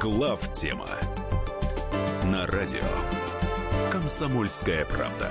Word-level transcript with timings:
Глав 0.00 0.54
тема 0.54 0.88
на 2.24 2.46
радио 2.46 2.80
Комсомольская 3.90 4.84
правда. 4.84 5.30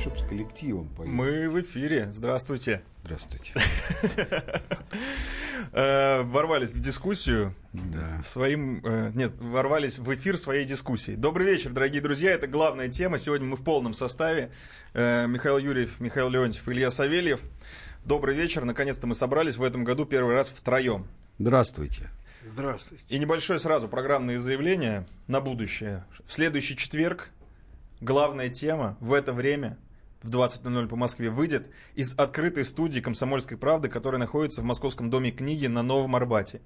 Чтоб 0.00 0.16
с 0.18 0.22
коллективом 0.22 0.88
поехать. 0.88 1.12
Мы 1.14 1.48
в 1.50 1.60
эфире. 1.60 2.08
Здравствуйте. 2.10 2.82
Здравствуйте. 3.04 3.52
Э, 5.74 6.22
Ворвались 6.22 6.72
в 6.74 6.80
дискуссию 6.80 7.54
Да. 7.72 8.20
своим... 8.20 8.80
э, 8.84 9.12
Нет, 9.14 9.32
ворвались 9.40 9.98
в 9.98 10.12
эфир 10.14 10.36
своей 10.36 10.66
дискуссии. 10.66 11.12
Добрый 11.12 11.46
вечер, 11.46 11.70
дорогие 11.70 12.02
друзья. 12.02 12.32
Это 12.32 12.46
главная 12.46 12.88
тема. 12.88 13.16
Сегодня 13.18 13.46
мы 13.46 13.56
в 13.56 13.62
полном 13.62 13.94
составе. 13.94 14.50
Э, 14.92 15.26
Михаил 15.28 15.56
Юрьев, 15.58 15.98
Михаил 16.00 16.28
Леонтьев, 16.28 16.68
Илья 16.68 16.90
Савельев. 16.90 17.40
Добрый 18.04 18.34
вечер. 18.34 18.64
Наконец-то 18.64 19.06
мы 19.06 19.14
собрались 19.14 19.56
в 19.56 19.62
этом 19.62 19.84
году 19.84 20.04
первый 20.04 20.34
раз 20.34 20.50
втроем. 20.50 21.06
Здравствуйте. 21.38 22.10
Здравствуйте. 22.44 23.04
И 23.08 23.16
небольшое 23.16 23.60
сразу 23.60 23.88
программное 23.88 24.40
заявление 24.40 25.06
на 25.28 25.40
будущее. 25.40 26.04
В 26.26 26.32
следующий 26.32 26.76
четверг 26.76 27.30
главная 28.00 28.48
тема 28.48 28.96
в 28.98 29.12
это 29.12 29.32
время 29.32 29.78
в 30.22 30.30
20.00 30.30 30.88
по 30.88 30.96
Москве 30.96 31.30
выйдет 31.30 31.68
из 31.94 32.14
открытой 32.16 32.64
студии 32.64 33.00
«Комсомольской 33.00 33.56
правды», 33.56 33.88
которая 33.88 34.18
находится 34.18 34.62
в 34.62 34.64
Московском 34.64 35.10
доме 35.10 35.30
книги 35.30 35.66
на 35.66 35.82
Новом 35.82 36.16
Арбате. 36.16 36.60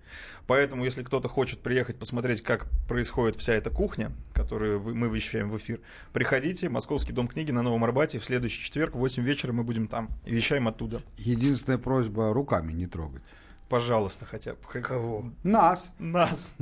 Поэтому, 0.46 0.84
если 0.84 1.02
кто-то 1.02 1.28
хочет 1.28 1.60
приехать 1.60 1.98
посмотреть, 1.98 2.42
как 2.42 2.66
происходит 2.88 3.36
вся 3.36 3.54
эта 3.54 3.70
кухня, 3.70 4.12
которую 4.34 4.80
мы 4.94 5.08
вещаем 5.08 5.50
в 5.50 5.56
эфир, 5.56 5.80
приходите, 6.12 6.68
Московский 6.68 7.12
дом 7.12 7.28
книги 7.28 7.50
на 7.50 7.62
Новом 7.62 7.84
Арбате. 7.84 8.18
В 8.18 8.24
следующий 8.24 8.62
четверг 8.62 8.94
в 8.94 8.98
8 8.98 9.22
вечера 9.22 9.52
мы 9.52 9.64
будем 9.64 9.88
там 9.88 10.10
вещаем 10.24 10.68
оттуда. 10.68 11.02
Единственная 11.18 11.78
просьба 11.78 12.32
руками 12.32 12.72
не 12.72 12.86
трогать. 12.86 13.22
Пожалуйста, 13.68 14.24
хотя 14.24 14.52
бы. 14.52 14.80
Кого? 14.80 15.32
Нас. 15.42 15.88
Нас. 15.98 16.56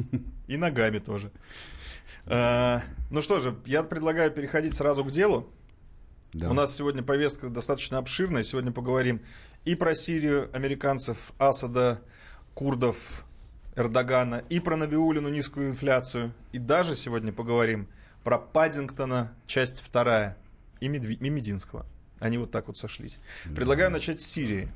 И 0.47 0.56
ногами 0.56 0.98
тоже. 1.01 1.31
Э, 2.27 2.81
Ну 3.11 3.20
что 3.20 3.41
же, 3.41 3.56
я 3.67 3.83
предлагаю 3.83 4.31
переходить 4.31 4.75
сразу 4.75 5.05
к 5.05 5.11
делу. 5.11 5.51
Да. 6.35 6.51
У 6.51 6.53
нас 6.53 6.75
сегодня 6.75 7.03
повестка 7.03 7.49
достаточно 7.49 7.99
обширная. 7.99 8.43
Сегодня 8.43 8.73
поговорим 8.73 9.23
и 9.65 9.77
про 9.77 9.95
Сирию, 9.95 10.51
американцев, 10.53 11.33
Асада, 11.39 12.01
курдов, 12.55 13.25
Эрдогана, 13.77 14.43
и 14.49 14.59
про 14.59 14.77
Набиулину 14.77 15.29
низкую 15.29 15.69
инфляцию. 15.69 16.35
И 16.51 16.59
даже 16.59 16.97
сегодня 16.97 17.33
поговорим 17.33 17.89
про 18.25 18.39
Паддингтона, 18.39 19.33
часть 19.47 19.81
вторая, 19.81 20.37
и, 20.81 20.89
Медви- 20.89 21.19
и 21.21 21.31
Мединского. 21.31 21.87
Они 22.19 22.37
вот 22.37 22.51
так 22.51 22.67
вот 22.67 22.77
сошлись. 22.77 23.21
Предлагаю 23.45 23.93
начать 23.93 24.21
с 24.21 24.27
Сирии. 24.27 24.73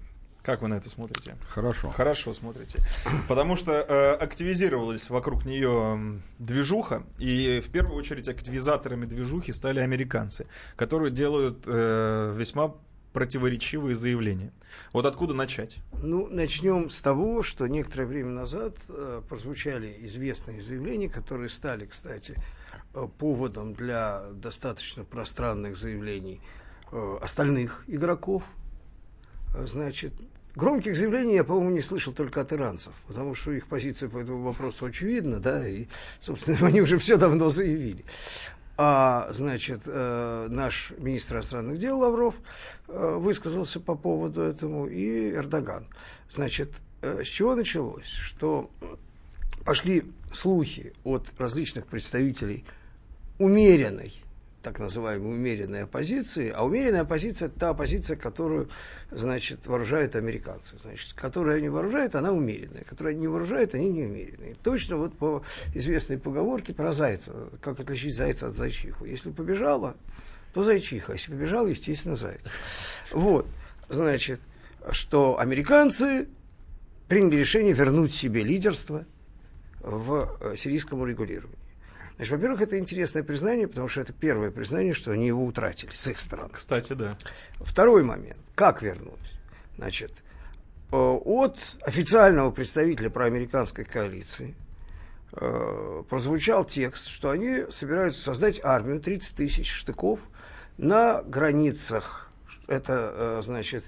Как 0.48 0.62
вы 0.62 0.68
на 0.68 0.76
это 0.76 0.88
смотрите? 0.88 1.36
Хорошо. 1.50 1.90
Хорошо 1.90 2.32
смотрите. 2.32 2.80
Потому 3.28 3.54
что 3.54 3.70
э, 3.72 4.12
активизировалась 4.14 5.10
вокруг 5.10 5.44
нее 5.44 6.22
движуха, 6.38 7.02
и 7.18 7.60
в 7.62 7.68
первую 7.70 7.98
очередь 7.98 8.30
активизаторами 8.30 9.04
движухи 9.04 9.52
стали 9.52 9.80
американцы, 9.80 10.46
которые 10.74 11.10
делают 11.10 11.64
э, 11.66 12.32
весьма 12.34 12.74
противоречивые 13.12 13.94
заявления. 13.94 14.50
Вот 14.94 15.04
откуда 15.04 15.34
начать? 15.34 15.80
Ну, 16.02 16.28
начнем 16.30 16.88
с 16.88 17.02
того, 17.02 17.42
что 17.42 17.66
некоторое 17.66 18.06
время 18.06 18.30
назад 18.30 18.74
э, 18.88 19.20
прозвучали 19.28 19.94
известные 20.06 20.62
заявления, 20.62 21.10
которые 21.10 21.50
стали, 21.50 21.84
кстати, 21.84 22.36
э, 22.94 23.06
поводом 23.18 23.74
для 23.74 24.22
достаточно 24.32 25.04
пространных 25.04 25.76
заявлений 25.76 26.40
э, 26.90 27.18
остальных 27.20 27.84
игроков. 27.86 28.44
Э, 29.54 29.66
Значит, 29.66 30.14
громких 30.58 30.96
заявлений 30.96 31.36
я, 31.36 31.44
по-моему, 31.44 31.70
не 31.70 31.80
слышал 31.80 32.12
только 32.12 32.40
от 32.40 32.52
иранцев, 32.52 32.92
потому 33.06 33.34
что 33.34 33.52
их 33.52 33.68
позиция 33.68 34.08
по 34.08 34.18
этому 34.18 34.42
вопросу 34.42 34.86
очевидна, 34.86 35.38
да, 35.38 35.66
и, 35.66 35.86
собственно, 36.20 36.58
они 36.66 36.80
уже 36.80 36.98
все 36.98 37.16
давно 37.16 37.48
заявили. 37.48 38.04
А, 38.76 39.28
значит, 39.30 39.82
э, 39.86 40.46
наш 40.50 40.92
министр 40.98 41.36
иностранных 41.36 41.78
дел 41.78 41.98
Лавров 41.98 42.34
э, 42.88 43.16
высказался 43.18 43.80
по 43.80 43.94
поводу 43.94 44.42
этому, 44.42 44.86
и 44.86 45.32
Эрдоган. 45.32 45.86
Значит, 46.30 46.70
э, 47.02 47.24
с 47.24 47.26
чего 47.26 47.54
началось? 47.54 48.06
Что 48.06 48.70
пошли 49.64 50.04
слухи 50.32 50.92
от 51.04 51.28
различных 51.38 51.86
представителей 51.86 52.64
умеренной, 53.38 54.12
так 54.68 54.80
называемой 54.80 55.30
умеренной 55.30 55.84
оппозиции, 55.84 56.52
а 56.54 56.62
умеренная 56.62 57.00
оппозиция– 57.00 57.46
это 57.48 57.58
та 57.58 57.70
оппозиция, 57.70 58.16
которую, 58.16 58.68
значит, 59.10 59.66
вооружают 59.66 60.14
американцы. 60.14 60.76
Значит, 60.78 61.14
которую 61.14 61.56
они 61.56 61.70
вооружают, 61.70 62.14
она 62.14 62.32
умеренная, 62.32 62.84
которую 62.84 63.12
они 63.12 63.22
не 63.22 63.28
вооружают, 63.28 63.74
они 63.74 63.90
не 63.90 64.04
умеренные. 64.04 64.54
Точно 64.62 64.98
вот 64.98 65.16
по 65.16 65.42
известной 65.74 66.18
поговорке 66.18 66.74
про 66.74 66.92
зайца, 66.92 67.32
как 67.62 67.80
отличить 67.80 68.14
зайца 68.14 68.48
от 68.48 68.52
зайчиху. 68.52 69.06
Если 69.06 69.30
побежала, 69.30 69.96
то 70.52 70.62
зайчиха, 70.62 71.12
а 71.12 71.14
если 71.14 71.32
побежала, 71.32 71.68
естественно, 71.68 72.16
заяц. 72.16 72.44
Вот, 73.10 73.46
значит, 73.88 74.40
что 74.90 75.38
американцы 75.38 76.28
приняли 77.08 77.36
решение 77.36 77.72
вернуть 77.72 78.12
себе 78.12 78.42
лидерство 78.44 79.06
в 79.80 80.36
э, 80.42 80.56
сирийском 80.56 81.00
урегулировании. 81.00 81.67
Значит, 82.18 82.32
во-первых, 82.32 82.62
это 82.62 82.76
интересное 82.80 83.22
признание, 83.22 83.68
потому 83.68 83.88
что 83.88 84.00
это 84.00 84.12
первое 84.12 84.50
признание, 84.50 84.92
что 84.92 85.12
они 85.12 85.28
его 85.28 85.44
утратили 85.44 85.94
с 85.94 86.08
их 86.08 86.18
стороны. 86.18 86.50
Кстати, 86.52 86.94
да. 86.94 87.16
Второй 87.60 88.02
момент. 88.02 88.38
Как 88.56 88.82
вернуть? 88.82 89.38
Значит, 89.76 90.24
э, 90.90 90.96
от 90.96 91.56
официального 91.82 92.50
представителя 92.50 93.08
проамериканской 93.08 93.84
коалиции 93.84 94.56
э, 95.32 96.02
прозвучал 96.10 96.64
текст, 96.64 97.06
что 97.06 97.30
они 97.30 97.66
собираются 97.70 98.20
создать 98.20 98.60
армию 98.64 99.00
30 99.00 99.36
тысяч 99.36 99.72
штыков 99.72 100.18
на 100.76 101.22
границах. 101.22 102.27
Это, 102.68 103.14
э, 103.16 103.42
значит, 103.42 103.84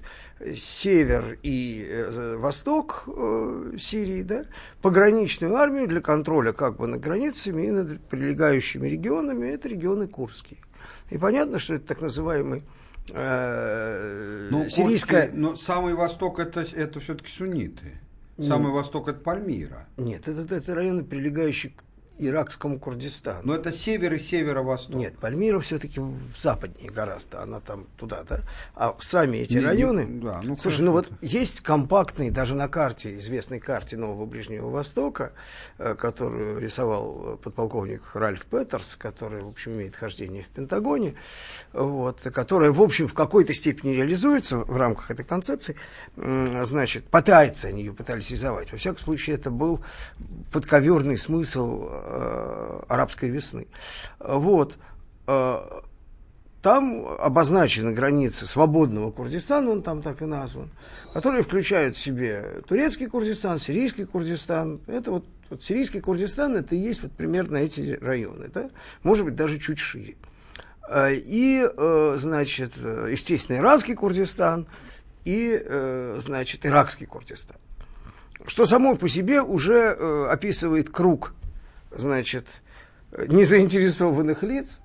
север 0.55 1.37
и 1.43 1.85
э, 1.87 2.35
восток 2.37 3.03
э, 3.07 3.77
Сирии, 3.77 4.23
да, 4.23 4.43
пограничную 4.81 5.55
армию 5.55 5.87
для 5.87 6.01
контроля 6.01 6.51
как 6.51 6.77
бы 6.77 6.87
над 6.87 6.99
границами 6.99 7.67
и 7.67 7.69
над 7.69 8.01
прилегающими 8.09 8.87
регионами, 8.87 9.49
это 9.49 9.69
регионы 9.69 10.07
Курские. 10.07 10.59
И 11.11 11.19
понятно, 11.19 11.59
что 11.59 11.75
это 11.75 11.85
так 11.89 12.01
называемый 12.01 12.63
э, 13.09 14.47
Ну, 14.49 14.67
сирийская... 14.67 15.27
Курские- 15.27 15.39
но 15.39 15.55
самый 15.55 15.93
восток 15.93 16.39
это, 16.39 16.61
это 16.61 16.99
все-таки 16.99 17.29
сунниты. 17.31 17.99
Самый 18.39 18.71
восток 18.71 19.07
это 19.07 19.19
Пальмира. 19.19 19.87
Нет, 19.97 20.27
это, 20.27 20.55
это 20.55 20.73
районы, 20.73 21.03
прилегающие 21.03 21.73
к 21.73 21.83
иракскому 22.27 22.79
Курдистану. 22.79 23.41
Но 23.43 23.55
это 23.55 23.71
север 23.71 24.13
и 24.13 24.19
северо-восток. 24.19 24.95
Нет, 24.95 25.17
Пальмира 25.17 25.59
все-таки 25.59 26.01
западнее 26.37 26.91
гораздо, 26.91 27.41
она 27.41 27.59
там 27.59 27.85
туда, 27.97 28.23
да. 28.27 28.41
А 28.75 28.95
сами 28.99 29.37
эти 29.37 29.53
Не, 29.53 29.59
не, 29.59 29.65
районы... 29.65 30.07
да, 30.21 30.41
ну, 30.43 30.57
Слушай, 30.57 30.81
ну 30.81 30.91
вот 30.91 31.09
есть 31.21 31.61
компактный, 31.61 32.29
даже 32.29 32.55
на 32.55 32.67
карте, 32.67 33.17
известной 33.19 33.59
карте 33.59 33.95
Нового 33.95 34.25
Ближнего 34.25 34.69
Востока, 34.69 35.31
э, 35.77 35.95
которую 35.95 36.59
рисовал 36.59 37.39
подполковник 37.41 38.01
Ральф 38.13 38.45
Петерс, 38.45 38.95
который, 38.95 39.41
в 39.41 39.47
общем, 39.47 39.73
имеет 39.73 39.95
хождение 39.95 40.43
в 40.43 40.47
Пентагоне, 40.47 41.15
вот, 41.71 42.21
которая, 42.21 42.71
в 42.71 42.81
общем, 42.81 43.07
в 43.07 43.13
какой-то 43.13 43.53
степени 43.53 43.91
реализуется 43.91 44.57
в 44.57 44.75
рамках 44.75 45.11
этой 45.11 45.23
концепции, 45.23 45.75
значит, 46.15 47.05
пытается, 47.05 47.67
они 47.67 47.81
ее 47.81 47.93
пытались 47.93 48.29
реализовать. 48.41 48.71
Во 48.71 48.77
всяком 48.77 48.99
случае, 48.99 49.35
это 49.35 49.49
был 49.49 49.81
подковерный 50.51 51.17
смысл 51.17 51.87
э, 52.11 52.79
арабской 52.87 53.29
весны. 53.29 53.67
Вот. 54.19 54.77
Э, 55.27 55.59
там 56.61 57.07
обозначены 57.19 57.91
границы 57.91 58.45
свободного 58.45 59.11
Курдистана, 59.11 59.71
он 59.71 59.81
там 59.81 60.03
так 60.03 60.21
и 60.21 60.25
назван, 60.25 60.69
которые 61.13 61.43
включают 61.43 61.95
в 61.95 61.99
себе 61.99 62.61
турецкий 62.67 63.07
Курдистан, 63.07 63.59
сирийский 63.59 64.05
Курдистан. 64.05 64.79
Это 64.85 65.11
вот, 65.11 65.25
вот 65.49 65.63
сирийский 65.63 66.01
Курдистан, 66.01 66.55
это 66.55 66.75
и 66.75 66.79
есть 66.79 67.01
вот 67.01 67.13
примерно 67.13 67.57
эти 67.57 67.97
районы, 67.99 68.49
да? 68.53 68.69
может 69.01 69.25
быть, 69.25 69.35
даже 69.35 69.57
чуть 69.57 69.79
шире. 69.79 70.15
Э, 70.87 71.13
И, 71.15 71.65
значит, 72.17 72.77
естественно, 72.77 73.57
иранский 73.57 73.95
Курдистан 73.95 74.67
и, 75.25 75.59
значит, 76.19 76.65
иракский 76.65 77.07
Курдистан. 77.07 77.57
Что 78.45 78.65
само 78.65 78.95
по 78.95 79.07
себе 79.07 79.41
уже 79.41 79.91
описывает 80.29 80.89
круг, 80.89 81.33
значит, 81.95 82.45
незаинтересованных 83.11 84.43
лиц, 84.43 84.81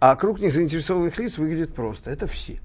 а 0.00 0.16
круг 0.16 0.40
незаинтересованных 0.40 1.18
лиц 1.18 1.38
выглядит 1.38 1.74
просто. 1.74 2.10
Это 2.10 2.26
все. 2.26 2.60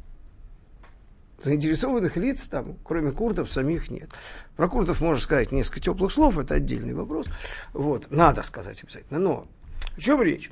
Заинтересованных 1.43 2.17
лиц 2.17 2.47
там, 2.47 2.77
кроме 2.83 3.11
курдов, 3.11 3.51
самих 3.51 3.91
нет. 3.91 4.09
Про 4.55 4.69
курдов 4.69 5.01
можно 5.01 5.21
сказать 5.21 5.51
несколько 5.51 5.81
теплых 5.81 6.11
слов, 6.11 6.37
это 6.37 6.55
отдельный 6.55 6.93
вопрос. 6.93 7.27
Вот, 7.73 8.09
надо 8.09 8.41
сказать 8.41 8.81
обязательно. 8.83 9.19
Но 9.19 9.47
о 9.95 9.99
чем 9.99 10.21
речь? 10.21 10.51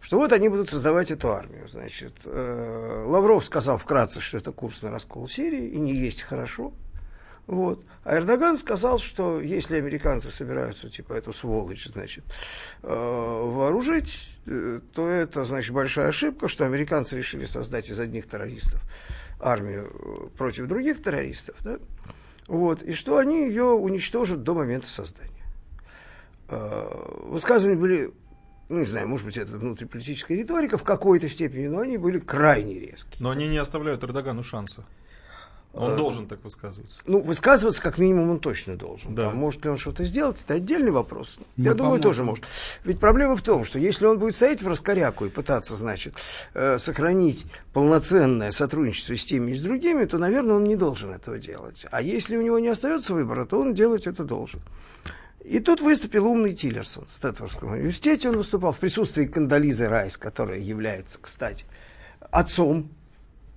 Что 0.00 0.18
вот 0.18 0.32
они 0.32 0.50
будут 0.50 0.68
создавать 0.68 1.10
эту 1.10 1.32
армию. 1.32 1.66
Значит, 1.66 2.12
э, 2.26 3.04
Лавров 3.06 3.42
сказал 3.44 3.78
вкратце, 3.78 4.20
что 4.20 4.36
это 4.36 4.52
курс 4.52 4.82
на 4.82 4.90
раскол 4.90 5.26
Сирии, 5.28 5.68
и 5.68 5.78
не 5.78 5.94
есть 5.94 6.22
хорошо. 6.22 6.74
Вот. 7.46 7.84
А 8.04 8.16
Эрдоган 8.16 8.56
сказал, 8.56 8.98
что 8.98 9.40
если 9.40 9.76
американцы 9.76 10.30
собираются, 10.30 10.88
типа, 10.88 11.12
эту 11.12 11.32
сволочь, 11.32 11.86
значит, 11.86 12.24
э, 12.82 12.88
вооружить, 12.88 14.30
э, 14.46 14.80
то 14.94 15.08
это, 15.08 15.44
значит, 15.44 15.74
большая 15.74 16.08
ошибка, 16.08 16.48
что 16.48 16.64
американцы 16.64 17.16
решили 17.16 17.44
создать 17.44 17.90
из 17.90 18.00
одних 18.00 18.26
террористов 18.26 18.80
армию 19.40 19.90
э, 19.92 20.36
против 20.38 20.66
других 20.66 21.02
террористов, 21.02 21.56
да? 21.62 21.78
Вот. 22.46 22.82
И 22.82 22.94
что 22.94 23.18
они 23.18 23.46
ее 23.46 23.64
уничтожат 23.64 24.42
до 24.42 24.54
момента 24.54 24.88
создания. 24.88 25.30
Высказывания 26.46 27.78
были 27.78 28.12
ну, 28.68 28.80
не 28.80 28.86
знаю, 28.86 29.08
может 29.08 29.26
быть, 29.26 29.36
это 29.36 29.56
внутриполитическая 29.56 30.36
риторика 30.36 30.78
в 30.78 30.84
какой-то 30.84 31.28
степени, 31.28 31.66
но 31.68 31.80
они 31.80 31.96
были 31.96 32.18
крайне 32.18 32.78
резкие. 32.78 33.16
Но 33.18 33.30
они 33.30 33.46
не 33.48 33.58
оставляют 33.58 34.02
Эрдогану 34.04 34.42
шанса. 34.42 34.84
Он 35.74 35.92
э, 35.92 35.96
должен 35.96 36.26
так 36.26 36.42
высказываться. 36.44 37.00
Ну, 37.06 37.20
высказываться, 37.20 37.82
как 37.82 37.98
минимум, 37.98 38.30
он 38.30 38.38
точно 38.38 38.76
должен. 38.76 39.14
Да. 39.14 39.30
Там, 39.30 39.36
может 39.36 39.64
ли 39.64 39.70
он 39.70 39.76
что-то 39.76 40.04
сделать, 40.04 40.40
это 40.42 40.54
отдельный 40.54 40.92
вопрос. 40.92 41.38
Не 41.56 41.64
Я 41.64 41.74
думаю, 41.74 42.00
тоже 42.00 42.22
может. 42.22 42.44
Ведь 42.84 43.00
проблема 43.00 43.36
в 43.36 43.42
том, 43.42 43.64
что 43.64 43.78
если 43.78 44.06
он 44.06 44.18
будет 44.18 44.36
стоять 44.36 44.62
в 44.62 44.68
раскоряку 44.68 45.26
и 45.26 45.30
пытаться, 45.30 45.76
значит, 45.76 46.14
э, 46.54 46.78
сохранить 46.78 47.46
полноценное 47.72 48.52
сотрудничество 48.52 49.16
с 49.16 49.24
теми 49.24 49.50
и 49.50 49.54
с 49.54 49.60
другими, 49.60 50.04
то, 50.04 50.18
наверное, 50.18 50.56
он 50.56 50.64
не 50.64 50.76
должен 50.76 51.10
этого 51.10 51.38
делать. 51.38 51.86
А 51.90 52.00
если 52.00 52.36
у 52.36 52.42
него 52.42 52.58
не 52.60 52.68
остается 52.68 53.14
выбора, 53.14 53.44
то 53.44 53.60
он 53.60 53.74
делать 53.74 54.06
это 54.06 54.22
должен. 54.24 54.60
И 55.42 55.58
тут 55.58 55.80
выступил 55.80 56.26
умный 56.26 56.54
Тиллерсон 56.54 57.04
в 57.12 57.16
Стэтфордском 57.16 57.72
университете. 57.72 58.30
Он 58.30 58.36
выступал 58.36 58.72
в 58.72 58.78
присутствии 58.78 59.26
Кандализы 59.26 59.88
Райс, 59.88 60.16
которая 60.16 60.58
является, 60.58 61.18
кстати, 61.20 61.66
отцом 62.30 62.88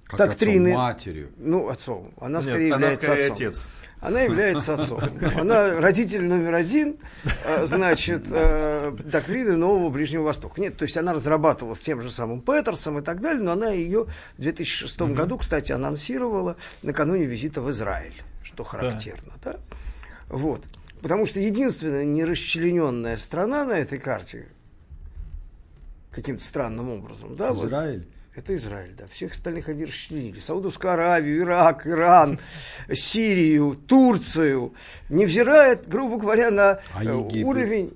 как 0.07 0.19
доктрины. 0.19 0.69
Отцом, 0.69 0.81
матерью. 0.81 1.31
Ну, 1.37 1.69
отцом. 1.69 2.13
Она 2.19 2.41
скорее 2.41 2.65
Нет, 2.65 2.73
является 2.73 3.11
она 3.11 3.15
скорее 3.15 3.31
отцом. 3.31 3.47
отец. 3.47 3.67
Она 3.99 4.21
является 4.21 4.73
отцом. 4.75 4.99
Она 5.39 5.81
родитель 5.81 6.23
номер 6.27 6.53
один, 6.53 6.97
э, 7.45 7.65
значит, 7.65 8.25
э, 8.29 8.93
доктрины 9.03 9.57
Нового 9.57 9.89
Ближнего 9.89 10.23
Востока. 10.23 10.61
Нет, 10.61 10.77
то 10.77 10.83
есть 10.83 10.95
она 10.97 11.13
разрабатывала 11.13 11.73
с 11.73 11.81
тем 11.81 12.01
же 12.01 12.11
самым 12.11 12.41
Петерсом 12.41 12.99
и 12.99 13.01
так 13.01 13.21
далее, 13.21 13.43
но 13.43 13.53
она 13.53 13.71
ее 13.71 14.05
в 14.37 14.41
2006 14.41 14.99
mm 14.99 15.13
году, 15.13 15.37
кстати, 15.39 15.71
анонсировала 15.71 16.57
накануне 16.83 17.25
визита 17.25 17.61
в 17.61 17.71
Израиль, 17.71 18.13
что 18.43 18.63
характерно. 18.63 19.33
Да. 19.43 19.53
Да? 19.53 19.59
Вот. 20.29 20.63
Потому 21.01 21.25
что 21.25 21.39
единственная 21.39 22.05
нерасчлененная 22.05 23.17
страна 23.17 23.65
на 23.65 23.73
этой 23.73 23.99
карте, 23.99 24.47
каким-то 26.11 26.43
странным 26.43 26.89
образом, 26.89 27.35
да, 27.35 27.51
Израиль. 27.51 27.99
Вот, 27.99 28.07
это 28.37 28.55
Израиль, 28.55 28.93
да. 28.95 29.05
Всех 29.07 29.31
остальных 29.31 29.67
они 29.67 29.85
расчленили. 29.85 30.39
Саудовскую 30.39 30.93
Аравию, 30.93 31.41
Ирак, 31.41 31.87
Иран, 31.87 32.39
Сирию, 32.93 33.75
Турцию. 33.75 34.73
Невзирая, 35.09 35.79
грубо 35.85 36.17
говоря, 36.17 36.51
на 36.51 36.79
а 36.93 37.03
уровень 37.03 37.93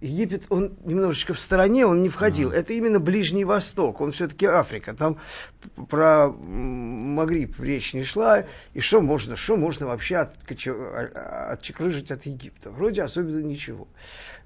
Египет, 0.00 0.44
он 0.48 0.76
немножечко 0.84 1.34
в 1.34 1.40
стороне, 1.40 1.84
он 1.84 2.02
не 2.02 2.08
входил. 2.08 2.52
Это 2.52 2.72
именно 2.72 3.00
Ближний 3.00 3.44
Восток, 3.44 4.00
он 4.00 4.12
все-таки 4.12 4.46
Африка. 4.46 4.94
Там 4.94 5.18
про 5.88 6.28
Магриб 6.28 7.58
речь 7.60 7.94
не 7.94 8.04
шла. 8.04 8.44
И 8.74 8.80
что 8.80 9.00
можно, 9.00 9.34
что 9.34 9.56
можно 9.56 9.86
вообще 9.86 10.16
а, 10.16 11.50
отчекрыжить 11.50 12.12
от 12.12 12.26
Египта? 12.26 12.70
Вроде 12.70 13.02
особенно 13.02 13.40
ничего. 13.40 13.88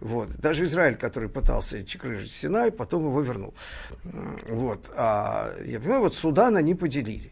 Вот. 0.00 0.30
Даже 0.36 0.64
Израиль, 0.64 0.96
который 0.96 1.28
пытался 1.28 1.84
чекрыжить 1.84 2.32
Синай, 2.32 2.72
потом 2.72 3.04
его 3.04 3.20
вернул. 3.20 3.52
Вот. 4.48 4.90
А 4.96 5.52
я 5.66 5.80
понимаю, 5.80 6.00
вот 6.00 6.14
Судан 6.14 6.56
они 6.56 6.74
поделили. 6.74 7.30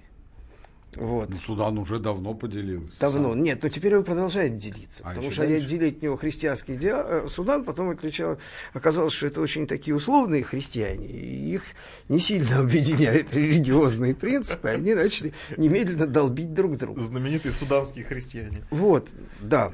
Вот. 0.96 1.28
Ну, 1.28 1.36
Судан 1.36 1.78
уже 1.78 1.98
давно 1.98 2.34
поделился. 2.34 2.98
Давно. 2.98 3.30
Сам. 3.30 3.42
Нет, 3.42 3.62
но 3.62 3.68
теперь 3.68 3.96
он 3.96 4.04
продолжает 4.04 4.56
делиться. 4.56 5.02
А 5.04 5.10
потому 5.10 5.30
что 5.30 5.42
дальше? 5.42 5.54
они 5.54 5.64
отделили 5.64 5.90
от 5.90 6.02
него 6.02 6.16
христианский 6.16 6.76
диа... 6.76 7.04
Э, 7.06 7.28
Судан, 7.28 7.64
потом 7.64 7.90
отличал... 7.90 8.38
оказалось, 8.72 9.12
что 9.12 9.26
это 9.26 9.40
очень 9.40 9.66
такие 9.66 9.94
условные 9.94 10.42
христиане. 10.42 11.06
И 11.06 11.54
их 11.54 11.62
не 12.08 12.18
сильно 12.18 12.58
объединяют 12.60 13.32
религиозные 13.32 14.14
принципы. 14.14 14.68
Они 14.68 14.94
начали 14.94 15.32
немедленно 15.56 16.06
долбить 16.06 16.52
друг 16.54 16.76
друга. 16.76 17.00
Знаменитые 17.00 17.52
суданские 17.52 18.04
христиане. 18.04 18.64
Вот, 18.70 19.10
да. 19.40 19.72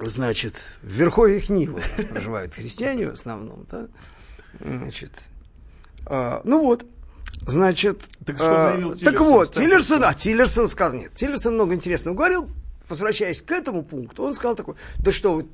Значит, 0.00 0.54
в 0.82 0.88
верховьях 0.88 1.50
Нила 1.50 1.80
проживают 2.10 2.54
христиане 2.54 3.10
в 3.10 3.12
основном, 3.12 3.66
да. 3.70 3.88
Значит, 4.60 5.12
а, 6.06 6.40
ну 6.44 6.62
вот, 6.62 6.86
Значит, 7.46 8.02
так, 8.24 8.36
что 8.36 8.68
а, 8.68 8.72
заявил 8.72 8.96
так 8.96 9.20
вот, 9.20 9.52
Тиллерсон, 9.52 10.04
а 10.04 10.14
Тиллерсон 10.14 10.68
сказал, 10.68 10.94
нет, 10.94 11.12
Тиллерсон 11.14 11.54
много 11.54 11.74
интересного 11.74 12.14
говорил, 12.14 12.48
возвращаясь 12.88 13.42
к 13.42 13.50
этому 13.50 13.82
пункту, 13.82 14.22
он 14.22 14.34
сказал 14.34 14.54
такой, 14.54 14.76
да 14.98 15.10
что 15.12 15.34
вы, 15.34 15.46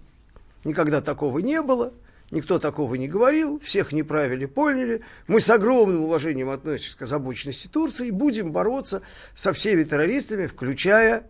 никогда 0.65 1.01
такого 1.01 1.39
не 1.39 1.63
было, 1.63 1.93
никто 2.31 2.59
такого 2.59 2.95
не 2.97 3.09
говорил, 3.09 3.59
всех 3.61 3.93
неправильно 3.93 4.49
поняли, 4.49 5.03
мы 5.27 5.41
с 5.41 5.49
огромным 5.49 6.05
уважением 6.05 6.51
относимся 6.51 6.99
к 6.99 7.03
озабоченности 7.03 7.69
Турции, 7.69 8.11
будем 8.11 8.53
бороться 8.53 9.03
со 9.35 9.53
всеми 9.53 9.85
террористами, 9.85 10.47
включая 10.47 11.25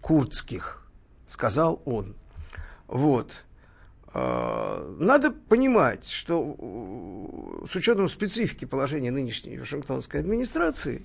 курдских, 0.00 0.86
сказал 1.26 1.80
он. 1.84 2.16
Вот. 2.88 3.44
Надо 4.14 5.32
понимать, 5.32 6.08
что 6.08 6.56
э, 7.62 7.66
с 7.66 7.74
учетом 7.74 8.08
специфики 8.08 8.64
положения 8.64 9.10
нынешней 9.10 9.58
Вашингтонской 9.58 10.20
администрации, 10.20 11.04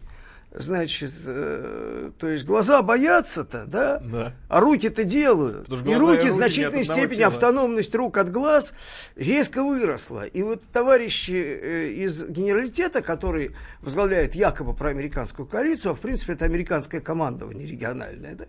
значит, 0.51 1.11
э, 1.25 2.11
то 2.17 2.27
есть 2.27 2.45
глаза 2.45 2.81
боятся-то, 2.81 3.65
да? 3.65 3.99
да, 3.99 4.33
а 4.47 4.59
руки-то 4.59 5.03
делают. 5.03 5.69
И 5.69 5.71
руки, 5.71 5.89
и 5.89 5.95
руки 5.95 6.29
в 6.29 6.33
значительной 6.33 6.83
степени 6.83 7.21
автономность 7.21 7.93
рук 7.95 8.17
от 8.17 8.31
глаз 8.31 8.73
резко 9.15 9.63
выросла. 9.63 10.25
И 10.25 10.41
вот 10.43 10.63
товарищи 10.71 11.31
э, 11.31 11.87
из 11.89 12.25
генералитета, 12.25 13.01
которые 13.01 13.55
возглавляют 13.81 14.35
якобы 14.35 14.75
проамериканскую 14.75 15.47
коалицию, 15.47 15.91
а 15.91 15.95
в 15.95 15.99
принципе 15.99 16.33
это 16.33 16.45
американское 16.45 17.01
командование 17.01 17.67
региональное, 17.67 18.35
да, 18.35 18.45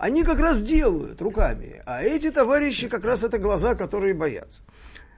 они 0.00 0.24
как 0.24 0.40
раз 0.40 0.62
делают 0.62 1.20
руками, 1.20 1.82
а 1.84 2.02
эти 2.02 2.30
товарищи 2.30 2.88
как 2.88 3.04
раз 3.04 3.22
это 3.22 3.36
глаза, 3.36 3.74
которые 3.74 4.14
боятся. 4.14 4.62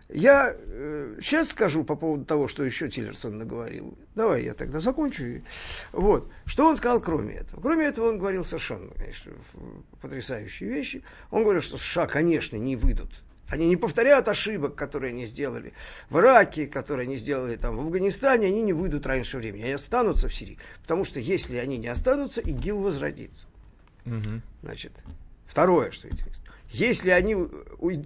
Я 0.08 0.54
э, 0.54 1.18
сейчас 1.22 1.50
скажу 1.50 1.84
по 1.84 1.94
поводу 1.94 2.24
того, 2.24 2.48
что 2.48 2.64
еще 2.64 2.90
Тиллерсон 2.90 3.38
наговорил. 3.38 3.96
Давай 4.16 4.42
я 4.42 4.54
тогда 4.54 4.80
закончу. 4.80 5.42
Вот. 5.92 6.28
Что 6.44 6.66
он 6.66 6.76
сказал 6.76 7.00
кроме 7.00 7.36
этого? 7.36 7.60
Кроме 7.60 7.86
этого 7.86 8.08
он 8.08 8.18
говорил 8.18 8.44
совершенно, 8.44 8.92
конечно, 8.94 9.32
потрясающие 10.00 10.68
вещи. 10.68 11.02
Он 11.30 11.44
говорил, 11.44 11.62
что 11.62 11.78
США, 11.78 12.06
конечно, 12.06 12.56
не 12.56 12.74
выйдут. 12.74 13.10
Они 13.48 13.68
не 13.68 13.76
повторяют 13.76 14.26
ошибок, 14.26 14.74
которые 14.74 15.10
они 15.10 15.26
сделали 15.26 15.74
в 16.10 16.18
Ираке, 16.18 16.66
которые 16.66 17.04
они 17.04 17.18
сделали 17.18 17.54
там 17.54 17.76
в 17.76 17.80
Афганистане, 17.80 18.48
они 18.48 18.62
не 18.62 18.72
выйдут 18.72 19.06
раньше 19.06 19.38
времени, 19.38 19.62
они 19.62 19.72
останутся 19.72 20.28
в 20.28 20.34
Сирии. 20.34 20.58
Потому 20.82 21.04
что 21.04 21.20
если 21.20 21.56
они 21.58 21.78
не 21.78 21.88
останутся, 21.88 22.40
ИГИЛ 22.40 22.80
возродится. 22.80 23.46
Значит, 24.62 24.92
второе, 25.46 25.90
что 25.90 26.08
интересно. 26.08 26.44
Если 26.70 27.10
они, 27.10 27.36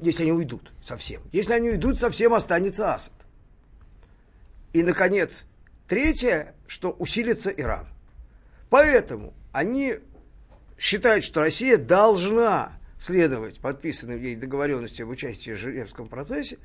если 0.03 0.25
они 0.25 0.33
уйдут 0.33 0.73
совсем, 0.83 1.23
если 1.33 1.53
они 1.53 1.71
уйдут 1.71 1.99
совсем, 1.99 2.35
останется 2.35 2.95
Асад. 2.95 3.13
И, 4.73 4.83
наконец, 4.83 5.47
третье, 5.87 6.55
что 6.67 6.91
усилится 6.91 7.51
Иран. 7.51 7.87
Поэтому 8.69 9.33
они 9.53 10.01
считают, 10.77 11.25
что 11.25 11.41
Россия 11.41 11.79
должна 11.79 12.73
следовать 12.99 13.61
подписанным 13.61 14.21
ей 14.21 14.35
договоренности 14.35 15.03
об 15.03 15.11
участии 15.11 15.53
в 15.53 15.59
Женевском 15.59 16.09
процессе, 16.09 16.59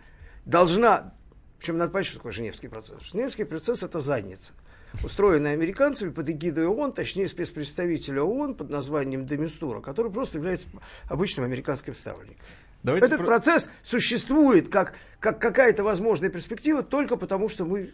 должна, 0.46 1.14
причем 1.60 1.78
надо 1.78 1.92
понять, 1.92 2.08
что 2.08 2.18
такое 2.18 2.32
Женевский 2.32 2.68
процесс. 2.68 3.02
Женевский 3.04 3.44
процесс– 3.44 3.84
это 3.84 4.02
задница– 4.02 4.54
устроенная 5.04 5.54
американцами 5.54 6.12
под 6.12 6.30
эгидой 6.30 6.68
ООН, 6.68 6.94
точнее 6.94 7.28
спецпредставителя 7.28 8.24
ООН 8.24 8.56
под 8.56 8.70
названием 8.70 9.26
Демистура, 9.26 9.82
который 9.82 10.12
просто 10.12 10.38
является 10.38 10.68
обычным 11.08 11.46
американским 11.46 11.96
ставленником. 11.96 12.44
Давайте 12.84 13.08
Этот 13.08 13.20
про... 13.20 13.28
процесс 13.28 13.70
существует 13.84 14.70
как, 14.70 14.96
как 15.20 15.40
какая-то 15.40 15.84
возможная 15.84 16.30
перспектива 16.30 16.82
только 16.82 17.16
потому, 17.16 17.48
что 17.48 17.66
мы 17.66 17.92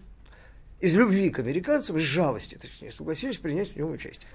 из 0.79 0.93
любви 0.93 1.31
к 1.31 1.39
американцам, 1.39 1.97
из 1.97 2.03
жалости, 2.03 2.55
точнее, 2.55 2.91
согласились 2.91 3.37
принять 3.37 3.73
в 3.73 3.75
нем 3.75 3.91
участие. 3.91 4.29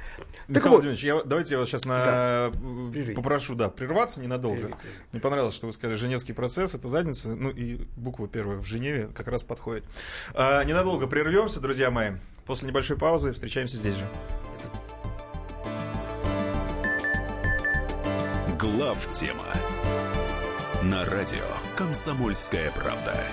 Михаил 0.48 0.80
вот, 0.80 0.84
я, 0.84 1.22
давайте 1.22 1.54
я 1.54 1.60
вас 1.60 1.68
сейчас 1.68 1.84
на... 1.84 2.50
да, 2.50 3.14
попрошу 3.14 3.54
да, 3.54 3.68
прерваться 3.68 4.20
ненадолго. 4.20 4.56
Прерви, 4.56 4.74
прерви. 4.74 4.96
Мне 5.12 5.20
понравилось, 5.20 5.54
что 5.54 5.66
вы 5.66 5.72
сказали, 5.72 5.96
Женевский 5.96 6.32
процесс, 6.32 6.74
это 6.74 6.88
задница, 6.88 7.34
ну 7.34 7.50
и 7.50 7.86
буква 7.96 8.26
первая 8.26 8.58
в 8.58 8.66
Женеве 8.66 9.08
как 9.14 9.28
раз 9.28 9.44
подходит. 9.44 9.84
А, 10.34 10.64
ненадолго 10.64 11.06
прервемся, 11.06 11.60
друзья 11.60 11.90
мои. 11.92 12.10
После 12.46 12.68
небольшой 12.68 12.98
паузы 12.98 13.32
встречаемся 13.32 13.76
здесь 13.76 13.96
же. 13.96 14.08
Глав 18.58 19.08
тема 19.12 19.44
на 20.82 21.04
радио 21.04 21.46
Комсомольская 21.76 22.70
правда. 22.72 23.24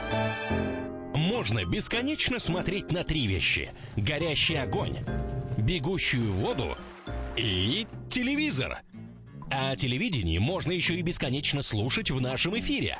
Можно 1.13 1.65
бесконечно 1.65 2.39
смотреть 2.39 2.91
на 2.91 3.03
три 3.03 3.27
вещи: 3.27 3.71
горящий 3.95 4.55
огонь, 4.55 4.97
бегущую 5.57 6.31
воду 6.33 6.77
и 7.35 7.87
телевизор. 8.09 8.79
А 9.51 9.75
телевидение 9.75 10.39
можно 10.39 10.71
еще 10.71 10.95
и 10.95 11.01
бесконечно 11.01 11.61
слушать 11.61 12.11
в 12.11 12.21
нашем 12.21 12.57
эфире. 12.59 12.99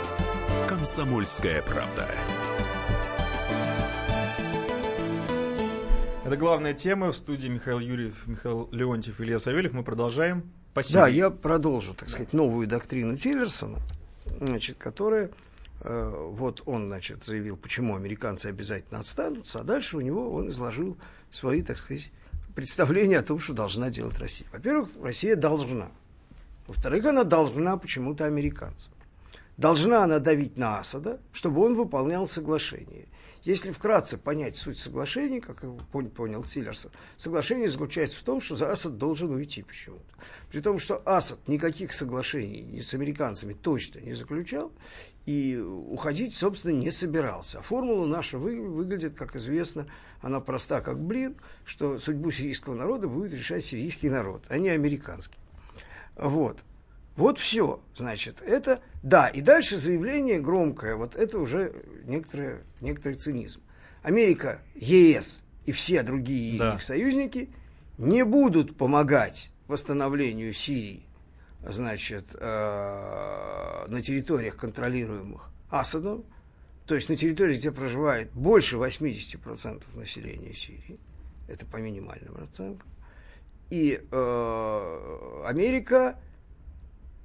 Комсомольская 0.67 1.61
правда. 1.61 2.07
Это 6.25 6.37
главная 6.37 6.73
тема 6.73 7.11
в 7.11 7.17
студии 7.17 7.47
Михаил 7.47 7.79
Юрьев, 7.79 8.25
Михаил 8.27 8.69
Леонтьев, 8.71 9.19
Илья 9.19 9.39
Савельев. 9.39 9.73
Мы 9.73 9.83
продолжаем. 9.83 10.51
Спасибо. 10.71 11.01
Да, 11.01 11.07
я 11.07 11.29
продолжу, 11.29 11.93
так 11.93 12.09
сказать, 12.09 12.31
новую 12.33 12.67
доктрину 12.67 13.17
Тиллерсона, 13.17 13.79
значит, 14.39 14.77
которая 14.77 15.31
э, 15.81 16.29
вот 16.31 16.63
он, 16.65 16.87
значит, 16.87 17.23
заявил, 17.23 17.57
почему 17.57 17.95
американцы 17.95 18.47
обязательно 18.47 18.99
отстанутся, 18.99 19.59
а 19.59 19.63
дальше 19.63 19.97
у 19.97 20.01
него 20.01 20.33
он 20.33 20.49
изложил 20.49 20.97
свои, 21.29 21.61
так 21.61 21.77
сказать, 21.77 22.11
представления 22.55 23.19
о 23.19 23.23
том, 23.23 23.39
что 23.39 23.53
должна 23.53 23.89
делать 23.89 24.17
Россия. 24.19 24.47
Во-первых, 24.53 24.89
Россия 25.01 25.35
должна. 25.35 25.89
Во-вторых, 26.67 27.05
она 27.05 27.23
должна 27.23 27.75
почему-то 27.77 28.25
американцам. 28.25 28.93
Должна 29.57 30.03
она 30.03 30.19
давить 30.19 30.57
на 30.57 30.79
Асада, 30.79 31.19
чтобы 31.31 31.61
он 31.63 31.75
выполнял 31.75 32.27
соглашение. 32.27 33.07
Если 33.43 33.71
вкратце 33.71 34.17
понять 34.17 34.55
суть 34.55 34.77
соглашения, 34.77 35.41
как 35.41 35.63
понял 35.91 36.43
Тиллерсон, 36.43 36.91
соглашение 37.17 37.69
заключается 37.69 38.19
в 38.19 38.23
том, 38.23 38.39
что 38.39 38.55
за 38.55 38.71
Асад 38.71 38.97
должен 38.97 39.31
уйти 39.31 39.63
почему-то. 39.63 40.03
При 40.51 40.59
том, 40.61 40.77
что 40.77 41.01
Асад 41.05 41.47
никаких 41.47 41.91
соглашений 41.93 42.83
с 42.83 42.93
американцами 42.93 43.53
точно 43.53 43.99
не 43.99 44.13
заключал 44.13 44.71
и 45.25 45.57
уходить, 45.57 46.35
собственно, 46.35 46.73
не 46.73 46.91
собирался. 46.91 47.59
А 47.59 47.61
формула 47.63 48.05
наша 48.05 48.37
вы, 48.37 48.61
выглядит, 48.61 49.15
как 49.15 49.35
известно, 49.35 49.87
она 50.21 50.39
проста 50.39 50.81
как 50.81 50.99
блин, 50.99 51.35
что 51.65 51.97
судьбу 51.97 52.29
сирийского 52.29 52.75
народа 52.75 53.07
будет 53.07 53.33
решать 53.33 53.65
сирийский 53.65 54.09
народ, 54.09 54.43
а 54.49 54.59
не 54.59 54.69
американский. 54.69 55.39
Вот. 56.15 56.59
Вот 57.21 57.37
все, 57.37 57.79
значит, 57.95 58.41
это, 58.41 58.81
да, 59.03 59.27
и 59.27 59.41
дальше 59.41 59.77
заявление 59.77 60.39
громкое, 60.39 60.95
вот 60.95 61.15
это 61.15 61.37
уже 61.37 61.71
некоторый, 62.05 62.61
некоторый 62.79 63.13
цинизм. 63.13 63.61
Америка, 64.01 64.59
ЕС 64.73 65.43
и 65.67 65.71
все 65.71 66.01
другие 66.01 66.57
да. 66.57 66.73
их 66.73 66.81
союзники 66.81 67.51
не 67.99 68.25
будут 68.25 68.75
помогать 68.75 69.51
восстановлению 69.67 70.51
Сирии, 70.51 71.03
значит, 71.63 72.25
э, 72.33 73.85
на 73.87 74.01
территориях, 74.01 74.57
контролируемых 74.57 75.51
Асадом, 75.69 76.25
то 76.87 76.95
есть 76.95 77.07
на 77.07 77.15
территории, 77.15 77.57
где 77.57 77.71
проживает 77.71 78.31
больше 78.31 78.77
80% 78.77 79.83
населения 79.93 80.55
Сирии, 80.55 80.97
это 81.47 81.67
по 81.67 81.77
минимальным 81.77 82.35
оценкам, 82.41 82.89
и 83.69 84.01
э, 84.11 85.43
Америка 85.45 86.17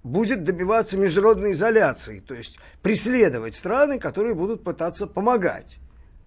будет 0.07 0.45
добиваться 0.45 0.97
международной 0.97 1.53
изоляции, 1.53 2.21
то 2.21 2.35
есть 2.35 2.59
преследовать 2.83 3.57
страны, 3.57 3.99
которые 3.99 4.35
будут 4.35 4.63
пытаться 4.63 5.07
помогать 5.07 5.79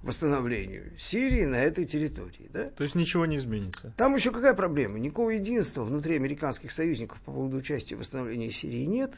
восстановлению 0.03 0.97
Сирии 0.97 1.45
на 1.45 1.57
этой 1.57 1.85
территории. 1.85 2.49
Да? 2.53 2.65
То 2.69 2.83
есть 2.83 2.95
ничего 2.95 3.25
не 3.25 3.37
изменится. 3.37 3.93
Там 3.97 4.15
еще 4.15 4.31
какая 4.31 4.53
проблема? 4.53 4.99
Никакого 4.99 5.31
единства 5.31 5.83
внутри 5.83 6.15
американских 6.15 6.71
союзников 6.71 7.19
по 7.21 7.31
поводу 7.31 7.57
участия 7.57 7.95
в 7.95 7.99
восстановлении 7.99 8.49
Сирии 8.49 8.85
нет, 8.85 9.13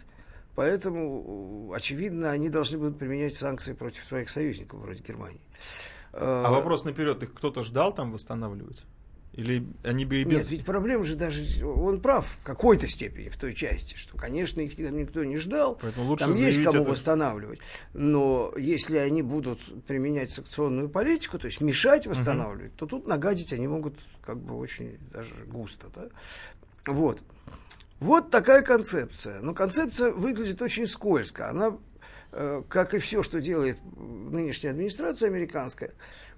поэтому, 0.56 1.72
очевидно, 1.75 2.32
они 2.32 2.50
должны 2.50 2.77
будут 2.77 3.00
применять 3.00 3.36
санкции 3.36 3.74
против 3.74 4.03
своих 4.06 4.30
союзников, 4.30 4.80
вроде 4.80 5.03
Германии. 5.03 5.41
А 6.13 6.51
вопрос 6.51 6.84
наперед, 6.84 7.24
их 7.24 7.34
кто-то 7.34 7.63
ждал 7.63 7.94
там 7.94 8.12
восстанавливать? 8.12 8.84
Или 9.33 9.65
они 9.83 10.03
бы 10.03 10.17
и 10.17 10.23
без... 10.25 10.39
Нет, 10.39 10.50
ведь 10.50 10.65
проблема 10.65 11.05
же 11.05 11.15
даже... 11.15 11.65
Он 11.65 12.01
прав 12.01 12.27
в 12.27 12.43
какой-то 12.43 12.88
степени 12.88 13.29
в 13.29 13.38
той 13.38 13.53
части, 13.53 13.95
что, 13.95 14.17
конечно, 14.17 14.59
их 14.59 14.77
никто 14.77 15.23
не 15.23 15.38
ждал. 15.38 15.77
Поэтому 15.81 16.07
лучше 16.09 16.25
там 16.25 16.35
есть 16.35 16.61
кому 16.63 16.81
это... 16.81 16.91
восстанавливать. 16.91 17.59
Но 17.93 18.53
если 18.57 18.97
они 18.97 19.21
будут 19.21 19.59
применять 19.85 20.31
санкционную 20.31 20.89
политику, 20.89 21.39
то 21.39 21.47
есть 21.47 21.61
мешать 21.61 22.07
восстанавливать, 22.07 22.71
угу. 22.71 22.79
то 22.79 22.85
тут 22.88 23.07
нагадить 23.07 23.53
они 23.53 23.67
могут 23.67 23.95
как 24.21 24.38
бы 24.38 24.57
очень 24.57 24.97
даже 25.13 25.33
густо. 25.47 25.88
Да? 25.95 26.07
Вот. 26.88 27.21
Вот 28.01 28.31
такая 28.31 28.63
концепция. 28.63 29.39
Но 29.39 29.53
концепция 29.53 30.11
выглядит 30.11 30.61
очень 30.61 30.88
скользко. 30.88 31.50
Она 31.50 31.77
Э, 32.33 32.63
как 32.69 32.93
и 32.93 32.97
все, 32.97 33.23
что 33.23 33.41
делает 33.41 33.77
нынешняя 33.97 34.71
администрация 34.71 35.27
американская, 35.27 35.91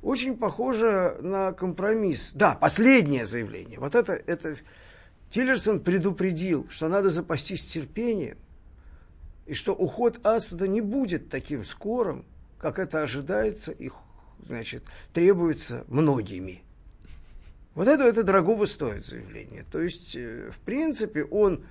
очень 0.04 0.38
похоже 0.38 1.18
на 1.22 1.54
компромисс. 1.54 2.34
Да, 2.34 2.56
последнее 2.56 3.26
заявление. 3.26 3.80
Вот 3.80 3.96
это, 3.96 4.14
это 4.14 4.56
Тиллерсон 5.30 5.80
предупредил, 5.80 6.68
что 6.70 6.90
надо 6.90 7.10
запастись 7.10 7.66
терпением, 7.66 8.38
и 9.46 9.54
что 9.54 9.74
уход 9.74 10.20
Асада 10.26 10.68
не 10.68 10.82
будет 10.82 11.30
таким 11.30 11.66
скорым, 11.66 12.26
как 12.60 12.80
это 12.80 13.02
ожидается 13.02 13.72
и 13.72 13.90
значит, 14.46 14.84
требуется 15.14 15.86
многими. 15.88 16.64
Вот 17.74 17.88
это, 17.88 18.04
это 18.04 18.24
дорогого 18.24 18.66
стоит 18.66 19.06
заявление. 19.06 19.66
То 19.72 19.82
есть, 19.82 20.16
э, 20.16 20.52
в 20.52 20.60
принципе, 20.60 21.24
он 21.24 21.66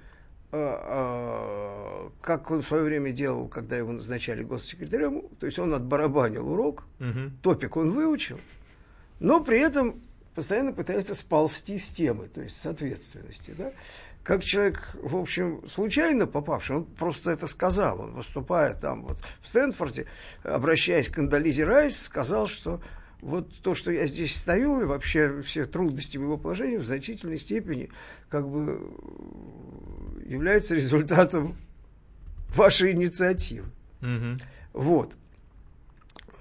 как 0.53 2.51
он 2.51 2.61
в 2.61 2.67
свое 2.67 2.85
время 2.85 3.11
делал, 3.11 3.49
когда 3.49 3.77
его 3.77 3.91
назначали 3.91 4.43
госсекретарем, 4.43 5.23
то 5.41 5.47
есть 5.47 5.59
он 5.59 5.73
отбарабанил 5.73 6.47
урок, 6.53 6.85
угу. 7.01 7.31
топик 7.43 7.77
он 7.79 7.91
выучил, 7.91 8.39
но 9.19 9.43
при 9.43 9.61
этом 9.61 10.03
постоянно 10.35 10.75
пытается 10.75 11.15
сползти 11.15 11.79
с 11.79 11.89
темы, 11.91 12.29
то 12.29 12.43
есть 12.43 12.61
с 12.61 12.67
ответственности. 12.67 13.55
Да? 13.57 13.73
Как 14.23 14.45
человек, 14.45 14.91
в 14.95 15.17
общем, 15.17 15.67
случайно 15.69 16.27
попавший, 16.27 16.77
он 16.77 16.85
просто 16.85 17.31
это 17.31 17.47
сказал, 17.47 18.01
он 18.01 18.13
выступая 18.13 18.75
там 18.75 19.05
вот 19.05 19.19
в 19.41 19.49
Стэнфорде, 19.49 20.07
обращаясь 20.43 21.09
к 21.09 21.19
Андализе 21.19 21.65
Райс, 21.65 22.01
сказал, 22.01 22.47
что 22.47 22.83
вот 23.23 23.49
то, 23.63 23.75
что 23.75 23.91
я 23.91 24.07
здесь 24.07 24.37
стою, 24.37 24.83
и 24.83 24.85
вообще 24.85 25.41
все 25.43 25.65
трудности 25.65 26.19
моего 26.19 26.37
положения 26.37 26.79
в 26.79 26.87
значительной 26.87 27.39
степени 27.39 27.89
как 28.29 28.49
бы 28.49 28.81
является 30.25 30.75
результатом 30.75 31.57
вашей 32.55 32.93
инициативы. 32.93 33.69
Угу. 34.01 34.39
Вот. 34.73 35.17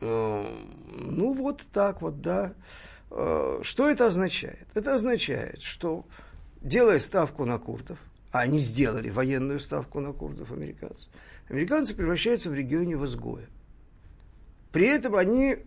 Э, 0.01 0.45
ну, 1.00 1.33
вот 1.33 1.65
так 1.71 2.01
вот, 2.01 2.21
да. 2.21 2.53
Э, 3.09 3.59
что 3.63 3.89
это 3.89 4.07
означает? 4.07 4.67
Это 4.73 4.95
означает, 4.95 5.61
что, 5.61 6.05
делая 6.61 7.00
ставку 7.00 7.45
на 7.45 7.59
курдов, 7.59 8.00
а 8.31 8.39
они 8.39 8.59
сделали 8.59 9.09
военную 9.09 9.59
ставку 9.59 10.00
на 10.00 10.13
курдов, 10.13 10.51
американцы, 10.51 11.09
американцы 11.50 11.95
превращаются 11.95 12.50
в 12.50 12.53
регионе 12.53 12.97
в 12.97 13.05
изгоя. 13.05 13.47
При 14.71 14.85
этом 14.85 15.15
они, 15.15 15.57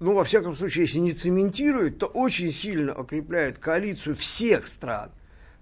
ну, 0.00 0.14
во 0.14 0.24
всяком 0.24 0.54
случае, 0.54 0.84
если 0.84 0.98
не 0.98 1.12
цементируют, 1.12 1.98
то 1.98 2.06
очень 2.06 2.50
сильно 2.50 2.98
укрепляют 2.98 3.58
коалицию 3.58 4.16
всех 4.16 4.66
стран 4.66 5.10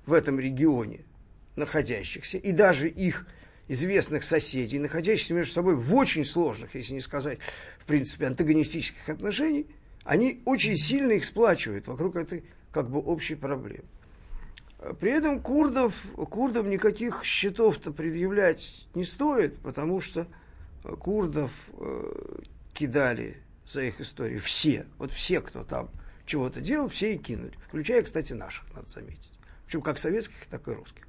в 0.07 0.15
этом 0.15 0.41
регионе 0.41 1.05
находящихся, 1.59 2.39
и 2.39 2.53
даже 2.53 2.89
их 2.89 3.27
известных 3.69 4.25
соседей, 4.25 4.79
находящихся 4.79 5.35
между 5.35 5.53
собой 5.53 5.77
в 5.77 5.95
очень 5.95 6.25
сложных, 6.25 6.75
если 6.75 6.95
не 6.95 7.01
сказать, 7.01 7.39
в 7.79 7.85
принципе, 7.85 8.27
антагонистических 8.27 9.09
отношениях, 9.09 9.67
они 10.05 10.41
очень 10.47 10.77
сильно 10.77 11.13
их 11.13 11.25
сплачивают 11.25 11.87
вокруг 11.87 12.17
этой 12.17 12.45
как 12.73 12.89
бы 12.89 12.99
общей 12.99 13.35
проблемы. 13.35 13.85
При 15.01 15.11
этом 15.11 15.43
курдов, 15.43 16.01
курдам 16.31 16.71
никаких 16.71 17.25
счетов-то 17.25 17.93
предъявлять 17.93 18.87
не 18.95 19.05
стоит, 19.05 19.59
потому 19.59 20.01
что 20.01 20.29
курдов 21.01 21.51
э, 21.73 22.39
кидали 22.75 23.39
за 23.67 23.83
их 23.83 24.01
историю 24.01 24.41
все. 24.41 24.87
Вот 24.99 25.11
все, 25.11 25.41
кто 25.41 25.65
там 25.65 25.91
чего-то 26.25 26.61
делал, 26.61 26.89
все 26.89 27.15
и 27.15 27.19
кинули. 27.19 27.55
Включая, 27.67 28.03
кстати, 28.03 28.35
наших, 28.35 28.73
надо 28.75 28.89
заметить. 28.89 29.33
Причем 29.67 29.83
как 29.83 29.99
советских, 29.99 30.47
так 30.47 30.69
и 30.69 30.71
русских. 30.71 31.08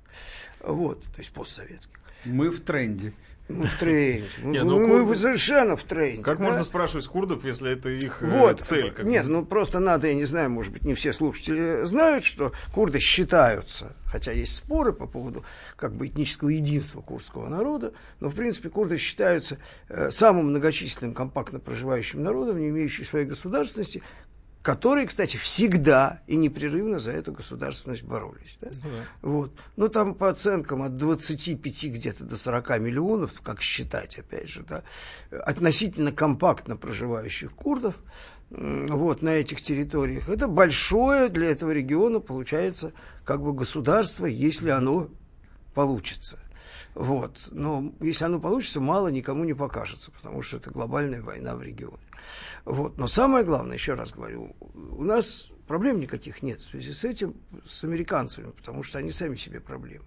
Вот, 0.62 1.04
то 1.04 1.20
есть 1.20 1.32
постсоветских. 1.32 2.00
Мы 2.26 2.50
в 2.50 2.60
тренде. 2.62 3.14
Ну, 3.48 3.66
в 3.66 3.74
тренде. 3.80 4.28
Не, 4.44 4.64
ну, 4.64 4.80
ну, 4.80 4.88
мы 4.88 5.00
курды- 5.00 5.16
совершенно 5.16 5.76
в 5.76 5.84
тренде. 5.84 6.22
Как 6.22 6.38
да? 6.38 6.44
можно 6.44 6.64
спрашивать 6.64 7.08
курдов, 7.08 7.44
если 7.46 7.72
это 7.72 7.90
их 7.90 8.22
э, 8.22 8.28
Вот. 8.28 8.62
цель? 8.62 8.92
как 8.92 9.06
Нет, 9.06 9.26
бы? 9.26 9.32
ну 9.32 9.46
просто 9.46 9.80
надо, 9.80 10.08
я 10.08 10.14
не 10.14 10.26
знаю, 10.26 10.52
может 10.52 10.72
быть, 10.72 10.84
не 10.84 10.94
все 10.94 11.14
слушатели 11.14 11.84
знают, 11.86 12.24
что 12.24 12.52
курды 12.74 13.00
считаются, 13.00 13.96
хотя 14.06 14.34
есть 14.34 14.56
споры 14.56 14.94
по 14.94 15.08
поводу 15.08 15.44
как 15.76 15.96
бы 15.96 16.08
этнического 16.08 16.50
единства 16.50 17.02
курдского 17.02 17.48
народа, 17.50 17.94
но 18.20 18.30
в 18.30 18.36
принципе 18.36 18.70
курды 18.70 18.98
считаются 18.98 19.58
э, 19.88 20.12
самым 20.12 20.50
многочисленным 20.50 21.16
компактно 21.16 21.60
проживающим 21.60 22.22
народом, 22.22 22.60
не 22.60 22.70
имеющим 22.70 23.04
своей 23.04 23.26
государственности, 23.26 24.04
которые, 24.70 25.08
кстати, 25.08 25.36
всегда 25.36 26.22
и 26.28 26.36
непрерывно 26.36 27.00
за 27.00 27.10
эту 27.10 27.32
государственность 27.32 28.04
боролись. 28.04 28.60
да. 28.62 28.70
Вот. 29.24 29.52
Ну, 29.78 29.90
там 29.90 30.14
по 30.14 30.30
оценкам 30.30 30.84
от 30.84 30.96
25 30.96 31.86
где-то 31.86 32.24
до 32.24 32.38
40 32.38 32.78
миллионов, 32.78 33.42
как 33.42 33.64
считать, 33.64 34.20
опять 34.20 34.48
же, 34.48 34.62
да, 34.62 34.84
относительно 35.32 36.12
компактно 36.12 36.78
проживающих 36.78 37.52
курдов, 37.54 37.96
вот, 38.52 39.24
на 39.24 39.30
этих 39.30 39.60
территориях. 39.60 40.30
Это 40.30 40.48
большое 40.48 41.30
для 41.30 41.50
этого 41.50 41.72
региона, 41.72 42.20
получается, 42.20 42.94
как 43.26 43.42
бы 43.42 43.54
государство, 43.54 44.28
если 44.28 44.70
оно 44.70 45.10
получится. 45.74 46.38
Вот. 47.00 47.48
Но 47.52 47.94
если 48.02 48.26
оно 48.26 48.42
получится, 48.42 48.82
мало 48.82 49.08
никому 49.08 49.46
не 49.46 49.54
покажется, 49.54 50.12
потому 50.12 50.42
что 50.42 50.58
это 50.58 50.70
глобальная 50.70 51.22
война 51.22 51.56
в 51.56 51.64
регионе. 51.64 52.04
Вот. 52.66 52.98
Но 52.98 53.08
самое 53.08 53.46
главное, 53.46 53.78
еще 53.78 53.94
раз 53.94 54.12
говорю, 54.12 54.54
у 54.74 55.02
нас 55.06 55.50
проблем 55.66 56.02
никаких 56.02 56.44
нет 56.44 56.60
в 56.60 56.70
связи 56.70 56.92
с 56.92 57.06
этим, 57.06 57.36
с 57.66 57.86
американцами, 57.86 58.52
потому 58.52 58.84
что 58.84 59.00
они 59.00 59.14
сами 59.14 59.38
себе 59.38 59.62
проблемы. 59.62 60.04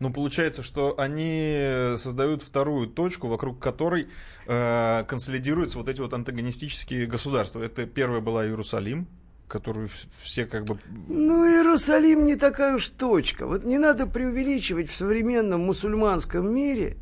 Ну, 0.00 0.12
получается, 0.12 0.62
что 0.62 1.00
они 1.00 1.94
создают 1.96 2.42
вторую 2.42 2.88
точку, 2.88 3.28
вокруг 3.28 3.58
которой 3.58 4.08
э, 4.46 5.04
консолидируются 5.08 5.78
вот 5.78 5.88
эти 5.88 6.02
вот 6.02 6.12
антагонистические 6.12 7.06
государства. 7.06 7.62
Это 7.62 7.86
первая 7.86 8.20
была 8.20 8.46
Иерусалим, 8.46 9.08
которую 9.48 9.88
все 10.22 10.46
как 10.46 10.64
бы... 10.64 10.78
Ну, 11.08 11.46
Иерусалим 11.46 12.26
не 12.26 12.36
такая 12.36 12.76
уж 12.76 12.88
точка. 12.88 13.46
Вот 13.46 13.64
не 13.64 13.78
надо 13.78 14.06
преувеличивать 14.06 14.90
в 14.90 14.94
современном 14.94 15.62
мусульманском 15.62 16.54
мире. 16.54 16.96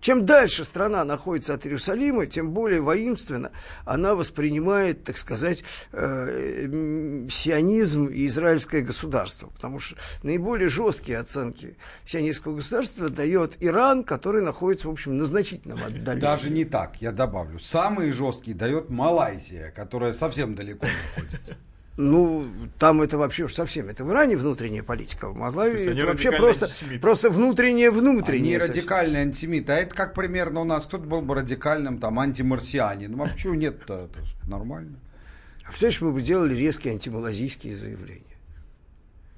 Чем 0.00 0.24
дальше 0.24 0.64
страна 0.64 1.04
находится 1.04 1.54
от 1.54 1.66
Иерусалима, 1.66 2.26
тем 2.26 2.52
более 2.52 2.80
воинственно 2.80 3.52
она 3.84 4.14
воспринимает, 4.14 5.04
так 5.04 5.18
сказать, 5.18 5.62
э, 5.92 7.26
сионизм 7.28 8.06
и 8.06 8.26
израильское 8.26 8.80
государство. 8.80 9.48
Потому 9.48 9.78
что 9.78 9.96
наиболее 10.22 10.68
жесткие 10.68 11.18
оценки 11.18 11.76
сионистского 12.06 12.56
государства 12.56 13.10
дает 13.10 13.58
Иран, 13.60 14.04
который 14.04 14.42
находится, 14.42 14.88
в 14.88 14.92
общем, 14.92 15.18
на 15.18 15.26
значительном 15.26 15.82
отдалении. 15.84 16.20
Даже 16.20 16.48
не 16.48 16.64
так, 16.64 16.96
я 17.00 17.12
добавлю. 17.12 17.58
Самые 17.58 18.14
жесткие 18.14 18.56
дает 18.56 18.88
Малайзия, 18.88 19.70
которая 19.70 20.14
совсем 20.14 20.54
далеко 20.54 20.86
находится. 20.86 21.56
Ну, 21.96 22.48
там 22.78 23.02
это 23.02 23.18
вообще 23.18 23.44
уж 23.44 23.52
совсем, 23.52 23.88
это 23.88 24.04
в 24.04 24.10
Иране 24.10 24.36
внутренняя 24.36 24.82
политика, 24.82 25.28
в 25.28 25.58
они 25.58 26.00
это 26.00 26.06
вообще 26.06 26.32
просто, 26.32 26.66
просто 27.00 27.28
внутреннее 27.30 27.88
Они 27.88 27.98
внутреннее. 27.98 28.58
совсем. 28.58 28.76
радикальные 28.76 29.22
антисемиты. 29.22 29.72
А 29.72 29.76
это 29.76 29.94
как 29.94 30.14
примерно 30.14 30.60
у 30.60 30.64
нас 30.64 30.86
кто-то 30.86 31.04
был 31.04 31.20
бы 31.20 31.34
радикальным 31.34 31.98
там 31.98 32.18
антимарсианином. 32.18 33.22
А 33.22 33.28
почему 33.28 33.54
нет-то? 33.54 34.08
Это 34.10 34.20
нормально. 34.48 34.98
А 35.64 35.68
Представляешь, 35.68 36.00
мы 36.00 36.12
бы 36.12 36.22
делали 36.22 36.54
резкие 36.54 36.94
антималазийские 36.94 37.76
заявления. 37.76 38.22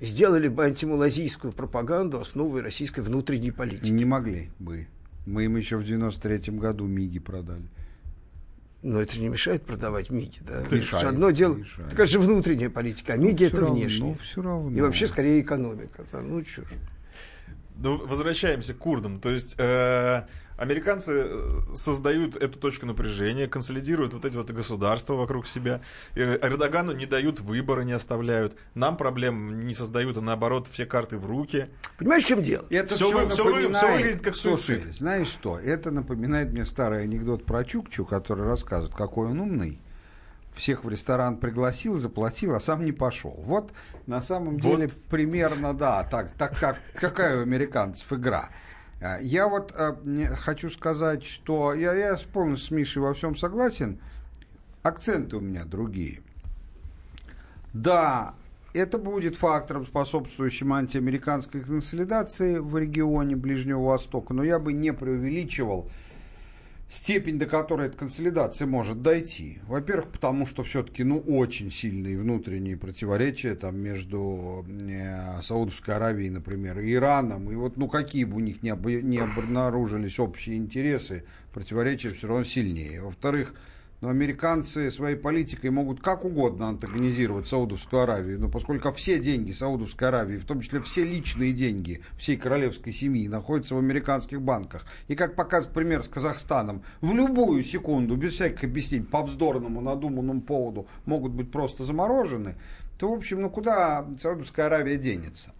Сделали 0.00 0.48
бы 0.48 0.64
антималазийскую 0.64 1.52
пропаганду 1.52 2.20
основой 2.20 2.60
российской 2.60 3.00
внутренней 3.00 3.50
политики. 3.50 3.90
Не 3.90 4.04
могли 4.04 4.50
бы. 4.58 4.86
Мы 5.26 5.44
им 5.44 5.56
еще 5.56 5.76
в 5.76 5.82
93-м 5.84 6.58
году 6.58 6.86
МИГи 6.86 7.20
продали. 7.20 7.62
Но 8.82 9.00
это 9.00 9.18
не 9.20 9.28
мешает 9.28 9.62
продавать 9.64 10.10
МИГи, 10.10 10.38
да? 10.40 10.64
Мешает, 10.70 11.06
одно 11.06 11.30
дело, 11.30 11.54
мешает. 11.54 11.90
так 11.90 12.00
это 12.00 12.06
же 12.06 12.18
внутренняя 12.18 12.68
политика, 12.68 13.12
а 13.12 13.16
МИГи 13.16 13.46
всё 13.46 13.46
это 13.46 13.60
равно, 13.60 13.74
внешняя. 13.76 14.14
всё 14.16 14.42
равно. 14.42 14.76
И 14.76 14.80
вообще 14.80 15.06
скорее 15.06 15.40
экономика. 15.40 16.04
да, 16.10 16.20
Ну, 16.20 16.42
чушь. 16.42 16.64
Ну, 17.76 18.04
возвращаемся 18.06 18.74
к 18.74 18.78
курдам. 18.78 19.20
То 19.20 19.30
есть 19.30 19.54
э, 19.58 20.24
американцы 20.62 21.26
э, 21.28 21.60
создают 21.74 22.36
эту 22.36 22.58
точку 22.58 22.86
напряжения, 22.86 23.46
консолидируют 23.48 24.14
вот 24.14 24.24
эти 24.24 24.36
вот 24.36 24.50
государства 24.50 25.14
вокруг 25.14 25.46
себя. 25.46 25.80
Эрдогану 26.14 26.92
не 26.92 27.06
дают 27.06 27.40
выбора, 27.40 27.82
не 27.82 27.92
оставляют. 27.92 28.56
Нам 28.74 28.96
проблем 28.96 29.66
не 29.66 29.74
создают, 29.74 30.16
а 30.16 30.20
наоборот 30.20 30.68
все 30.68 30.86
карты 30.86 31.18
в 31.18 31.26
руки. 31.26 31.68
Понимаешь, 31.98 32.24
в 32.24 32.28
чем 32.28 32.42
дело? 32.42 32.64
Это 32.70 32.94
все, 32.94 33.08
всё 33.08 33.18
вы- 33.26 33.28
всё 33.30 33.44
выглядит 33.92 34.22
как 34.22 34.36
Слушай, 34.36 34.76
суицид. 34.76 34.94
знаешь 34.94 35.28
что? 35.28 35.58
Это 35.58 35.90
напоминает 35.90 36.52
мне 36.52 36.64
старый 36.64 37.02
анекдот 37.02 37.44
про 37.44 37.64
Чукчу, 37.64 38.04
который 38.04 38.44
рассказывает, 38.46 38.94
какой 38.94 39.28
он 39.28 39.40
умный. 39.40 39.80
Всех 40.54 40.84
в 40.84 40.88
ресторан 40.90 41.38
пригласил, 41.38 41.98
заплатил, 41.98 42.54
а 42.54 42.60
сам 42.60 42.84
не 42.84 42.92
пошел. 42.92 43.34
Вот 43.38 43.72
на 44.06 44.20
самом 44.20 44.58
Вот. 44.58 44.62
деле 44.78 44.90
примерно, 45.10 45.72
да, 45.72 46.04
так, 46.04 46.34
так 46.34 46.58
как, 46.58 46.78
какая 46.94 47.38
у 47.38 47.42
американцев 47.42 48.12
игра. 48.12 48.50
А, 49.02 49.18
Я 49.20 49.48
вот 49.48 49.72
а, 49.76 49.98
хочу 50.36 50.70
сказать, 50.70 51.24
что 51.24 51.74
я, 51.74 51.92
я 51.94 52.16
полностью 52.32 52.68
с 52.68 52.70
Мишей 52.70 53.02
во 53.02 53.14
всем 53.14 53.34
согласен. 53.34 53.98
Акценты 54.82 55.36
у 55.36 55.40
меня 55.40 55.64
другие. 55.64 56.20
Да, 57.72 58.34
это 58.74 58.98
будет 58.98 59.36
фактором, 59.36 59.86
способствующим 59.86 60.72
антиамериканской 60.72 61.62
консолидации 61.62 62.58
в 62.58 62.76
регионе 62.78 63.34
Ближнего 63.36 63.82
Востока, 63.82 64.34
но 64.34 64.44
я 64.44 64.58
бы 64.58 64.72
не 64.72 64.92
преувеличивал 64.92 65.90
степень, 66.92 67.38
до 67.38 67.46
которой 67.46 67.86
эта 67.88 67.96
консолидация 67.96 68.66
может 68.66 69.00
дойти. 69.00 69.60
Во-первых, 69.66 70.12
потому 70.12 70.44
что 70.44 70.62
все-таки 70.62 71.04
ну, 71.04 71.20
очень 71.20 71.70
сильные 71.70 72.18
внутренние 72.18 72.76
противоречия 72.76 73.54
там, 73.54 73.80
между 73.80 74.66
э, 74.68 75.40
Саудовской 75.40 75.94
Аравией, 75.94 76.28
например, 76.28 76.78
и 76.80 76.92
Ираном. 76.92 77.50
И 77.50 77.54
вот 77.54 77.78
ну, 77.78 77.88
какие 77.88 78.24
бы 78.24 78.36
у 78.36 78.40
них 78.40 78.62
ни, 78.62 78.68
об- 78.68 78.86
ни 78.86 79.16
обнаружились 79.16 80.18
общие 80.18 80.58
интересы, 80.58 81.24
противоречия 81.54 82.10
все 82.10 82.28
равно 82.28 82.44
сильнее. 82.44 83.00
Во-вторых, 83.00 83.54
но 84.02 84.08
американцы 84.08 84.90
своей 84.90 85.16
политикой 85.16 85.70
могут 85.70 86.02
как 86.02 86.24
угодно 86.24 86.68
антагонизировать 86.68 87.46
Саудовскую 87.46 88.02
Аравию, 88.02 88.40
но 88.40 88.48
поскольку 88.48 88.90
все 88.92 89.20
деньги 89.20 89.52
Саудовской 89.52 90.08
Аравии, 90.08 90.38
в 90.38 90.44
том 90.44 90.60
числе 90.60 90.80
все 90.82 91.04
личные 91.04 91.52
деньги 91.52 92.02
всей 92.18 92.36
королевской 92.36 92.92
семьи, 92.92 93.28
находятся 93.28 93.76
в 93.76 93.78
американских 93.78 94.42
банках, 94.42 94.86
и 95.06 95.14
как 95.14 95.36
показывает 95.36 95.72
пример 95.72 96.02
с 96.02 96.08
Казахстаном, 96.08 96.82
в 97.00 97.14
любую 97.14 97.62
секунду, 97.62 98.16
без 98.16 98.34
всяких 98.34 98.64
объяснений, 98.64 99.06
по 99.06 99.22
вздорному, 99.22 99.80
надуманному 99.80 100.42
поводу, 100.42 100.88
могут 101.06 101.32
быть 101.32 101.52
просто 101.52 101.84
заморожены, 101.84 102.56
то, 102.98 103.08
в 103.08 103.16
общем, 103.16 103.40
ну 103.40 103.50
куда 103.50 104.04
Саудовская 104.20 104.66
Аравия 104.66 104.96
денется? 104.96 105.52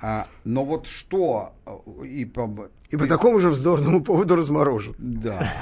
А, 0.00 0.28
но 0.44 0.64
вот 0.64 0.86
что 0.86 1.54
э, 1.66 2.06
и 2.06 2.24
по, 2.24 2.70
И 2.90 2.96
по 2.96 3.06
такому 3.06 3.40
же 3.40 3.50
вздорному 3.50 4.02
поводу 4.02 4.36
разморожен. 4.36 4.94
да, 4.98 5.52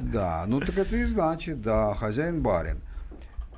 да, 0.00 0.44
ну 0.46 0.60
так 0.60 0.76
это 0.76 0.96
и 0.96 1.04
значит, 1.04 1.62
да, 1.62 1.94
хозяин 1.94 2.42
барин. 2.42 2.80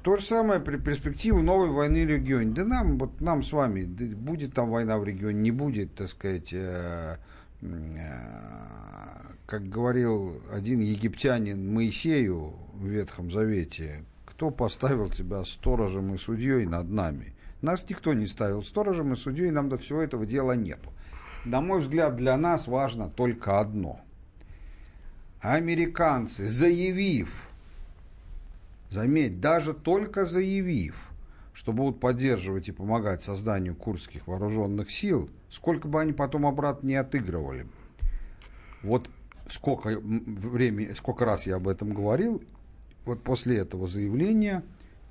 То 0.03 0.17
же 0.17 0.23
самое 0.23 0.61
при 0.61 0.77
перспективе 0.77 1.41
новой 1.41 1.71
войны 1.71 2.05
в 2.05 2.11
регионе. 2.11 2.53
Да 2.53 2.65
нам, 2.65 2.99
вот 2.99 3.21
нам 3.21 3.43
с 3.43 3.53
вами, 3.53 3.85
да 3.85 4.05
будет 4.15 4.53
там 4.55 4.71
война 4.71 4.99
в 4.99 5.05
регионе, 5.05 5.41
не 5.41 5.51
будет, 5.51 5.95
так 5.95 6.09
сказать, 6.09 6.53
э, 6.53 7.17
э, 7.63 7.67
как 9.47 9.69
говорил 9.69 10.43
один 10.53 10.81
египтянин 10.81 11.73
Моисею 11.73 12.55
в 12.75 12.87
Ветхом 12.87 13.31
Завете, 13.31 14.05
кто 14.27 14.51
поставил 14.51 15.11
тебя 15.11 15.45
сторожем 15.45 16.15
и 16.15 16.19
судьей 16.19 16.67
над 16.67 16.91
нами? 16.91 17.34
Нас 17.65 17.89
никто 17.89 18.13
не 18.13 18.27
ставил 18.27 18.63
сторожем 18.63 19.15
и 19.15 19.17
судьей, 19.17 19.51
нам 19.51 19.71
до 19.71 19.79
всего 19.79 20.03
этого 20.03 20.27
дела 20.27 20.53
нету. 20.53 20.93
На 21.47 21.63
мой 21.63 21.81
взгляд, 21.81 22.15
для 22.15 22.37
нас 22.37 22.67
важно 22.67 23.09
только 23.09 23.59
одно– 23.59 24.03
американцы, 25.41 26.47
заявив, 26.47 27.49
заметь, 28.91 29.41
даже 29.41 29.73
только 29.73 30.27
заявив, 30.27 31.11
что 31.55 31.73
будут 31.73 32.01
поддерживать 32.01 32.69
и 32.69 32.73
помогать 32.73 33.23
созданию 33.23 33.75
курдских 33.75 34.27
вооруженных 34.27 34.91
сил, 34.91 35.31
сколько 35.49 35.89
бы 35.89 36.03
они 36.03 36.13
потом 36.13 36.47
обратно 36.47 36.89
не 36.89 36.97
отыгрывали. 36.97 37.67
Вот 38.83 39.09
сколько 39.49 39.99
времени, 39.99 40.93
сколько 40.93 41.25
раз 41.25 41.47
я 41.47 41.57
об 41.57 41.69
этом 41.69 41.95
говорил, 41.95 42.45
вот 43.07 43.23
после 43.23 43.57
этого 43.57 43.89
заявления 43.89 44.63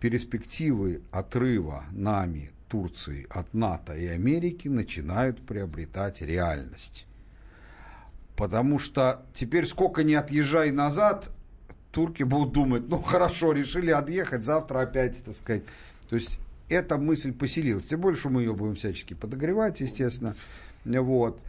перспективы 0.04 1.02
отрыва 1.14 1.86
нами, 1.94 2.52
Турции, 2.68 3.26
от 3.30 3.54
НАТО 3.54 3.96
и 3.96 4.06
Америки 4.06 4.68
начинают 4.68 5.46
приобретать 5.46 6.22
реальность. 6.22 7.06
Потому 8.36 8.80
что 8.80 9.26
теперь 9.34 9.66
сколько 9.66 10.04
не 10.04 10.16
отъезжай 10.16 10.72
назад, 10.72 11.30
турки 11.94 12.24
будут 12.24 12.52
думать, 12.52 12.84
ну 12.90 13.00
хорошо, 13.00 13.54
решили 13.54 13.92
отъехать, 13.92 14.44
завтра 14.44 14.82
опять, 14.82 15.24
так 15.24 15.36
сказать. 15.36 15.64
То 16.10 16.18
есть 16.18 16.38
эта 16.68 16.98
мысль 16.98 17.32
поселилась. 17.32 17.86
Тем 17.86 18.02
больше 18.02 18.28
мы 18.28 18.42
ее 18.42 18.54
будем 18.54 18.76
всячески 18.76 19.14
подогревать, 19.14 19.80
естественно. 19.80 20.36
Вот. 20.84 21.40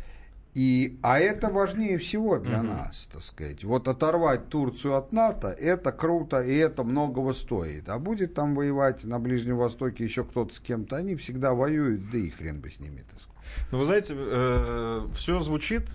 И, 0.54 1.00
а 1.02 1.18
это 1.18 1.50
важнее 1.50 1.98
всего 1.98 2.38
для 2.38 2.60
угу. 2.60 2.68
нас, 2.68 3.08
так 3.12 3.22
сказать. 3.22 3.64
Вот 3.64 3.88
оторвать 3.88 4.48
Турцию 4.48 4.94
от 4.94 5.12
НАТО, 5.12 5.48
это 5.48 5.90
круто, 5.90 6.40
и 6.42 6.54
это 6.54 6.84
многого 6.84 7.32
стоит. 7.32 7.88
А 7.88 7.98
будет 7.98 8.34
там 8.34 8.54
воевать 8.54 9.04
на 9.04 9.18
Ближнем 9.18 9.56
Востоке 9.56 10.04
еще 10.04 10.24
кто-то 10.24 10.54
с 10.54 10.60
кем-то, 10.60 10.96
они 10.96 11.16
всегда 11.16 11.54
воюют, 11.54 12.02
да 12.12 12.18
и 12.18 12.30
хрен 12.30 12.60
бы 12.60 12.70
с 12.70 12.78
ними, 12.78 13.04
так 13.10 13.20
сказать. 13.20 13.34
Ну, 13.72 13.78
вы 13.78 13.84
знаете, 13.84 14.14
э, 14.16 15.08
все 15.14 15.40
звучит 15.40 15.88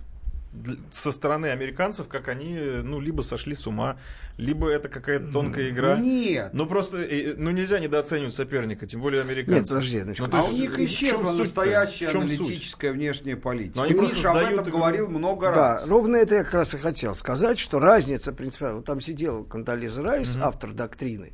со 0.90 1.12
стороны 1.12 1.46
американцев, 1.46 2.08
как 2.08 2.28
они, 2.28 2.58
ну, 2.82 2.98
либо 3.00 3.22
сошли 3.22 3.54
с 3.54 3.66
ума, 3.68 3.98
либо 4.36 4.68
это 4.68 4.88
какая-то 4.88 5.30
тонкая 5.32 5.70
игра. 5.70 5.96
Нет. 5.98 6.50
Ну, 6.52 6.66
просто, 6.66 6.96
ну, 7.36 7.50
нельзя 7.50 7.78
недооценивать 7.78 8.34
соперника, 8.34 8.86
тем 8.86 9.00
более 9.00 9.22
американцев. 9.22 9.82
Нет, 9.82 10.06
подожди, 10.06 10.22
ну, 10.22 10.38
а 10.38 10.42
у 10.42 10.52
них 10.52 10.78
исчезла 10.80 11.32
настоящая 11.32 12.08
аналитическая 12.08 12.90
суть? 12.90 12.96
внешняя 12.96 13.36
политика. 13.36 13.78
Но 13.78 13.82
они 13.84 13.94
Миша 13.94 14.22
просто 14.22 14.30
об 14.30 14.36
этом 14.36 14.64
игру. 14.64 14.78
говорил 14.78 15.08
много 15.08 15.46
да, 15.46 15.50
раз. 15.52 15.82
Да, 15.82 15.88
ровно 15.88 16.16
это 16.16 16.34
я 16.34 16.44
как 16.44 16.54
раз 16.54 16.74
и 16.74 16.78
хотел 16.78 17.14
сказать, 17.14 17.58
что 17.58 17.78
разница 17.78 18.32
принципиально, 18.32 18.78
вот 18.78 18.86
там 18.86 19.00
сидел 19.00 19.44
Кандализа 19.44 20.02
Райс, 20.02 20.34
угу. 20.34 20.44
автор 20.44 20.72
доктрины, 20.72 21.32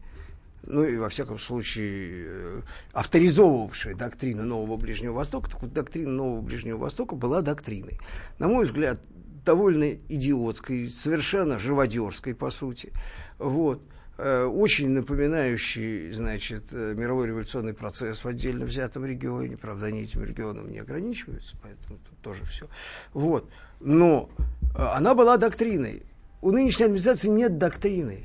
ну 0.66 0.84
и 0.84 0.96
во 0.96 1.08
всяком 1.08 1.38
случае 1.38 2.24
э, 2.26 2.60
авторизовывавшая 2.92 3.94
доктрину 3.94 4.44
Нового 4.44 4.76
Ближнего 4.76 5.14
Востока, 5.14 5.50
так 5.50 5.62
вот 5.62 5.72
доктрина 5.72 6.10
Нового 6.10 6.40
Ближнего 6.40 6.78
Востока 6.78 7.14
была 7.14 7.42
доктриной. 7.42 7.98
На 8.38 8.48
мой 8.48 8.64
взгляд, 8.64 8.98
довольно 9.44 9.92
идиотской, 10.08 10.90
совершенно 10.90 11.58
живодерской, 11.58 12.34
по 12.34 12.50
сути. 12.50 12.92
Вот 13.38 13.80
э, 14.18 14.44
очень 14.44 14.90
напоминающий, 14.90 16.10
значит, 16.10 16.64
э, 16.72 16.94
мировой 16.96 17.28
революционный 17.28 17.72
процесс 17.72 18.24
в 18.24 18.28
отдельно 18.28 18.66
взятом 18.66 19.06
регионе. 19.06 19.56
Правда, 19.56 19.86
они 19.86 20.02
этим 20.02 20.24
регионом 20.24 20.70
не 20.70 20.80
ограничиваются, 20.80 21.56
поэтому 21.62 21.98
тут 21.98 22.18
тоже 22.20 22.44
все. 22.44 22.66
Вот. 23.14 23.48
Но 23.80 24.28
она 24.76 25.14
была 25.14 25.36
доктриной. 25.38 26.02
У 26.42 26.50
нынешней 26.50 26.86
администрации 26.86 27.28
нет 27.28 27.56
доктрины. 27.56 28.24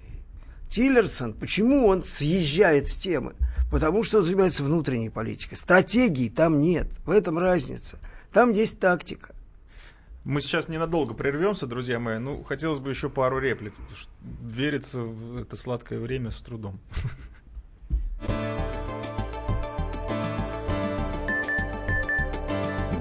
Тиллерсон, 0.72 1.34
почему 1.34 1.88
он 1.88 2.06
съезжает 2.06 2.88
с 2.88 2.96
темы? 2.96 3.34
Потому 3.70 4.04
что 4.04 4.20
он 4.20 4.24
занимается 4.24 4.64
внутренней 4.64 5.10
политикой. 5.10 5.56
Стратегии 5.56 6.30
там 6.30 6.62
нет. 6.62 6.88
В 7.06 7.12
этом 7.12 7.38
разница. 7.38 8.00
Там 8.32 8.54
есть 8.54 8.80
тактика. 8.80 9.36
Мы 10.24 10.42
сейчас 10.42 10.70
ненадолго 10.70 11.14
прервемся, 11.14 11.68
друзья 11.68 12.00
мои. 12.00 12.20
Ну, 12.20 12.44
хотелось 12.44 12.80
бы 12.80 12.90
еще 12.90 13.10
пару 13.10 13.40
реплик. 13.40 13.74
Верится 14.42 15.02
в 15.02 15.42
это 15.42 15.58
сладкое 15.58 16.00
время 16.00 16.32
с 16.32 16.42
трудом. 16.42 16.80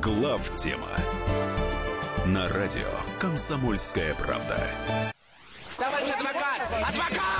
Глав 0.02 0.56
тема 0.56 0.88
на 2.26 2.48
радио 2.48 2.88
Комсомольская 3.20 4.14
правда. 4.14 4.66
Товарищ 5.76 6.11
адвокат! 6.11 6.61
Адвокат! 6.88 7.39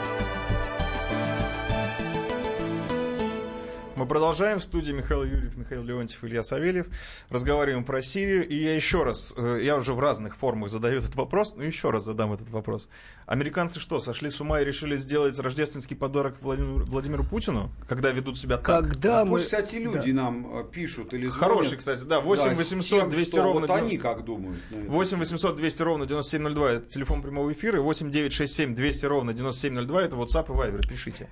Мы 4.01 4.07
продолжаем. 4.07 4.57
В 4.57 4.63
студии 4.63 4.93
Михаил 4.93 5.23
Юрьев, 5.23 5.55
Михаил 5.55 5.83
Леонтьев, 5.83 6.23
Илья 6.23 6.41
Савельев. 6.41 6.87
Разговариваем 7.29 7.83
про 7.83 8.01
Сирию. 8.01 8.47
И 8.47 8.55
я 8.55 8.73
еще 8.73 9.03
раз, 9.03 9.31
э, 9.37 9.59
я 9.61 9.75
уже 9.77 9.93
в 9.93 9.99
разных 9.99 10.35
формах 10.37 10.71
задаю 10.71 11.01
этот 11.01 11.13
вопрос, 11.13 11.53
но 11.55 11.61
еще 11.61 11.91
раз 11.91 12.05
задам 12.05 12.33
этот 12.33 12.49
вопрос. 12.49 12.89
Американцы 13.27 13.79
что, 13.79 13.99
сошли 13.99 14.31
с 14.31 14.41
ума 14.41 14.59
и 14.59 14.65
решили 14.65 14.97
сделать 14.97 15.37
рождественский 15.37 15.95
подарок 15.95 16.37
Владимиру, 16.41 16.83
Владимиру 16.85 17.23
Путину, 17.23 17.71
когда 17.87 18.09
ведут 18.09 18.39
себя 18.39 18.57
так? 18.57 18.65
Когда 18.65 19.21
а 19.21 19.25
мы... 19.25 19.37
кстати, 19.37 19.75
люди 19.75 20.11
да. 20.11 20.23
нам 20.23 20.61
э, 20.61 20.63
пишут 20.63 21.13
или 21.13 21.27
звонят. 21.27 21.39
Хороший, 21.39 21.77
кстати, 21.77 22.01
да. 22.01 22.21
8 22.21 22.49
да, 22.49 22.55
800 22.55 23.07
200 23.07 23.31
что, 23.31 23.43
ровно... 23.43 23.67
Вот 23.67 23.69
90... 23.69 23.85
они 23.85 23.97
как 23.99 24.25
думают. 24.25 24.57
8 24.71 25.19
800 25.19 25.55
200 25.57 25.81
ровно 25.83 26.07
9702 26.07 26.71
это 26.71 26.89
телефон 26.89 27.21
прямого 27.21 27.53
эфира. 27.53 27.79
8 27.79 28.09
967 28.09 28.73
200 28.73 29.05
ровно 29.05 29.33
9702 29.35 30.01
это 30.01 30.15
WhatsApp 30.15 30.45
и 30.45 30.57
Viber. 30.57 30.87
Пишите. 30.89 31.29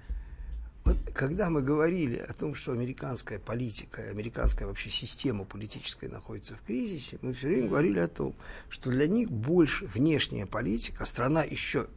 Вот 0.85 0.97
когда 1.13 1.49
мы 1.49 1.61
говорили 1.61 2.17
о 2.17 2.33
том, 2.33 2.55
что 2.55 2.71
американская 2.71 3.39
политика, 3.39 4.01
американская 4.09 4.67
вообще 4.67 4.89
система 4.89 5.43
политическая 5.43 6.07
находится 6.07 6.55
в 6.55 6.61
кризисе, 6.61 7.19
мы 7.21 7.33
все 7.33 7.47
время 7.47 7.67
говорили 7.67 7.99
о 7.99 8.07
том, 8.07 8.33
что 8.69 8.89
для 8.89 9.07
них 9.07 9.29
больше 9.29 9.85
внешняя 9.85 10.45
политика, 10.45 11.05
страна 11.05 11.43
еще 11.43 11.87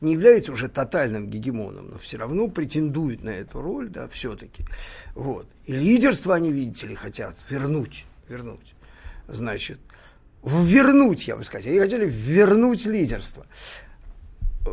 не 0.00 0.12
является 0.12 0.52
уже 0.52 0.68
тотальным 0.68 1.28
гегемоном, 1.28 1.90
но 1.90 1.98
все 1.98 2.18
равно 2.18 2.48
претендует 2.48 3.22
на 3.22 3.30
эту 3.30 3.60
роль, 3.60 3.88
да, 3.88 4.08
все-таки. 4.08 4.64
Вот. 5.14 5.46
И 5.66 5.72
лидерство 5.72 6.34
они, 6.34 6.52
видите 6.52 6.86
ли, 6.86 6.94
хотят 6.94 7.36
вернуть, 7.48 8.06
вернуть. 8.28 8.74
Значит, 9.26 9.80
вернуть, 10.42 11.26
я 11.26 11.36
бы 11.36 11.44
сказал. 11.44 11.70
Они 11.70 11.80
хотели 11.80 12.06
вернуть 12.08 12.86
лидерство. 12.86 13.46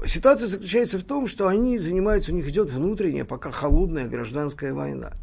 Ситуация 0.05 0.47
заключается 0.47 0.99
в 0.99 1.03
том, 1.03 1.27
что 1.27 1.47
они 1.47 1.77
занимаются, 1.77 2.31
у 2.31 2.35
них 2.35 2.47
идет 2.49 2.69
внутренняя, 2.69 3.25
пока 3.25 3.51
холодная 3.51 4.07
гражданская 4.07 4.73
война. 4.73 5.13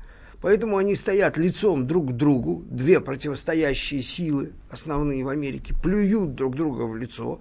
Поэтому 0.41 0.77
они 0.77 0.97
стоят 0.97 1.37
лицом 1.37 1.87
друг 1.87 2.11
к 2.11 2.13
другу, 2.13 2.65
две 2.69 3.01
противостоящие 3.01 4.03
силы, 4.03 4.53
основные 4.71 5.25
в 5.25 5.29
Америке, 5.29 5.75
плюют 5.83 6.35
друг 6.35 6.57
друга 6.57 6.83
в 6.83 6.97
лицо, 6.97 7.39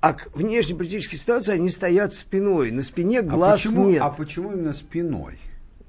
а 0.00 0.14
к 0.14 0.28
внешнеполитической 0.34 1.16
ситуации 1.16 1.54
они 1.54 1.70
стоят 1.70 2.14
спиной. 2.14 2.72
На 2.72 2.82
спине 2.82 3.22
глаз 3.22 3.64
а 3.66 3.68
почему, 3.68 3.88
нет. 3.88 4.02
А 4.02 4.10
почему 4.10 4.52
именно 4.52 4.72
спиной? 4.72 5.38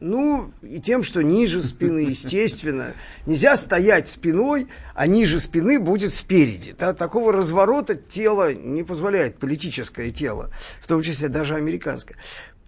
Ну, 0.01 0.51
и 0.61 0.81
тем, 0.81 1.03
что 1.03 1.21
ниже 1.21 1.63
спины, 1.63 1.99
естественно. 1.99 2.93
Нельзя 3.25 3.55
стоять 3.55 4.09
спиной, 4.09 4.67
а 4.93 5.07
ниже 5.07 5.39
спины 5.39 5.79
будет 5.79 6.11
спереди. 6.11 6.75
Да? 6.77 6.93
Такого 6.93 7.31
разворота 7.31 7.95
тело 7.95 8.53
не 8.53 8.83
позволяет, 8.83 9.37
политическое 9.37 10.11
тело, 10.11 10.51
в 10.81 10.87
том 10.87 11.01
числе 11.01 11.29
даже 11.29 11.55
американское. 11.55 12.17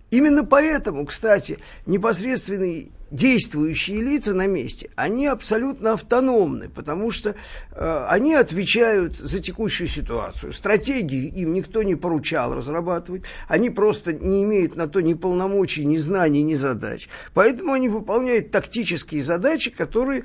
Именно 0.10 0.46
поэтому, 0.46 1.06
кстати, 1.06 1.60
непосредственный 1.86 2.92
действующие 3.12 4.02
лица 4.02 4.34
на 4.34 4.48
месте, 4.48 4.90
они 4.96 5.28
абсолютно 5.28 5.94
автономны, 5.94 6.70
потому 6.70 7.12
что 7.12 7.36
э, 7.72 8.06
они 8.10 8.34
отвечают 8.36 9.18
за 9.18 9.40
текущую 9.40 9.88
ситуацию. 9.88 10.52
Стратегии 10.52 11.26
им 11.28 11.54
никто 11.54 11.84
не 11.84 11.96
поручал 11.96 12.54
разрабатывать, 12.54 13.24
они 13.48 13.70
просто 13.70 14.12
не 14.14 14.44
имеют 14.44 14.76
на 14.76 14.88
то 14.88 15.02
ни 15.02 15.14
полномочий, 15.14 15.86
ни 15.86 15.98
знаний, 15.98 16.42
ни 16.42 16.56
задач. 16.56 17.08
Поэтому 17.34 17.74
они 17.74 17.88
выполняют 17.88 18.52
тактические 18.52 19.24
задачи, 19.24 19.72
которые 19.72 20.24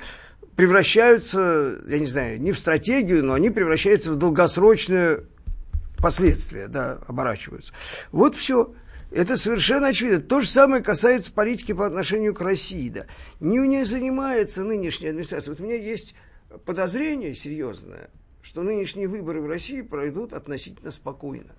превращаются, 0.56 1.78
я 1.88 1.98
не 1.98 2.06
знаю, 2.06 2.40
не 2.40 2.52
в 2.52 2.58
стратегию, 2.58 3.24
но 3.24 3.34
они 3.34 3.50
превращаются 3.50 4.12
в 4.12 4.16
долгосрочное 4.16 5.20
последствия, 5.98 6.66
да, 6.66 6.98
оборачиваются. 7.06 7.72
Вот 8.10 8.36
все. 8.36 8.74
Это 9.14 9.36
совершенно 9.36 9.88
очевидно. 9.88 10.20
То 10.20 10.40
же 10.40 10.48
самое 10.48 10.82
касается 10.82 11.32
политики 11.32 11.72
по 11.72 11.86
отношению 11.86 12.34
к 12.34 12.40
России. 12.40 12.88
Да. 12.88 13.06
Не, 13.40 13.58
не 13.58 13.84
занимается 13.84 14.64
нынешняя 14.64 15.10
администрация. 15.10 15.52
Вот 15.52 15.60
у 15.60 15.64
меня 15.64 15.76
есть 15.76 16.14
подозрение 16.64 17.34
серьезное, 17.34 18.10
что 18.42 18.62
нынешние 18.62 19.08
выборы 19.08 19.42
в 19.42 19.46
России 19.46 19.82
пройдут 19.82 20.32
относительно 20.32 20.90
спокойно. 20.90 21.54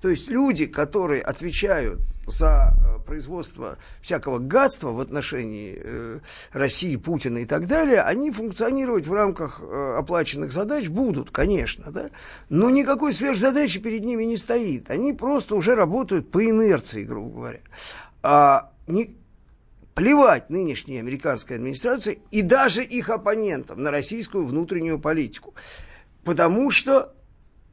То 0.00 0.10
есть 0.10 0.28
люди, 0.28 0.66
которые 0.66 1.22
отвечают 1.22 2.00
за 2.26 2.74
э, 2.74 2.98
производство 3.06 3.78
всякого 4.02 4.38
гадства 4.38 4.90
в 4.90 5.00
отношении 5.00 5.80
э, 5.82 6.20
России, 6.52 6.96
Путина 6.96 7.38
и 7.38 7.46
так 7.46 7.66
далее, 7.66 8.02
они 8.02 8.30
функционировать 8.30 9.06
в 9.06 9.12
рамках 9.12 9.60
э, 9.62 9.96
оплаченных 9.96 10.52
задач 10.52 10.88
будут, 10.88 11.30
конечно, 11.30 11.90
да? 11.92 12.10
но 12.48 12.68
никакой 12.68 13.12
сверхзадачи 13.12 13.80
перед 13.80 14.04
ними 14.04 14.24
не 14.24 14.36
стоит. 14.36 14.90
Они 14.90 15.12
просто 15.12 15.54
уже 15.54 15.74
работают 15.74 16.30
по 16.30 16.44
инерции, 16.44 17.04
грубо 17.04 17.34
говоря. 17.34 17.60
А 18.22 18.72
не, 18.86 19.16
плевать 19.94 20.50
нынешней 20.50 20.98
американской 20.98 21.56
администрации 21.56 22.20
и 22.30 22.42
даже 22.42 22.84
их 22.84 23.08
оппонентам 23.08 23.82
на 23.82 23.90
российскую 23.90 24.44
внутреннюю 24.44 25.00
политику. 25.00 25.54
Потому 26.22 26.70
что 26.70 27.14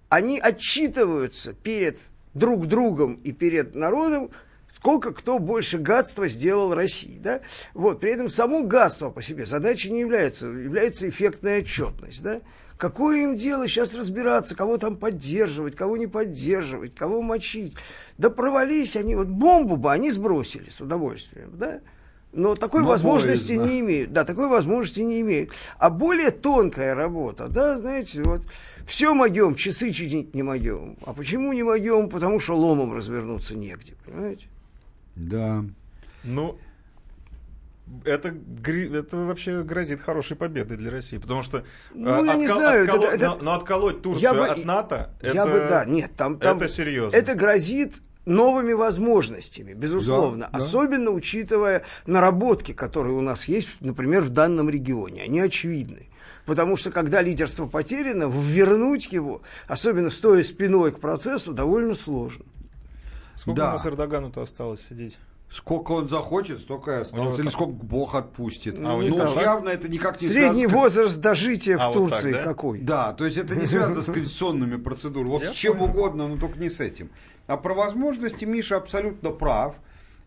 они 0.08 0.40
отчитываются 0.40 1.54
перед 1.54 2.00
друг 2.34 2.67
другом 2.67 3.15
и 3.24 3.32
перед 3.32 3.76
народом, 3.76 4.32
сколько 4.67 5.13
кто 5.13 5.39
больше 5.39 5.78
гадства 5.78 6.28
сделал 6.28 6.74
России. 6.74 7.19
Да? 7.19 7.41
Вот, 7.74 8.00
при 8.00 8.13
этом 8.13 8.30
само 8.30 8.63
гадство 8.63 9.10
по 9.10 9.22
себе 9.22 9.46
задачей 9.46 9.91
не 9.91 10.02
является, 10.02 10.48
является 10.48 11.08
эффектная 11.08 11.62
отчетность. 11.62 12.24
Да? 12.24 12.41
Какое 12.78 13.24
им 13.24 13.36
дело 13.36 13.67
сейчас 13.67 13.96
разбираться, 13.96 14.56
кого 14.56 14.78
там 14.78 14.98
поддерживать, 14.98 15.76
кого 15.76 15.96
не 15.96 16.08
поддерживать, 16.08 16.96
кого 16.96 17.22
мочить? 17.22 17.76
Да 18.17 18.30
провались 18.30 18.96
они, 18.96 19.15
вот 19.15 19.28
бомбу 19.28 19.78
бы 19.78 19.91
они 19.91 20.12
сбросили 20.12 20.69
с 20.69 20.82
удовольствием, 20.82 21.52
да? 21.58 21.82
Но 22.34 22.56
такой 22.56 22.82
Но 22.82 22.88
возможности 22.88 23.54
боязно. 23.54 23.72
не 23.72 23.80
имеют. 23.82 24.12
Да, 24.12 24.24
такой 24.26 24.48
возможности 24.48 25.02
не 25.02 25.22
имеют. 25.22 25.52
А 25.78 25.89
более 25.91 26.32
тонкая 26.32 26.96
работа, 26.96 27.48
да, 27.48 27.78
знаете, 27.78 28.24
вот 28.24 28.41
все 28.88 29.13
могем, 29.13 29.54
часы 29.56 29.91
чинить 29.91 30.34
не 30.34 30.41
могем. 30.41 30.98
А 31.06 31.13
почему 31.13 31.54
не 31.54 31.62
могем? 31.63 32.10
Потому 32.10 32.39
что 32.39 32.56
ломом 32.56 32.93
развернуться 32.96 33.56
негде, 33.56 33.93
понимаете? 34.06 34.48
Да. 35.15 35.63
Ну, 36.24 36.58
это, 38.06 38.34
это 38.65 39.17
вообще 39.17 39.62
грозит 39.62 40.02
хорошей 40.02 40.36
победой 40.36 40.78
для 40.78 40.89
России, 40.89 41.17
потому 41.19 41.43
что 41.43 41.63
Ну, 41.93 42.24
э, 42.24 42.26
я 42.26 42.34
не 42.36 42.48
знаю, 42.48 42.86
это- 42.86 42.93
отколо- 42.96 43.10
это- 43.12 43.28
но, 43.28 43.38
но 43.43 43.54
отколоть 43.54 44.02
Турцию 44.02 44.24
Я 44.24 44.34
бы- 44.34 44.48
от 44.48 44.65
НАТО, 44.65 45.13
Я 45.22 45.30
это, 45.32 45.46
бы, 45.46 45.58
да, 45.69 45.86
нет, 45.86 46.12
там, 46.15 46.39
там 46.39 46.58
это 46.58 46.67
серьезно. 46.69 47.15
Это 47.15 47.36
грозит 47.36 47.96
новыми 48.26 48.74
возможностями, 48.74 49.74
безусловно. 49.74 50.46
Да, 50.52 50.58
да. 50.58 50.58
Особенно 50.58 51.12
учитывая 51.12 51.84
наработки, 52.06 52.74
которые 52.74 53.16
у 53.16 53.22
нас 53.22 53.46
есть, 53.46 53.82
например, 53.82 54.24
в 54.24 54.30
данном 54.30 54.70
регионе. 54.70 55.24
Они 55.24 55.40
очевидны. 55.40 56.10
Потому 56.46 56.76
что 56.76 56.92
когда 56.92 57.22
лидерство 57.22 57.68
потеряно, 57.68 58.30
вернуть 58.30 59.12
его, 59.12 59.42
особенно 59.68 60.10
стоя 60.10 60.44
спиной 60.44 60.92
к 60.92 61.00
процессу, 61.00 61.54
довольно 61.54 61.96
сложно. 61.96 62.46
Сколько 63.36 63.62
Да. 63.62 63.70
у 63.70 63.74
нас 63.74 63.86
Эрдогану-то 63.86 64.42
осталось 64.42 64.86
сидеть? 64.86 65.20
Сколько 65.50 65.92
он 65.92 66.10
захочет, 66.10 66.62
столько 66.62 66.92
и 66.92 67.02
осталось. 67.02 67.36
Или 67.38 67.44
там- 67.44 67.52
сколько 67.52 67.74
Бог 67.74 68.16
отпустит. 68.16 68.76
А, 68.84 68.96
у 68.96 68.98
ну, 68.98 69.04
них 69.04 69.16
там 69.16 69.34
так? 69.36 69.44
явно 69.44 69.70
это 69.70 69.88
никак 69.88 70.20
не 70.20 70.28
Средний 70.28 70.62
связано 70.62 70.82
возраст 70.82 71.18
дожития 71.22 71.78
А, 71.78 71.92
в 71.92 71.94
вот 71.94 72.10
так, 72.10 72.22
Турции 72.22 72.34
да? 72.34 72.44
какой? 72.44 72.80
Да, 72.80 73.14
то 73.14 73.24
есть 73.26 73.38
это 73.38 73.56
не 73.56 73.68
связано 73.68 74.02
с 74.02 74.06
конституционными 74.06 74.78
процедурами. 74.78 75.30
Вот 75.30 75.44
Я 75.44 75.52
с 75.52 75.54
чем 75.54 75.78
понял. 75.78 75.92
угодно, 75.92 76.28
но 76.28 76.38
только 76.38 76.58
не 76.58 76.72
с 76.72 76.80
этим. 76.80 77.12
А 77.48 77.58
про 77.58 77.74
возможности 77.74 78.46
Миша 78.46 78.78
абсолютно 78.78 79.32
прав. 79.32 79.76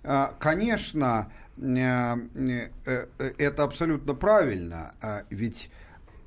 А, 0.04 0.34
Конечно, 0.38 1.32
э, 1.56 2.16
э, 2.34 2.68
э, 2.84 3.32
это 3.38 3.64
абсолютно 3.64 4.14
правильно, 4.14 4.92
а, 5.00 5.22
ведь 5.30 5.70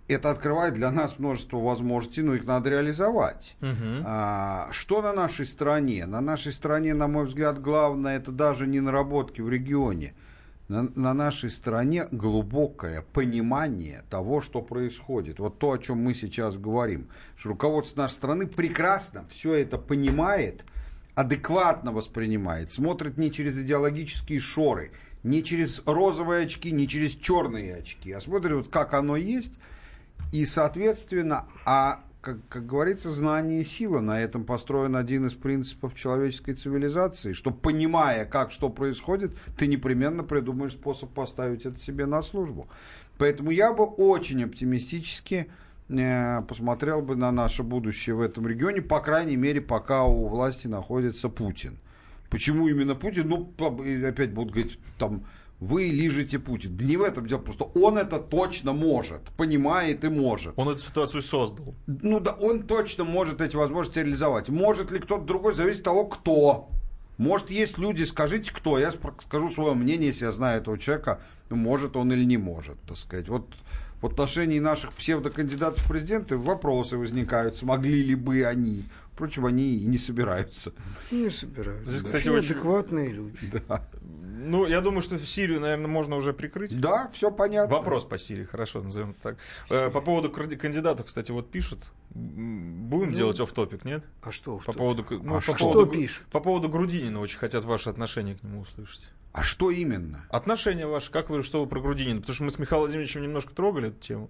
это 0.10 0.32
открывает 0.32 0.74
для 0.74 0.92
нас 0.92 1.20
множество 1.20 1.58
возможностей, 1.58 2.24
но 2.24 2.34
их 2.34 2.46
надо 2.46 2.72
реализовать. 2.72 3.56
А, 4.04 4.68
Что 4.72 5.02
на 5.02 5.14
нашей 5.14 5.46
стране? 5.46 6.06
На 6.08 6.20
нашей 6.20 6.52
стране, 6.52 6.94
на 6.96 7.08
мой 7.08 7.26
взгляд, 7.26 7.62
главное 7.62 8.18
это 8.18 8.32
даже 8.32 8.66
не 8.66 8.80
наработки 8.80 9.42
в 9.42 9.50
регионе. 9.50 10.14
На, 10.68 10.88
на 10.96 11.14
нашей 11.16 11.50
стране 11.50 12.08
глубокое 12.12 13.04
понимание 13.14 14.04
того, 14.10 14.40
что 14.40 14.62
происходит. 14.62 15.40
Вот 15.40 15.58
то, 15.58 15.72
о 15.72 15.78
чем 15.80 16.04
мы 16.04 16.14
сейчас 16.14 16.58
говорим. 16.58 17.08
Что 17.36 17.50
руководство 17.50 18.04
нашей 18.04 18.14
страны 18.14 18.48
прекрасно 18.48 19.26
все 19.30 19.54
это 19.54 19.80
понимает, 19.80 20.66
адекватно 21.20 21.92
воспринимает, 21.92 22.72
смотрит 22.72 23.18
не 23.18 23.30
через 23.30 23.60
идеологические 23.60 24.40
шоры, 24.40 24.92
не 25.22 25.44
через 25.44 25.84
розовые 25.86 26.46
очки, 26.46 26.72
не 26.72 26.88
через 26.88 27.18
черные 27.18 27.76
очки, 27.76 28.14
а 28.14 28.22
смотрит, 28.22 28.54
вот 28.54 28.68
как 28.70 28.94
оно 28.94 29.18
есть, 29.18 29.60
и, 30.32 30.46
соответственно, 30.46 31.46
а 31.66 32.06
как, 32.22 32.38
как 32.48 32.66
говорится, 32.66 33.12
знание 33.12 33.64
и 33.64 33.66
сила. 33.66 34.00
На 34.00 34.22
этом 34.22 34.46
построен 34.46 34.96
один 34.96 35.26
из 35.28 35.34
принципов 35.34 35.94
человеческой 35.94 36.54
цивилизации, 36.54 37.34
что 37.34 37.52
понимая, 37.52 38.24
как 38.24 38.52
что 38.52 38.70
происходит, 38.70 39.36
ты 39.58 39.68
непременно 39.68 40.24
придумаешь 40.24 40.72
способ 40.72 41.10
поставить 41.14 41.66
это 41.66 41.78
себе 41.78 42.06
на 42.06 42.22
службу. 42.22 42.70
Поэтому 43.18 43.52
я 43.52 43.74
бы 43.74 43.84
очень 43.84 44.46
оптимистически 44.46 45.52
посмотрел 45.90 47.02
бы 47.02 47.16
на 47.16 47.32
наше 47.32 47.64
будущее 47.64 48.16
в 48.16 48.22
этом 48.22 48.48
регионе, 48.48 48.82
по 48.82 49.00
крайней 49.00 49.36
мере, 49.36 49.60
пока 49.60 50.04
у 50.04 50.28
власти 50.28 50.68
находится 50.68 51.30
Путин. 51.30 51.80
Почему 52.30 52.68
именно 52.68 52.94
Путин? 52.94 53.28
Ну, 53.28 53.54
опять 54.08 54.32
будут 54.32 54.54
говорить, 54.54 54.80
там, 55.00 55.26
вы 55.60 55.88
лижете 55.88 56.38
Путин. 56.38 56.78
Да 56.78 56.86
не 56.86 56.96
в 56.96 57.02
этом 57.02 57.26
дело, 57.26 57.40
просто 57.40 57.64
он 57.64 57.98
это 57.98 58.20
точно 58.20 58.72
может, 58.72 59.24
понимает 59.36 60.06
и 60.06 60.10
может. 60.10 60.54
Он 60.58 60.70
эту 60.70 60.80
ситуацию 60.80 61.22
создал. 61.22 61.74
Ну 61.88 62.20
да, 62.20 62.34
он 62.34 62.62
точно 62.62 63.04
может 63.04 63.42
эти 63.42 63.56
возможности 63.56 64.00
реализовать. 64.00 64.50
Может 64.50 64.92
ли 64.92 65.00
кто-то 65.00 65.26
другой, 65.26 65.56
зависит 65.56 65.80
от 65.80 65.86
того, 65.86 66.06
кто. 66.06 66.70
Может, 67.18 67.50
есть 67.50 67.78
люди, 67.78 68.04
скажите, 68.04 68.54
кто. 68.54 68.80
Я 68.80 68.92
скажу 68.92 69.50
свое 69.50 69.74
мнение, 69.74 70.08
если 70.08 70.26
я 70.26 70.32
знаю 70.32 70.62
этого 70.62 70.78
человека, 70.78 71.20
может 71.50 71.98
он 71.98 72.14
или 72.14 72.24
не 72.24 72.38
может, 72.38 72.80
так 72.82 72.98
сказать. 72.98 73.28
Вот 73.28 73.48
в 74.02 74.06
отношении 74.06 74.60
наших 74.60 74.94
псевдокандидатов 74.94 75.84
в 75.84 75.88
президенты 75.88 76.38
вопросы 76.38 76.98
возникают, 76.98 77.58
смогли 77.58 78.04
ли 78.04 78.16
бы 78.16 78.44
они. 78.46 78.86
Впрочем, 79.14 79.46
они 79.46 79.76
и 79.76 79.86
не 79.86 79.98
собираются. 79.98 80.72
Не 81.12 81.30
собираются. 81.30 81.92
Здесь, 81.92 82.04
кстати, 82.04 82.30
Очень 82.30 82.52
адекватные 82.52 83.10
люди. 83.10 83.38
Да, 83.68 83.86
Ну, 84.22 84.66
я 84.66 84.80
думаю, 84.80 85.02
что 85.02 85.18
Сирию, 85.18 85.60
наверное, 85.60 85.88
можно 85.88 86.16
уже 86.16 86.32
прикрыть. 86.32 86.80
да 86.80 87.10
все 87.12 87.30
понятно. 87.30 87.76
Вопрос 87.76 88.06
по 88.06 88.18
Сирии, 88.18 88.46
хорошо, 88.46 88.82
назовем 88.82 89.10
это 89.12 89.22
так. 89.22 89.38
Э, 89.70 89.90
По 89.90 90.00
поводу 90.00 90.30
кандидатов, 90.32 91.08
кстати, 91.08 91.32
вот 91.32 91.52
пишут. 91.52 91.80
Будем 92.12 93.14
делать 93.14 93.42
оф 93.42 93.52
топик 93.52 93.84
нет? 93.84 94.06
А 94.22 94.32
что? 94.32 94.58
в 94.58 94.66
По 94.66 94.72
поводу, 94.72 95.06
ну, 95.10 95.34
А 95.34 95.36
по 95.36 95.42
что 95.42 95.54
поводу, 95.58 95.92
пишут? 95.92 96.26
По 96.32 96.40
поводу 96.40 96.70
Грудинина 96.70 97.20
очень 97.20 97.40
хотят 97.40 97.66
ваши 97.66 97.90
отношения 97.90 98.36
к 98.36 98.44
нему 98.44 98.62
услышать. 98.62 99.10
А 99.32 99.44
что 99.44 99.70
именно? 99.70 100.26
Отношения 100.30 100.88
ваши, 100.88 101.12
как 101.12 101.30
вы, 101.30 101.44
что 101.44 101.62
вы 101.62 101.68
про 101.68 101.80
Грудинина? 101.80 102.20
Потому 102.20 102.36
что 102.36 102.44
мы 102.46 102.52
с 102.52 102.60
Михаилом 102.60 102.86
Владимировичем 102.86 103.22
немножко 103.22 103.54
трогали 103.54 103.90
эту 103.90 104.00
тему, 104.00 104.30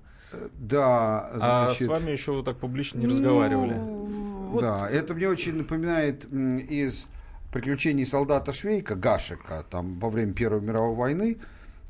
Да, 0.53 1.29
а 1.33 1.65
значит... 1.67 1.87
с 1.87 1.89
вами 1.89 2.11
еще 2.11 2.33
вот 2.33 2.45
так 2.45 2.57
публично 2.57 2.99
не 2.99 3.07
разговаривали. 3.07 3.73
Ну, 3.73 4.59
Да, 4.59 4.89
это 4.89 5.13
мне 5.13 5.29
очень 5.29 5.55
напоминает 5.55 6.25
из 6.25 7.07
приключений 7.53 8.05
солдата 8.05 8.51
Швейка, 8.51 8.95
Гашека, 8.95 9.65
там 9.69 9.99
во 9.99 10.09
время 10.09 10.33
Первой 10.33 10.61
мировой 10.61 10.95
войны, 10.95 11.37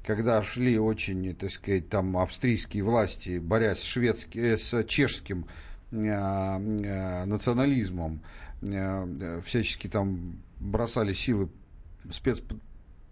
когда 0.05 0.41
шли 0.43 0.77
очень, 0.79 1.35
так 1.35 1.51
сказать, 1.51 1.89
там 1.89 2.15
австрийские 2.15 2.83
власти, 2.83 3.39
борясь 3.39 3.79
с, 3.79 3.83
шведски- 3.97 4.39
э, 4.39 4.57
с 4.57 4.83
чешским 4.85 5.47
э, 5.91 5.97
э, 5.97 7.25
национализмом, 7.25 8.21
э, 8.61 8.67
э, 8.67 9.41
всячески 9.43 9.87
там 9.87 10.39
бросали 10.59 11.13
силы 11.13 11.49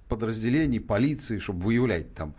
спецподразделений, 0.08 0.80
полиции, 0.80 1.38
чтобы 1.38 1.66
выявлять 1.66 2.14
там. 2.14 2.34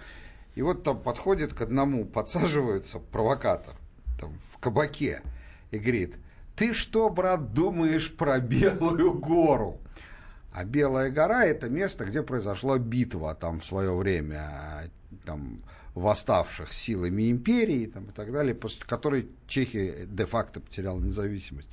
И 0.54 0.62
вот 0.62 0.82
там 0.82 1.00
подходит 1.00 1.52
к 1.52 1.60
одному, 1.60 2.04
подсаживается 2.04 2.98
провокатор 2.98 3.76
там, 4.18 4.38
в 4.52 4.58
кабаке 4.58 5.22
и 5.70 5.78
говорит, 5.78 6.16
ты 6.56 6.74
что, 6.74 7.08
брат, 7.10 7.52
думаешь 7.52 8.14
про 8.14 8.40
Белую 8.40 9.14
гору? 9.14 9.80
А 10.52 10.64
Белая 10.64 11.10
гора 11.10 11.44
это 11.44 11.68
место, 11.68 12.04
где 12.04 12.22
произошла 12.22 12.78
битва 12.78 13.34
там 13.34 13.60
в 13.60 13.64
свое 13.64 13.94
время 13.94 14.90
там, 15.24 15.62
восставших 15.94 16.72
силами 16.72 17.30
империи 17.30 17.86
там, 17.86 18.06
и 18.06 18.12
так 18.12 18.32
далее, 18.32 18.54
после 18.54 18.84
которой 18.84 19.28
Чехия 19.46 20.06
де-факто 20.06 20.60
потеряла 20.60 20.98
независимость. 20.98 21.70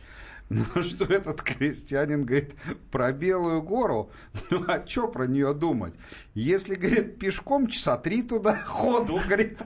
Ну, 0.50 0.64
что 0.84 1.06
этот 1.06 1.42
крестьянин 1.42 2.24
говорит 2.24 2.54
про 2.92 3.12
Белую 3.12 3.64
гору, 3.64 4.12
ну, 4.52 4.64
а 4.68 4.86
что 4.86 5.08
про 5.08 5.26
нее 5.26 5.54
думать? 5.56 5.96
Если, 6.36 6.76
говорит, 6.76 7.18
пешком 7.18 7.66
часа 7.66 7.98
три 7.98 8.22
туда 8.22 8.56
ходу, 8.56 9.20
говорит, 9.28 9.58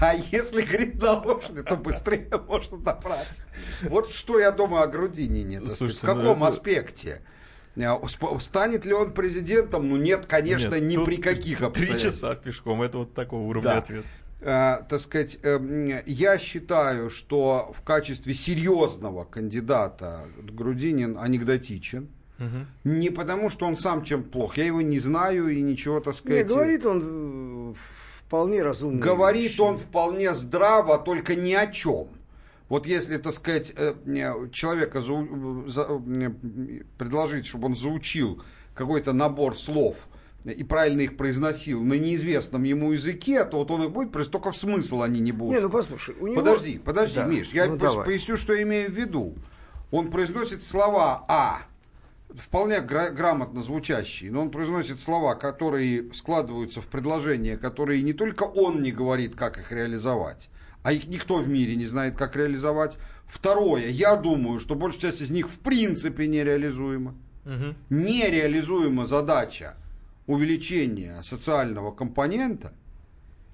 а 0.00 0.12
если, 0.14 0.62
говорит, 0.62 1.00
на 1.00 1.12
лошади, 1.12 1.62
то 1.62 1.76
быстрее 1.76 2.28
можно 2.48 2.78
добраться. 2.78 3.42
Вот 3.82 4.10
что 4.12 4.40
я 4.40 4.50
думаю 4.50 4.82
о 4.82 4.86
Грудинине, 4.88 5.58
сказать, 5.60 5.74
в 5.74 5.78
Слушайте, 5.78 6.06
ну 6.08 6.14
каком 6.16 6.36
это- 6.38 6.46
аспекте? 6.48 7.22
Сп- 7.76 8.40
Станет 8.40 8.84
ли 8.84 8.92
он 8.92 9.12
президентом? 9.14 9.88
Ну 9.88 9.96
нет, 9.96 10.26
конечно, 10.26 10.74
Нет, 10.78 10.82
ни 10.82 11.04
при 11.04 11.16
каких 11.16 11.58
Три 11.58 11.66
обстоятельствах. 11.66 12.12
часа 12.12 12.34
пешком, 12.36 12.82
это 12.82 12.98
вот 12.98 13.14
такого 13.14 13.42
уровня 13.42 13.70
Да. 13.70 13.78
ответ. 13.78 14.04
Э, 14.46 14.82
так 14.88 15.00
сказать, 15.00 15.38
э, 15.42 16.02
я 16.06 16.36
считаю, 16.38 17.08
что 17.08 17.72
в 17.74 17.80
качестве 17.82 18.34
серьезного 18.34 19.24
кандидата 19.24 20.20
Грудинин 20.42 21.16
анекдотичен. 21.18 22.08
Не 22.82 23.10
потому, 23.10 23.48
что 23.48 23.64
он 23.64 23.76
сам 23.78 24.04
чем 24.04 24.22
плох. 24.22 24.58
Я 24.58 24.66
его 24.66 24.82
не 24.82 24.98
знаю 24.98 25.48
и 25.48 25.62
ничего, 25.62 26.00
так 26.00 26.12
Не, 26.14 26.18
сказать. 26.18 26.46
говорит 26.46 26.84
он 26.84 27.70
э, 27.70 27.74
вполне 28.26 28.62
разумно. 28.62 29.00
Говорит 29.00 29.58
он 29.60 29.78
вполне 29.78 30.34
здраво, 30.34 30.98
только 30.98 31.36
ни 31.36 31.54
о 31.54 31.66
чем. 31.68 32.08
Вот 32.68 32.86
если, 32.86 33.16
так 33.18 33.32
сказать, 33.34 33.72
человека 34.52 34.98
зау- 34.98 35.66
за- 35.68 35.86
э, 35.88 36.30
предложить, 36.98 37.46
чтобы 37.46 37.66
он 37.66 37.76
заучил 37.76 38.42
какой-то 38.74 39.12
набор 39.12 39.56
слов 39.56 40.08
и 40.50 40.62
правильно 40.64 41.00
их 41.02 41.16
произносил 41.16 41.82
на 41.82 41.94
неизвестном 41.94 42.64
ему 42.64 42.92
языке, 42.92 43.44
то 43.44 43.58
вот 43.58 43.70
он 43.70 43.84
и 43.84 43.88
будет, 43.88 44.12
просто 44.12 44.32
только 44.32 44.50
в 44.52 44.56
смысл 44.56 45.02
они 45.02 45.20
не 45.20 45.32
будут. 45.32 45.54
Не, 45.54 45.60
ну 45.60 45.70
послушай, 45.70 46.14
у 46.20 46.26
него... 46.26 46.36
Подожди, 46.40 46.78
подожди, 46.84 47.16
Да, 47.16 47.24
Миш, 47.26 47.50
я 47.52 47.66
ну, 47.66 47.78
просто 47.78 47.98
давай. 47.98 48.06
поясню, 48.06 48.36
что 48.36 48.52
я 48.52 48.62
имею 48.62 48.90
в 48.90 48.94
виду. 48.94 49.34
Он 49.90 50.10
произносит 50.10 50.62
слова 50.62 51.24
«а» 51.28 51.62
вполне 52.34 52.80
гра- 52.80 53.10
грамотно 53.10 53.62
звучащий, 53.62 54.28
но 54.28 54.42
он 54.42 54.50
произносит 54.50 54.98
слова, 55.00 55.34
которые 55.36 56.12
складываются 56.12 56.80
в 56.82 56.88
предложения, 56.88 57.56
которые 57.56 58.02
не 58.02 58.12
только 58.12 58.42
он 58.42 58.82
не 58.82 58.90
говорит, 58.90 59.36
как 59.36 59.56
их 59.58 59.70
реализовать, 59.70 60.50
а 60.82 60.92
их 60.92 61.06
никто 61.06 61.36
в 61.36 61.48
мире 61.48 61.76
не 61.76 61.86
знает, 61.86 62.16
как 62.16 62.34
реализовать. 62.34 62.98
Второе, 63.26 63.86
я 63.88 64.16
думаю, 64.16 64.58
что 64.58 64.74
большая 64.74 65.12
часть 65.12 65.22
из 65.22 65.30
них 65.30 65.48
в 65.48 65.60
принципе 65.60 66.26
нереализуема. 66.26 67.14
Нереализуема 67.88 69.06
задача 69.06 69.74
увеличения 70.26 71.22
социального 71.22 71.92
компонента 71.92 72.72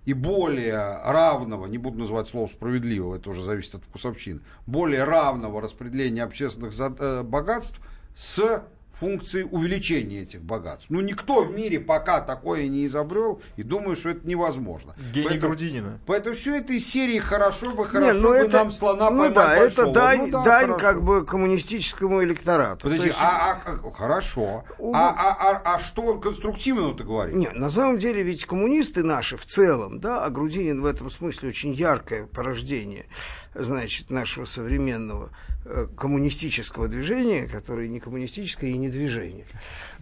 и 0.04 0.12
более 0.12 0.98
равного, 1.04 1.66
не 1.66 1.78
буду 1.78 1.98
называть 1.98 2.28
слово 2.28 2.46
справедливого, 2.46 3.16
это 3.16 3.30
уже 3.30 3.42
зависит 3.42 3.74
от 3.76 3.84
вкусовщин, 3.84 4.42
более 4.66 5.04
равного 5.04 5.60
распределения 5.60 6.22
общественных 6.22 6.72
э, 6.78 7.22
богатств 7.22 7.80
с 8.14 8.64
функцией 9.00 9.48
увеличения 9.50 10.20
этих 10.22 10.42
богатств. 10.42 10.86
Ну, 10.90 11.00
никто 11.00 11.42
в 11.44 11.50
мире 11.56 11.80
пока 11.80 12.20
такое 12.20 12.68
не 12.68 12.86
изобрел, 12.86 13.40
и 13.56 13.62
думаю, 13.62 13.96
что 13.96 14.10
это 14.10 14.26
невозможно. 14.28 14.94
Гений 15.12 15.26
Поэтому- 15.28 15.48
Грудинина. 15.54 16.00
Поэтому 16.06 16.36
все 16.36 16.56
это 16.56 16.72
из 16.74 16.86
серии 16.86 17.18
«Хорошо 17.18 17.72
бы, 17.72 17.86
хорошо 17.86 18.12
Не, 18.12 18.20
ну 18.20 18.28
бы 18.28 18.34
это, 18.36 18.56
нам 18.58 18.70
слона 18.70 19.10
ну 19.10 19.18
поймать 19.18 19.34
да, 19.34 19.56
это 19.56 19.60
большого». 19.76 19.94
дань, 19.94 20.20
Ну 20.26 20.30
да, 20.32 20.44
дань 20.44 20.66
хорошо. 20.66 20.78
как 20.78 21.02
бы 21.02 21.24
коммунистическому 21.24 22.22
электорату. 22.22 22.82
Подожди, 22.82 23.06
есть- 23.06 23.18
а, 23.20 23.58
а- 23.66 23.70
а- 23.86 23.90
хорошо. 23.92 24.64
У- 24.78 24.92
А, 24.94 25.08
а- 25.10 25.50
а- 25.64 25.74
а 25.74 25.78
что 25.78 26.02
он 26.02 26.20
конструктивно-то 26.20 27.04
говорит? 27.04 27.34
Нет, 27.34 27.54
на 27.54 27.70
самом 27.70 27.98
деле 27.98 28.22
ведь 28.22 28.44
коммунисты 28.44 29.02
наши 29.02 29.36
в 29.36 29.46
целом, 29.46 29.98
да, 30.00 30.24
а 30.24 30.30
Грудинин 30.30 30.82
в 30.82 30.86
этом 30.86 31.08
смысле 31.10 31.48
очень 31.48 31.72
яркое 31.72 32.26
порождение, 32.26 33.06
значит, 33.54 34.10
нашего 34.10 34.44
современного 34.44 35.30
э, 35.64 35.86
коммунистического 35.96 36.88
движения, 36.88 37.46
которое 37.46 37.88
не 37.88 38.00
коммунистическое 38.00 38.70
и 38.70 38.78
не 38.78 38.88
движение. 38.88 39.46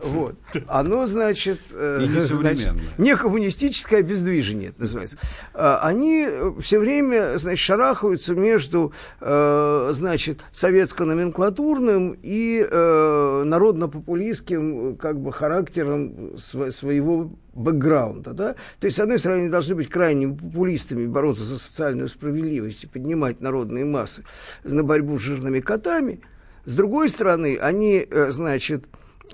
Вот. 0.02 0.36
Оно, 0.68 1.06
значит, 1.06 1.58
э, 1.72 2.00
И 2.02 2.08
не 2.08 2.20
значит, 2.20 2.72
не 2.98 3.16
коммунистическое 3.16 4.02
бездвижение, 4.02 4.68
это 4.70 4.82
называется. 4.82 5.18
А, 5.54 5.80
Они 5.82 6.28
все 6.60 6.78
время, 6.78 7.36
значит, 7.38 7.58
шарахаются 7.64 8.34
между, 8.34 8.92
э, 9.20 9.90
значит, 9.92 10.40
советско-номенклатурным 10.52 12.16
и 12.22 12.64
э, 12.68 13.42
народно-популистским, 13.44 14.96
как 14.96 15.18
бы, 15.20 15.32
характером 15.32 16.34
сво- 16.36 16.70
своего 16.70 17.32
бэкграунда, 17.54 18.34
да? 18.34 18.54
То 18.78 18.86
есть, 18.86 18.98
с 18.98 19.00
одной 19.00 19.18
стороны, 19.18 19.40
они 19.40 19.48
должны 19.48 19.74
быть 19.74 19.88
крайними 19.88 20.36
популистами, 20.36 21.06
бороться 21.06 21.44
за 21.44 21.58
социальную 21.58 22.08
справедливость 22.08 22.84
и 22.84 22.86
поднимать 22.86 23.40
народные 23.40 23.84
массы 23.84 24.24
на 24.62 24.84
борьбу 24.84 25.18
с 25.18 25.22
жирными 25.22 25.58
котами. 25.58 26.20
С 26.64 26.76
другой 26.76 27.08
стороны, 27.08 27.58
они, 27.60 28.06
значит, 28.28 28.84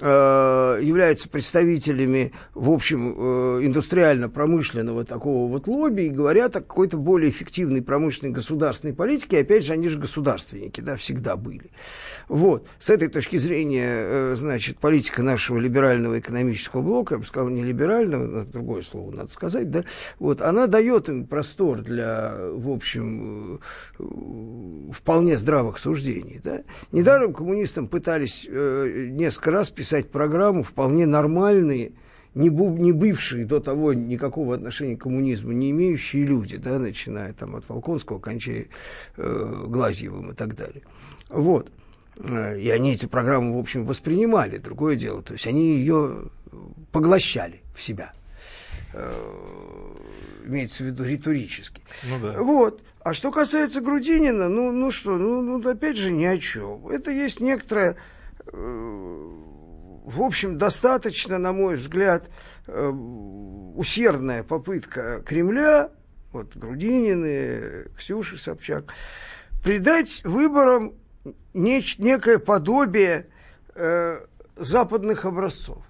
являются 0.00 1.28
представителями, 1.28 2.32
в 2.54 2.70
общем, 2.70 3.14
э, 3.16 3.66
индустриально-промышленного 3.66 5.04
такого 5.04 5.48
вот 5.48 5.66
лобби 5.66 6.02
и 6.02 6.08
говорят 6.10 6.56
о 6.56 6.60
какой-то 6.60 6.96
более 6.96 7.30
эффективной 7.30 7.82
промышленной 7.82 8.32
государственной 8.32 8.92
политике. 8.92 9.38
И 9.38 9.40
опять 9.40 9.64
же, 9.64 9.72
они 9.72 9.88
же 9.88 9.98
государственники, 9.98 10.80
да, 10.80 10.96
всегда 10.96 11.36
были. 11.36 11.70
Вот. 12.28 12.66
С 12.80 12.90
этой 12.90 13.08
точки 13.08 13.36
зрения, 13.36 13.86
э, 13.88 14.34
значит, 14.36 14.78
политика 14.78 15.22
нашего 15.22 15.58
либерального 15.58 16.18
экономического 16.18 16.82
блока, 16.82 17.14
я 17.14 17.18
бы 17.18 17.24
сказал, 17.24 17.48
не 17.48 17.62
либерального, 17.62 18.26
но 18.26 18.44
другое 18.44 18.82
слово 18.82 19.12
надо 19.12 19.30
сказать, 19.30 19.70
да, 19.70 19.84
вот, 20.18 20.42
она 20.42 20.66
дает 20.66 21.08
им 21.08 21.26
простор 21.26 21.82
для, 21.82 22.34
в 22.52 22.70
общем, 22.70 23.54
э, 23.54 23.58
э, 24.00 24.92
вполне 24.92 25.38
здравых 25.38 25.78
суждений, 25.78 26.40
да. 26.42 26.60
Недаром 26.92 27.32
коммунистам 27.32 27.86
пытались 27.86 28.46
э, 28.48 29.08
несколько 29.10 29.50
раз 29.50 29.70
писать 29.70 29.83
программу 30.10 30.62
вполне 30.62 31.06
нормальные, 31.06 31.92
не, 32.34 32.48
бу- 32.50 32.76
не 32.78 32.92
бывшие 32.92 33.44
до 33.46 33.60
того 33.60 33.92
никакого 33.94 34.54
отношения 34.54 34.96
к 34.96 35.02
коммунизму, 35.02 35.52
не 35.52 35.70
имеющие 35.70 36.24
люди, 36.24 36.56
да, 36.56 36.78
начиная 36.78 37.32
там 37.32 37.54
от 37.56 37.68
Волконского, 37.68 38.18
кончая 38.18 38.66
э, 39.16 39.64
Глазьевым 39.68 40.32
и 40.32 40.34
так 40.34 40.56
далее. 40.56 40.82
Вот. 41.28 41.70
Э, 42.18 42.58
И 42.58 42.68
они 42.70 42.92
эти 42.92 43.06
программы, 43.06 43.54
в 43.56 43.58
общем, 43.58 43.86
воспринимали, 43.86 44.58
другое 44.58 44.96
дело. 44.96 45.22
То 45.22 45.34
есть 45.34 45.46
они 45.46 45.76
ее 45.76 46.30
поглощали 46.90 47.60
в 47.74 47.82
себя. 47.82 48.12
Э, 48.94 49.12
Имеется 50.46 50.82
в 50.82 50.86
виду 50.86 51.04
риторически. 51.04 51.80
Ну 52.10 52.18
да. 52.20 52.42
Вот. 52.42 52.82
А 53.00 53.14
что 53.14 53.30
касается 53.30 53.80
Грудинина, 53.80 54.48
ну, 54.48 54.72
ну 54.72 54.90
что, 54.90 55.16
ну, 55.16 55.40
ну, 55.40 55.68
опять 55.70 55.96
же, 55.96 56.10
ни 56.10 56.24
о 56.24 56.36
чем. 56.38 56.86
Это 56.88 57.10
есть 57.10 57.40
некоторая, 57.40 57.96
э, 58.52 59.30
в 60.04 60.20
общем, 60.22 60.58
достаточно, 60.58 61.38
на 61.38 61.52
мой 61.52 61.76
взгляд, 61.76 62.28
э, 62.66 62.88
усердная 63.76 64.42
попытка 64.42 65.22
Кремля, 65.24 65.90
вот 66.32 66.54
Грудинины, 66.56 67.88
Ксюши 67.96 68.38
Собчак, 68.38 68.92
придать 69.62 70.20
выборам 70.24 70.92
неч- 71.54 71.96
некое 71.98 72.38
подобие 72.38 73.26
э, 73.74 74.18
западных 74.56 75.24
образцов. 75.24 75.82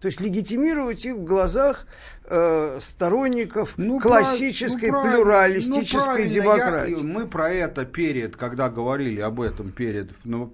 То 0.00 0.08
есть 0.08 0.20
легитимировать 0.20 1.06
их 1.06 1.14
в 1.16 1.24
глазах 1.24 1.86
э, 2.26 2.78
сторонников 2.80 3.78
Ну, 3.78 3.98
классической 3.98 4.90
ну, 4.90 5.02
плюралистической 5.02 6.26
ну, 6.26 6.30
демократии. 6.30 6.98
я- 6.98 7.02
мы 7.02 7.26
про 7.26 7.50
это 7.50 7.86
перед, 7.86 8.36
когда 8.36 8.68
говорили 8.68 9.20
об 9.20 9.40
этом 9.40 9.72
перед 9.72 10.10
ну, 10.24 10.52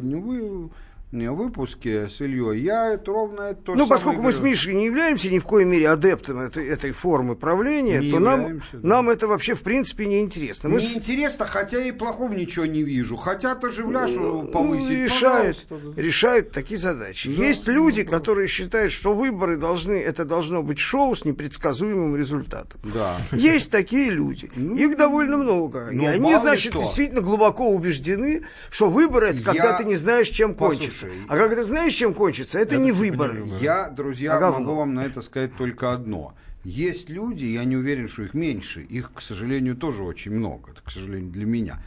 не, 0.00 0.70
выпуске 1.10 2.08
с 2.08 2.20
Ильей, 2.20 2.60
я 2.62 2.92
это 2.92 3.10
ровно 3.10 3.40
это 3.42 3.62
то 3.62 3.74
Ну, 3.74 3.86
поскольку 3.86 4.20
мы 4.22 4.32
с. 4.32 4.40
Мишей 4.40 4.74
не 4.74 4.86
являемся 4.86 5.30
ни 5.30 5.38
в 5.38 5.44
коей 5.46 5.64
мере 5.64 5.88
адептами 5.88 6.46
этой, 6.48 6.66
этой 6.68 6.92
формы 6.92 7.34
правления, 7.34 8.00
Не 8.00 8.10
то 8.10 8.18
нам, 8.18 8.58
да. 8.72 8.78
нам 8.82 9.08
это 9.10 9.26
вообще 9.26 9.54
в 9.54 9.62
принципе 9.62 10.06
не 10.06 10.20
интересно. 10.20 10.68
Мы 10.68 10.76
Мне 10.76 10.94
интересно, 10.94 11.46
хотя 11.46 11.82
и 11.82 11.92
плохого 11.92 12.32
ничего 12.32 12.66
не 12.66 12.82
вижу. 12.82 13.16
Хотят 13.16 13.64
оживляшу 13.64 14.20
ну, 14.20 14.44
повысить. 14.48 14.90
решают, 14.90 15.66
пожалуйста, 15.66 15.96
да. 15.96 16.02
решают 16.02 16.52
такие 16.52 16.78
задачи. 16.78 17.34
Да, 17.34 17.42
Есть 17.42 17.66
ну, 17.66 17.72
люди, 17.72 18.02
да. 18.02 18.12
которые 18.12 18.46
считают, 18.48 18.92
что 18.92 19.14
выборы 19.14 19.56
должны, 19.56 19.94
это 19.94 20.24
должно 20.26 20.62
быть 20.62 20.78
шоу 20.78 21.14
с 21.14 21.24
непредсказуемым 21.24 22.16
результатом. 22.16 22.80
Да. 22.84 23.16
Есть 23.32 23.70
такие 23.70 24.10
люди. 24.10 24.50
Ну, 24.58 24.74
Их 24.76 24.96
довольно 24.98 25.36
много. 25.38 25.88
ну, 25.92 26.02
и 26.02 26.06
они, 26.06 26.36
значит, 26.36 26.72
что. 26.72 26.80
действительно 26.82 27.22
глубоко 27.22 27.70
убеждены, 27.70 28.42
что 28.70 28.88
выборы 28.90 29.28
это 29.28 29.42
когда 29.42 29.70
Я- 29.70 29.78
ты 29.78 29.84
не 29.84 29.96
знаешь, 29.96 30.28
чем 30.28 30.54
Послушай, 30.54 30.97
кончится. 31.06 31.32
А 31.32 31.36
когда 31.36 31.56
ты 31.56 31.64
знаешь, 31.64 31.94
чем 31.94 32.14
кончится, 32.14 32.58
это, 32.58 32.76
не 32.76 32.92
выборы. 32.92 33.44
Я, 33.60 33.88
друзья, 33.88 34.36
А 34.36 34.50
могу 34.50 34.74
вам 34.74 34.94
на 34.94 35.04
это 35.04 35.22
сказать 35.22 35.56
только 35.56 35.92
одно. 35.92 36.34
Есть 36.64 37.08
люди, 37.08 37.44
я 37.44 37.64
не 37.64 37.76
уверен, 37.76 38.08
что 38.08 38.22
их 38.22 38.34
меньше, 38.34 38.82
их, 38.82 39.12
к 39.14 39.20
сожалению, 39.20 39.76
тоже 39.76 40.02
очень 40.02 40.32
много, 40.32 40.72
это, 40.72 40.82
к 40.82 40.90
сожалению, 40.90 41.30
для 41.30 41.46
меня. 41.46 41.82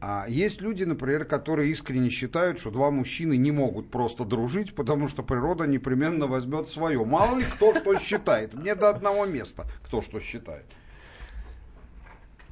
А 0.00 0.26
есть 0.28 0.60
люди, 0.60 0.84
например, 0.84 1.24
которые 1.24 1.70
искренне 1.70 2.10
считают, 2.10 2.58
что 2.58 2.70
два 2.70 2.90
мужчины 2.90 3.36
не 3.36 3.50
могут 3.50 3.90
просто 3.90 4.24
дружить, 4.24 4.74
потому 4.74 5.08
что 5.08 5.22
природа 5.22 5.66
непременно 5.66 6.26
возьмет 6.26 6.70
свое. 6.70 7.04
Мало 7.04 7.38
ли 7.38 7.44
кто 7.44 7.74
что 7.74 7.98
считает. 7.98 8.54
Мне 8.54 8.74
до 8.74 8.90
одного 8.90 9.26
места 9.26 9.66
кто 9.84 10.02
что 10.02 10.20
считает. 10.20 10.66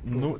Ну, 0.02 0.38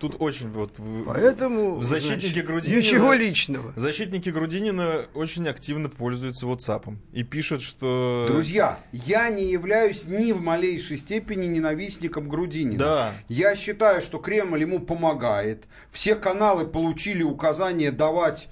тут 0.00 0.16
очень 0.18 0.50
вот... 0.50 0.78
в- 0.78 1.04
Поэтому, 1.04 1.82
Защитники 1.82 2.26
значит, 2.26 2.46
Грудинина- 2.46 2.76
Ничего 2.76 3.12
личного. 3.12 3.72
Защитники 3.76 4.30
Грудинина 4.30 5.02
очень 5.14 5.48
активно 5.48 5.88
пользуются 5.88 6.46
WhatsApp 6.46 6.96
и 7.12 7.22
пишут, 7.22 7.62
что... 7.62 8.26
Друзья, 8.28 8.78
я 8.92 9.28
не 9.30 9.50
являюсь 9.50 10.06
ни 10.06 10.32
в 10.32 10.40
малейшей 10.40 10.98
степени 10.98 11.46
ненавистником 11.46 12.28
Грудинина. 12.28 12.78
Да. 12.78 13.12
Я 13.28 13.56
считаю, 13.56 14.02
что 14.02 14.18
Кремль 14.18 14.60
ему 14.60 14.80
помогает. 14.80 15.64
Все 15.90 16.14
каналы 16.16 16.66
получили 16.66 17.22
указание 17.22 17.90
давать 17.90 18.48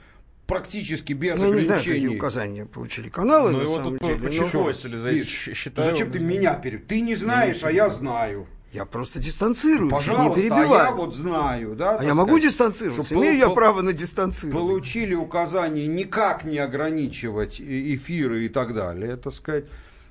практически 0.46 1.14
без 1.14 1.36
Ну, 1.38 1.48
я 1.50 1.54
не 1.56 1.60
знаю, 1.62 1.78
какие 1.80 1.92
ограничений. 1.94 2.16
указания 2.18 2.66
получили 2.66 3.08
каналы, 3.08 3.50
Ну, 3.52 3.58
на 3.58 3.62
его 3.62 3.74
самом 3.74 3.98
тут 3.98 4.08
деле. 4.08 4.20
но 4.20 4.28
почехвостили 4.28 4.96
за 4.96 5.24
считаю... 5.24 5.90
Зачем 5.90 6.10
ты 6.12 6.18
меня 6.18 6.54
перед? 6.54 6.86
Ты 6.86 7.00
не 7.00 7.14
знаешь, 7.14 7.64
а 7.64 7.72
я 7.72 7.88
знаю. 7.88 8.46
Я 8.74 8.86
просто 8.86 9.20
дистанцируюсь, 9.20 9.92
не 9.92 9.96
Пожалуйста, 9.98 10.32
а 10.32 10.42
перебиваю. 10.42 10.84
я 10.86 10.90
вот 10.90 11.14
знаю, 11.14 11.76
да? 11.76 11.96
А 11.96 12.02
я 12.02 12.12
могу 12.12 12.30
сказать, 12.30 12.42
дистанцироваться? 12.50 13.04
что 13.04 13.14
Имею 13.14 13.38
я 13.38 13.48
право 13.50 13.82
на 13.82 13.92
дистанцирование? 13.92 14.60
получили 14.60 15.14
указание 15.14 15.86
никак 15.86 16.42
не 16.42 16.58
ограничивать 16.58 17.60
эфиры 17.60 18.46
и 18.46 18.48
так 18.48 18.74
далее, 18.74 19.16
так 19.16 19.32
сказать. 19.32 19.66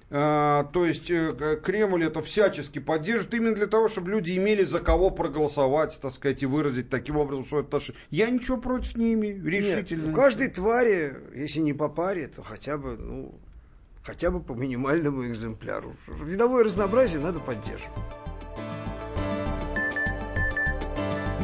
А, 0.10 0.64
то 0.72 0.86
есть 0.86 1.12
э, 1.12 1.60
Кремль 1.62 2.06
это 2.06 2.22
всячески 2.22 2.80
поддерживает 2.80 3.34
именно 3.34 3.56
для 3.56 3.68
того, 3.68 3.90
чтобы 3.90 4.12
люди 4.12 4.38
имели 4.38 4.64
за 4.64 4.80
кого 4.80 5.10
проголосовать, 5.10 6.00
так 6.02 6.14
сказать, 6.14 6.42
и 6.42 6.46
выразить 6.46 6.90
таким 6.90 7.18
образом 7.18 7.46
свое 7.46 7.66
отношение. 7.66 8.00
Я 8.12 8.30
ничего 8.30 8.56
против 8.56 8.96
не 8.96 9.14
имею, 9.14 9.44
Нет, 9.44 9.54
решительно. 9.54 10.10
у 10.10 10.16
каждой 10.16 10.48
твари, 10.48 11.18
если 11.36 11.60
не 11.60 11.74
по 11.74 11.90
паре, 11.90 12.28
то 12.28 12.42
хотя 12.44 12.78
бы, 12.78 12.96
ну, 12.96 13.36
хотя 14.04 14.32
бы 14.32 14.40
по 14.40 14.54
минимальному 14.54 15.28
экземпляру. 15.28 15.94
Видовое 16.24 16.64
разнообразие 16.64 17.20
надо 17.20 17.42
поддерживать. 17.42 17.92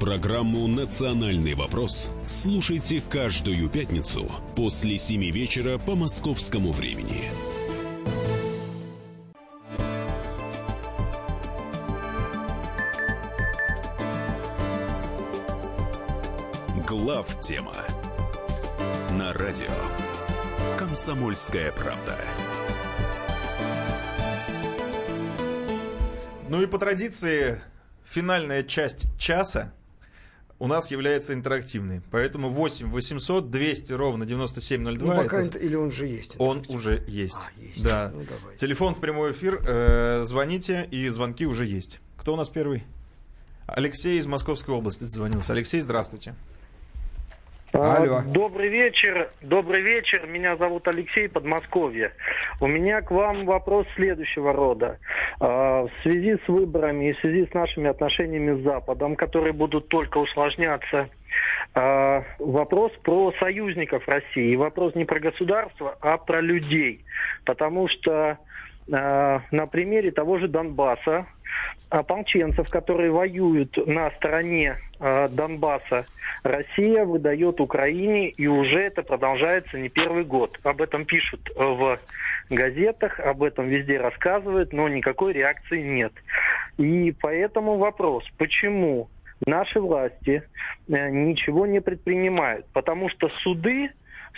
Программу 0.00 0.66
«Национальный 0.66 1.54
вопрос» 1.54 2.10
слушайте 2.26 3.00
каждую 3.08 3.70
пятницу 3.70 4.30
после 4.56 4.98
7 4.98 5.30
вечера 5.30 5.78
по 5.78 5.94
московскому 5.94 6.72
времени. 6.72 7.30
Глав 16.86 17.40
тема 17.40 17.76
на 19.12 19.32
радио 19.32 19.70
«Комсомольская 20.76 21.70
правда». 21.70 22.18
Ну 26.48 26.60
и 26.62 26.66
по 26.66 26.78
традиции, 26.78 27.62
финальная 28.04 28.64
часть 28.64 29.16
часа 29.18 29.72
у 30.64 30.68
нас 30.68 30.90
является 30.90 31.34
интерактивной. 31.34 32.00
Поэтому 32.10 32.50
8 32.50 32.90
800 32.90 33.50
200 33.50 33.92
ровно 33.92 34.26
9702. 34.26 35.14
Ну, 35.14 35.22
пока 35.22 35.40
это- 35.40 35.58
или 35.58 35.74
он 35.74 35.92
же 35.92 36.06
есть? 36.06 36.36
Он 36.38 36.62
уже 36.68 37.04
есть. 37.06 37.36
А, 37.36 37.60
есть. 37.60 37.82
Да. 37.82 38.10
Ну, 38.14 38.24
давай. 38.24 38.56
Телефон 38.56 38.94
в 38.94 39.00
прямой 39.00 39.32
эфир. 39.32 39.60
э, 39.64 40.24
звоните, 40.24 40.88
и 40.90 41.08
звонки 41.08 41.46
уже 41.46 41.66
есть. 41.66 42.00
Кто 42.16 42.34
у 42.34 42.36
нас 42.36 42.48
первый? 42.48 42.84
Алексей 43.66 44.18
из 44.18 44.26
Московской 44.26 44.74
области 44.74 45.04
звонился. 45.04 45.52
Алексей, 45.52 45.80
здравствуйте. 45.80 46.34
Алло. 47.74 48.18
А, 48.18 48.22
Добрый 48.22 48.68
вечер, 48.68 49.30
добрый 49.40 49.82
вечер. 49.82 50.28
Меня 50.28 50.56
зовут 50.56 50.86
Алексей 50.86 51.28
Подмосковье. 51.28 52.12
У 52.60 52.68
меня 52.68 53.00
к 53.02 53.10
вам 53.10 53.46
вопрос 53.46 53.84
следующего 53.96 54.52
рода. 54.52 55.00
А, 55.40 55.82
В 55.82 55.90
связи 56.04 56.36
с 56.36 56.48
выборами 56.48 57.10
и 57.10 57.12
в 57.14 57.18
связи 57.18 57.48
с 57.50 57.52
нашими 57.52 57.90
отношениями 57.90 58.60
с 58.60 58.62
Западом, 58.62 59.16
которые 59.16 59.52
будут 59.52 59.88
только 59.88 60.18
усложняться, 60.18 61.08
а, 61.74 62.22
вопрос 62.38 62.92
про 63.02 63.32
союзников 63.40 64.06
России. 64.06 64.52
И 64.52 64.56
вопрос 64.56 64.94
не 64.94 65.04
про 65.04 65.18
государство, 65.18 65.98
а 66.00 66.16
про 66.18 66.40
людей. 66.40 67.04
Потому 67.44 67.88
что 67.88 68.38
на 68.86 69.66
примере 69.72 70.10
того 70.10 70.38
же 70.38 70.46
Донбасса 70.46 71.26
ополченцев, 71.90 72.68
которые 72.70 73.10
воюют 73.10 73.76
на 73.86 74.10
стороне 74.12 74.78
э, 74.98 75.28
Донбасса, 75.30 76.06
Россия 76.42 77.04
выдает 77.04 77.60
Украине, 77.60 78.28
и 78.28 78.46
уже 78.46 78.80
это 78.80 79.02
продолжается 79.02 79.78
не 79.78 79.88
первый 79.88 80.24
год. 80.24 80.58
Об 80.62 80.82
этом 80.82 81.04
пишут 81.04 81.50
э, 81.54 81.62
в 81.62 81.98
газетах, 82.50 83.20
об 83.20 83.42
этом 83.42 83.68
везде 83.68 83.98
рассказывают, 83.98 84.72
но 84.72 84.88
никакой 84.88 85.32
реакции 85.32 85.82
нет. 85.82 86.12
И 86.78 87.14
поэтому 87.20 87.76
вопрос, 87.78 88.24
почему 88.38 89.08
наши 89.46 89.80
власти 89.80 90.42
э, 90.88 91.10
ничего 91.10 91.66
не 91.66 91.80
предпринимают? 91.80 92.66
Потому 92.72 93.08
что 93.08 93.28
суды 93.42 93.90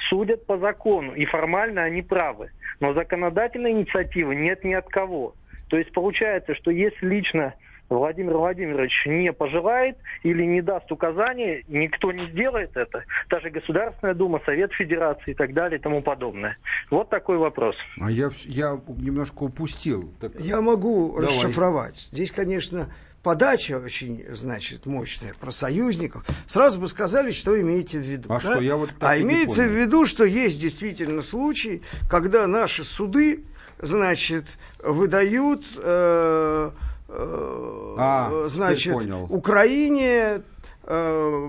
судят 0.09 0.47
по 0.47 0.59
закону, 0.59 1.15
и 1.15 1.25
формально 1.25 1.85
они 1.85 2.03
правы. 2.03 2.51
Но 2.81 2.93
законодательной 2.93 3.73
инициативы 3.73 4.35
нет 4.35 4.65
ни 4.65 4.75
от 4.75 4.89
кого. 4.89 5.35
То 5.69 5.77
есть 5.77 5.93
получается, 5.93 6.55
что 6.55 6.71
если 6.71 7.07
лично 7.07 7.55
Владимир 7.89 8.37
Владимирович 8.37 8.93
не 9.07 9.33
пожелает 9.33 9.97
или 10.23 10.43
не 10.45 10.61
даст 10.61 10.91
указания, 10.91 11.63
никто 11.69 12.11
не 12.11 12.29
сделает 12.31 12.77
это. 12.77 13.05
Та 13.29 13.41
же 13.41 13.51
Государственная 13.51 14.15
Дума, 14.15 14.41
Совет 14.45 14.73
Федерации 14.73 15.33
и 15.33 15.35
так 15.35 15.55
далее 15.55 15.79
и 15.79 15.83
тому 15.83 16.03
подобное. 16.03 16.57
Вот 16.91 17.11
такой 17.11 17.39
вопрос. 17.39 17.77
А 18.01 18.11
я, 18.11 18.31
я 18.45 18.81
немножко 18.99 19.45
упустил. 19.45 20.13
Так, 20.21 20.33
Я 20.41 20.61
могу 20.61 21.13
Давай. 21.13 21.27
расшифровать. 21.27 22.09
Здесь, 22.13 22.33
конечно, 22.33 22.89
подача 23.23 23.79
очень, 23.79 24.25
значит, 24.31 24.87
мощная 24.87 25.35
про 25.41 25.53
союзников. 25.53 26.25
Сразу 26.47 26.81
бы 26.81 26.89
сказали, 26.89 27.31
что 27.31 27.61
имеете 27.61 27.99
в 27.99 28.03
виду. 28.03 28.33
А 28.33 28.41
да? 28.41 28.41
что, 28.41 28.61
я 28.61 28.77
вот 28.77 28.91
а 29.01 29.19
имеется 29.21 29.63
в 29.63 29.71
виду, 29.71 30.07
что 30.07 30.25
есть 30.25 30.61
действительно 30.61 31.23
случаи, 31.23 31.83
когда 32.11 32.47
наши 32.49 32.85
суды, 32.85 33.45
значит, 33.79 34.45
выдают, 34.83 35.65
э, 35.77 36.71
э, 37.09 37.95
А, 37.99 38.49
значит. 38.49 38.95
Украине 39.29 40.43
э, 40.85 41.49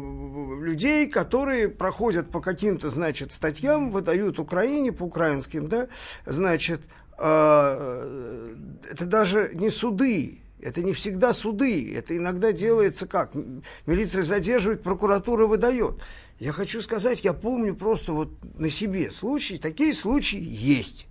людей, 0.62 1.08
которые 1.08 1.70
проходят 1.70 2.30
по 2.32 2.42
каким-то, 2.42 2.90
значит, 2.90 3.32
статьям, 3.32 3.92
выдают 3.92 4.40
Украине 4.40 4.92
по 4.92 5.04
украинским, 5.04 5.68
да, 5.68 5.88
значит, 6.26 6.82
э, 7.18 8.56
это 8.92 9.06
даже 9.06 9.52
не 9.54 9.70
суды, 9.70 10.42
это 10.60 10.82
не 10.82 10.94
всегда 10.94 11.34
суды, 11.34 11.94
это 11.96 12.18
иногда 12.18 12.52
делается 12.52 13.06
как? 13.06 13.32
Милиция 13.86 14.24
задерживает, 14.24 14.82
прокуратура 14.82 15.46
выдает. 15.46 16.02
Я 16.40 16.52
хочу 16.52 16.82
сказать, 16.82 17.24
я 17.24 17.34
помню 17.34 17.76
просто 17.76 18.14
вот 18.14 18.30
на 18.58 18.70
себе 18.70 19.12
случаи, 19.12 19.56
такие 19.56 19.94
случаи 19.94 20.40
есть. 20.42 21.08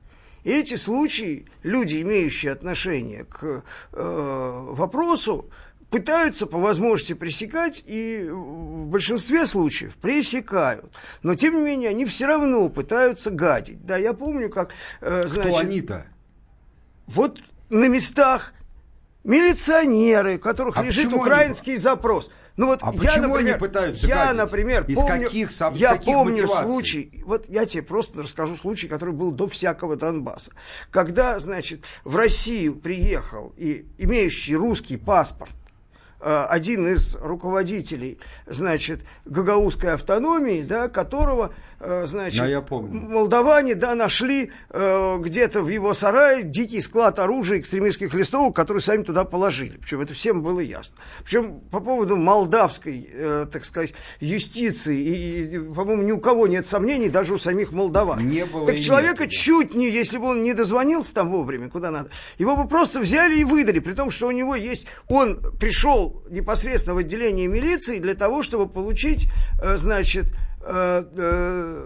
И 0.46 0.50
эти 0.50 0.76
случаи, 0.76 1.44
люди, 1.64 2.00
имеющие 2.02 2.52
отношение 2.52 3.24
к 3.24 3.64
э, 3.92 4.64
вопросу, 4.70 5.50
пытаются 5.90 6.46
по 6.46 6.58
возможности 6.58 7.14
пресекать 7.14 7.82
и 7.84 8.28
в 8.30 8.86
большинстве 8.86 9.46
случаев 9.46 9.96
пресекают. 9.96 10.84
Но, 11.24 11.34
тем 11.34 11.54
не 11.56 11.62
менее, 11.62 11.90
они 11.90 12.04
все 12.04 12.26
равно 12.26 12.68
пытаются 12.68 13.32
гадить. 13.32 13.84
Да, 13.84 13.96
я 13.96 14.12
помню, 14.12 14.48
как... 14.48 14.70
э, 15.00 15.26
значит, 15.26 15.50
Кто 15.50 15.58
они-то? 15.58 16.06
вот 17.08 17.40
на 17.68 17.88
местах 17.88 18.52
милиционеры, 19.24 20.36
у 20.36 20.38
которых 20.38 20.76
А 20.76 20.84
лежит 20.84 21.06
почему 21.06 21.22
они- 21.24 21.32
украинский 21.32 21.76
запрос. 21.76 22.30
Ну 22.56 22.66
вот 22.66 22.80
А 22.82 22.86
я, 22.92 22.98
почему 22.98 23.28
например, 23.28 23.52
они 23.54 23.60
пытаются 23.60 24.06
Я, 24.06 24.16
гадить? 24.26 24.36
например, 24.38 24.84
Из 24.88 24.94
помню, 24.94 25.24
каких 25.26 25.52
со- 25.52 25.72
я 25.74 25.90
каких 25.92 26.06
помню 26.14 26.32
мотиваций? 26.32 26.70
случай, 26.70 27.22
вот 27.26 27.44
я 27.48 27.66
тебе 27.66 27.82
просто 27.82 28.22
расскажу 28.22 28.56
случай, 28.56 28.88
который 28.88 29.12
был 29.12 29.30
до 29.30 29.46
всякого 29.48 29.96
Донбасса. 29.96 30.52
Когда, 30.90 31.38
значит, 31.38 31.84
в 32.04 32.16
Россию 32.16 32.76
приехал 32.76 33.52
и 33.58 33.86
имеющий 33.98 34.56
русский 34.56 34.96
паспорт 34.96 35.50
один 36.48 36.86
из 36.92 37.14
руководителей, 37.16 38.18
значит, 38.46 39.04
гагаузской 39.24 39.92
автономии, 39.92 40.62
да, 40.62 40.88
которого, 40.88 41.52
э, 41.80 42.04
значит, 42.06 42.40
Да, 42.40 42.46
я 42.46 42.60
помню. 42.60 43.00
молдаване, 43.00 43.74
да, 43.74 43.94
нашли 43.94 44.50
э, 44.70 45.16
где-то 45.18 45.62
в 45.62 45.68
его 45.68 45.94
сарае 45.94 46.42
дикий 46.42 46.80
склад 46.80 47.18
оружия 47.18 47.60
экстремистских 47.60 48.12
листовок, 48.14 48.56
которые 48.56 48.82
сами 48.82 49.02
туда 49.02 49.24
положили. 49.24 49.76
Причем 49.76 50.00
это 50.00 50.14
всем 50.14 50.42
было 50.42 50.60
ясно. 50.60 50.96
Причем 51.22 51.60
по 51.70 51.80
поводу 51.80 52.16
молдавской, 52.16 53.08
э, 53.12 53.46
так 53.52 53.64
сказать, 53.64 53.94
юстиции, 54.20 54.98
и, 54.98 55.56
и, 55.56 55.58
по-моему, 55.58 56.02
ни 56.02 56.12
у 56.12 56.18
кого 56.18 56.46
нет 56.46 56.66
сомнений, 56.66 57.08
даже 57.08 57.34
у 57.34 57.38
самих 57.38 57.72
молдаван. 57.72 58.28
Не 58.28 58.44
было 58.46 58.66
так 58.66 58.80
человека 58.80 59.24
нет. 59.24 59.32
чуть 59.32 59.74
не, 59.74 59.88
если 59.90 60.18
бы 60.18 60.26
он 60.26 60.42
не 60.42 60.54
дозвонился 60.54 61.14
там 61.14 61.30
вовремя, 61.30 61.68
куда 61.68 61.90
надо, 61.90 62.10
его 62.38 62.56
бы 62.56 62.66
просто 62.68 63.00
взяли 63.00 63.38
и 63.38 63.44
выдали, 63.44 63.78
при 63.78 63.92
том, 63.92 64.10
что 64.10 64.26
у 64.26 64.32
него 64.32 64.56
есть, 64.56 64.86
он 65.08 65.40
пришел 65.60 66.15
непосредственно 66.30 66.94
в 66.94 66.98
отделение 66.98 67.46
милиции 67.46 67.98
для 67.98 68.14
того, 68.14 68.42
чтобы 68.42 68.68
получить, 68.68 69.28
э, 69.62 69.76
значит, 69.76 70.32
э, 70.60 71.04
э, 71.16 71.84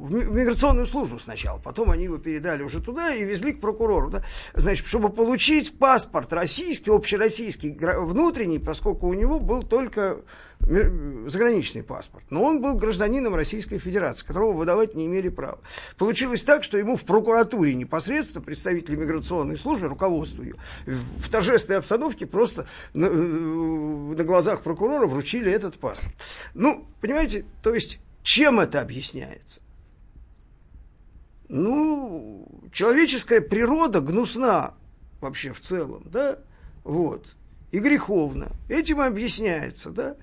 в 0.00 0.12
ми- 0.12 0.24
в 0.24 0.34
миграционную 0.34 0.86
службу 0.86 1.18
сначала, 1.18 1.58
потом 1.58 1.90
они 1.90 2.04
его 2.04 2.18
передали 2.18 2.62
уже 2.62 2.80
туда 2.80 3.14
и 3.14 3.22
везли 3.22 3.52
к 3.52 3.60
прокурору, 3.60 4.10
да? 4.10 4.24
значит, 4.54 4.86
чтобы 4.86 5.10
получить 5.10 5.78
паспорт 5.78 6.32
российский, 6.32 6.90
общероссийский, 6.90 7.76
внутренний, 7.98 8.58
поскольку 8.58 9.08
у 9.08 9.14
него 9.14 9.38
был 9.38 9.62
только 9.62 10.22
заграничный 10.60 11.82
паспорт, 11.82 12.24
но 12.30 12.44
он 12.44 12.60
был 12.60 12.76
гражданином 12.76 13.34
Российской 13.34 13.78
Федерации, 13.78 14.24
которого 14.26 14.52
выдавать 14.52 14.94
не 14.94 15.06
имели 15.06 15.28
права. 15.28 15.58
Получилось 15.96 16.44
так, 16.44 16.62
что 16.64 16.78
ему 16.78 16.96
в 16.96 17.04
прокуратуре 17.04 17.74
непосредственно 17.74 18.44
представители 18.44 18.96
миграционной 18.96 19.56
службы, 19.56 19.88
руководство 19.88 20.42
ее, 20.42 20.54
в 20.86 21.28
торжественной 21.28 21.78
обстановке 21.78 22.26
просто 22.26 22.66
на, 22.94 23.06
э, 23.06 23.10
на 23.10 24.24
глазах 24.24 24.62
прокурора 24.62 25.06
вручили 25.06 25.50
этот 25.50 25.76
паспорт. 25.78 26.14
Ну, 26.54 26.86
понимаете, 27.00 27.44
то 27.62 27.74
есть 27.74 27.98
чем 28.22 28.60
это 28.60 28.80
объясняется? 28.80 29.60
Ну, 31.48 32.46
человеческая 32.72 33.40
природа 33.40 34.00
гнусна 34.00 34.74
вообще 35.20 35.52
в 35.52 35.60
целом, 35.60 36.04
да, 36.06 36.38
вот, 36.84 37.34
и 37.72 37.80
греховна. 37.80 38.52
Этим 38.68 39.00
объясняется, 39.00 39.90
да. 39.90 40.16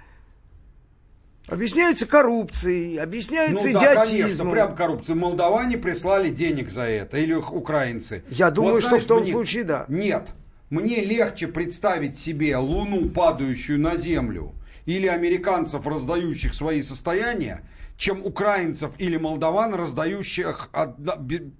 Объясняется 1.47 2.05
коррупцией, 2.05 2.97
объясняется 2.97 3.67
Ну 3.69 3.73
да, 3.73 3.93
идиотизмом. 3.93 4.05
конечно, 4.27 4.51
прям 4.51 4.75
коррупция. 4.75 5.15
Молдаване 5.15 5.77
прислали 5.77 6.29
денег 6.29 6.69
за 6.69 6.81
это, 6.83 7.17
или 7.17 7.33
украинцы. 7.33 8.23
Я 8.29 8.51
думаю, 8.51 8.79
что 8.79 8.89
знаешь, 8.89 9.03
в 9.05 9.07
том 9.07 9.21
мне- 9.21 9.31
случае 9.31 9.63
да. 9.63 9.85
Нет. 9.87 10.27
Мне 10.69 10.99
легче 11.05 11.47
представить 11.47 12.17
себе 12.17 12.57
Луну, 12.57 13.09
падающую 13.09 13.79
на 13.79 13.95
Землю, 13.95 14.53
или 14.85 15.07
американцев, 15.07 15.87
раздающих 15.87 16.53
свои 16.53 16.81
состояния, 16.81 17.61
чем 17.97 18.23
украинцев 18.23 18.91
или 18.99 19.17
молдаван, 19.17 19.73
раздающих 19.73 20.69
одна- 20.71 21.17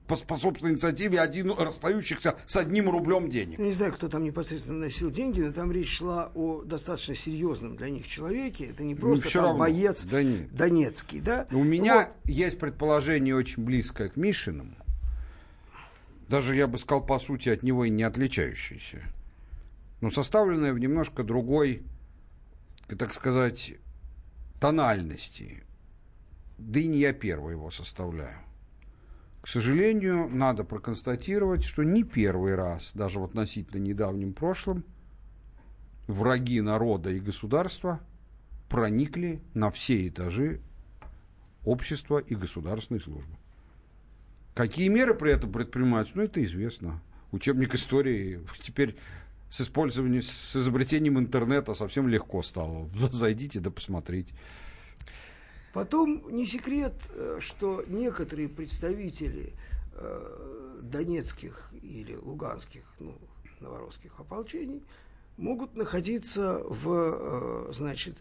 по, 0.08 0.16
по 0.16 0.38
собственной 0.38 0.74
инициативе, 0.74 1.20
один, 1.20 1.52
расстающихся 1.52 2.36
с 2.46 2.56
одним 2.58 2.90
рублем 2.92 3.28
денег. 3.30 3.58
Я 3.58 3.66
не 3.66 3.74
знаю, 3.74 3.92
кто 3.94 4.08
там 4.08 4.24
непосредственно 4.24 4.78
носил 4.80 5.10
деньги, 5.10 5.42
но 5.42 5.52
там 5.52 5.72
речь 5.72 5.98
шла 5.98 6.32
о 6.36 6.62
достаточно 6.62 7.16
серьезном 7.16 7.76
для 7.76 7.90
них 7.90 8.08
человеке. 8.08 8.66
Это 8.68 8.84
не 8.84 8.94
просто 8.94 9.26
Ну, 9.26 9.32
там 9.32 9.44
равно. 9.44 9.60
боец 9.60 10.04
Да 10.04 10.22
нет. 10.22 10.56
донецкий, 10.56 11.20
да? 11.22 11.48
У 11.52 11.64
меня 11.64 11.96
Вот. 12.24 12.32
есть 12.32 12.60
предположение 12.60 13.36
очень 13.36 13.64
близкое 13.64 14.10
к 14.10 14.16
Мишиному. 14.16 14.76
Даже, 16.30 16.56
я 16.56 16.68
бы 16.68 16.78
сказал, 16.78 17.04
по 17.04 17.18
сути, 17.18 17.50
от 17.50 17.64
него 17.64 17.86
и 17.86 17.90
не 17.90 18.04
отличающееся. 18.04 19.02
Но 20.02 20.12
составленное 20.12 20.72
в 20.74 20.78
немножко 20.78 21.24
другой, 21.24 21.82
так 23.00 23.12
сказать, 23.12 23.74
тональности. 24.60 25.64
Да 26.58 26.80
и 26.80 26.88
не 26.88 27.00
я 27.00 27.14
первый 27.14 27.54
его 27.54 27.70
составляю. 27.70 28.38
К 29.42 29.48
сожалению, 29.48 30.28
надо 30.28 30.64
проконстатировать, 30.64 31.64
что 31.64 31.84
не 31.84 32.04
первый 32.04 32.56
раз, 32.56 32.92
даже 32.94 33.20
в 33.20 33.24
относительно 33.24 33.82
недавнем 33.82 34.34
прошлом, 34.34 34.84
враги 36.08 36.60
народа 36.62 37.12
и 37.12 37.20
государства 37.20 38.02
проникли 38.70 39.42
на 39.54 39.72
все 39.72 40.08
этажи 40.08 40.62
общества 41.64 42.18
и 42.18 42.36
государственной 42.36 43.00
службы. 43.00 43.38
Какие 44.54 44.88
меры 44.90 45.14
при 45.14 45.32
этом 45.32 45.52
предпринимаются, 45.52 46.18
ну 46.18 46.24
это 46.24 46.44
известно. 46.44 47.02
Учебник 47.32 47.76
истории 47.76 48.42
теперь 48.60 48.98
с 49.50 49.62
использованием, 49.62 50.24
с 50.24 50.56
изобретением 50.56 51.20
интернета 51.20 51.74
совсем 51.74 52.08
легко 52.08 52.42
стало. 52.42 52.86
Зайдите 53.12 53.60
да 53.60 53.70
посмотрите. 53.70 54.34
Потом 55.78 56.24
не 56.32 56.48
секрет, 56.48 56.96
э, 57.10 57.38
что 57.40 57.84
некоторые 57.86 58.50
представители 58.50 59.54
э, 59.94 60.80
донецких 60.82 61.70
или 61.84 62.16
луганских, 62.16 62.82
ну, 63.00 63.16
новорусских 63.60 64.20
ополчений 64.20 64.82
могут 65.38 65.76
находиться 65.76 66.64
в, 66.68 67.70
э, 67.70 67.74
значит, 67.74 68.16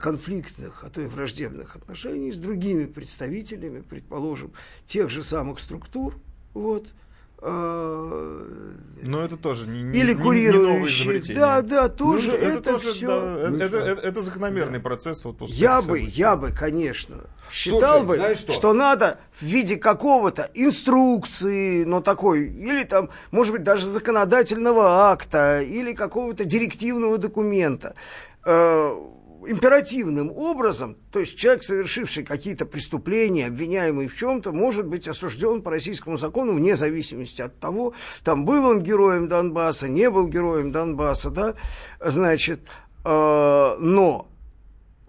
конфликтных, 0.00 0.82
а 0.82 0.90
то 0.90 1.00
и 1.00 1.06
враждебных 1.06 1.76
отношениях 1.76 2.34
с 2.34 2.38
другими 2.40 2.86
представителями, 2.86 3.80
предположим, 3.80 4.50
тех 4.84 5.08
же 5.08 5.22
самых 5.22 5.60
структур, 5.60 6.16
вот, 6.52 6.92
Но 7.40 9.20
это 9.24 9.36
тоже 9.36 9.68
не, 9.68 9.82
не- 9.82 9.98
или 9.98 10.12
не- 10.12 10.20
не 10.20 10.50
новое 10.50 10.88
изобретение. 10.88 11.40
Да, 11.40 11.62
да, 11.62 11.88
тоже 11.88 12.30
Ну, 12.30 12.34
это, 12.36 12.72
тоже, 12.72 12.92
все. 12.92 13.06
да, 13.06 13.20
Ну, 13.48 13.56
это, 13.56 13.68
что? 13.68 13.78
это- 13.78 14.00
это 14.02 14.20
закономерный 14.20 14.80
процесс 14.80 15.24
вот 15.24 15.38
после 15.38 15.56
Я 15.56 15.76
бы, 15.76 15.82
событий. 15.86 16.06
я 16.16 16.36
бы, 16.36 16.50
конечно, 16.50 17.16
считал 17.50 17.80
Слушай, 18.00 18.06
бы, 18.06 18.16
знаешь 18.16 18.38
что? 18.38 18.52
что? 18.52 18.72
надо 18.72 19.18
в 19.40 19.42
виде 19.44 19.76
какого-то 19.76 20.50
инструкции, 20.54 21.84
но 21.84 22.00
такой, 22.00 22.48
или 22.48 22.82
там, 22.84 23.08
может 23.30 23.52
быть, 23.52 23.62
даже 23.62 23.86
законодательного 23.86 25.08
акта, 25.10 25.62
или 25.62 25.92
какого-то 25.92 26.44
директивного 26.44 27.18
документа, 27.18 27.94
э, 28.44 28.96
императивным 29.48 30.30
образом, 30.30 30.96
то 31.10 31.20
есть 31.20 31.36
человек, 31.36 31.64
совершивший 31.64 32.24
какие-то 32.24 32.66
преступления, 32.66 33.46
обвиняемый 33.46 34.06
в 34.08 34.16
чем-то, 34.16 34.52
может 34.52 34.86
быть 34.86 35.08
осужден 35.08 35.62
по 35.62 35.70
российскому 35.70 36.18
закону 36.18 36.52
вне 36.52 36.76
зависимости 36.76 37.42
от 37.42 37.58
того, 37.58 37.94
там 38.24 38.44
был 38.44 38.66
он 38.66 38.82
героем 38.82 39.28
Донбасса, 39.28 39.88
не 39.88 40.10
был 40.10 40.28
героем 40.28 40.72
Донбасса, 40.72 41.30
да, 41.30 41.54
значит, 42.00 42.60
э, 43.04 43.76
но 43.80 44.28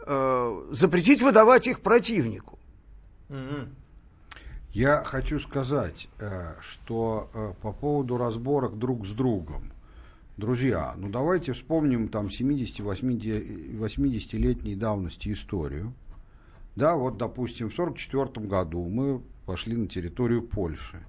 э, 0.05 0.65
запретить 0.71 1.21
выдавать 1.21 1.67
их 1.67 1.81
противнику. 1.81 2.57
Я 4.71 5.03
хочу 5.03 5.39
сказать, 5.39 6.07
э, 6.19 6.53
что 6.61 7.29
э, 7.33 7.53
по 7.61 7.71
поводу 7.71 8.17
разборок 8.17 8.77
друг 8.77 9.05
с 9.05 9.11
другом. 9.11 9.71
Друзья, 10.39 10.93
ну 10.95 11.09
давайте 11.09 11.51
вспомним 11.51 12.07
там 12.07 12.27
70-80-летней 12.27 14.75
давности 14.75 15.33
историю. 15.33 15.93
Да, 16.77 16.95
вот, 16.95 17.17
допустим, 17.17 17.69
в 17.69 17.73
1944 17.77 18.47
году 18.47 18.87
мы 18.87 19.21
пошли 19.45 19.75
на 19.75 19.89
территорию 19.89 20.41
Польши. 20.41 21.05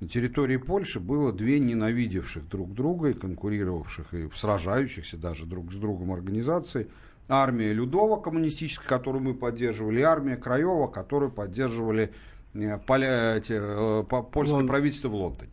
На 0.00 0.08
территории 0.08 0.56
Польши 0.56 0.98
было 0.98 1.32
две 1.32 1.60
ненавидевших 1.60 2.48
друг 2.48 2.74
друга 2.74 3.10
и 3.10 3.12
конкурировавших, 3.12 4.12
и 4.14 4.28
сражающихся 4.34 5.16
даже 5.16 5.46
друг 5.46 5.72
с 5.72 5.76
другом 5.76 6.10
организации. 6.10 6.88
Армия 7.28 7.72
Людова 7.72 8.20
коммунистическая, 8.20 8.88
которую 8.88 9.22
мы 9.22 9.34
поддерживали, 9.34 10.00
и 10.00 10.02
армия 10.02 10.36
Краева, 10.36 10.88
которую 10.88 11.30
поддерживали 11.30 12.10
э, 12.54 12.76
поля- 12.84 13.36
эти, 13.36 13.52
э, 13.52 14.02
по- 14.02 14.24
польское 14.24 14.62
Лон- 14.62 14.66
правительство 14.66 15.10
в 15.10 15.14
Лондоне. 15.14 15.52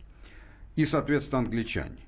И, 0.74 0.84
соответственно, 0.84 1.42
англичане. 1.42 1.98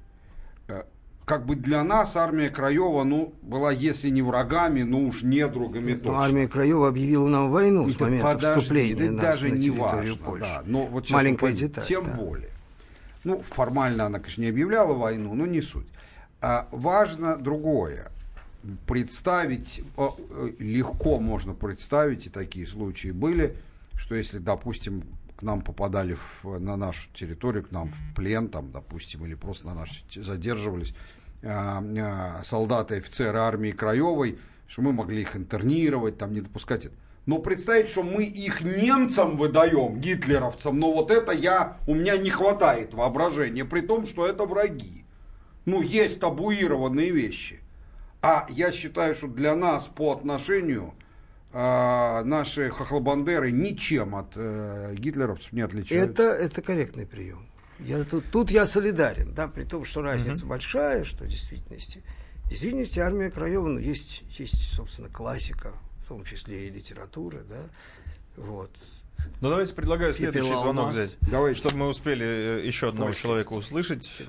Как 1.28 1.44
бы 1.44 1.56
для 1.56 1.84
нас 1.84 2.16
армия 2.16 2.48
Краева, 2.48 3.04
ну, 3.04 3.34
была, 3.42 3.70
если 3.70 4.08
не 4.08 4.22
врагами, 4.22 4.80
ну 4.82 5.06
уж 5.08 5.22
недругами 5.22 5.92
Но 5.92 5.98
точно. 5.98 6.24
армия 6.24 6.48
Краева 6.48 6.88
объявила 6.88 7.28
нам 7.28 7.50
войну 7.50 7.86
И 7.86 7.92
с 7.92 8.00
момента 8.00 8.32
подожди, 8.32 8.60
вступления 8.60 9.10
нас 9.10 9.22
даже 9.22 9.48
на 9.48 9.54
не 9.58 9.68
важно, 9.68 10.16
Польши. 10.16 10.46
да. 10.46 10.62
Но 10.64 10.86
вот 10.86 11.04
сейчас 11.04 11.12
Маленькая 11.16 11.40
поймите, 11.48 11.66
деталь. 11.66 11.84
Тем 11.84 12.04
да. 12.06 12.12
более. 12.14 12.48
Ну, 13.24 13.42
формально 13.42 14.06
она, 14.06 14.20
конечно, 14.20 14.40
не 14.40 14.48
объявляла 14.48 14.94
войну, 14.94 15.34
но 15.34 15.44
не 15.44 15.60
суть. 15.60 15.86
А 16.40 16.66
важно 16.70 17.36
другое. 17.36 18.10
Представить, 18.86 19.82
э, 19.98 20.08
легко 20.58 21.20
можно 21.20 21.52
представить, 21.52 22.24
и 22.24 22.30
такие 22.30 22.66
случаи 22.66 23.08
были, 23.10 23.54
что 23.98 24.14
если, 24.14 24.38
допустим, 24.38 25.02
к 25.36 25.42
нам 25.42 25.60
попадали 25.60 26.14
в- 26.42 26.58
на 26.58 26.76
нашу 26.76 27.10
территорию, 27.12 27.64
к 27.64 27.70
нам 27.70 27.88
в 27.92 28.14
плен, 28.16 28.48
там, 28.48 28.70
допустим, 28.72 29.26
или 29.26 29.34
просто 29.34 29.66
на 29.68 29.74
наши 29.74 30.02
те- 30.08 30.22
задерживались 30.22 30.94
солдаты 31.40 32.94
и 32.94 32.98
офицеры 32.98 33.38
армии 33.38 33.70
Краевой, 33.70 34.38
что 34.66 34.82
мы 34.82 34.92
могли 34.92 35.22
их 35.22 35.36
интернировать, 35.36 36.18
там, 36.18 36.32
не 36.32 36.40
допускать 36.40 36.86
это. 36.86 36.94
Но 37.26 37.38
представить, 37.40 37.88
что 37.88 38.02
мы 38.02 38.24
их 38.24 38.62
немцам 38.62 39.36
выдаем, 39.36 40.00
гитлеровцам, 40.00 40.78
но 40.78 40.92
вот 40.92 41.10
это 41.10 41.32
я, 41.32 41.76
у 41.86 41.94
меня 41.94 42.16
не 42.16 42.30
хватает 42.30 42.94
воображения, 42.94 43.66
при 43.66 43.82
том, 43.82 44.06
что 44.06 44.26
это 44.26 44.46
враги. 44.46 45.04
Ну, 45.66 45.82
есть 45.82 46.20
табуированные 46.20 47.10
вещи. 47.10 47.60
А 48.22 48.46
я 48.48 48.72
считаю, 48.72 49.14
что 49.14 49.28
для 49.28 49.54
нас 49.54 49.88
по 49.88 50.12
отношению 50.12 50.94
а, 51.52 52.22
наши 52.24 52.70
хохлобандеры 52.70 53.50
ничем 53.52 54.14
от 54.14 54.32
э, 54.34 54.94
гитлеровцев 54.94 55.52
не 55.52 55.60
отличаются. 55.60 56.10
Это, 56.10 56.22
это 56.22 56.62
корректный 56.62 57.06
прием. 57.06 57.47
Я 57.80 58.02
тут, 58.04 58.24
тут 58.32 58.50
я 58.50 58.66
солидарен, 58.66 59.32
да, 59.34 59.48
при 59.48 59.62
том, 59.62 59.84
что 59.84 60.02
разница 60.02 60.46
большая, 60.46 61.04
что 61.04 61.24
в 61.24 61.28
действительности, 61.28 62.02
в 62.44 62.48
действительности 62.48 62.98
армия 62.98 63.30
Краева, 63.30 63.68
ну, 63.68 63.78
есть, 63.78 64.24
есть, 64.38 64.72
собственно, 64.74 65.08
классика, 65.08 65.72
в 66.04 66.08
том 66.08 66.24
числе 66.24 66.66
и 66.66 66.70
литература, 66.70 67.38
да, 67.48 67.62
вот. 68.36 68.70
Ну 69.40 69.50
давайте 69.50 69.74
предлагаю 69.74 70.12
следующий 70.12 70.48
Пепел 70.48 70.60
звонок 70.62 70.90
взять, 70.90 71.16
Давайте. 71.30 71.58
чтобы 71.58 71.76
мы 71.76 71.88
успели 71.88 72.24
э, 72.24 72.66
еще 72.66 72.88
одного 72.88 73.10
Точно. 73.10 73.22
человека 73.22 73.52
услышать. 73.52 74.22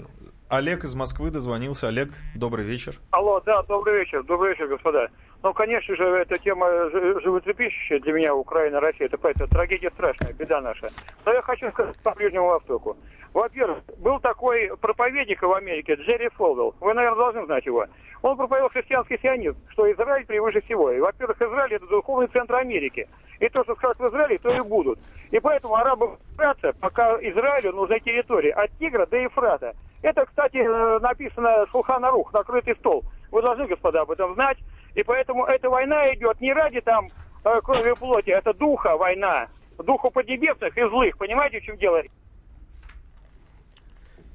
Олег 0.49 0.83
из 0.83 0.95
Москвы 0.95 1.29
дозвонился. 1.29 1.87
Олег, 1.87 2.09
добрый 2.35 2.65
вечер. 2.65 2.99
Алло, 3.11 3.39
да, 3.45 3.61
добрый 3.63 3.99
вечер, 3.99 4.23
добрый 4.23 4.51
вечер, 4.53 4.67
господа. 4.67 5.07
Ну, 5.43 5.53
конечно 5.53 5.95
же, 5.95 6.03
эта 6.03 6.39
тема 6.39 6.67
жи- 6.89 7.21
животрепещущая 7.21 7.99
для 7.99 8.13
меня, 8.13 8.33
Украина, 8.35 8.79
Россия, 8.79 9.07
это, 9.07 9.17
это 9.27 9.47
трагедия 9.47 9.91
страшная, 9.91 10.33
беда 10.33 10.59
наша. 10.59 10.89
Но 11.23 11.33
я 11.33 11.41
хочу 11.43 11.69
сказать 11.71 11.95
по 11.99 12.11
Ближнему 12.15 12.47
Востоку. 12.47 12.97
Во-первых, 13.33 13.79
был 13.97 14.19
такой 14.19 14.71
проповедник 14.81 15.41
в 15.41 15.53
Америке, 15.53 15.93
Джерри 15.93 16.29
Фолвелл. 16.29 16.75
Вы, 16.79 16.93
наверное, 16.93 17.17
должны 17.17 17.45
знать 17.45 17.65
его. 17.65 17.85
Он 18.21 18.35
проповедовал 18.35 18.71
христианский 18.71 19.19
сионизм, 19.21 19.57
что 19.69 19.91
Израиль 19.91 20.25
превыше 20.25 20.61
всего. 20.61 20.91
И, 20.91 20.99
во-первых, 20.99 21.41
Израиль 21.41 21.75
это 21.75 21.87
духовный 21.87 22.27
центр 22.27 22.55
Америки. 22.55 23.07
И 23.39 23.47
то, 23.49 23.63
что 23.63 23.75
скажут 23.75 23.99
в 23.99 24.09
Израиле, 24.09 24.37
то 24.39 24.49
и 24.49 24.59
будут. 24.61 24.99
И 25.31 25.39
поэтому 25.39 25.75
арабы 25.75 26.17
борются, 26.35 26.73
пока 26.81 27.15
Израилю 27.21 27.73
нужны 27.73 27.99
территории 27.99 28.49
от 28.49 28.71
Тигра 28.79 29.05
до 29.05 29.17
Ефрата. 29.17 29.73
Это, 30.01 30.25
кстати, 30.25 30.57
э, 30.57 30.99
написано 30.99 31.65
Шулхана 31.71 32.11
Рух, 32.11 32.33
накрытый 32.33 32.75
стол. 32.75 33.03
Вы 33.31 33.41
должны, 33.41 33.67
господа, 33.67 34.01
об 34.01 34.11
этом 34.11 34.33
знать. 34.33 34.57
И 34.95 35.03
поэтому 35.03 35.45
эта 35.45 35.69
война 35.69 36.13
идет 36.13 36.41
не 36.41 36.51
ради 36.51 36.81
там 36.81 37.09
э, 37.45 37.61
крови 37.61 37.91
и 37.91 37.95
плоти, 37.95 38.31
это 38.31 38.53
духа 38.53 38.97
война. 38.97 39.47
Духу 39.77 40.09
поднебесных 40.09 40.77
и 40.77 40.81
злых. 40.81 41.17
Понимаете, 41.17 41.59
в 41.59 41.63
чем 41.63 41.77
дело? 41.77 42.01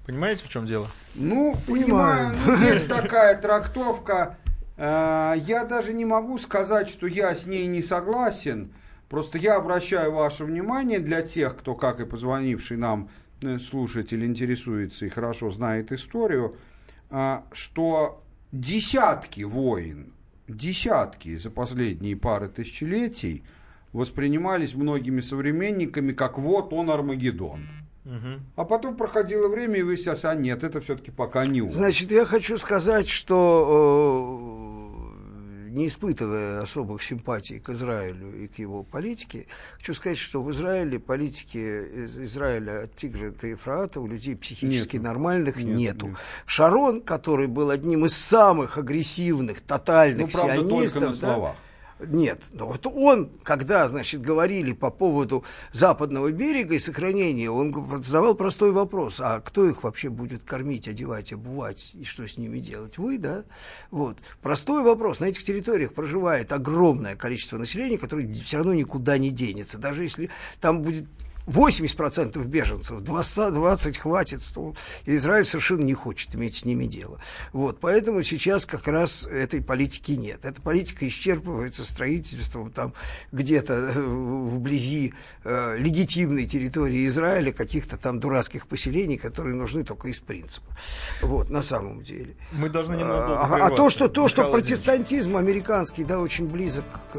Понимаете, 0.07 0.45
в 0.45 0.49
чем 0.49 0.67
дело? 0.67 0.91
Ну, 1.15 1.57
Понимаю. 1.67 2.35
понимаю, 2.35 2.61
ну, 2.61 2.67
есть 2.73 2.89
такая 2.89 3.41
трактовка. 3.41 4.37
Э, 4.77 5.35
Я 5.37 5.65
даже 5.65 5.93
не 5.95 6.05
могу 6.05 6.39
сказать, 6.39 6.89
что 6.89 7.07
я 7.07 7.35
с 7.35 7.47
ней 7.47 7.67
не 7.67 7.83
согласен. 7.83 8.73
Просто 9.09 9.39
я 9.39 9.57
обращаю 9.57 10.13
ваше 10.13 10.45
внимание 10.45 10.99
для 10.99 11.23
тех, 11.23 11.57
кто, 11.57 11.75
как 11.75 12.01
и 12.01 12.05
позвонивший 12.05 12.77
нам 12.77 13.09
э, 13.43 13.59
слушатель, 13.59 14.25
интересуется 14.27 15.07
и 15.07 15.09
хорошо 15.09 15.51
знает 15.51 15.93
историю, 15.93 16.57
э, 17.11 17.41
что 17.53 18.23
десятки 18.53 19.43
войн, 19.43 20.13
десятки 20.49 21.37
за 21.37 21.51
последние 21.51 22.17
пары 22.17 22.49
тысячелетий 22.49 23.43
воспринимались 23.93 24.75
многими 24.75 25.21
современниками 25.21 26.13
как 26.13 26.39
вот 26.39 26.73
он 26.73 26.91
Армагеддон. 26.91 27.61
А 28.57 28.65
потом 28.65 28.97
проходило 28.97 29.49
время, 29.49 29.77
и 29.79 29.83
выяснилось, 29.83 30.25
а 30.25 30.35
нет, 30.35 30.63
это 30.63 30.81
все-таки 30.81 31.11
пока 31.11 31.47
не 31.47 31.63
он. 31.63 31.71
Значит, 31.71 32.11
я 32.11 32.27
хочу 32.27 32.59
сказать, 32.59 33.09
что 33.09 35.01
э, 35.67 35.71
не 35.71 35.89
испытывая 35.89 36.61
особых 36.63 37.03
симпатий 37.03 37.59
к 37.59 37.71
Израилю 37.71 38.45
и 38.45 38.47
к 38.47 38.59
его 38.59 38.83
политике, 38.83 39.47
хочу 39.79 39.95
сказать, 39.95 40.19
что 40.19 40.43
в 40.43 40.53
Израиле 40.53 40.99
политики 41.01 41.57
из 41.57 42.19
Израиля 42.19 42.85
от 42.85 42.95
Тигра 42.95 43.31
до 43.31 43.47
Ефрата 43.49 44.01
у 44.01 44.07
людей 44.07 44.37
психически 44.37 44.97
Нету. 44.97 45.05
нормальных 45.09 45.57
Нет, 45.57 45.67
нету. 45.67 46.07
нет. 46.09 46.17
Шарон, 46.47 47.01
который 47.01 47.47
был 47.47 47.71
одним 47.71 48.05
из 48.05 48.15
самых 48.15 48.77
агрессивных, 48.79 49.63
тотальных 49.63 50.27
Ну, 50.27 50.33
правда, 50.33 50.57
сионистов, 50.57 50.93
только 50.93 51.01
на 51.01 51.13
да, 51.13 51.15
словах. 51.35 51.57
Нет, 52.07 52.45
но 52.53 52.67
вот 52.67 52.87
он, 52.87 53.31
когда, 53.43 53.89
значит, 53.89 54.21
говорили 54.21 54.73
по 54.73 54.91
поводу 54.91 55.45
западного 55.73 56.31
берега 56.31 56.75
и 56.75 56.79
сохранения, 56.79 57.51
он 57.51 58.03
задавал 58.03 58.35
простой 58.35 58.73
вопрос, 58.73 59.21
а 59.21 59.41
кто 59.41 59.69
их 59.69 59.83
вообще 59.83 60.09
будет 60.09 60.45
кормить, 60.45 60.89
одевать, 60.89 61.33
обувать 61.33 61.91
и 61.95 62.05
что 62.05 62.27
с 62.27 62.37
ними 62.39 62.59
делать? 62.59 62.99
Вы, 62.99 63.19
да? 63.19 63.45
Вот. 63.91 64.19
Простой 64.43 64.83
вопрос. 64.83 65.21
На 65.21 65.27
этих 65.27 65.45
территориях 65.45 65.93
проживает 65.95 66.53
огромное 66.53 67.17
количество 67.17 67.59
населения, 67.59 67.99
которое 67.99 68.33
все 68.33 68.59
равно 68.59 68.75
никуда 68.75 69.19
не 69.19 69.31
денется. 69.31 69.79
Даже 69.79 70.03
если 70.03 70.31
там 70.61 70.83
будет 70.83 71.07
80% 71.47 72.43
беженцев, 72.45 73.01
20, 73.01 73.55
20 73.55 73.99
хватит, 73.99 74.41
то 74.55 74.75
Израиль 75.07 75.45
совершенно 75.45 75.83
не 75.83 75.95
хочет 75.95 76.35
иметь 76.35 76.57
с 76.57 76.65
ними 76.65 76.87
дело. 76.87 77.21
Вот, 77.53 77.81
поэтому 77.81 78.23
сейчас 78.23 78.67
как 78.67 78.89
раз 78.89 79.27
этой 79.27 79.63
политики 79.63 80.13
нет. 80.13 80.45
Эта 80.45 80.61
политика 80.61 81.07
исчерпывается 81.07 81.85
строительством 81.85 82.71
там 82.71 82.95
где-то 83.33 83.75
э, 83.75 84.01
вблизи 84.01 85.15
э, 85.45 85.77
легитимной 85.79 86.47
территории 86.47 87.07
Израиля 87.07 87.53
каких-то 87.53 87.97
там 87.97 88.21
дурацких 88.21 88.67
поселений, 88.67 89.19
которые 89.19 89.55
нужны 89.55 89.85
только 89.85 90.09
из 90.09 90.19
принципа. 90.21 90.67
Вот, 91.23 91.51
на 91.51 91.63
самом 91.63 92.03
деле. 92.03 92.37
Мы 92.53 92.69
должны 92.71 92.95
А, 92.95 93.43
а 93.43 93.49
прерваться, 93.49 93.77
то, 93.77 93.91
что, 93.91 94.09
то, 94.09 94.29
что 94.29 94.51
протестантизм 94.51 95.37
американский, 95.37 96.05
да, 96.05 96.21
очень 96.21 96.49
близок 96.49 96.85
к 97.13 97.19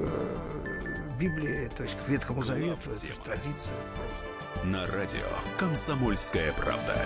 Библии, 1.20 1.70
то 1.76 1.84
есть 1.84 1.98
к 1.98 2.10
Ветхому 2.10 2.44
Завету, 2.44 2.92
это 2.92 3.20
традиция. 3.24 3.76
На 4.64 4.86
радио 4.88 5.28
«Комсомольская 5.58 6.52
правда». 6.54 7.06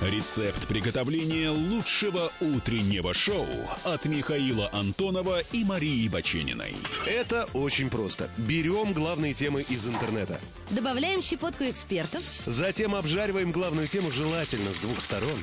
Рецепт 0.00 0.68
приготовления 0.68 1.50
лучшего 1.50 2.30
утреннего 2.40 3.12
шоу 3.12 3.48
от 3.82 4.04
Михаила 4.04 4.70
Антонова 4.72 5.40
и 5.50 5.64
Марии 5.64 6.08
Бачениной. 6.08 6.76
Это 7.04 7.48
очень 7.52 7.90
просто. 7.90 8.30
Берем 8.36 8.92
главные 8.92 9.34
темы 9.34 9.62
из 9.62 9.92
интернета. 9.92 10.40
Добавляем 10.70 11.20
щепотку 11.20 11.64
экспертов, 11.64 12.22
Затем 12.46 12.94
обжариваем 12.94 13.50
главную 13.50 13.88
тему 13.88 14.12
желательно 14.12 14.72
с 14.72 14.78
двух 14.78 15.00
сторон. 15.00 15.42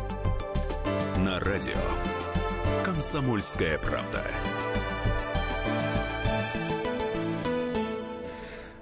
на 1.23 1.39
радио 1.39 1.77
«Комсомольская 2.83 3.77
правда». 3.77 4.23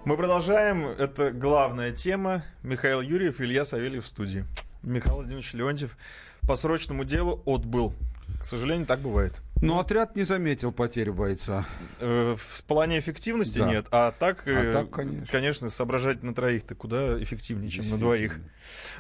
Мы 0.06 0.16
продолжаем. 0.18 0.86
Это 0.88 1.32
главная 1.32 1.92
тема. 1.92 2.44
Михаил 2.64 3.02
Юрьев, 3.02 3.42
Илья 3.42 3.66
Савельев 3.66 4.06
в 4.06 4.08
студии. 4.08 4.46
Михаил 4.82 5.16
Владимирович 5.16 5.54
Леонтьев 5.54 5.98
по 6.48 6.56
срочному 6.56 7.04
делу 7.04 7.44
отбыл. 7.46 7.94
К 8.40 8.46
сожалению, 8.46 8.88
так 8.88 9.00
бывает. 9.02 9.42
Но 9.62 9.80
отряд 9.80 10.16
не 10.16 10.24
заметил 10.24 10.72
потери 10.72 11.10
бойца. 11.10 11.66
Э, 12.00 12.36
В 12.38 12.64
плане 12.64 13.00
эффективности 13.00 13.60
Да. 13.60 13.70
нет, 13.70 13.88
а 13.92 14.12
так, 14.12 14.48
э, 14.48 14.72
А 14.72 14.86
так, 14.86 15.30
конечно. 15.30 15.70
соображать 15.70 16.24
на 16.24 16.34
троих-то 16.34 16.74
куда 16.76 17.22
эффективнее, 17.22 17.70
чем 17.70 17.90
на 17.90 17.98
двоих. 17.98 18.40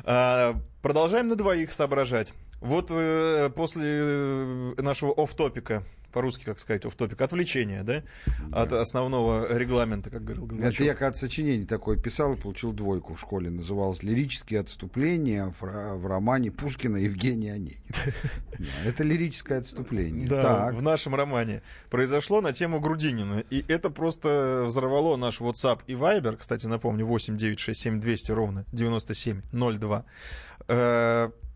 А, 0.03 0.55
Продолжаем 0.81 1.27
на 1.27 1.35
двоих 1.35 1.71
соображать. 1.71 2.33
Вот 2.61 2.87
э, 2.91 3.49
после 3.55 3.83
э, 3.85 4.73
нашего 4.81 5.13
оф-топика, 5.13 5.83
по-русски, 6.11 6.43
как 6.43 6.59
сказать, 6.59 6.85
оф-топик, 6.85 7.21
отвлечения, 7.21 7.83
да, 7.83 8.03
от 8.51 8.73
основного 8.73 9.55
регламента, 9.55 10.09
как 10.09 10.23
говорил 10.23 10.45
Это 10.45 10.55
Горбачев. 10.55 10.85
я 10.85 10.95
когда 10.95 11.15
сочинение 11.15 11.65
такое 11.65 11.97
писал 11.97 12.33
и 12.33 12.37
получил 12.37 12.73
двойку 12.73 13.13
в 13.13 13.19
школе. 13.19 13.49
Называлось 13.49 14.03
«Лирические 14.03 14.61
отступления» 14.61 15.53
в, 15.59 16.05
романе 16.05 16.51
Пушкина 16.51 16.97
Евгения 16.97 17.53
Онегина. 17.53 17.79
Да, 18.59 18.89
Это 18.89 19.03
лирическое 19.03 19.59
отступление. 19.59 20.27
Да, 20.27 20.71
в 20.73 20.81
нашем 20.81 21.15
романе 21.15 21.61
произошло 21.89 22.41
на 22.41 22.51
тему 22.51 22.81
Грудинина. 22.81 23.43
И 23.49 23.63
это 23.69 23.89
просто 23.89 24.65
взорвало 24.67 25.15
наш 25.15 25.39
WhatsApp 25.39 25.79
и 25.87 25.93
Viber. 25.93 26.35
Кстати, 26.35 26.65
напомню, 26.65 27.05
8 27.05 27.37
9 27.37 27.57
6 27.57 27.79
7 27.79 28.01
200 28.01 28.31
ровно 28.31 28.65
97 28.73 29.43
02. 29.53 30.05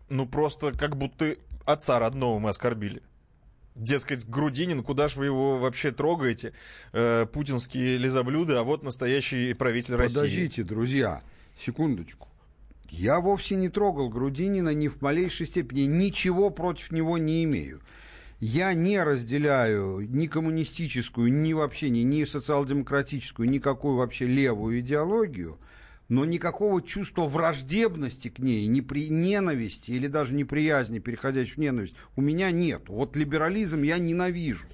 Ну, 0.08 0.26
просто 0.26 0.72
как 0.72 0.96
будто 0.96 1.36
отца 1.64 1.98
родного 1.98 2.38
мы 2.38 2.50
оскорбили. 2.50 3.02
Дескать, 3.74 4.28
Грудинин, 4.28 4.84
куда 4.84 5.08
ж 5.08 5.16
вы 5.16 5.26
его 5.26 5.58
вообще 5.58 5.90
трогаете? 5.90 6.52
Э, 6.92 7.26
путинские 7.26 7.98
лизоблюды, 7.98 8.54
а 8.54 8.62
вот 8.62 8.84
настоящий 8.84 9.52
правитель 9.54 9.96
России. 9.96 10.14
Подождите, 10.14 10.62
друзья, 10.62 11.22
секундочку. 11.56 12.28
Я 12.88 13.18
вовсе 13.18 13.56
не 13.56 13.68
трогал 13.68 14.08
Грудинина 14.10 14.72
ни 14.74 14.86
в 14.86 15.02
малейшей 15.02 15.46
степени, 15.46 15.82
ничего 15.82 16.50
против 16.50 16.92
него 16.92 17.18
не 17.18 17.42
имею. 17.42 17.80
Я 18.38 18.74
не 18.74 19.02
разделяю 19.02 20.00
ни 20.08 20.26
коммунистическую, 20.26 21.32
ни 21.32 21.52
вообще 21.52 21.88
ни, 21.88 22.00
ни 22.00 22.24
социал-демократическую, 22.24 23.48
никакую 23.48 23.96
вообще 23.96 24.26
левую 24.26 24.80
идеологию, 24.80 25.58
но 26.08 26.24
никакого 26.24 26.82
чувства 26.82 27.26
враждебности 27.26 28.28
к 28.28 28.38
ней, 28.38 28.66
ни 28.66 28.80
при 28.80 29.08
ненависти 29.08 29.92
или 29.92 30.06
даже 30.06 30.34
неприязни, 30.34 30.98
переходящей 30.98 31.54
в 31.54 31.58
ненависть, 31.58 31.94
у 32.16 32.20
меня 32.20 32.50
нет. 32.50 32.82
Вот 32.88 33.16
либерализм 33.16 33.82
я 33.82 33.98
ненавижу. 33.98 34.66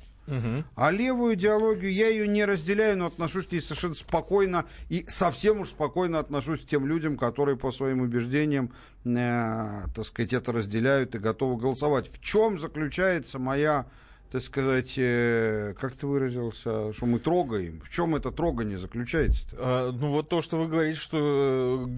А 0.77 0.91
левую 0.93 1.35
идеологию 1.35 1.93
я 1.93 2.09
ее 2.09 2.29
не 2.29 2.45
разделяю, 2.45 2.99
но 2.99 3.07
отношусь 3.07 3.47
к 3.47 3.53
ней 3.53 3.61
совершенно 3.61 3.95
спокойно 3.95 4.65
и 4.89 5.05
совсем 5.09 5.61
уж 5.61 5.71
спокойно 5.71 6.21
отношусь 6.21 6.61
к 6.61 6.67
тем 6.67 6.87
людям, 6.87 7.17
которые 7.17 7.57
по 7.57 7.73
своим 7.73 8.01
убеждениям, 8.01 8.71
э, 9.05 9.83
так 9.95 10.05
сказать, 10.05 10.33
это 10.33 10.53
разделяют 10.53 11.17
и 11.17 11.19
готовы 11.19 11.57
голосовать. 11.57 12.09
В 12.09 12.21
чем 12.21 12.61
заключается 12.61 13.41
моя, 13.41 13.87
так 14.31 14.43
сказать, 14.43 14.95
э, 14.97 15.75
как 15.81 15.95
ты 15.95 16.07
выразился, 16.07 16.93
что 16.93 17.07
мы 17.07 17.19
трогаем? 17.19 17.81
В 17.81 17.91
чем 17.91 18.15
это 18.15 18.31
трогание 18.31 18.79
заключается-то? 18.79 19.57
А, 19.59 19.93
ну 19.93 20.11
вот 20.13 20.29
то, 20.29 20.41
что 20.41 20.57
вы 20.59 20.69
говорите, 20.69 20.99
что 20.99 21.19
э, 21.19 21.91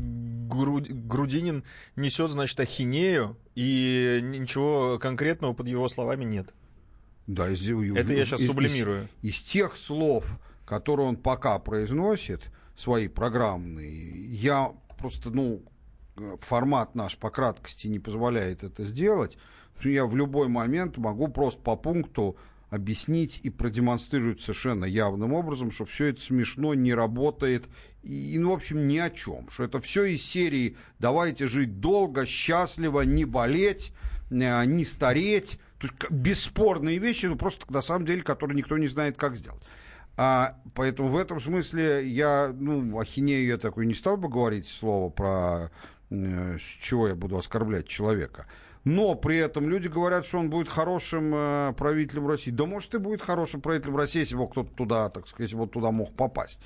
Груд- 0.48 0.88
Грудинин 0.90 1.62
несет, 1.96 2.30
значит, 2.30 2.58
ахинею, 2.58 3.36
и 3.54 4.20
ничего 4.22 4.98
конкретного 4.98 5.52
под 5.52 5.68
его 5.68 5.88
словами 5.88 6.24
нет. 6.24 6.54
Да, 7.26 7.50
из, 7.50 7.60
Это 7.60 8.14
я 8.14 8.24
сейчас 8.24 8.40
из- 8.40 8.46
сублимирую. 8.46 9.08
Из, 9.20 9.34
из 9.34 9.42
тех 9.42 9.76
слов, 9.76 10.38
которые 10.64 11.06
он 11.08 11.16
пока 11.16 11.58
произносит, 11.58 12.50
свои 12.74 13.08
программные, 13.08 14.24
я 14.32 14.72
просто, 14.98 15.28
ну, 15.30 15.62
э, 16.16 16.36
формат 16.40 16.94
наш 16.94 17.18
по 17.18 17.30
краткости 17.30 17.88
не 17.88 17.98
позволяет 17.98 18.62
это 18.62 18.84
сделать. 18.84 19.36
Я 19.88 20.06
в 20.06 20.16
любой 20.16 20.48
момент 20.48 20.96
могу 20.96 21.28
просто 21.28 21.60
по 21.62 21.76
пункту 21.76 22.36
объяснить 22.70 23.40
и 23.42 23.50
продемонстрировать 23.50 24.40
совершенно 24.40 24.86
явным 24.86 25.34
образом, 25.34 25.70
что 25.70 25.84
все 25.84 26.06
это 26.06 26.22
смешно, 26.22 26.72
не 26.72 26.94
работает 26.94 27.68
и, 28.02 28.38
ну, 28.38 28.50
в 28.50 28.54
общем, 28.54 28.88
ни 28.88 28.96
о 28.96 29.10
чем. 29.10 29.50
Что 29.50 29.64
это 29.64 29.80
все 29.80 30.04
из 30.04 30.24
серии 30.24 30.76
«давайте 30.98 31.48
жить 31.48 31.80
долго, 31.80 32.24
счастливо, 32.24 33.02
не 33.02 33.26
болеть, 33.26 33.92
э, 34.30 34.64
не 34.64 34.84
стареть». 34.86 35.58
То 35.78 35.88
есть 35.88 36.10
бесспорные 36.10 36.98
вещи, 36.98 37.26
но 37.26 37.36
просто 37.36 37.70
на 37.70 37.82
самом 37.82 38.06
деле, 38.06 38.22
которые 38.22 38.56
никто 38.56 38.78
не 38.78 38.88
знает, 38.88 39.16
как 39.16 39.36
сделать. 39.36 39.62
А, 40.16 40.56
поэтому 40.74 41.08
в 41.08 41.16
этом 41.16 41.40
смысле 41.40 42.06
я, 42.08 42.54
ну, 42.54 42.98
ахинею 42.98 43.46
я 43.46 43.58
такой 43.58 43.86
не 43.86 43.94
стал 43.94 44.16
бы 44.16 44.28
говорить 44.28 44.66
слово 44.66 45.10
про 45.10 45.70
э, 46.10 46.58
с 46.58 46.84
чего 46.84 47.08
я 47.08 47.14
буду 47.14 47.36
оскорблять 47.36 47.86
человека. 47.86 48.46
Но 48.84 49.14
при 49.14 49.36
этом 49.36 49.68
люди 49.68 49.86
говорят, 49.88 50.26
что 50.26 50.38
он 50.38 50.50
будет 50.50 50.68
хорошим 50.68 51.32
э, 51.34 51.72
правителем 51.76 52.26
России. 52.26 52.50
Да 52.50 52.66
может 52.66 52.94
и 52.94 52.98
будет 52.98 53.22
хорошим 53.22 53.60
правителем 53.60 53.96
России, 53.96 54.20
если 54.20 54.36
бы 54.36 54.48
кто-то 54.48 54.72
туда, 54.74 55.08
так 55.08 55.28
сказать, 55.28 55.50
если 55.50 55.56
бы 55.56 55.62
он 55.64 55.68
туда 55.68 55.92
мог 55.92 56.12
попасть. 56.14 56.62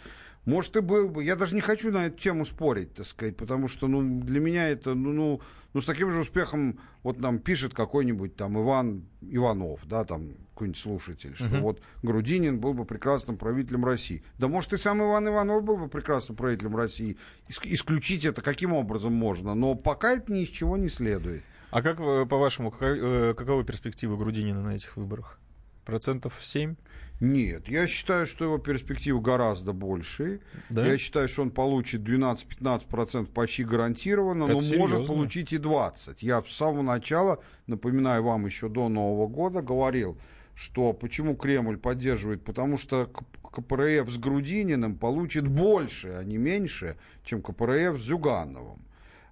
Может 0.47 0.77
и 0.77 0.81
был 0.81 1.09
бы. 1.11 1.25
Я 1.25 1.37
даже 1.37 1.55
не 1.55 1.61
хочу 1.61 1.91
на 1.91 2.07
эту 2.07 2.17
тему 2.19 2.45
спорить, 2.47 2.95
так 2.95 3.05
сказать, 3.07 3.37
потому 3.37 3.69
что 3.69 3.87
ну, 3.89 4.21
для 4.23 4.41
меня 4.41 4.69
это, 4.69 4.95
ну, 4.95 5.13
ну, 5.13 5.41
ну, 5.75 5.81
с 5.81 5.85
таким 5.87 6.11
же 6.13 6.21
успехом 6.21 6.79
вот 7.03 7.19
нам 7.19 7.39
пишет 7.41 7.75
какой-нибудь 7.75 8.37
там 8.37 8.57
Иван 8.63 9.05
Иванов, 9.21 9.81
да, 9.87 10.05
там 10.05 10.29
какой-нибудь 10.55 10.81
слушатель, 10.81 11.35
что 11.35 11.47
Мгм. 11.49 11.61
вот 11.63 11.83
Грудинин 12.03 12.61
был 12.61 12.73
бы 12.73 12.85
прекрасным 12.87 13.37
правителем 13.37 13.85
России. 13.85 14.23
Да 14.39 14.49
может 14.49 14.73
и 14.73 14.79
сам 14.79 15.03
Иван 15.03 15.29
Иванов 15.29 15.65
был 15.65 15.77
бы 15.77 15.89
прекрасным 15.89 16.37
правителем 16.37 16.77
России. 16.77 17.19
Иск- 17.51 17.67
исключить 17.67 18.25
это 18.25 18.41
каким 18.41 18.73
образом 18.73 19.13
можно, 19.13 19.55
но 19.55 19.75
пока 19.75 20.15
это 20.15 20.33
ни 20.33 20.45
из 20.45 20.49
чего 20.49 20.77
не 20.79 20.89
следует. 20.89 21.43
А 21.77 21.83
как, 21.83 22.01
вы, 22.01 22.25
по-вашему, 22.25 22.71
каковы, 22.71 22.99
э, 23.03 23.35
каковы 23.35 23.63
перспективы 23.63 24.17
Грудинина 24.17 24.63
на 24.63 24.77
этих 24.77 24.97
выборах? 24.97 25.39
Процентов 25.85 26.39
7? 26.41 26.75
Нет, 27.21 27.69
я 27.69 27.87
считаю, 27.87 28.27
что 28.27 28.47
его 28.47 28.57
перспективы 28.57 29.21
гораздо 29.21 29.75
больше. 29.75 30.41
Да? 30.71 30.87
Я 30.87 30.97
считаю, 30.97 31.29
что 31.29 31.43
он 31.43 31.51
получит 31.51 32.01
12-15% 32.01 33.27
почти 33.27 33.63
гарантированно, 33.63 34.45
Это 34.45 34.53
но 34.55 34.59
может 34.59 34.71
серьезно. 34.71 35.05
получить 35.05 35.53
и 35.53 35.59
20%. 35.59 36.17
Я 36.21 36.41
с 36.41 36.49
самого 36.51 36.81
начала, 36.81 37.43
напоминаю 37.67 38.23
вам 38.23 38.47
еще 38.47 38.71
до 38.71 38.89
Нового 38.89 39.27
года, 39.27 39.61
говорил, 39.61 40.19
что 40.55 40.95
почему 40.95 41.37
Кремль 41.37 41.77
поддерживает, 41.77 42.43
потому 42.43 42.79
что 42.79 43.11
КПРФ 43.53 44.11
с 44.11 44.17
Грудининым 44.17 44.97
получит 44.97 45.47
больше, 45.47 46.09
а 46.09 46.25
не 46.25 46.39
меньше, 46.39 46.97
чем 47.23 47.43
КПРФ 47.43 48.01
с 48.01 48.03
Зюгановым. 48.03 48.86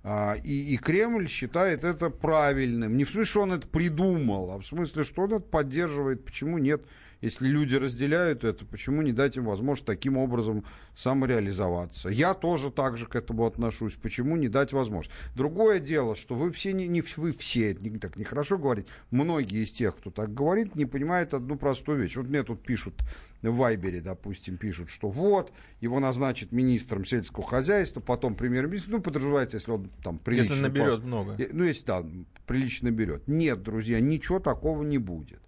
А, 0.06 0.36
И, 0.44 0.74
и 0.74 0.76
Кремль 0.76 1.28
считает 1.28 1.82
это 1.82 2.10
правильным. 2.10 2.96
Не 2.96 3.04
в 3.04 3.10
смысле, 3.10 3.24
что 3.24 3.40
он 3.40 3.52
это 3.54 3.66
придумал, 3.66 4.50
а 4.50 4.58
в 4.58 4.66
смысле, 4.66 5.02
что 5.02 5.22
он 5.22 5.32
это 5.32 5.40
поддерживает. 5.40 6.24
Почему 6.24 6.58
нет? 6.58 6.82
Если 7.24 7.48
люди 7.48 7.74
разделяют 7.74 8.44
это, 8.44 8.66
почему 8.66 9.00
не 9.00 9.12
дать 9.12 9.38
им 9.38 9.46
возможность 9.46 9.86
таким 9.86 10.18
образом 10.18 10.62
самореализоваться? 10.94 12.10
Я 12.10 12.34
тоже 12.34 12.70
так 12.70 12.98
же 12.98 13.06
к 13.06 13.16
этому 13.16 13.46
отношусь. 13.46 13.94
Почему 13.94 14.36
не 14.36 14.48
дать 14.48 14.74
возможность? 14.74 15.16
Другое 15.34 15.80
дело, 15.80 16.16
что 16.16 16.34
вы 16.34 16.52
все, 16.52 16.74
не, 16.74 16.86
не 16.86 17.02
вы 17.16 17.32
все, 17.32 17.72
это 17.72 17.88
не, 17.88 17.98
так 17.98 18.16
нехорошо 18.16 18.58
говорить, 18.58 18.86
многие 19.10 19.64
из 19.64 19.72
тех, 19.72 19.96
кто 19.96 20.10
так 20.10 20.34
говорит, 20.34 20.76
не 20.76 20.84
понимают 20.84 21.32
одну 21.32 21.56
простую 21.56 22.02
вещь. 22.02 22.14
Вот 22.16 22.28
мне 22.28 22.42
тут 22.42 22.62
пишут 22.62 22.92
в 23.40 23.56
Вайбере, 23.56 24.02
допустим, 24.02 24.58
пишут, 24.58 24.90
что 24.90 25.08
вот, 25.08 25.50
его 25.80 26.00
назначат 26.00 26.52
министром 26.52 27.06
сельского 27.06 27.46
хозяйства, 27.46 28.00
потом 28.00 28.34
премьер-министр, 28.34 28.90
ну, 28.90 29.00
подразумевается, 29.00 29.56
если 29.56 29.70
он 29.70 29.90
там 30.02 30.18
прилично... 30.18 30.52
Если 30.52 30.62
наберет 30.62 31.00
по- 31.00 31.06
много. 31.06 31.36
Э, 31.38 31.48
Ну, 31.52 31.64
если, 31.64 31.86
да, 31.86 32.04
прилично 32.46 32.90
берет. 32.90 33.26
Нет, 33.28 33.62
друзья, 33.62 33.98
ничего 34.00 34.40
такого 34.40 34.82
не 34.82 34.98
будет. 34.98 35.40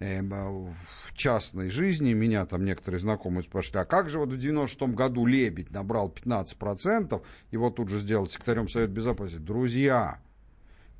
Эм, 0.00 0.32
а 0.32 0.50
В 0.50 1.12
частной 1.12 1.68
жизни 1.68 2.14
меня 2.14 2.46
там 2.46 2.64
некоторые 2.64 3.00
знакомые 3.00 3.42
спрашивали, 3.44 3.82
а 3.82 3.84
как 3.84 4.08
же 4.08 4.18
вот 4.18 4.30
в 4.30 4.38
96-м 4.38 4.94
году 4.94 5.26
Лебедь 5.26 5.70
набрал 5.70 6.08
15%, 6.08 7.22
его 7.50 7.70
тут 7.70 7.90
же 7.90 7.98
сделал 7.98 8.26
секретарем 8.26 8.66
Совета 8.66 8.92
Безопасности. 8.92 9.44
Друзья, 9.44 10.18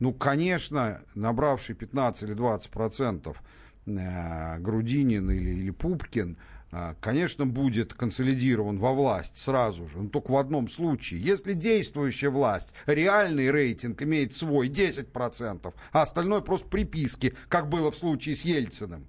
ну, 0.01 0.12
конечно, 0.12 1.01
набравший 1.14 1.74
15 1.74 2.24
или 2.24 2.34
20 2.34 2.70
процентов 2.70 3.42
э, 3.86 4.59
Грудинин 4.59 5.30
или, 5.30 5.51
или 5.51 5.70
Пупкин, 5.70 6.36
конечно, 7.00 7.46
будет 7.46 7.94
консолидирован 7.94 8.78
во 8.78 8.92
власть 8.92 9.36
сразу 9.36 9.88
же, 9.88 9.98
но 9.98 10.08
только 10.08 10.30
в 10.30 10.36
одном 10.36 10.68
случае. 10.68 11.20
Если 11.20 11.54
действующая 11.54 12.30
власть, 12.30 12.74
реальный 12.86 13.50
рейтинг 13.50 14.02
имеет 14.02 14.34
свой 14.34 14.68
10 14.68 15.12
процентов, 15.12 15.74
а 15.92 16.02
остальное 16.02 16.40
просто 16.40 16.68
приписки, 16.68 17.34
как 17.48 17.68
было 17.68 17.90
в 17.90 17.96
случае 17.96 18.36
с 18.36 18.42
Ельциным. 18.42 19.06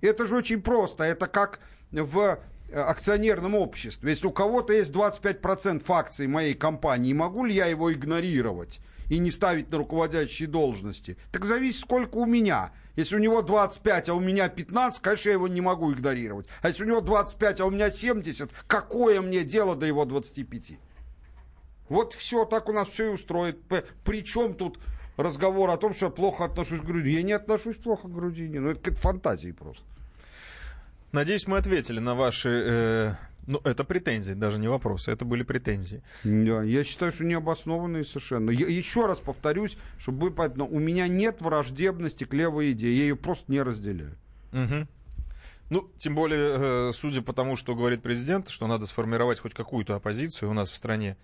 Это 0.00 0.26
же 0.26 0.36
очень 0.36 0.62
просто. 0.62 1.04
Это 1.04 1.26
как 1.26 1.60
в 1.90 2.38
э, 2.68 2.78
акционерном 2.78 3.54
обществе. 3.54 4.10
Если 4.10 4.26
у 4.26 4.32
кого-то 4.32 4.72
есть 4.72 4.92
25% 4.92 5.84
акций 5.88 6.26
моей 6.26 6.54
компании, 6.54 7.12
могу 7.12 7.44
ли 7.44 7.54
я 7.54 7.66
его 7.66 7.92
игнорировать 7.92 8.80
и 9.08 9.18
не 9.18 9.30
ставить 9.30 9.70
на 9.70 9.78
руководящие 9.78 10.48
должности? 10.48 11.16
Так 11.32 11.44
зависит, 11.44 11.80
сколько 11.80 12.16
у 12.18 12.26
меня. 12.26 12.72
Если 12.96 13.16
у 13.16 13.18
него 13.18 13.42
25, 13.42 14.10
а 14.10 14.14
у 14.14 14.20
меня 14.20 14.48
15, 14.48 15.00
конечно, 15.00 15.28
я 15.28 15.34
его 15.34 15.48
не 15.48 15.60
могу 15.60 15.92
игнорировать. 15.92 16.46
А 16.60 16.68
если 16.68 16.84
у 16.84 16.86
него 16.86 17.00
25, 17.00 17.60
а 17.60 17.66
у 17.66 17.70
меня 17.70 17.90
70, 17.90 18.50
какое 18.66 19.20
мне 19.22 19.44
дело 19.44 19.74
до 19.74 19.86
его 19.86 20.04
25? 20.04 20.72
Вот 21.88 22.12
все, 22.12 22.44
так 22.44 22.68
у 22.68 22.72
нас 22.72 22.88
все 22.88 23.06
и 23.06 23.14
устроит. 23.14 23.58
Причем 24.04 24.54
тут 24.54 24.78
разговор 25.16 25.70
о 25.70 25.76
том, 25.76 25.94
что 25.94 26.06
я 26.06 26.10
плохо 26.10 26.44
отношусь 26.44 26.80
к 26.80 26.84
Грудине? 26.84 27.16
Я 27.16 27.22
не 27.22 27.32
отношусь 27.32 27.76
плохо 27.76 28.08
к 28.08 28.12
Грудине. 28.12 28.60
Ну, 28.60 28.70
это 28.70 28.80
какая-то 28.80 29.00
фантазия 29.00 29.54
просто. 29.54 29.84
Надеюсь, 31.12 31.46
мы 31.46 31.58
ответили 31.58 31.98
на 31.98 32.14
ваши... 32.14 32.48
э, 32.48 33.14
ну, 33.46 33.60
это 33.64 33.84
претензии, 33.84 34.32
даже 34.32 34.58
не 34.58 34.68
вопросы, 34.68 35.10
это 35.10 35.24
были 35.24 35.42
претензии. 35.42 36.02
Да, 36.24 36.62
я 36.62 36.84
считаю, 36.84 37.12
что 37.12 37.24
необоснованные 37.24 38.04
совершенно. 38.04 38.50
Я 38.50 38.66
еще 38.66 39.06
раз 39.06 39.20
повторюсь, 39.20 39.76
чтобы 39.98 40.18
было 40.18 40.30
понятно, 40.30 40.64
у 40.64 40.78
меня 40.78 41.08
нет 41.08 41.40
враждебности 41.40 42.24
к 42.24 42.34
левой 42.34 42.72
идее, 42.72 42.96
я 42.96 43.02
ее 43.02 43.16
просто 43.16 43.50
не 43.50 43.62
разделяю. 43.62 44.16
Мгм. 44.52 44.88
Ну, 45.70 45.90
тем 45.96 46.14
более, 46.14 46.90
э, 46.90 46.92
судя 46.92 47.22
по 47.22 47.32
тому, 47.32 47.56
что 47.56 47.74
говорит 47.74 48.02
президент, 48.02 48.48
что 48.50 48.66
надо 48.66 48.86
сформировать 48.86 49.40
хоть 49.40 49.54
какую-то 49.54 49.96
оппозицию 49.96 50.50
у 50.50 50.52
нас 50.52 50.70
в 50.70 50.76
стране, 50.76 51.16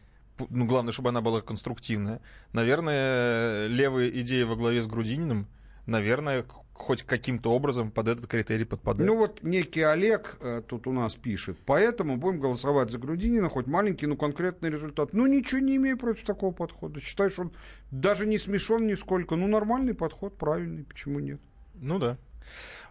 ну, 0.48 0.66
главное, 0.66 0.92
чтобы 0.92 1.10
она 1.10 1.20
была 1.20 1.40
конструктивная. 1.40 2.20
Наверное, 2.52 3.66
левые 3.66 4.20
идеи 4.20 4.44
во 4.44 4.56
главе 4.56 4.82
с 4.82 4.86
Грудининым, 4.86 5.48
наверное, 5.86 6.44
хоть 6.80 7.02
каким-то 7.02 7.52
образом 7.52 7.90
под 7.90 8.08
этот 8.08 8.26
критерий 8.26 8.64
подпадают. 8.64 9.06
Ну 9.06 9.16
вот 9.18 9.42
некий 9.42 9.82
Олег 9.82 10.36
э, 10.40 10.62
тут 10.66 10.86
у 10.86 10.92
нас 10.92 11.16
пишет, 11.16 11.58
поэтому 11.66 12.16
будем 12.16 12.40
голосовать 12.40 12.90
за 12.90 12.98
Грудинина, 12.98 13.48
хоть 13.48 13.66
маленький, 13.66 14.06
но 14.06 14.16
конкретный 14.16 14.70
результат. 14.70 15.12
Ну 15.12 15.26
ничего 15.26 15.60
не 15.60 15.76
имею 15.76 15.98
против 15.98 16.24
такого 16.24 16.52
подхода. 16.52 17.00
Считаю, 17.00 17.30
что 17.30 17.42
он 17.42 17.52
даже 17.90 18.26
не 18.26 18.38
смешон 18.38 18.86
нисколько. 18.86 19.36
Ну 19.36 19.46
нормальный 19.46 19.94
подход, 19.94 20.36
правильный, 20.36 20.84
почему 20.84 21.18
нет? 21.18 21.40
Ну 21.74 21.98
да. 21.98 22.16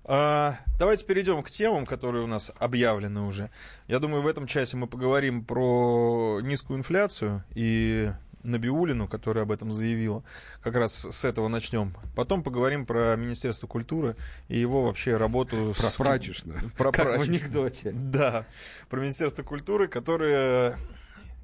А, 0.03 0.57
давайте 0.79 1.05
перейдем 1.05 1.41
к 1.41 1.49
темам, 1.49 1.85
которые 1.85 2.23
у 2.23 2.27
нас 2.27 2.51
объявлены 2.59 3.21
уже. 3.21 3.49
Я 3.87 3.99
думаю, 3.99 4.21
в 4.21 4.27
этом 4.27 4.47
часе 4.47 4.77
мы 4.77 4.87
поговорим 4.87 5.43
про 5.43 6.39
низкую 6.41 6.79
инфляцию 6.79 7.43
и 7.55 8.11
Набиулину, 8.47 9.07
которая 9.07 9.43
об 9.43 9.51
этом 9.51 9.71
заявила. 9.71 10.23
Как 10.61 10.75
раз 10.75 10.93
с 10.93 11.25
этого 11.25 11.47
начнем. 11.47 11.95
Потом 12.15 12.43
поговорим 12.43 12.85
про 12.85 13.15
Министерство 13.15 13.67
культуры 13.67 14.15
и 14.47 14.57
его 14.57 14.83
вообще 14.83 15.17
работу 15.17 15.73
Про 15.77 15.83
с... 15.83 15.97
прачечную. 15.97 16.71
Про 16.77 16.91
Как 16.91 17.05
в 17.05 17.09
прачечную. 17.09 17.41
анекдоте. 17.41 17.91
Да. 17.91 18.45
Про 18.89 19.01
Министерство 19.01 19.43
культуры, 19.43 19.87
которое 19.87 20.77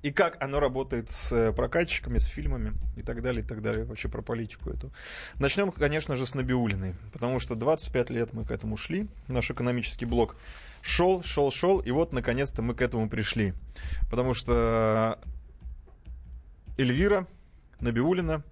и 0.03 0.11
как 0.11 0.37
оно 0.43 0.59
работает 0.59 1.09
с 1.09 1.31
э, 1.31 1.53
прокатчиками, 1.53 2.17
с 2.17 2.25
фильмами 2.25 2.73
и 2.97 3.01
так 3.01 3.21
далее, 3.21 3.41
и 3.41 3.47
так 3.47 3.61
далее, 3.61 3.85
вообще 3.85 4.09
про 4.09 4.21
политику 4.21 4.69
эту. 4.69 4.91
Начнем, 5.39 5.71
конечно 5.71 6.17
же, 6.17 6.25
с 6.25 6.35
Набиулиной, 6.35 6.95
потому 7.13 7.39
что 7.39 7.55
25 7.55 8.09
лет 8.09 8.33
мы 8.33 8.43
к 8.43 8.51
этому 8.51 8.75
шли, 8.75 9.07
наш 9.29 9.49
экономический 9.49 10.05
блок 10.05 10.35
шел, 10.81 11.23
шел, 11.23 11.49
шел, 11.51 11.79
и 11.79 11.89
вот, 11.91 12.11
наконец-то, 12.11 12.61
мы 12.61 12.75
к 12.75 12.81
этому 12.81 13.09
пришли. 13.09 13.53
Потому 14.11 14.33
что 14.33 15.19
Эльвира 16.78 17.28
Набиулина 17.80 18.43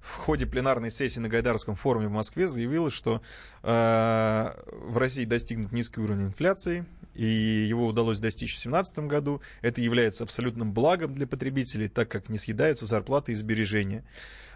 в 0.00 0.16
ходе 0.16 0.46
пленарной 0.46 0.90
сессии 0.90 1.20
на 1.20 1.28
Гайдарском 1.28 1.76
форуме 1.76 2.08
в 2.08 2.12
Москве 2.12 2.46
заявила, 2.46 2.90
что 2.90 3.22
э, 3.62 3.66
в 3.66 4.96
России 4.96 5.24
достигнут 5.24 5.72
низкий 5.72 6.00
уровень 6.00 6.28
инфляции, 6.28 6.86
и 7.14 7.24
его 7.24 7.86
удалось 7.86 8.18
достичь 8.18 8.52
в 8.52 8.62
2017 8.62 9.00
году. 9.00 9.42
Это 9.60 9.80
является 9.80 10.24
абсолютным 10.24 10.72
благом 10.72 11.14
для 11.14 11.26
потребителей, 11.26 11.88
так 11.88 12.10
как 12.10 12.28
не 12.28 12.38
съедаются 12.38 12.86
зарплаты 12.86 13.32
и 13.32 13.34
сбережения. 13.34 14.04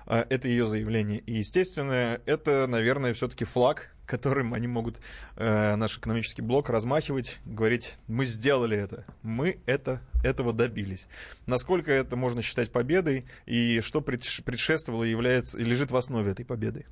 Э, 0.06 0.24
это 0.28 0.48
ее 0.48 0.66
заявление. 0.66 1.20
И, 1.20 1.34
естественно, 1.34 2.20
это, 2.24 2.66
наверное, 2.66 3.12
все-таки 3.12 3.44
флаг, 3.44 3.93
которым 4.06 4.54
они 4.54 4.66
могут 4.66 5.00
э, 5.36 5.76
наш 5.76 5.98
экономический 5.98 6.42
блок 6.42 6.68
размахивать, 6.68 7.40
говорить, 7.44 7.96
мы 8.06 8.24
сделали 8.24 8.76
это, 8.76 9.04
мы 9.22 9.60
это, 9.66 10.00
этого 10.22 10.52
добились. 10.52 11.08
Насколько 11.46 11.92
это 11.92 12.16
можно 12.16 12.42
считать 12.42 12.70
победой, 12.72 13.26
и 13.46 13.80
что 13.80 14.00
предш- 14.00 14.42
предшествовало 14.42 15.04
является, 15.04 15.58
и 15.58 15.64
лежит 15.64 15.90
в 15.90 15.96
основе 15.96 16.32
этой 16.32 16.44
победы? 16.44 16.86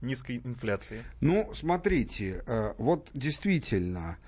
Низкой 0.00 0.40
инфляции. 0.44 1.04
Ну, 1.20 1.50
смотрите, 1.54 2.42
э, 2.46 2.74
вот 2.78 3.10
действительно, 3.14 4.18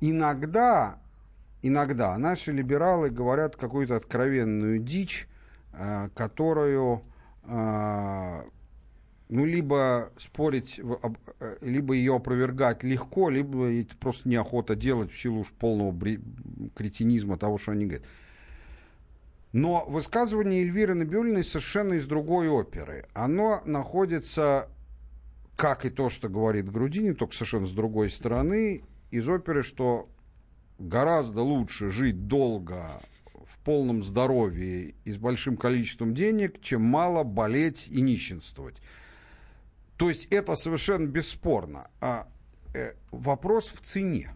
иногда, 0.00 0.98
иногда 1.62 2.16
наши 2.18 2.52
либералы 2.52 3.10
говорят 3.10 3.56
какую-то 3.56 3.96
откровенную 3.96 4.78
дичь, 4.78 5.28
э, 5.72 6.08
которую, 6.14 7.02
э, 7.44 8.42
ну, 9.28 9.44
либо 9.44 10.10
спорить, 10.16 10.80
э, 10.80 11.56
либо 11.60 11.94
ее 11.94 12.16
опровергать 12.16 12.82
легко, 12.82 13.28
либо 13.28 13.70
это 13.70 13.96
просто 13.96 14.28
неохота 14.28 14.74
делать 14.74 15.12
в 15.12 15.20
силу 15.20 15.40
уж 15.40 15.52
полного 15.52 15.94
кретинизма 16.74 17.36
того, 17.36 17.58
что 17.58 17.72
они 17.72 17.86
говорят. 17.86 18.06
Но 19.52 19.84
высказывание 19.86 20.62
Эльвиры 20.62 20.94
Набиулиной 20.94 21.44
совершенно 21.44 21.94
из 21.94 22.06
другой 22.06 22.48
оперы. 22.48 23.06
Оно 23.14 23.62
находится, 23.64 24.68
как 25.56 25.84
и 25.84 25.90
то, 25.90 26.10
что 26.10 26.28
говорит 26.28 26.70
Грудинин, 26.70 27.14
только 27.14 27.34
совершенно 27.34 27.66
с 27.66 27.72
другой 27.72 28.10
стороны, 28.10 28.82
из 29.10 29.26
оперы, 29.28 29.62
что 29.62 30.08
гораздо 30.78 31.42
лучше 31.42 31.90
жить 31.90 32.26
долго, 32.28 33.00
в 33.46 33.58
полном 33.64 34.04
здоровье 34.04 34.94
и 35.04 35.12
с 35.12 35.16
большим 35.16 35.56
количеством 35.56 36.14
денег, 36.14 36.60
чем 36.60 36.82
мало 36.82 37.24
болеть 37.24 37.86
и 37.88 38.00
нищенствовать. 38.00 38.80
То 39.98 40.08
есть 40.08 40.26
это 40.30 40.54
совершенно 40.54 41.06
бесспорно. 41.06 41.90
А 42.00 42.28
э, 42.72 42.94
вопрос 43.10 43.68
в 43.68 43.80
цене. 43.80 44.34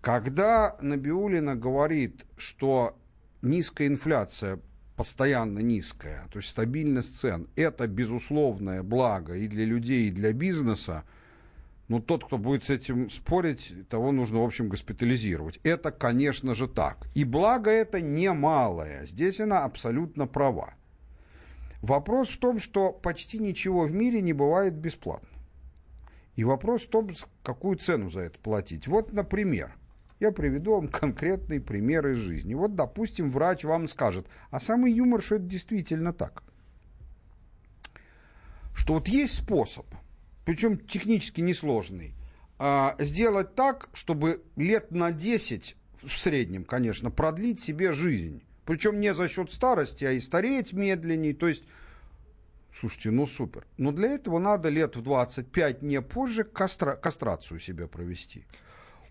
Когда 0.00 0.78
Набиулина 0.80 1.54
говорит, 1.54 2.24
что 2.38 2.98
низкая 3.42 3.88
инфляция, 3.88 4.58
постоянно 4.96 5.58
низкая, 5.58 6.26
то 6.32 6.38
есть 6.38 6.48
стабильность 6.48 7.18
цен, 7.18 7.48
это 7.56 7.86
безусловное 7.86 8.82
благо 8.82 9.34
и 9.34 9.46
для 9.46 9.66
людей, 9.66 10.08
и 10.08 10.10
для 10.10 10.32
бизнеса, 10.32 11.04
но 11.88 12.00
тот, 12.00 12.24
кто 12.24 12.38
будет 12.38 12.64
с 12.64 12.70
этим 12.70 13.10
спорить, 13.10 13.74
того 13.90 14.12
нужно, 14.12 14.40
в 14.40 14.44
общем, 14.44 14.68
госпитализировать. 14.68 15.60
Это, 15.62 15.90
конечно 15.90 16.54
же, 16.54 16.68
так. 16.68 17.08
И 17.14 17.24
благо 17.24 17.70
это 17.70 18.00
немалое. 18.00 19.04
Здесь 19.06 19.40
она 19.40 19.64
абсолютно 19.64 20.26
права. 20.26 20.74
Вопрос 21.82 22.28
в 22.30 22.38
том, 22.38 22.58
что 22.58 22.92
почти 22.92 23.38
ничего 23.38 23.84
в 23.84 23.92
мире 23.92 24.20
не 24.20 24.32
бывает 24.32 24.74
бесплатно. 24.74 25.28
И 26.36 26.44
вопрос 26.44 26.86
в 26.86 26.90
том, 26.90 27.10
какую 27.42 27.76
цену 27.78 28.10
за 28.10 28.20
это 28.20 28.38
платить. 28.38 28.86
Вот, 28.86 29.12
например, 29.12 29.74
я 30.20 30.32
приведу 30.32 30.72
вам 30.72 30.88
конкретный 30.88 31.60
пример 31.60 32.06
из 32.08 32.18
жизни. 32.18 32.54
Вот, 32.54 32.74
допустим, 32.74 33.30
врач 33.30 33.64
вам 33.64 33.88
скажет, 33.88 34.26
а 34.50 34.60
самый 34.60 34.92
юмор, 34.92 35.22
что 35.22 35.36
это 35.36 35.44
действительно 35.44 36.12
так. 36.12 36.42
Что 38.74 38.94
вот 38.94 39.08
есть 39.08 39.34
способ, 39.34 39.86
причем 40.44 40.78
технически 40.78 41.40
несложный, 41.40 42.14
а, 42.58 42.94
сделать 42.98 43.54
так, 43.54 43.88
чтобы 43.92 44.42
лет 44.56 44.90
на 44.90 45.12
10, 45.12 45.76
в 46.02 46.16
среднем, 46.16 46.64
конечно, 46.64 47.10
продлить 47.10 47.60
себе 47.60 47.92
жизнь. 47.92 48.42
Причем 48.64 49.00
не 49.00 49.14
за 49.14 49.28
счет 49.28 49.50
старости, 49.50 50.04
а 50.04 50.12
и 50.12 50.20
стареть 50.20 50.72
медленнее. 50.72 51.34
То 51.34 51.48
есть 51.48 51.64
Слушайте, 52.72 53.10
ну 53.10 53.26
супер. 53.26 53.66
Но 53.78 53.92
для 53.92 54.10
этого 54.10 54.38
надо 54.38 54.68
лет 54.68 54.96
в 54.96 55.02
25, 55.02 55.82
не 55.82 56.00
позже, 56.00 56.42
кастра- 56.42 56.96
кастрацию 56.96 57.58
себе 57.60 57.88
провести. 57.88 58.44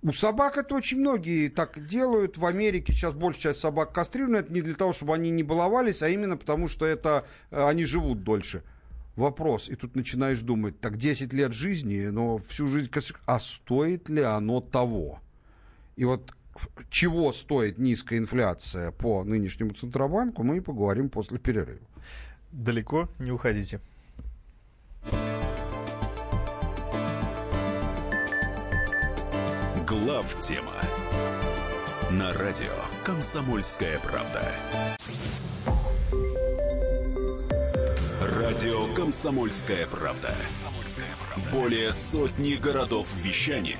У 0.02 0.14
собак 0.14 0.58
это 0.58 0.76
очень 0.76 1.02
многие 1.02 1.50
так 1.50 1.86
делают. 1.86 2.38
В 2.38 2.46
Америке 2.46 2.94
сейчас 2.94 3.14
большая 3.14 3.42
часть 3.42 3.60
собак 3.60 3.92
кастрированы. 3.92 4.38
Это 4.38 4.54
не 4.54 4.62
для 4.62 4.76
того, 4.76 4.94
чтобы 4.94 5.14
они 5.14 5.30
не 5.30 5.44
баловались, 5.44 6.02
а 6.02 6.08
именно 6.08 6.38
потому, 6.38 6.70
что 6.70 6.86
это 6.86 7.26
э, 7.52 7.62
они 7.68 7.84
живут 7.84 8.24
дольше. 8.24 8.64
Вопрос. 9.18 9.68
И 9.68 9.76
тут 9.76 9.98
начинаешь 9.98 10.40
думать, 10.40 10.80
так 10.80 10.96
10 10.96 11.34
лет 11.34 11.52
жизни, 11.52 12.06
но 12.06 12.38
всю 12.38 12.70
жизнь... 12.70 12.90
А 13.26 13.40
стоит 13.42 14.08
ли 14.08 14.22
оно 14.22 14.62
того? 14.62 15.20
И 15.98 16.06
вот 16.06 16.34
чего 16.90 17.32
стоит 17.34 17.78
низкая 17.78 18.20
инфляция 18.20 18.92
по 18.92 19.24
нынешнему 19.24 19.72
Центробанку, 19.72 20.44
мы 20.44 20.58
и 20.58 20.62
поговорим 20.62 21.10
после 21.10 21.38
перерыва. 21.38 21.80
Далеко 22.52 23.10
не 23.20 23.32
уходите. 23.32 23.80
Глав 29.88 30.40
тема 30.42 30.74
на 32.12 32.34
радио 32.34 32.74
Комсомольская 33.04 34.00
правда. 34.00 34.52
Радио 38.22 38.94
Комсомольская 38.94 39.88
правда. 39.88 40.36
Более 41.52 41.92
сотни 41.92 42.56
городов 42.56 43.08
вещания 43.24 43.80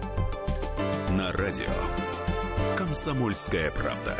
на 1.21 1.31
радио 1.33 1.69
Комсомольская 2.75 3.69
правда. 3.69 4.17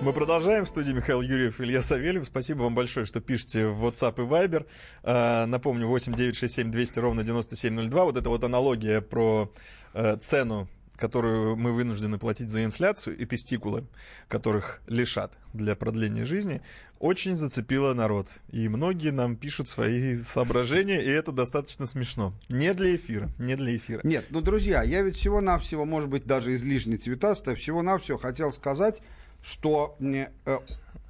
Мы 0.00 0.12
продолжаем. 0.12 0.64
В 0.64 0.68
студии 0.68 0.90
Михаил 0.90 1.20
Юрьев, 1.20 1.60
Илья 1.60 1.80
Савельев. 1.80 2.26
Спасибо 2.26 2.62
вам 2.62 2.74
большое, 2.74 3.06
что 3.06 3.20
пишете 3.20 3.68
в 3.68 3.86
WhatsApp 3.86 4.14
и 4.16 4.26
Viber. 4.26 4.66
А, 5.04 5.46
напомню, 5.46 5.86
8 5.86 6.12
967 6.12 6.72
200 6.72 6.98
ровно 6.98 7.22
9702. 7.22 8.04
Вот 8.04 8.16
эта 8.16 8.28
вот 8.28 8.42
аналогия 8.42 9.00
про 9.00 9.48
э, 9.92 10.16
цену, 10.16 10.68
которую 10.96 11.54
мы 11.54 11.72
вынуждены 11.72 12.18
платить 12.18 12.50
за 12.50 12.64
инфляцию, 12.64 13.16
и 13.16 13.24
тестикулы, 13.26 13.84
которых 14.26 14.80
лишат 14.88 15.38
для 15.52 15.76
продления 15.76 16.24
жизни, 16.24 16.62
очень 17.04 17.36
зацепила 17.36 17.92
народ. 17.92 18.28
И 18.50 18.66
многие 18.66 19.10
нам 19.10 19.36
пишут 19.36 19.68
свои 19.68 20.14
соображения, 20.14 21.02
и 21.02 21.10
это 21.10 21.32
достаточно 21.32 21.84
смешно. 21.84 22.32
Не 22.48 22.72
для 22.72 22.96
эфира, 22.96 23.28
не 23.38 23.56
для 23.56 23.76
эфира. 23.76 24.00
Нет, 24.04 24.24
ну, 24.30 24.40
друзья, 24.40 24.82
я 24.82 25.02
ведь 25.02 25.16
всего-навсего, 25.16 25.84
может 25.84 26.08
быть, 26.08 26.24
даже 26.24 26.54
излишне 26.54 26.96
цветастая, 26.96 27.56
всего-навсего 27.56 28.16
хотел 28.16 28.52
сказать, 28.52 29.02
что 29.42 29.98
э, 30.00 30.58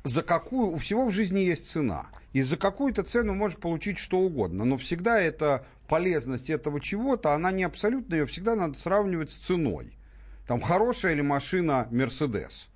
за 0.03 0.23
какую, 0.25 0.73
у 0.73 0.79
всего 0.79 1.07
в 1.07 1.13
жизни 1.13 1.39
есть 1.39 1.71
цена. 1.71 2.07
И 2.33 2.43
за 2.43 2.57
какую-то 2.57 3.05
цену 3.05 3.35
можешь 3.35 3.59
получить 3.59 3.99
что 3.99 4.19
угодно. 4.19 4.65
Но 4.65 4.77
всегда 4.77 5.21
эта 5.21 5.65
полезность 5.87 6.51
этого 6.51 6.81
чего-то, 6.81 7.35
она 7.35 7.53
не 7.53 7.63
абсолютно, 7.63 8.17
ее 8.17 8.27
всегда 8.27 8.57
надо 8.57 8.77
сравнивать 8.77 9.31
с 9.31 9.35
ценой. 9.35 9.97
Там 10.49 10.61
хорошая 10.61 11.15
ли 11.15 11.23
машина 11.23 11.87
Мерседес, 11.93 12.69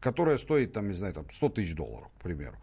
которая 0.00 0.38
стоит, 0.38 0.72
там, 0.72 0.88
не 0.88 0.94
знаю, 0.94 1.14
там 1.14 1.26
100 1.30 1.48
тысяч 1.50 1.74
долларов, 1.74 2.08
к 2.18 2.22
примеру. 2.22 2.56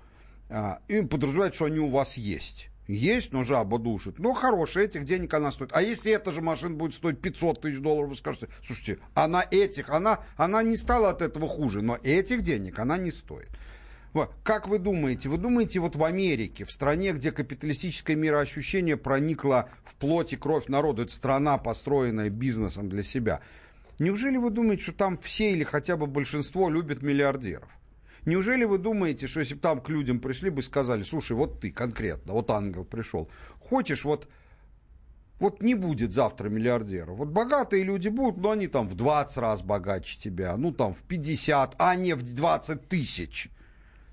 А, 0.50 0.80
и 0.88 1.02
подразумевает, 1.02 1.56
что 1.56 1.66
они 1.66 1.80
у 1.80 1.90
вас 1.90 2.18
есть. 2.18 2.70
Есть, 2.88 3.34
но 3.34 3.44
жаба 3.44 3.80
душит. 3.80 4.20
Но 4.20 4.34
хорошая, 4.34 4.86
этих 4.86 5.06
денег 5.06 5.34
она 5.34 5.52
стоит. 5.52 5.72
А 5.74 5.82
если 5.82 6.12
эта 6.12 6.32
же 6.32 6.42
машина 6.42 6.76
будет 6.76 6.94
стоить 6.94 7.20
500 7.20 7.62
тысяч 7.62 7.80
долларов, 7.80 8.12
вы 8.12 8.16
скажете, 8.16 8.48
слушайте, 8.64 9.00
она 9.16 9.44
этих, 9.50 9.90
она, 9.90 10.20
она 10.38 10.62
не 10.62 10.78
стала 10.78 11.10
от 11.10 11.22
этого 11.24 11.48
хуже, 11.48 11.82
но 11.82 11.98
этих 12.04 12.44
денег 12.44 12.78
она 12.78 12.98
не 12.98 13.12
стоит. 13.12 13.50
Вот. 14.14 14.32
Как 14.44 14.68
вы 14.68 14.80
думаете? 14.80 15.30
Вы 15.30 15.38
думаете, 15.38 15.80
вот 15.80 15.96
в 15.96 16.04
Америке, 16.04 16.64
в 16.64 16.72
стране, 16.72 17.12
где 17.12 17.32
капиталистическое 17.32 18.16
мироощущение 18.16 18.98
проникло 18.98 19.68
в 19.84 19.96
плоть 19.96 20.32
и 20.32 20.38
кровь 20.38 20.68
народа, 20.68 21.04
это 21.04 21.12
страна, 21.12 21.58
построенная 21.58 22.30
бизнесом 22.30 22.88
для 22.88 23.04
себя, 23.04 23.42
неужели 24.00 24.38
вы 24.38 24.50
думаете, 24.50 24.84
что 24.84 24.92
там 24.94 25.18
все 25.18 25.52
или 25.52 25.64
хотя 25.64 25.98
бы 25.98 26.08
большинство 26.08 26.70
любят 26.70 27.02
миллиардеров? 27.02 27.70
Неужели 28.26 28.64
вы 28.64 28.80
думаете, 28.80 29.28
что 29.28 29.40
если 29.40 29.54
бы 29.54 29.60
там 29.60 29.82
к 29.82 29.90
людям 29.90 30.20
пришли 30.20 30.50
бы 30.50 30.62
и 30.62 30.64
сказали, 30.64 31.04
слушай, 31.04 31.34
вот 31.34 31.62
ты 31.62 31.72
конкретно, 31.72 32.34
вот 32.34 32.50
ангел 32.50 32.84
пришел, 32.84 33.30
хочешь 33.60 34.04
вот, 34.04 34.28
вот 35.40 35.62
не 35.62 35.76
будет 35.76 36.12
завтра 36.12 36.50
миллиардеров. 36.50 37.18
Вот 37.18 37.28
богатые 37.28 37.84
люди 37.84 38.08
будут, 38.08 38.38
но 38.42 38.52
они 38.52 38.68
там 38.68 38.88
в 38.88 38.96
20 38.96 39.38
раз 39.38 39.62
богаче 39.62 40.18
тебя, 40.18 40.58
ну 40.58 40.74
там 40.74 40.94
в 40.94 41.04
50, 41.04 41.76
а 41.78 41.96
не 41.96 42.14
в 42.14 42.24
20 42.24 42.88
тысяч. 42.88 43.50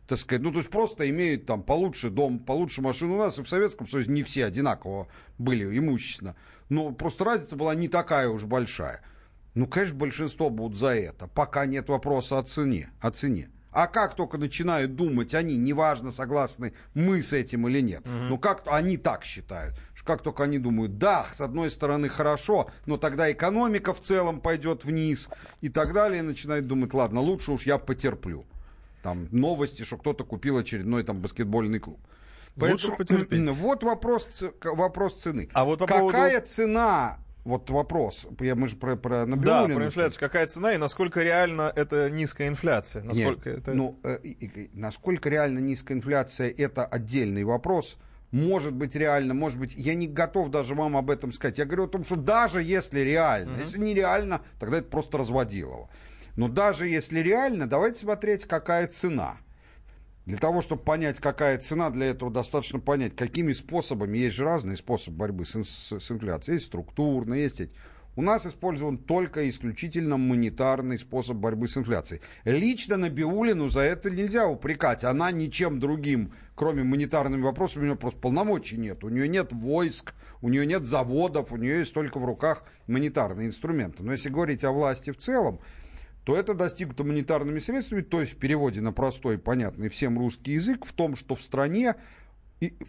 Так 0.06 0.18
сказать, 0.18 0.42
ну 0.42 0.52
то 0.52 0.58
есть 0.58 0.68
просто 0.68 1.08
имеют 1.08 1.46
там 1.46 1.62
получше 1.62 2.10
дом, 2.10 2.38
получше 2.38 2.82
машину. 2.82 3.14
У 3.14 3.18
нас 3.18 3.38
и 3.38 3.42
в 3.42 3.48
Советском 3.48 3.86
Союзе 3.86 4.10
не 4.10 4.22
все 4.22 4.44
одинаково 4.44 5.08
были 5.38 5.78
имущественно. 5.78 6.36
Но 6.68 6.92
просто 6.92 7.24
разница 7.24 7.56
была 7.56 7.74
не 7.74 7.88
такая 7.88 8.28
уж 8.28 8.44
большая. 8.44 9.00
Ну, 9.54 9.66
конечно, 9.66 9.96
большинство 9.96 10.50
будут 10.50 10.78
за 10.78 10.94
это, 10.94 11.28
пока 11.28 11.66
нет 11.66 11.88
вопроса 11.88 12.38
о 12.38 12.42
цене. 12.42 12.90
О 13.00 13.10
цене. 13.10 13.48
А 13.70 13.86
как 13.86 14.16
только 14.16 14.36
начинают 14.36 14.96
думать 14.96 15.32
они, 15.34 15.56
неважно, 15.56 16.12
согласны 16.12 16.74
мы 16.92 17.22
с 17.22 17.32
этим 17.32 17.66
или 17.68 17.80
нет, 17.80 18.02
ну 18.04 18.36
как 18.38 18.64
они 18.66 18.98
так 18.98 19.24
считают, 19.24 19.74
что 19.94 20.04
как 20.04 20.22
только 20.22 20.44
они 20.44 20.58
думают, 20.58 20.98
да, 20.98 21.26
с 21.32 21.40
одной 21.40 21.70
стороны 21.70 22.10
хорошо, 22.10 22.70
но 22.84 22.98
тогда 22.98 23.32
экономика 23.32 23.94
в 23.94 24.00
целом 24.00 24.42
пойдет 24.42 24.84
вниз 24.84 25.30
и 25.62 25.70
так 25.70 25.94
далее, 25.94 26.20
начинают 26.22 26.66
думать, 26.66 26.92
ладно, 26.92 27.20
лучше 27.20 27.52
уж 27.52 27.62
я 27.62 27.78
потерплю. 27.78 28.44
Там 29.02 29.26
новости, 29.30 29.84
что 29.84 29.96
кто-то 29.96 30.24
купил 30.24 30.58
очередной 30.58 31.02
там 31.02 31.20
баскетбольный 31.20 31.78
клуб. 31.78 31.98
Лучше 32.56 32.92
потерпеть. 32.92 33.40
Вот 33.52 33.82
вопрос, 33.84 34.44
вопрос 34.62 35.22
цены. 35.22 35.48
А 35.54 35.64
вот 35.64 35.78
по 35.78 35.86
Какая 35.86 36.30
поводу- 36.30 36.46
цена, 36.46 37.18
вот 37.44 37.70
вопрос, 37.70 38.26
я, 38.40 38.54
мы 38.54 38.68
же 38.68 38.76
про, 38.76 38.96
про 38.96 39.26
Да, 39.26 39.26
Набиуллину 39.26 39.74
про 39.74 39.86
инфляцию. 39.86 40.20
Какая 40.20 40.46
цена 40.46 40.72
и 40.74 40.76
насколько 40.76 41.22
реально 41.22 41.72
это 41.74 42.08
низкая 42.08 42.48
инфляция? 42.48 43.02
Насколько 43.02 43.50
Нет, 43.50 43.58
это... 43.58 43.74
ну, 43.74 43.98
э, 44.04 44.18
и- 44.22 44.70
насколько 44.74 45.28
реально 45.28 45.58
низкая 45.58 45.96
инфляция, 45.96 46.50
это 46.50 46.84
отдельный 46.84 47.44
вопрос. 47.44 47.98
Может 48.30 48.72
быть 48.74 48.94
реально, 48.94 49.34
может 49.34 49.58
быть, 49.58 49.74
я 49.74 49.94
не 49.94 50.06
готов 50.06 50.50
даже 50.50 50.74
вам 50.74 50.96
об 50.96 51.10
этом 51.10 51.32
сказать. 51.32 51.58
Я 51.58 51.66
говорю 51.66 51.84
о 51.84 51.88
том, 51.88 52.04
что 52.04 52.16
даже 52.16 52.62
если 52.62 53.00
реально, 53.00 53.58
если 53.58 53.78
нереально, 53.80 54.40
тогда 54.58 54.78
это 54.78 54.88
просто 54.88 55.18
разводилово. 55.18 55.90
Но 56.36 56.48
даже 56.48 56.86
если 56.86 57.18
реально, 57.18 57.66
давайте 57.66 58.00
смотреть, 58.00 58.46
какая 58.46 58.86
цена. 58.86 59.36
Для 60.24 60.38
того, 60.38 60.62
чтобы 60.62 60.82
понять, 60.82 61.18
какая 61.18 61.58
цена, 61.58 61.90
для 61.90 62.06
этого 62.06 62.30
достаточно 62.30 62.78
понять, 62.78 63.16
какими 63.16 63.52
способами, 63.52 64.18
есть 64.18 64.36
же 64.36 64.44
разные 64.44 64.76
способы 64.76 65.16
борьбы 65.16 65.44
с, 65.44 65.54
с- 65.64 65.98
с 65.98 66.10
инфляцией, 66.12 66.56
есть 66.56 66.66
структурные, 66.66 67.42
есть 67.42 67.60
эти. 67.60 67.72
У 68.14 68.20
нас 68.20 68.46
использован 68.46 68.98
только 68.98 69.48
исключительно 69.48 70.18
монетарный 70.18 70.98
способ 70.98 71.38
борьбы 71.38 71.66
с 71.66 71.78
инфляцией. 71.78 72.20
Лично 72.44 72.98
Набиулину 72.98 73.70
за 73.70 73.80
это 73.80 74.10
нельзя 74.10 74.46
упрекать. 74.46 75.02
Она 75.02 75.32
ничем 75.32 75.80
другим, 75.80 76.34
кроме 76.54 76.82
монетарными 76.82 77.40
вопросами, 77.40 77.84
у 77.84 77.86
нее 77.86 77.96
просто 77.96 78.20
полномочий 78.20 78.76
нет. 78.76 79.02
У 79.02 79.08
нее 79.08 79.28
нет 79.28 79.52
войск, 79.52 80.12
у 80.42 80.50
нее 80.50 80.66
нет 80.66 80.84
заводов, 80.84 81.52
у 81.52 81.56
нее 81.56 81.78
есть 81.80 81.94
только 81.94 82.18
в 82.18 82.26
руках 82.26 82.64
монетарные 82.86 83.48
инструменты. 83.48 84.02
Но 84.02 84.12
если 84.12 84.28
говорить 84.28 84.62
о 84.62 84.72
власти 84.72 85.10
в 85.10 85.16
целом, 85.16 85.60
то 86.24 86.36
это 86.36 86.54
достигнуто 86.54 87.04
монетарными 87.04 87.58
средствами, 87.58 88.02
то 88.02 88.20
есть 88.20 88.34
в 88.34 88.36
переводе 88.36 88.80
на 88.80 88.92
простой, 88.92 89.38
понятный 89.38 89.88
всем 89.88 90.18
русский 90.18 90.52
язык, 90.52 90.84
в 90.84 90.92
том, 90.92 91.16
что 91.16 91.34
в 91.34 91.42
стране 91.42 91.96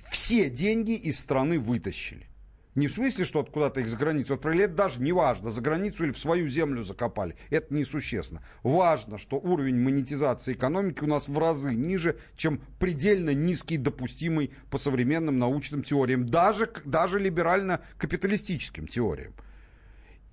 все 0.08 0.50
деньги 0.50 0.94
из 0.94 1.20
страны 1.20 1.60
вытащили. 1.60 2.28
Не 2.76 2.88
в 2.88 2.94
смысле, 2.94 3.26
что 3.26 3.40
откуда-то 3.40 3.82
их 3.82 3.88
за 3.88 3.98
границу 3.98 4.34
отправили, 4.34 4.64
это 4.64 4.74
даже 4.74 5.00
не 5.00 5.12
важно, 5.12 5.52
за 5.52 5.62
границу 5.62 6.04
или 6.04 6.12
в 6.12 6.18
свою 6.18 6.48
землю 6.48 6.84
закопали. 6.84 7.36
Это 7.52 7.72
несущественно. 7.74 8.44
Важно, 8.64 9.20
что 9.20 9.38
уровень 9.38 9.80
монетизации 9.80 10.54
экономики 10.54 11.04
у 11.04 11.08
нас 11.08 11.28
в 11.28 11.38
разы 11.38 11.76
ниже, 11.76 12.18
чем 12.36 12.62
предельно 12.80 13.32
низкий 13.34 13.78
допустимый 13.78 14.52
по 14.72 14.80
современным 14.80 15.38
научным 15.38 15.84
теориям, 15.84 16.28
даже, 16.28 16.72
даже 16.84 17.20
либерально-капиталистическим 17.20 18.88
теориям. 18.88 19.36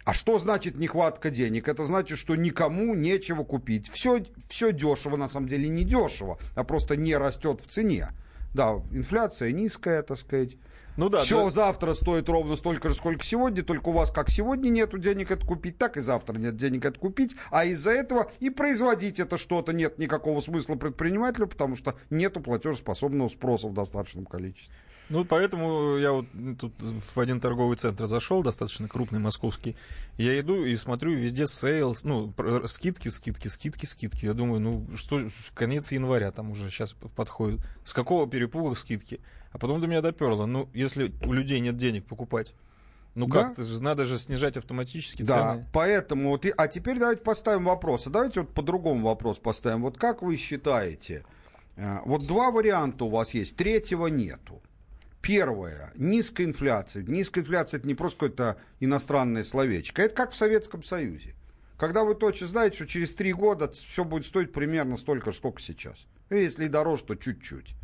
А 0.05 0.14
что 0.14 0.38
значит 0.38 0.78
нехватка 0.78 1.30
денег? 1.30 1.68
Это 1.68 1.84
значит, 1.84 2.18
что 2.18 2.34
никому 2.34 2.94
нечего 2.94 3.44
купить. 3.44 3.90
Все, 3.90 4.24
все 4.48 4.72
дешево, 4.72 5.16
на 5.16 5.28
самом 5.28 5.48
деле 5.48 5.68
не 5.68 5.84
дешево, 5.84 6.38
а 6.55 6.64
просто 6.64 6.96
не 6.96 7.16
растет 7.16 7.61
в 7.61 7.66
цене. 7.66 8.09
Да, 8.55 8.82
инфляция 8.92 9.53
низкая, 9.53 10.03
так 10.03 10.18
сказать. 10.18 10.57
Ну 10.96 11.09
да, 11.09 11.22
Все 11.22 11.44
да. 11.44 11.51
завтра 11.51 11.94
стоит 11.94 12.28
ровно 12.28 12.57
столько 12.57 12.88
же, 12.88 12.94
сколько 12.94 13.24
сегодня, 13.24 13.62
только 13.62 13.88
у 13.88 13.92
вас 13.92 14.11
как 14.11 14.28
сегодня 14.28 14.70
нету 14.70 14.98
денег 14.98 15.30
это 15.30 15.46
купить, 15.46 15.78
так 15.78 15.96
и 15.96 16.01
завтра 16.01 16.36
нет 16.36 16.57
денег 16.57 16.84
это 16.84 16.98
купить, 16.98 17.36
а 17.51 17.64
из-за 17.64 17.90
этого 17.90 18.30
и 18.40 18.51
производить 18.51 19.20
это 19.20 19.38
что-то 19.38 19.72
нет 19.72 19.98
никакого 19.98 20.40
смысла 20.40 20.74
предпринимателю, 20.74 21.46
потому 21.46 21.76
что 21.76 21.94
нету 22.11 22.40
платежеспособного 22.40 23.28
спроса 23.28 23.68
в 23.68 23.72
достаточном 23.72 24.26
количестве. 24.26 24.74
Ну, 25.11 25.24
поэтому 25.24 25.96
я 25.96 26.12
вот 26.12 26.26
тут 26.58 26.72
в 26.80 27.18
один 27.18 27.40
торговый 27.40 27.76
центр 27.76 28.06
зашел, 28.06 28.42
достаточно 28.44 28.86
крупный 28.86 29.18
московский. 29.18 29.76
Я 30.16 30.38
иду 30.40 30.64
и 30.64 30.76
смотрю, 30.76 31.12
везде 31.14 31.46
sales, 31.48 32.04
ну, 32.04 32.32
скидки, 32.66 33.08
скидки, 33.08 33.48
скидки, 33.48 33.86
скидки. 33.86 34.24
Я 34.24 34.34
думаю, 34.34 34.61
ну, 34.61 34.86
что, 34.96 35.28
конец 35.52 35.90
января 35.90 36.30
там 36.30 36.52
уже 36.52 36.70
сейчас 36.70 36.92
подходит. 37.16 37.61
С 37.84 37.92
какого 37.92 38.28
перепуга 38.28 38.76
скидки? 38.76 39.20
А 39.50 39.58
потом 39.58 39.80
до 39.80 39.88
меня 39.88 40.00
доперло. 40.00 40.46
Ну, 40.46 40.68
если 40.74 41.12
у 41.26 41.32
людей 41.32 41.58
нет 41.58 41.76
денег 41.76 42.06
покупать, 42.06 42.54
ну 43.16 43.26
Да. 43.26 43.42
как-то 43.42 43.64
же 43.64 43.82
надо 43.82 44.04
же 44.04 44.16
снижать 44.16 44.56
автоматически 44.56 45.22
Да, 45.22 45.54
цены. 45.54 45.66
поэтому 45.72 46.28
вот, 46.30 46.46
и- 46.46 46.54
а 46.56 46.68
теперь 46.68 47.00
давайте 47.00 47.22
поставим 47.22 47.64
вопрос. 47.64 48.06
А 48.06 48.11
давайте 48.11 48.42
вот 48.42 48.54
по-другому 48.54 49.08
вопрос 49.08 49.40
поставим. 49.40 49.82
Вот 49.82 49.98
как 49.98 50.22
вы 50.22 50.36
считаете, 50.36 51.24
э, 51.74 51.98
вот 52.04 52.24
два 52.28 52.52
варианта 52.52 53.04
у 53.06 53.11
вас 53.11 53.34
есть, 53.34 53.56
третьего 53.56 54.06
нету. 54.06 54.62
Первое, 55.22 55.92
низкая 55.96 56.46
инфляция. 56.46 57.02
Низкая 57.02 57.44
инфляция 57.44 57.78
это 57.78 57.86
не 57.86 57.94
просто 57.94 58.18
какое-то 58.18 58.56
иностранное 58.80 59.44
словечко, 59.44 60.02
это 60.02 60.14
как 60.14 60.32
в 60.32 60.36
Советском 60.36 60.82
Союзе. 60.82 61.34
Когда 61.76 62.04
вы 62.04 62.14
точно 62.14 62.46
знаете, 62.46 62.76
что 62.76 62.86
через 62.86 63.14
три 63.14 63.32
года 63.32 63.70
все 63.70 64.04
будет 64.04 64.26
стоить 64.26 64.52
примерно 64.52 64.96
столько 64.96 65.32
сколько 65.32 65.60
сейчас. 65.60 66.06
И 66.30 66.36
Если 66.36 66.66
и 66.66 66.68
дороже, 66.68 67.04
то 67.04 67.14
чуть-чуть. 67.14 67.74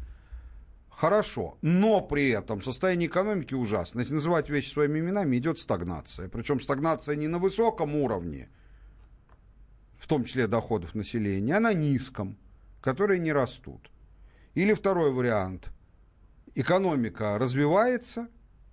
Хорошо, 0.91 1.59
но 1.61 2.01
при 2.01 2.31
этом 2.31 2.63
состояние 2.63 3.09
экономики 3.09 3.53
ужасное. 3.53 4.03
Если 4.03 4.15
называть 4.15 4.49
вещи 4.49 4.71
своими 4.71 4.99
именами, 4.99 5.37
идет 5.37 5.59
стагнация. 5.59 6.29
Причем 6.31 6.59
стагнация 6.59 7.17
не 7.17 7.29
на 7.29 7.39
высоком 7.39 7.97
уровне, 7.97 8.49
в 9.99 10.07
том 10.07 10.25
числе 10.25 10.47
доходов 10.47 10.95
населения, 10.95 11.57
а 11.57 11.61
на 11.61 11.75
низком, 11.75 12.39
которые 12.81 13.21
не 13.21 13.33
растут. 13.33 13.91
Или 14.55 14.73
второй 14.73 15.13
вариант. 15.13 15.69
Экономика 16.57 17.37
развивается, 17.39 18.29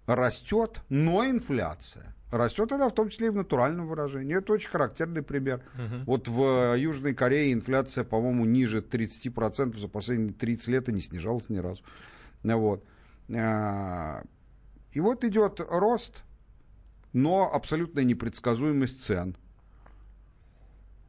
растет, 0.08 0.82
но 0.88 1.26
инфляция. 1.26 2.16
Растет 2.32 2.72
она 2.72 2.88
в 2.88 2.94
том 2.94 3.10
числе 3.10 3.28
и 3.28 3.30
в 3.30 3.36
натуральном 3.36 3.88
выражении. 3.88 4.38
Это 4.38 4.54
очень 4.54 4.70
характерный 4.70 5.22
пример. 5.22 5.62
Вот 6.06 6.30
в 6.30 6.76
Южной 6.76 7.14
Корее 7.14 7.52
инфляция, 7.52 8.06
по-моему, 8.06 8.46
ниже 8.46 8.80
30% 8.80 9.78
за 9.78 9.88
последние 9.90 10.34
30 10.34 10.68
лет 10.70 10.88
и 10.88 10.94
не 10.94 11.02
снижалась 11.02 11.50
ни 11.50 11.58
разу. 11.58 11.84
Вот. 12.44 12.86
А, 13.36 14.24
И 14.94 15.02
вот 15.02 15.26
идет 15.26 15.60
рост, 15.60 16.24
но 17.12 17.52
абсолютная 17.54 18.06
непредсказуемость 18.06 19.04
цен. 19.04 19.36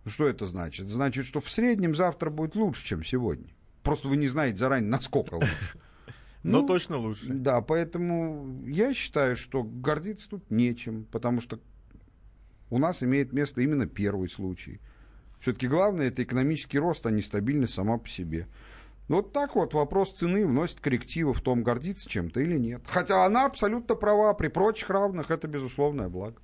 Что 0.07 0.27
это 0.27 0.45
значит? 0.45 0.89
Значит, 0.89 1.25
что 1.25 1.41
в 1.41 1.49
среднем 1.49 1.95
завтра 1.95 2.31
будет 2.31 2.57
лучше, 2.57 2.85
чем 2.85 3.05
сегодня. 3.05 3.49
Просто 3.85 4.09
вы 4.09 4.17
не 4.17 4.29
знаете 4.29 4.59
заранее, 4.59 4.91
насколько 4.91 5.35
лучше. 5.35 5.79
Но 6.45 6.61
Ну, 6.61 6.67
точно 6.67 6.99
лучше. 6.99 7.33
Да, 7.33 7.61
поэтому 7.63 8.63
я 8.67 8.93
считаю, 8.93 9.37
что 9.37 9.63
гордиться 9.63 10.29
тут 10.29 10.51
нечем, 10.51 11.07
потому 11.11 11.41
что 11.41 11.59
у 12.69 12.79
нас 12.79 13.03
имеет 13.03 13.33
место 13.33 13.63
именно 13.63 13.87
первый 13.87 14.29
случай. 14.29 14.81
Все-таки 15.41 15.67
главное 15.67 16.09
это 16.09 16.23
экономический 16.23 16.79
рост, 16.79 17.05
а 17.07 17.11
не 17.11 17.23
стабильность 17.23 17.75
сама 17.75 17.97
по 17.97 18.09
себе. 18.09 18.47
Вот 19.09 19.33
так 19.33 19.55
вот 19.55 19.73
вопрос 19.73 20.13
цены 20.13 20.47
вносит 20.47 20.81
коррективы 20.81 21.33
в 21.33 21.41
том, 21.41 21.63
гордиться 21.63 22.09
чем-то 22.09 22.41
или 22.41 22.59
нет. 22.59 22.83
Хотя 22.87 23.25
она 23.25 23.47
абсолютно 23.47 23.95
права, 23.95 24.35
при 24.35 24.49
прочих 24.49 24.91
равных 24.91 25.31
это 25.31 25.49
безусловное 25.49 26.09
благо. 26.09 26.37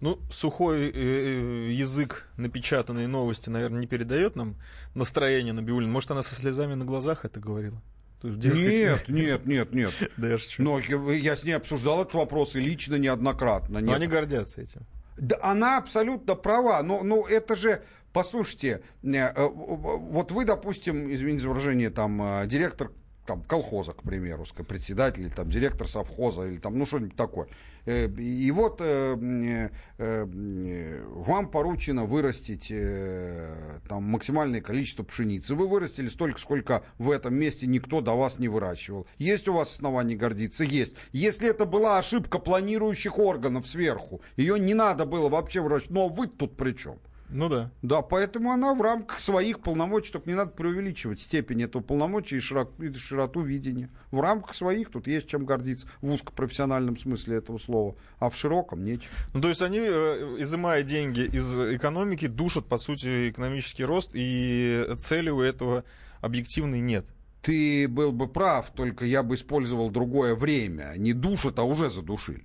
Ну, 0.00 0.20
сухой 0.30 0.90
э, 0.90 1.70
язык 1.70 2.28
напечатанной 2.36 3.06
новости, 3.06 3.50
наверное, 3.50 3.80
не 3.80 3.86
передает 3.86 4.36
нам 4.36 4.56
настроение 4.94 5.52
на 5.52 5.62
Биулин. 5.62 5.90
Может, 5.90 6.10
она 6.10 6.22
со 6.22 6.34
слезами 6.34 6.74
на 6.74 6.84
глазах 6.84 7.24
это 7.24 7.40
говорила? 7.40 7.80
То 8.24 8.28
есть, 8.28 8.40
дескать, 8.40 9.08
Нет, 9.08 9.08
нет, 9.08 9.46
нет, 9.46 9.72
нет. 9.74 9.92
Да 10.16 10.28
я 10.28 10.38
шучу. 10.38 10.62
Но 10.62 10.78
я 10.78 11.36
с 11.36 11.44
ней 11.44 11.52
обсуждал 11.52 12.00
этот 12.00 12.14
вопрос 12.14 12.56
и 12.56 12.60
лично 12.60 12.94
неоднократно. 12.94 13.80
Но 13.80 13.92
они 13.92 14.06
гордятся 14.06 14.62
этим. 14.62 14.80
Да, 15.18 15.36
она 15.42 15.76
абсолютно 15.76 16.34
права, 16.34 16.82
но, 16.82 17.02
но 17.02 17.26
это 17.28 17.54
же, 17.54 17.82
послушайте, 18.14 18.80
э, 19.02 19.08
э, 19.12 19.46
вот 19.46 20.32
вы, 20.32 20.46
допустим, 20.46 21.12
извините 21.12 21.42
за 21.42 21.50
выражение, 21.50 21.90
там, 21.90 22.22
э, 22.22 22.46
директор 22.46 22.92
там, 23.26 23.42
колхоза, 23.42 23.92
к 23.92 24.02
примеру, 24.02 24.44
председатель, 24.68 25.30
там, 25.30 25.50
директор 25.50 25.88
совхоза, 25.88 26.46
или 26.46 26.56
там, 26.56 26.78
ну, 26.78 26.86
что-нибудь 26.86 27.16
такое. 27.16 27.48
Э, 27.86 28.08
И 28.08 28.50
вот 28.50 28.80
э, 28.80 29.16
э, 29.16 29.68
э, 29.98 31.04
вам 31.08 31.50
поручено 31.50 32.04
вырастить 32.04 32.68
э, 32.70 33.80
там, 33.88 34.04
максимальное 34.04 34.60
количество 34.60 35.02
пшеницы. 35.02 35.54
Вы 35.54 35.68
вырастили 35.68 36.08
столько, 36.08 36.40
сколько 36.40 36.82
в 36.98 37.10
этом 37.10 37.34
месте 37.34 37.66
никто 37.66 38.00
до 38.00 38.12
вас 38.12 38.38
не 38.38 38.48
выращивал. 38.48 39.06
Есть 39.18 39.48
у 39.48 39.54
вас 39.54 39.72
основания 39.74 40.16
гордиться? 40.16 40.64
Есть. 40.64 40.96
Если 41.12 41.48
это 41.48 41.66
была 41.66 41.98
ошибка 41.98 42.38
планирующих 42.38 43.18
органов 43.18 43.66
сверху, 43.66 44.20
ее 44.36 44.58
не 44.58 44.74
надо 44.74 45.04
было 45.04 45.28
вообще 45.28 45.60
выращивать. 45.60 45.90
Но 45.90 46.08
вы 46.08 46.26
тут 46.26 46.56
при 46.56 46.72
чем? 46.72 46.98
Ну 47.30 47.48
да. 47.48 47.70
Да, 47.82 48.02
поэтому 48.02 48.52
она 48.52 48.74
в 48.74 48.82
рамках 48.82 49.18
своих 49.18 49.60
полномочий, 49.60 50.12
только 50.12 50.28
не 50.28 50.36
надо 50.36 50.52
преувеличивать 50.52 51.20
степень 51.20 51.62
этого 51.62 51.82
полномочия 51.82 52.36
и 52.36 52.40
широту, 52.40 52.82
и 52.82 52.92
широту 52.94 53.40
видения. 53.40 53.90
В 54.10 54.20
рамках 54.20 54.54
своих 54.54 54.90
тут 54.90 55.06
есть 55.06 55.26
чем 55.26 55.44
гордиться 55.44 55.88
в 56.00 56.10
узкопрофессиональном 56.10 56.96
смысле 56.96 57.36
этого 57.36 57.58
слова, 57.58 57.96
а 58.18 58.30
в 58.30 58.36
широком 58.36 58.84
нечем. 58.84 59.10
Ну, 59.32 59.40
то 59.40 59.48
есть 59.48 59.62
они, 59.62 59.78
э, 59.80 60.36
изымая 60.38 60.82
деньги 60.82 61.22
из 61.22 61.58
экономики, 61.58 62.26
душат, 62.26 62.66
по 62.66 62.78
сути, 62.78 63.30
экономический 63.30 63.84
рост, 63.84 64.10
и 64.14 64.86
цели 64.98 65.30
у 65.30 65.40
этого 65.40 65.84
объективной 66.20 66.80
нет. 66.80 67.06
Ты 67.42 67.88
был 67.88 68.12
бы 68.12 68.26
прав, 68.26 68.70
только 68.70 69.04
я 69.04 69.22
бы 69.22 69.34
использовал 69.34 69.90
другое 69.90 70.34
время. 70.34 70.94
Не 70.96 71.12
душат, 71.12 71.58
а 71.58 71.64
уже 71.64 71.90
задушили. 71.90 72.44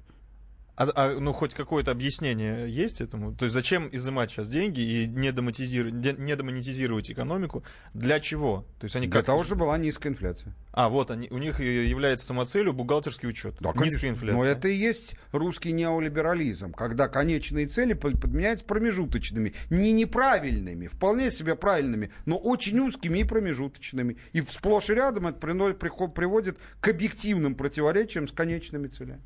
А, 0.80 0.90
а, 0.96 1.20
ну, 1.20 1.34
хоть 1.34 1.54
какое-то 1.56 1.92
объяснение 1.92 2.74
есть 2.74 3.02
этому? 3.02 3.36
То 3.36 3.44
есть 3.44 3.54
зачем 3.54 3.90
изымать 3.92 4.32
сейчас 4.32 4.48
деньги 4.48 4.80
и 4.80 5.08
не, 5.08 5.34
демонетизировать, 5.34 6.18
не 6.18 6.36
демонетизировать 6.38 7.12
экономику? 7.12 7.66
Для 7.94 8.22
чего? 8.22 8.66
То 8.80 8.86
есть 8.86 8.96
они 8.96 9.08
Для 9.08 9.20
как... 9.20 9.26
того, 9.26 9.44
чтобы 9.44 9.66
была 9.66 9.78
низкая 9.78 10.14
инфляция. 10.14 10.56
А, 10.72 10.88
вот, 10.88 11.12
они, 11.12 11.28
у 11.32 11.38
них 11.38 11.60
и 11.60 11.86
является 11.86 12.26
самоцелью 12.28 12.72
бухгалтерский 12.72 13.28
учет. 13.28 13.56
Да, 13.60 13.72
Низкая 13.72 13.84
конечно. 13.90 14.08
инфляция. 14.08 14.40
Но 14.40 14.46
это 14.46 14.70
и 14.70 14.74
есть 14.74 15.18
русский 15.34 15.74
неолиберализм, 15.74 16.72
когда 16.72 17.10
конечные 17.10 17.68
цели 17.68 17.92
под- 17.92 18.22
подменяются 18.22 18.64
промежуточными, 18.64 19.54
не 19.70 19.92
неправильными, 19.92 20.88
вполне 20.88 21.30
себе 21.30 21.56
правильными, 21.56 22.10
но 22.26 22.38
очень 22.38 22.80
узкими 22.80 23.20
и 23.20 23.24
промежуточными. 23.26 24.16
И 24.32 24.42
сплошь 24.44 24.90
и 24.90 24.94
рядом 24.94 25.28
это 25.28 25.40
приводит 25.40 26.58
к 26.80 26.88
объективным 26.88 27.56
противоречиям 27.56 28.30
с 28.30 28.32
конечными 28.32 28.88
целями. 28.88 29.20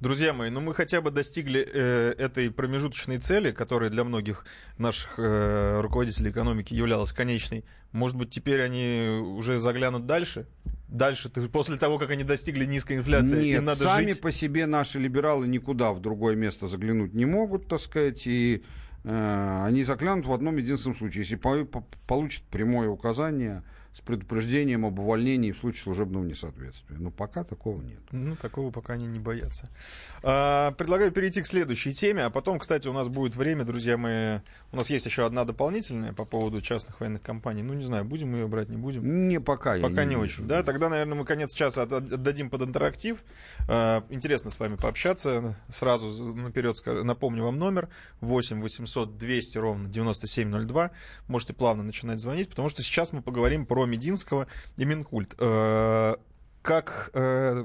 Друзья 0.00 0.32
мои, 0.32 0.48
ну 0.48 0.60
мы 0.60 0.74
хотя 0.74 1.00
бы 1.00 1.10
достигли 1.10 1.60
э, 1.60 2.14
этой 2.18 2.52
промежуточной 2.52 3.18
цели, 3.18 3.50
которая 3.50 3.90
для 3.90 4.04
многих 4.04 4.44
наших 4.78 5.14
э, 5.18 5.80
руководителей 5.80 6.30
экономики 6.30 6.72
являлась 6.72 7.12
конечной. 7.12 7.64
Может 7.90 8.16
быть, 8.16 8.30
теперь 8.30 8.62
они 8.62 9.08
уже 9.36 9.58
заглянут 9.58 10.06
дальше? 10.06 10.46
Дальше, 10.86 11.28
ты- 11.28 11.48
после 11.48 11.78
того, 11.78 11.98
как 11.98 12.10
они 12.10 12.22
достигли 12.22 12.64
низкой 12.64 12.96
инфляции, 12.98 13.42
Нет, 13.44 13.58
им 13.58 13.64
надо 13.64 13.84
сами 13.88 14.12
жить. 14.12 14.20
по 14.20 14.30
себе 14.30 14.66
наши 14.66 15.00
либералы 15.00 15.48
никуда 15.48 15.92
в 15.92 16.00
другое 16.00 16.36
место 16.36 16.68
заглянуть 16.68 17.12
не 17.12 17.24
могут, 17.26 17.66
так 17.66 17.80
сказать, 17.80 18.24
и 18.28 18.62
э, 19.02 19.62
они 19.66 19.82
заглянут 19.82 20.26
в 20.26 20.32
одном 20.32 20.58
единственном 20.58 20.96
случае, 20.96 21.22
если 21.24 21.34
по- 21.34 21.64
по- 21.64 21.84
получат 22.06 22.44
прямое 22.44 22.88
указание 22.88 23.64
с 23.98 24.00
предупреждением 24.00 24.86
об 24.86 25.00
увольнении 25.00 25.50
в 25.50 25.58
случае 25.58 25.82
служебного 25.82 26.22
несоответствия. 26.22 26.96
Но 26.98 27.10
пока 27.10 27.42
такого 27.42 27.82
нет. 27.82 27.98
Ну, 28.12 28.36
такого 28.36 28.70
пока 28.70 28.92
они 28.92 29.06
не 29.06 29.18
боятся. 29.18 29.68
А, 30.22 30.70
предлагаю 30.72 31.10
перейти 31.10 31.42
к 31.42 31.48
следующей 31.48 31.92
теме, 31.92 32.22
а 32.24 32.30
потом, 32.30 32.60
кстати, 32.60 32.86
у 32.86 32.92
нас 32.92 33.08
будет 33.08 33.34
время, 33.34 33.64
друзья 33.64 33.96
мои. 33.96 34.38
У 34.70 34.76
нас 34.76 34.88
есть 34.88 35.04
еще 35.06 35.26
одна 35.26 35.44
дополнительная 35.44 36.12
по 36.12 36.24
поводу 36.24 36.62
частных 36.62 37.00
военных 37.00 37.22
компаний. 37.22 37.62
Ну, 37.64 37.74
не 37.74 37.84
знаю, 37.84 38.04
будем 38.04 38.30
мы 38.30 38.38
ее 38.38 38.46
брать, 38.46 38.68
не 38.68 38.76
будем. 38.76 39.26
Не 39.28 39.40
пока. 39.40 39.76
Пока 39.78 40.04
не, 40.04 40.10
вижу. 40.10 40.20
очень, 40.20 40.46
да? 40.46 40.62
Тогда, 40.62 40.88
наверное, 40.88 41.16
мы 41.16 41.24
конец 41.24 41.52
часа 41.54 41.82
от- 41.82 41.92
отдадим 41.92 42.50
под 42.50 42.62
интерактив. 42.62 43.18
А, 43.68 44.04
Интересно 44.10 44.52
с 44.52 44.60
вами 44.60 44.76
пообщаться. 44.76 45.56
Сразу 45.68 46.34
наперед 46.36 46.76
напомню 46.86 47.42
вам 47.42 47.58
номер 47.58 47.88
8 48.20 48.60
800 48.62 49.18
200 49.18 49.58
ровно 49.58 49.88
9702. 49.88 50.92
Можете 51.26 51.52
плавно 51.52 51.82
начинать 51.82 52.20
звонить, 52.20 52.48
потому 52.48 52.68
что 52.68 52.82
сейчас 52.82 53.12
мы 53.12 53.22
поговорим 53.22 53.66
про 53.66 53.87
Мединского 53.88 54.46
и 54.76 54.84
Минкульт. 54.84 55.34
Э, 55.38 56.14
Как 56.62 57.10
э, 57.14 57.64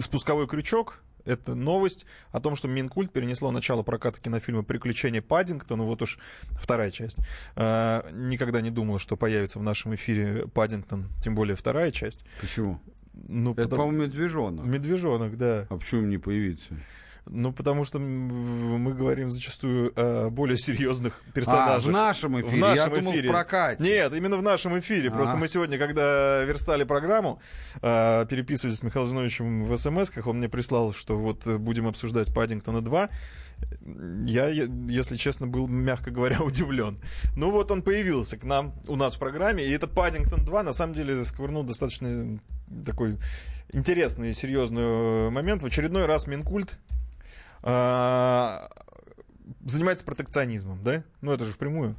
спусковой 0.00 0.46
крючок 0.48 1.02
это 1.24 1.54
новость 1.54 2.04
о 2.32 2.40
том, 2.40 2.56
что 2.56 2.66
Минкульт 2.66 3.12
перенесло 3.12 3.52
начало 3.52 3.84
проката 3.84 4.20
кинофильма 4.20 4.64
«Приключения 4.64 5.22
Паддингтона». 5.22 5.84
Вот 5.84 6.02
уж 6.02 6.18
вторая 6.52 6.90
часть. 6.90 7.16
Э, 7.54 8.02
Никогда 8.12 8.60
не 8.60 8.70
думал, 8.70 8.98
что 8.98 9.16
появится 9.16 9.58
в 9.60 9.62
нашем 9.62 9.94
эфире 9.94 10.48
Паддингтон, 10.48 11.06
тем 11.20 11.34
более 11.36 11.54
вторая 11.54 11.92
часть. 11.92 12.24
Почему? 12.40 12.80
Ну, 13.14 13.52
Это, 13.52 13.62
потому- 13.64 13.82
по-моему, 13.84 14.06
медвежонок. 14.06 14.64
Медвежонок, 14.64 15.36
да. 15.36 15.66
А 15.70 15.76
почему 15.76 16.02
не 16.06 16.18
появиться? 16.18 16.74
Ну, 17.26 17.52
потому 17.52 17.84
что 17.84 17.98
мы 18.00 18.94
говорим 18.94 19.30
зачастую 19.30 19.92
о 19.96 20.28
более 20.30 20.58
серьезных 20.58 21.22
А, 21.28 21.32
персонажах. 21.32 21.84
в 21.84 21.92
нашем 21.92 22.40
эфире. 22.40 22.56
В 22.56 22.60
нашем 22.60 22.92
Я 22.94 22.98
думал, 23.00 23.12
эфире. 23.12 23.28
в 23.28 23.32
прокате. 23.32 23.82
Нет, 23.82 24.12
именно 24.12 24.36
в 24.36 24.42
нашем 24.42 24.78
эфире. 24.80 25.10
Просто 25.10 25.34
А. 25.34 25.36
мы 25.36 25.46
сегодня, 25.46 25.78
когда 25.78 26.42
верстали 26.42 26.84
программу, 26.84 27.40
э, 27.80 28.26
переписывались 28.28 28.78
с 28.78 28.82
Михаилом 28.82 29.08
Зиновичем 29.08 29.64
в 29.64 29.76
смс 29.76 30.10
он 30.24 30.38
мне 30.38 30.48
прислал, 30.48 30.92
что 30.92 31.16
вот 31.16 31.46
э, 31.46 31.58
будем 31.58 31.86
обсуждать 31.86 32.34
Паддингтона 32.34 32.82
2. 32.82 33.08
Я, 34.26 34.48
если 34.48 35.16
честно, 35.16 35.46
был, 35.46 35.68
мягко 35.68 36.10
говоря, 36.10 36.40
удивлен. 36.42 37.00
Ну 37.36 37.52
вот 37.52 37.70
он 37.70 37.82
появился 37.82 38.36
к 38.36 38.42
нам, 38.44 38.74
у 38.88 38.96
нас 38.96 39.14
в 39.14 39.18
программе, 39.20 39.64
и 39.64 39.70
этот 39.70 39.92
Паддингтон 39.92 40.44
2 40.44 40.62
на 40.64 40.72
самом 40.72 40.94
деле 40.94 41.24
сковырнул 41.24 41.62
достаточно 41.62 42.40
такой 42.84 43.16
интересный 43.72 44.30
и 44.30 44.34
серьезный 44.34 45.30
момент. 45.30 45.62
В 45.62 45.66
очередной 45.66 46.06
раз 46.06 46.26
Минкульт 46.26 46.78
а, 46.90 46.91
занимается 49.64 50.04
протекционизмом, 50.04 50.82
да? 50.82 51.04
Ну, 51.20 51.32
это 51.32 51.44
же 51.44 51.52
впрямую. 51.52 51.96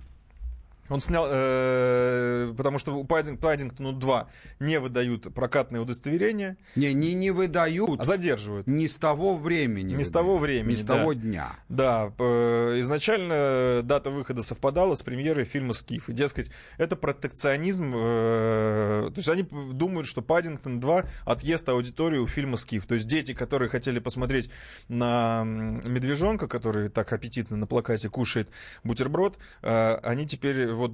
Он 0.89 0.99
снял, 0.99 1.25
э, 1.29 2.53
потому 2.57 2.77
что 2.77 2.93
у 2.95 3.03
Паддинг- 3.05 3.38
Паддингтону 3.39 3.93
2 3.93 4.27
не 4.59 4.79
выдают 4.79 5.34
прокатные 5.34 5.81
удостоверения, 5.81 6.57
Не, 6.75 6.93
не, 6.93 7.13
не 7.13 7.31
выдают. 7.31 8.01
а 8.01 8.05
задерживают. 8.05 8.67
Не 8.67 8.88
с 8.88 8.97
того 8.97 9.38
времени. 9.38 9.93
Не 9.95 10.03
с 10.03 10.07
выдают. 10.07 10.13
того 10.13 10.38
времени, 10.39 10.71
Не 10.75 10.77
с 10.81 10.84
да. 10.84 10.97
того 10.97 11.13
дня. 11.13 11.47
Да, 11.69 12.07
п- 12.17 12.79
изначально 12.81 13.81
дата 13.84 14.09
выхода 14.09 14.41
совпадала 14.43 14.95
с 14.95 15.03
премьерой 15.03 15.45
фильма 15.45 15.73
«Скиф». 15.73 16.09
И, 16.09 16.13
дескать, 16.13 16.51
это 16.77 16.95
протекционизм. 16.95 17.93
э, 17.95 19.05
то 19.09 19.13
есть 19.17 19.29
они 19.29 19.43
думают, 19.43 20.05
что 20.07 20.21
«Паддингтон 20.21 20.79
2» 20.79 21.05
отъест 21.25 21.67
аудиторию 21.69 22.23
у 22.23 22.27
фильма 22.27 22.57
«Скиф». 22.57 22.86
То 22.88 22.95
есть 22.95 23.07
дети, 23.07 23.34
которые 23.34 23.69
хотели 23.69 23.99
посмотреть 23.99 24.49
на 24.89 25.43
медвежонка, 25.45 26.47
который 26.47 26.89
так 26.89 27.11
аппетитно 27.13 27.57
на 27.57 27.67
плакате 27.67 28.09
кушает 28.09 28.49
бутерброд, 28.84 29.38
э, 29.61 29.95
они 30.03 30.25
теперь 30.27 30.72
вот 30.74 30.91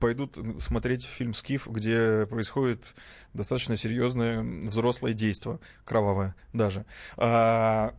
пойдут 0.00 0.38
смотреть 0.58 1.04
фильм 1.04 1.34
«Скиф», 1.34 1.66
где 1.68 2.26
происходит 2.26 2.94
достаточно 3.34 3.76
серьезное 3.76 4.42
взрослое 4.42 5.12
действо, 5.12 5.60
кровавое 5.84 6.34
даже. 6.52 6.84
А, 7.16 7.94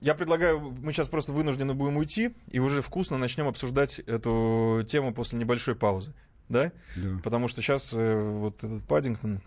я 0.00 0.14
предлагаю, 0.14 0.60
мы 0.60 0.92
сейчас 0.92 1.08
просто 1.08 1.32
вынуждены 1.32 1.74
будем 1.74 1.96
уйти 1.96 2.34
и 2.50 2.58
уже 2.58 2.82
вкусно 2.82 3.18
начнем 3.18 3.48
обсуждать 3.48 3.98
эту 4.00 4.84
тему 4.86 5.12
после 5.12 5.38
небольшой 5.38 5.74
паузы. 5.74 6.14
Да? 6.48 6.72
Да. 6.96 7.20
Потому 7.22 7.48
что 7.48 7.62
сейчас 7.62 7.92
вот 7.92 8.64
этот 8.64 8.82
Паддингтон, 8.84 9.40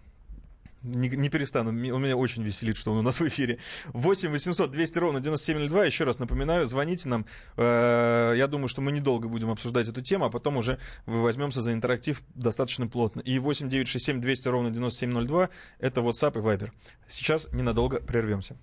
не, 0.84 1.10
не 1.10 1.30
перестану, 1.30 1.70
он 1.70 1.78
меня 2.04 2.16
очень 2.18 2.44
веселит, 2.44 2.78
что 2.78 2.92
он 2.92 3.00
у 3.00 3.02
нас 3.02 3.20
в 3.20 3.28
эфире. 3.28 3.60
8 3.94 4.30
800 4.30 4.72
200 4.72 4.98
ровно 5.00 5.20
9702, 5.20 5.86
еще 5.86 6.04
раз 6.04 6.20
напоминаю, 6.20 6.66
звоните 6.66 7.10
нам. 7.10 7.26
Э, 7.58 8.34
Я 8.36 8.48
думаю, 8.48 8.68
что 8.68 8.82
мы 8.82 8.92
недолго 8.92 9.28
будем 9.28 9.50
обсуждать 9.50 9.88
эту 9.88 10.02
тему, 10.02 10.26
а 10.26 10.30
потом 10.30 10.58
уже 10.58 10.78
возьмемся 11.06 11.62
за 11.62 11.74
интерактив 11.74 12.22
достаточно 12.36 12.88
плотно. 12.88 13.22
И 13.22 13.40
8 13.40 13.70
967 13.70 14.22
200 14.22 14.48
ровно 14.50 14.70
9702, 14.72 15.50
это 15.80 16.02
WhatsApp 16.02 16.38
и 16.38 16.42
Viber. 16.42 16.72
Сейчас 17.08 17.50
ненадолго 17.54 18.00
прервемся. 18.02 18.56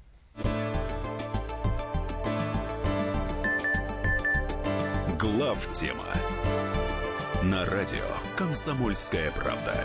Глав 5.18 5.72
тема 5.74 6.04
на 7.42 7.64
радио 7.64 8.04
Комсомольская 8.36 9.30
правда. 9.32 9.84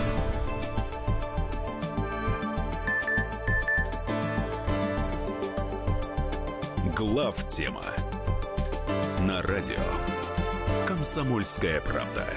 Глав 7.01 7.49
тема 7.49 7.83
на 9.21 9.41
радио 9.41 9.79
Комсомольская 10.87 11.81
правда. 11.81 12.27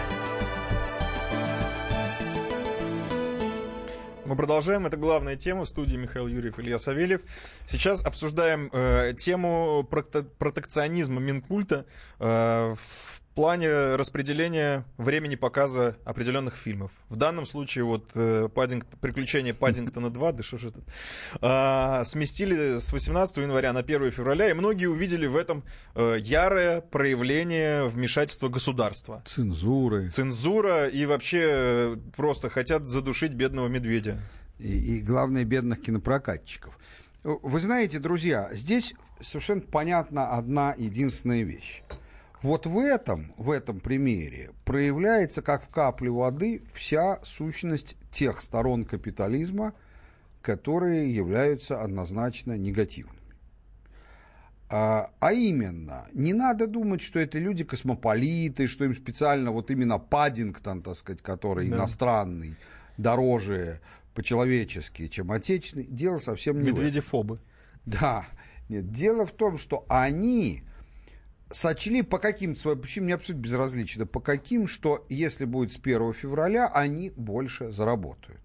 Мы 4.25 4.37
продолжаем. 4.37 4.87
Это 4.87 4.97
главная 4.97 5.37
тема 5.37 5.67
в 5.67 5.69
студии 5.69 5.99
Михаил 5.99 6.29
Юрьев, 6.29 6.59
Илья 6.59 6.79
Савельев. 6.79 7.21
Сейчас 7.67 8.03
обсуждаем 8.07 8.71
э, 8.73 9.13
тему 9.19 9.87
проте- 9.91 10.23
протекционизма 10.39 11.21
Минкульта 11.21 11.85
э, 12.19 12.75
в 12.75 13.21
плане 13.35 13.97
распределения 13.97 14.85
времени 14.97 15.35
показа 15.35 15.97
определенных 16.05 16.57
фильмов. 16.57 16.93
В 17.09 17.17
данном 17.17 17.47
случае 17.47 17.85
вот 17.85 18.11
э, 18.15 18.49
Паддинг- 18.55 18.87
«Приключения 19.01 19.53
Паддингтона 19.53 20.07
2», 20.07 20.33
да 20.33 20.43
что 20.43 20.59
ж 20.59 20.67
это, 20.67 20.81
а, 21.41 22.05
сместили 22.05 22.79
с 22.79 22.93
18 22.93 23.39
января 23.39 23.73
на 23.73 23.83
1 23.83 24.11
февраля, 24.13 24.51
и 24.51 24.53
многие 24.55 24.87
увидели 24.87 25.27
в 25.27 25.37
этом 25.37 25.65
э, 25.95 26.17
ярое 26.21 26.81
проявление 26.81 27.87
вмешательства 27.87 28.49
государства. 28.49 29.23
Цензуры. 29.25 30.09
Цензура 30.11 30.87
и 30.87 31.05
вообще 31.07 31.43
э, 31.43 31.97
просто 32.17 32.51
хотят 32.51 32.85
задушить 32.85 33.33
бедного 33.33 33.69
медведя. 33.69 34.21
И, 34.59 34.99
и 34.99 35.01
главное, 35.01 35.45
бедных 35.45 35.81
кинопрокатчиков. 35.81 36.79
Вы 37.25 37.61
знаете, 37.61 37.99
друзья, 37.99 38.51
здесь 38.53 38.95
совершенно 39.21 39.63
понятна 39.63 40.37
одна 40.37 40.75
единственная 40.77 41.43
вещь. 41.43 41.83
Вот 42.45 42.67
в 42.67 42.79
этом, 42.79 43.33
в 43.39 43.51
этом 43.51 43.81
примере 43.81 44.51
проявляется, 44.67 45.41
как 45.41 45.65
в 45.65 45.69
капле 45.69 46.11
воды, 46.11 46.63
вся 46.75 47.19
сущность 47.23 47.97
тех 48.13 48.43
сторон 48.43 48.85
капитализма, 48.85 49.73
которые 50.43 51.11
являются 51.11 51.81
однозначно 51.81 52.59
негативными. 52.59 53.19
А, 54.69 55.09
а 55.21 55.33
именно, 55.33 56.07
не 56.13 56.35
надо 56.35 56.67
думать, 56.67 57.01
что 57.01 57.19
это 57.19 57.39
люди 57.39 57.65
космополиты, 57.65 58.69
что 58.69 58.85
им 58.85 58.95
специально 58.95 59.51
вот 59.51 59.71
именно 59.71 59.99
Паддингтон, 59.99 60.83
так 60.83 60.97
сказать, 60.97 61.23
который 61.23 61.71
да. 61.71 61.77
иностранный, 61.77 62.57
дороже 62.99 63.81
по-человечески, 64.13 65.09
чем 65.09 65.33
отечественный. 65.33 65.87
Дело 65.87 66.19
совсем 66.19 66.61
не 66.61 66.73
Медведефобы. 66.73 67.41
Да. 67.87 68.27
Нет, 68.69 68.91
дело 68.91 69.25
в 69.25 69.33
том, 69.33 69.57
что 69.57 69.87
они 69.89 70.63
сочли 71.55 72.03
по 72.03 72.19
каким 72.19 72.57
своим, 72.57 72.81
почему 72.81 73.05
мне 73.05 73.15
абсолютно 73.15 73.43
безразлично, 73.43 74.07
по 74.07 74.21
каким, 74.21 74.67
что 74.67 75.07
если 75.09 75.45
будет 75.45 75.73
с 75.73 75.79
1 75.79 76.13
февраля, 76.13 76.69
они 76.69 77.11
больше 77.11 77.71
заработают. 77.71 78.41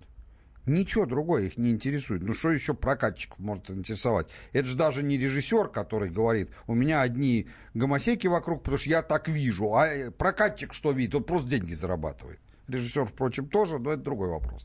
Ничего 0.65 1.07
другое 1.07 1.48
их 1.48 1.57
не 1.57 1.72
интересует. 1.72 2.22
Ну 2.22 2.34
что 2.34 2.52
еще 2.52 2.76
прокатчиков 2.76 3.40
может 3.40 3.72
интересовать? 3.72 4.27
Это 4.53 4.68
же 4.68 4.77
даже 4.77 5.02
не 5.02 5.18
режиссер, 5.18 5.69
который 5.69 6.11
говорит, 6.11 6.52
у 6.68 6.76
меня 6.76 7.02
одни 7.02 7.48
гомосеки 7.73 8.27
вокруг, 8.27 8.61
потому 8.61 8.77
что 8.77 8.90
я 8.90 9.02
так 9.02 9.27
вижу. 9.27 9.73
А 9.73 9.88
э, 9.88 10.11
прокатчик 10.11 10.73
что 10.73 10.91
видит? 10.91 11.15
Он 11.15 11.23
просто 11.23 11.49
деньги 11.49 11.73
зарабатывает. 11.73 12.40
Режиссер, 12.68 13.06
впрочем, 13.06 13.48
тоже, 13.48 13.80
но 13.80 13.94
это 13.94 14.03
другой 14.03 14.30
вопрос. 14.30 14.64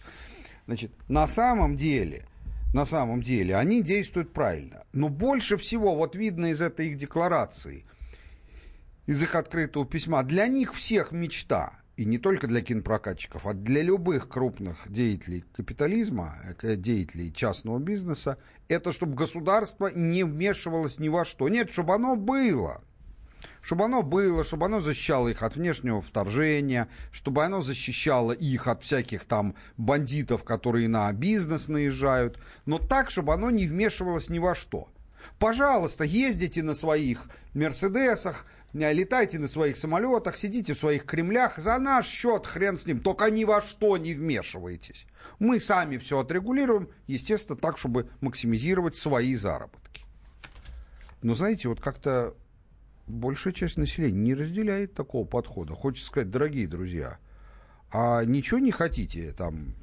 Значит, 0.66 0.92
на 1.08 1.26
самом 1.26 1.74
деле, 1.74 2.26
на 2.74 2.84
самом 2.84 3.22
деле, 3.22 3.56
они 3.56 3.82
действуют 3.82 4.34
правильно. 4.34 4.84
Но 4.92 5.08
больше 5.08 5.56
всего, 5.56 5.94
вот 5.94 6.16
видно 6.16 6.46
из 6.46 6.60
этой 6.60 6.88
их 6.88 6.98
декларации, 6.98 7.86
из 9.06 9.22
их 9.22 9.34
открытого 9.34 9.86
письма, 9.86 10.22
для 10.22 10.46
них 10.46 10.74
всех 10.74 11.12
мечта, 11.12 11.74
и 11.96 12.04
не 12.04 12.18
только 12.18 12.46
для 12.46 12.60
кинопрокатчиков, 12.60 13.46
а 13.46 13.52
для 13.52 13.82
любых 13.82 14.28
крупных 14.28 14.90
деятелей 14.90 15.44
капитализма, 15.54 16.36
э, 16.62 16.76
деятелей 16.76 17.32
частного 17.32 17.78
бизнеса, 17.78 18.38
это 18.68 18.92
чтобы 18.92 19.14
государство 19.14 19.90
не 19.94 20.24
вмешивалось 20.24 20.98
ни 20.98 21.08
во 21.08 21.24
что. 21.24 21.48
Нет, 21.48 21.70
чтобы 21.70 21.94
оно 21.94 22.16
было– 22.16 22.82
чтобы 23.64 23.84
оно 23.84 24.02
было, 24.02 24.44
чтобы 24.44 24.66
оно 24.66 24.80
защищало 24.80 25.28
их 25.28 25.42
от 25.42 25.56
внешнего 25.56 26.00
вторжения, 26.00 26.88
чтобы 27.10 27.44
оно 27.44 27.62
защищало 27.62 28.32
их 28.32 28.66
от 28.66 28.82
всяких 28.82 29.24
там 29.24 29.54
бандитов, 29.76 30.44
которые 30.44 30.88
на 30.88 31.10
бизнес 31.12 31.68
наезжают, 31.68 32.38
но 32.66 32.78
так, 32.78 33.10
чтобы 33.10 33.32
оно 33.32 33.50
не 33.50 33.66
вмешивалось 33.66 34.28
ни 34.28 34.38
во 34.38 34.54
что. 34.54 34.88
Пожалуйста, 35.38 36.04
ездите 36.04 36.62
на 36.62 36.74
своих 36.74 37.26
Мерседесах, 37.54 38.46
летайте 38.74 39.38
на 39.38 39.48
своих 39.48 39.76
самолетах, 39.76 40.36
сидите 40.36 40.74
в 40.74 40.78
своих 40.78 41.06
Кремлях, 41.06 41.58
за 41.58 41.78
наш 41.78 42.06
счет 42.06 42.44
хрен 42.44 42.76
с 42.76 42.86
ним, 42.86 43.00
только 43.00 43.30
ни 43.30 43.44
во 43.44 43.62
что 43.62 43.96
не 43.96 44.14
вмешивайтесь. 44.14 45.06
Мы 45.38 45.60
сами 45.60 45.96
все 45.96 46.18
отрегулируем, 46.18 46.88
естественно, 47.06 47.56
так, 47.56 47.78
чтобы 47.78 48.10
максимизировать 48.20 48.96
свои 48.96 49.36
заработки. 49.36 50.04
Но 51.22 51.34
знаете, 51.34 51.68
вот 51.68 51.80
как-то 51.80 52.34
большая 53.06 53.52
часть 53.52 53.76
населения 53.76 54.18
не 54.18 54.34
разделяет 54.34 54.94
такого 54.94 55.24
подхода. 55.24 55.74
Хочется 55.74 56.08
сказать, 56.08 56.30
дорогие 56.30 56.66
друзья, 56.66 57.18
а 57.92 58.24
ничего 58.24 58.58
не 58.58 58.72
хотите 58.72 59.32
там 59.32 59.74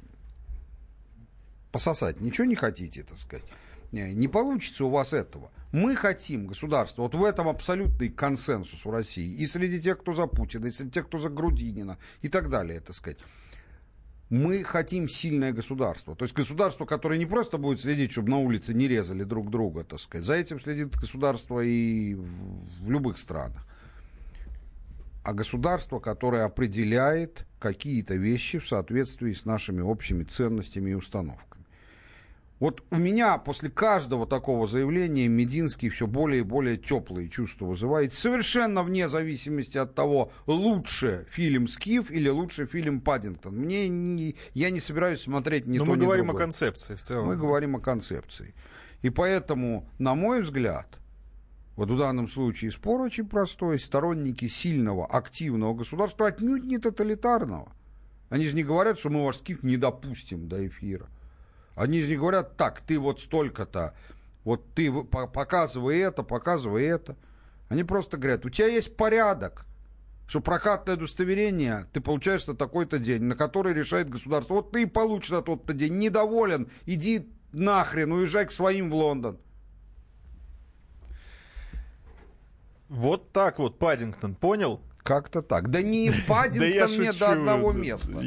пососать, 1.70 2.20
ничего 2.20 2.46
не 2.46 2.56
хотите, 2.56 3.02
так 3.02 3.18
сказать. 3.18 3.44
Не 3.90 4.28
получится 4.28 4.84
у 4.84 4.90
вас 4.90 5.12
этого. 5.14 5.50
Мы 5.72 5.96
хотим 5.96 6.46
государство, 6.46 7.02
вот 7.02 7.14
в 7.14 7.24
этом 7.24 7.48
абсолютный 7.48 8.10
консенсус 8.10 8.84
в 8.84 8.90
России, 8.90 9.34
и 9.34 9.46
среди 9.46 9.80
тех, 9.80 9.98
кто 9.98 10.12
за 10.12 10.26
Путина, 10.26 10.66
и 10.66 10.70
среди 10.70 10.90
тех, 10.90 11.06
кто 11.06 11.18
за 11.18 11.30
Грудинина, 11.30 11.98
и 12.20 12.28
так 12.28 12.50
далее, 12.50 12.80
так 12.80 12.94
сказать 12.94 13.18
мы 14.32 14.64
хотим 14.64 15.10
сильное 15.10 15.52
государство. 15.52 16.16
То 16.16 16.24
есть 16.24 16.34
государство, 16.34 16.86
которое 16.86 17.18
не 17.18 17.26
просто 17.26 17.58
будет 17.58 17.80
следить, 17.80 18.12
чтобы 18.12 18.30
на 18.30 18.38
улице 18.38 18.72
не 18.72 18.88
резали 18.88 19.24
друг 19.24 19.50
друга, 19.50 19.84
так 19.84 20.00
сказать. 20.00 20.24
За 20.26 20.32
этим 20.32 20.58
следит 20.58 20.96
государство 20.96 21.60
и 21.60 22.14
в, 22.14 22.86
в 22.86 22.90
любых 22.90 23.18
странах. 23.18 23.66
А 25.22 25.34
государство, 25.34 26.00
которое 26.00 26.46
определяет 26.46 27.46
какие-то 27.60 28.14
вещи 28.14 28.58
в 28.58 28.66
соответствии 28.66 29.34
с 29.34 29.44
нашими 29.44 29.82
общими 29.82 30.24
ценностями 30.24 30.92
и 30.92 30.94
установками. 30.94 31.51
Вот 32.62 32.84
у 32.92 32.96
меня 32.96 33.38
после 33.38 33.70
каждого 33.70 34.24
такого 34.24 34.68
заявления 34.68 35.26
Мединский 35.26 35.88
все 35.88 36.06
более 36.06 36.42
и 36.42 36.44
более 36.44 36.76
теплые 36.76 37.28
чувства 37.28 37.66
вызывает, 37.66 38.14
совершенно 38.14 38.84
вне 38.84 39.08
зависимости 39.08 39.78
от 39.78 39.96
того, 39.96 40.30
лучше 40.46 41.26
фильм 41.28 41.66
«Скиф» 41.66 42.12
или 42.12 42.28
лучше 42.28 42.66
фильм 42.66 43.00
«Паддингтон». 43.00 43.56
Мне 43.56 43.88
не, 43.88 44.36
я 44.54 44.70
не 44.70 44.78
собираюсь 44.78 45.22
смотреть 45.22 45.66
ни 45.66 45.78
Но 45.78 45.86
то, 45.86 45.90
мы 45.90 45.96
ни 45.96 46.02
говорим 46.02 46.26
другое. 46.26 46.40
о 46.40 46.46
концепции 46.46 46.94
в 46.94 47.02
целом. 47.02 47.26
Мы 47.26 47.36
говорим 47.36 47.74
о 47.74 47.80
концепции. 47.80 48.54
И 49.00 49.10
поэтому, 49.10 49.88
на 49.98 50.14
мой 50.14 50.42
взгляд, 50.42 51.00
вот 51.74 51.90
в 51.90 51.98
данном 51.98 52.28
случае 52.28 52.70
спор 52.70 53.00
очень 53.00 53.26
простой. 53.26 53.80
Сторонники 53.80 54.46
сильного, 54.46 55.04
активного 55.04 55.74
государства 55.74 56.28
отнюдь 56.28 56.62
не 56.62 56.78
тоталитарного. 56.78 57.72
Они 58.28 58.46
же 58.46 58.54
не 58.54 58.62
говорят, 58.62 59.00
что 59.00 59.10
мы 59.10 59.24
ваш 59.24 59.38
скиф 59.38 59.64
не 59.64 59.76
допустим 59.76 60.46
до 60.46 60.64
эфира. 60.64 61.08
Они 61.74 62.00
же 62.02 62.08
не 62.08 62.16
говорят, 62.16 62.56
так, 62.56 62.80
ты 62.80 62.98
вот 62.98 63.20
столько-то, 63.20 63.94
вот 64.44 64.74
ты 64.74 64.92
показывай 64.92 65.98
это, 65.98 66.22
показывай 66.22 66.84
это. 66.84 67.16
Они 67.68 67.84
просто 67.84 68.16
говорят, 68.16 68.44
у 68.44 68.50
тебя 68.50 68.66
есть 68.66 68.96
порядок, 68.96 69.64
что 70.26 70.40
прокатное 70.40 70.96
удостоверение 70.96 71.86
ты 71.92 72.00
получаешь 72.00 72.46
на 72.46 72.54
такой-то 72.54 72.98
день, 72.98 73.22
на 73.22 73.36
который 73.36 73.72
решает 73.72 74.10
государство. 74.10 74.54
Вот 74.54 74.72
ты 74.72 74.82
и 74.82 74.86
получишь 74.86 75.30
на 75.30 75.42
тот-то 75.42 75.72
день. 75.72 75.98
Недоволен, 75.98 76.70
иди 76.86 77.30
нахрен, 77.52 78.12
уезжай 78.12 78.46
к 78.46 78.52
своим 78.52 78.90
в 78.90 78.94
Лондон. 78.94 79.38
Вот 82.88 83.32
так 83.32 83.58
вот 83.58 83.78
Паддингтон, 83.78 84.34
понял? 84.34 84.82
Как-то 85.02 85.42
так. 85.42 85.70
Да 85.70 85.82
не 85.82 86.12
Паддингтон 86.28 86.98
мне 86.98 87.12
до 87.12 87.32
одного 87.32 87.72
места. 87.72 88.22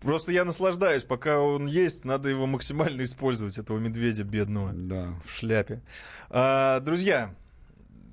Просто 0.00 0.32
я 0.32 0.44
наслаждаюсь, 0.44 1.04
пока 1.04 1.40
он 1.40 1.66
есть, 1.66 2.04
надо 2.04 2.28
его 2.28 2.46
максимально 2.46 3.04
использовать, 3.04 3.56
этого 3.56 3.78
медведя 3.78 4.22
бедного 4.22 4.72
да. 4.74 5.14
в 5.24 5.30
шляпе. 5.30 5.80
А, 6.28 6.80
друзья, 6.80 7.34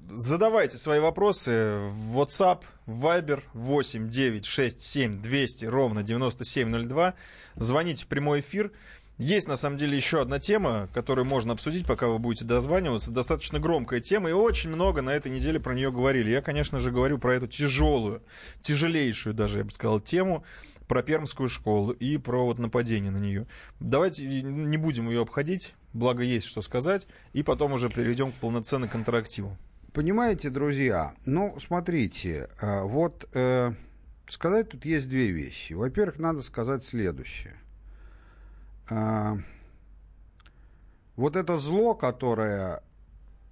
задавайте 0.10 0.77
свои 0.77 0.99
вопросы 0.99 1.80
в 1.89 2.18
WhatsApp, 2.18 2.61
в 2.85 3.06
Viber 3.06 3.43
8 3.53 4.10
9 4.10 4.45
6 4.45 4.81
7 4.81 5.22
200 5.22 5.65
ровно 5.65 6.03
9702. 6.03 7.14
Звоните 7.56 8.06
в 8.06 8.07
прямой 8.07 8.39
эфир. 8.39 8.72
Есть, 9.22 9.48
на 9.48 9.56
самом 9.56 9.77
деле, 9.77 9.95
еще 9.95 10.19
одна 10.19 10.39
тема, 10.39 10.89
которую 10.95 11.26
можно 11.26 11.53
обсудить, 11.53 11.85
пока 11.85 12.07
вы 12.07 12.18
будете 12.18 12.43
дозваниваться. 12.43 13.11
Достаточно 13.11 13.60
громкая 13.60 13.99
тема, 13.99 14.31
и 14.31 14.34
очень 14.34 14.72
много 14.72 15.03
на 15.03 15.11
этой 15.11 15.31
неделе 15.31 15.60
про 15.60 15.76
нее 15.76 15.91
говорили. 15.91 16.31
Я, 16.31 16.41
конечно 16.41 16.80
же, 16.80 16.89
говорю 16.89 17.19
про 17.19 17.35
эту 17.35 17.45
тяжелую, 17.45 18.23
тяжелейшую 18.64 19.35
даже, 19.35 19.60
я 19.60 19.64
бы 19.64 19.69
сказал, 19.69 19.99
тему, 19.99 20.43
про 20.88 21.03
пермскую 21.03 21.49
школу 21.49 21.91
и 21.91 22.18
про 22.18 22.43
вот 22.43 22.57
нападение 22.57 23.11
на 23.11 23.19
нее. 23.19 23.45
Давайте 23.80 24.26
не 24.26 24.77
будем 24.77 25.07
ее 25.07 25.22
обходить, 25.22 25.76
благо 25.93 26.23
есть 26.23 26.48
что 26.48 26.64
сказать, 26.64 27.07
и 27.34 27.43
потом 27.43 27.73
уже 27.73 27.89
перейдем 27.89 28.31
к 28.31 28.35
полноценному 28.38 28.91
контрактиву. 28.91 29.56
Понимаете, 29.93 30.49
друзья, 30.49 31.14
ну, 31.26 31.56
смотрите, 31.64 32.49
э, 32.60 32.81
вот 32.81 33.30
э, 33.35 33.72
сказать 34.27 34.69
тут 34.69 34.84
есть 34.84 35.10
две 35.10 35.27
вещи. 35.30 35.73
Во-первых, 35.73 36.18
надо 36.18 36.41
сказать 36.41 36.84
следующее 36.84 37.60
а, 38.91 39.38
вот 41.15 41.38
это 41.38 41.57
зло, 41.57 41.95
которое 41.95 42.84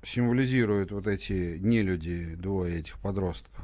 символизирует 0.04 0.92
вот 0.92 1.08
эти 1.08 1.58
нелюди, 1.60 2.36
двое 2.36 2.80
этих 2.80 3.00
подростков, 3.00 3.64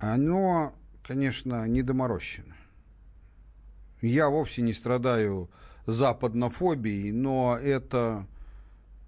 оно, 0.00 0.74
конечно, 1.04 1.66
недоморощено. 1.68 2.56
Я 4.02 4.30
вовсе 4.30 4.62
не 4.62 4.72
страдаю 4.72 5.48
западнофобией, 5.86 7.12
но 7.12 7.56
это, 7.56 8.26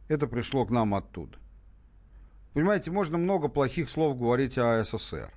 это 0.06 0.28
пришло 0.28 0.64
к 0.66 0.70
нам 0.70 0.94
оттуда. 0.94 1.36
Понимаете, 2.52 2.92
можно 2.92 3.18
много 3.18 3.48
плохих 3.48 3.90
слов 3.90 4.16
говорить 4.16 4.56
о 4.56 4.84
СССР 4.84 5.32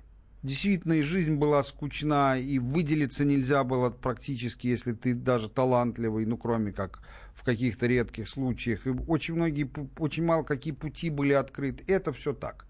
действительно 0.46 0.94
и 0.94 1.02
жизнь 1.02 1.36
была 1.36 1.62
скучна, 1.62 2.38
и 2.38 2.58
выделиться 2.58 3.24
нельзя 3.24 3.64
было 3.64 3.90
практически, 3.90 4.68
если 4.68 4.92
ты 4.92 5.14
даже 5.14 5.50
талантливый, 5.50 6.24
ну, 6.24 6.38
кроме 6.38 6.72
как 6.72 7.02
в 7.34 7.44
каких-то 7.44 7.86
редких 7.86 8.28
случаях. 8.28 8.86
И 8.86 8.90
очень 8.90 9.34
многие, 9.34 9.70
очень 9.98 10.24
мало 10.24 10.42
какие 10.42 10.72
пути 10.72 11.10
были 11.10 11.34
открыты. 11.34 11.84
Это 11.86 12.12
все 12.12 12.32
так. 12.32 12.66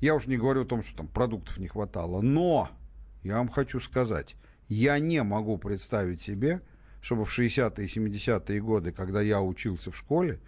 Я 0.00 0.14
уж 0.14 0.26
не 0.26 0.36
говорю 0.36 0.62
о 0.62 0.66
том, 0.66 0.82
что 0.82 0.98
там 0.98 1.08
продуктов 1.08 1.58
не 1.58 1.68
хватало. 1.68 2.20
Но, 2.20 2.70
я 3.22 3.38
вам 3.38 3.48
хочу 3.48 3.80
сказать, 3.80 4.36
я 4.68 4.98
не 4.98 5.22
могу 5.22 5.58
представить 5.58 6.20
себе, 6.20 6.60
чтобы 7.00 7.24
в 7.24 7.38
60-е 7.38 7.86
и 7.86 7.88
70-е 7.88 8.60
годы, 8.60 8.92
когда 8.92 9.22
я 9.22 9.40
учился 9.40 9.90
в 9.90 9.96
школе, 9.96 10.40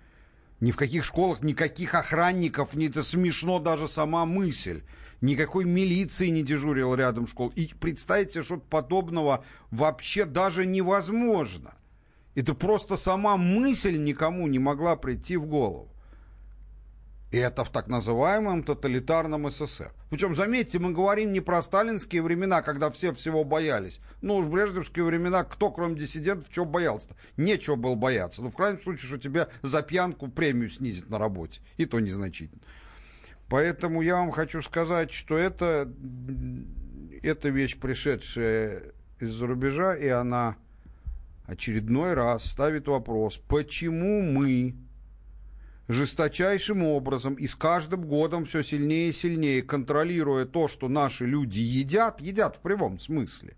ни 0.61 0.73
в 0.73 0.77
каких 0.77 1.05
школах 1.05 1.43
никаких 1.43 1.95
охранников, 1.95 2.75
не 2.75 2.89
это 2.89 3.03
смешно 3.03 3.59
даже 3.61 3.89
сама 3.89 4.27
мысль. 4.27 4.83
Никакой 5.21 5.65
милиции 5.65 6.29
не 6.29 6.43
дежурил 6.43 6.95
рядом 6.95 7.27
школ. 7.27 7.53
И 7.57 7.67
представить 7.75 8.33
себе 8.33 8.45
что-то 8.45 8.65
подобного 8.69 9.45
вообще 9.71 10.25
даже 10.25 10.65
невозможно. 10.65 11.75
Это 12.35 12.55
просто 12.55 12.97
сама 12.97 13.37
мысль 13.37 13.99
никому 13.99 14.47
не 14.47 14.61
могла 14.61 14.95
прийти 14.95 15.37
в 15.37 15.47
голову. 15.47 15.89
И 17.31 17.37
это 17.37 17.63
в 17.63 17.71
так 17.71 17.89
называемом 17.89 18.63
тоталитарном 18.63 19.51
СССР. 19.51 19.93
Причем, 20.09 20.35
заметьте, 20.35 20.79
мы 20.79 20.93
говорим 20.93 21.33
не 21.33 21.41
про 21.41 21.63
сталинские 21.63 22.23
времена, 22.23 22.63
когда 22.63 22.91
все 22.91 23.13
всего 23.13 23.45
боялись. 23.45 24.01
Ну 24.23 24.37
уж 24.37 24.47
в 24.47 24.51
брежневские 24.51 25.05
времена 25.05 25.45
кто, 25.45 25.71
кроме 25.71 25.97
диссидентов, 25.97 26.49
чего 26.49 26.65
боялся-то? 26.65 27.17
Нечего 27.37 27.75
было 27.75 27.97
бояться. 27.97 28.41
Ну, 28.41 28.51
в 28.51 28.57
крайнем 28.57 28.81
случае, 28.81 29.09
что 29.09 29.19
тебя 29.19 29.49
за 29.61 29.83
пьянку 29.83 30.29
премию 30.29 30.71
снизит 30.71 31.11
на 31.11 31.19
работе. 31.19 31.61
И 31.77 31.85
то 31.85 32.01
незначительно. 32.01 32.63
Поэтому 33.49 34.03
я 34.03 34.17
вам 34.17 34.31
хочу 34.31 34.63
сказать, 34.63 35.11
что 35.11 35.37
это, 35.37 35.91
это 37.23 37.49
вещь, 37.49 37.79
пришедшая 37.79 38.93
из-за 39.21 39.47
рубежа, 39.47 39.97
и 39.97 40.09
она 40.09 40.57
очередной 41.47 42.13
раз 42.13 42.45
ставит 42.45 42.89
вопрос, 42.89 43.39
почему 43.49 44.21
мы 44.21 44.77
жесточайшим 45.89 46.85
образом 46.85 47.35
и 47.35 47.47
с 47.47 47.55
каждым 47.55 48.07
годом 48.07 48.45
все 48.45 48.63
сильнее 48.63 49.09
и 49.09 49.15
сильнее, 49.15 49.63
контролируя 49.63 50.45
то, 50.45 50.69
что 50.69 50.89
наши 50.89 51.25
люди 51.25 51.61
едят, 51.61 52.21
едят 52.21 52.57
в 52.57 52.61
прямом 52.61 53.01
смысле, 53.01 53.57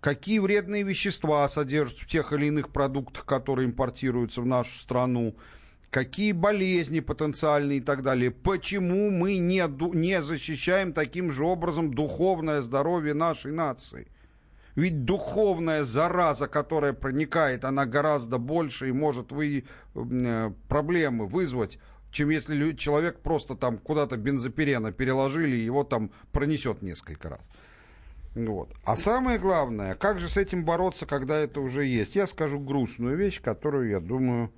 какие 0.00 0.40
вредные 0.40 0.82
вещества 0.82 1.48
содержатся 1.48 2.04
в 2.04 2.08
тех 2.08 2.32
или 2.32 2.46
иных 2.46 2.70
продуктах, 2.70 3.24
которые 3.24 3.66
импортируются 3.66 4.40
в 4.40 4.46
нашу 4.46 4.76
страну, 4.76 5.36
какие 5.90 6.32
болезни 6.32 7.00
потенциальные 7.00 7.78
и 7.78 7.80
так 7.80 8.02
далее. 8.02 8.30
Почему 8.30 9.10
мы 9.10 9.38
не, 9.38 9.64
не 9.94 10.22
защищаем 10.22 10.92
таким 10.92 11.32
же 11.32 11.44
образом 11.44 11.92
духовное 11.94 12.62
здоровье 12.62 13.14
нашей 13.14 13.52
нации? 13.52 14.08
Ведь 14.74 15.06
духовная 15.06 15.84
зараза, 15.84 16.48
которая 16.48 16.92
проникает, 16.92 17.64
она 17.64 17.86
гораздо 17.86 18.36
больше 18.36 18.90
и 18.90 18.92
может 18.92 19.32
вы, 19.32 19.64
э, 19.94 20.50
проблемы 20.68 21.26
вызвать, 21.26 21.78
чем 22.10 22.28
если 22.28 22.72
человек 22.72 23.20
просто 23.20 23.54
там 23.54 23.78
куда-то 23.78 24.18
бензопирена 24.18 24.92
переложили, 24.92 25.56
и 25.56 25.64
его 25.64 25.82
там 25.82 26.10
пронесет 26.30 26.82
несколько 26.82 27.30
раз. 27.30 27.40
Вот. 28.34 28.68
А 28.84 28.98
самое 28.98 29.38
главное, 29.38 29.94
как 29.94 30.20
же 30.20 30.28
с 30.28 30.36
этим 30.36 30.62
бороться, 30.62 31.06
когда 31.06 31.38
это 31.38 31.60
уже 31.60 31.86
есть? 31.86 32.14
Я 32.14 32.26
скажу 32.26 32.60
грустную 32.60 33.16
вещь, 33.16 33.40
которую, 33.40 33.88
я 33.88 33.98
думаю, 33.98 34.52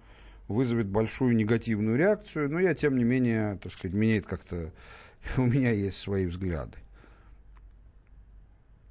вызовет 0.48 0.88
большую 0.88 1.36
негативную 1.36 1.96
реакцию, 1.96 2.50
но 2.50 2.58
я, 2.58 2.74
тем 2.74 2.96
не 2.96 3.04
менее, 3.04 3.58
так 3.62 3.72
сказать, 3.72 3.94
меняет 3.94 4.26
как-то... 4.26 4.72
У 5.36 5.42
меня 5.42 5.70
есть 5.70 5.98
свои 5.98 6.26
взгляды 6.26 6.78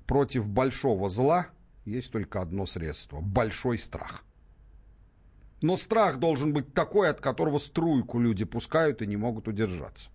против 0.07 0.47
большого 0.47 1.09
зла 1.09 1.47
есть 1.85 2.11
только 2.11 2.41
одно 2.41 2.65
средство– 2.65 3.19
большой 3.21 3.77
страх. 3.77 4.23
Но 5.61 5.75
страх 5.77 6.17
должен 6.17 6.53
быть 6.53 6.73
такой, 6.73 7.09
от 7.09 7.19
которого 7.19 7.59
струйку 7.59 8.19
люди 8.19 8.45
пускают 8.45 9.01
и 9.01 9.07
не 9.07 9.17
могут 9.17 9.47
удержаться. 9.47 10.09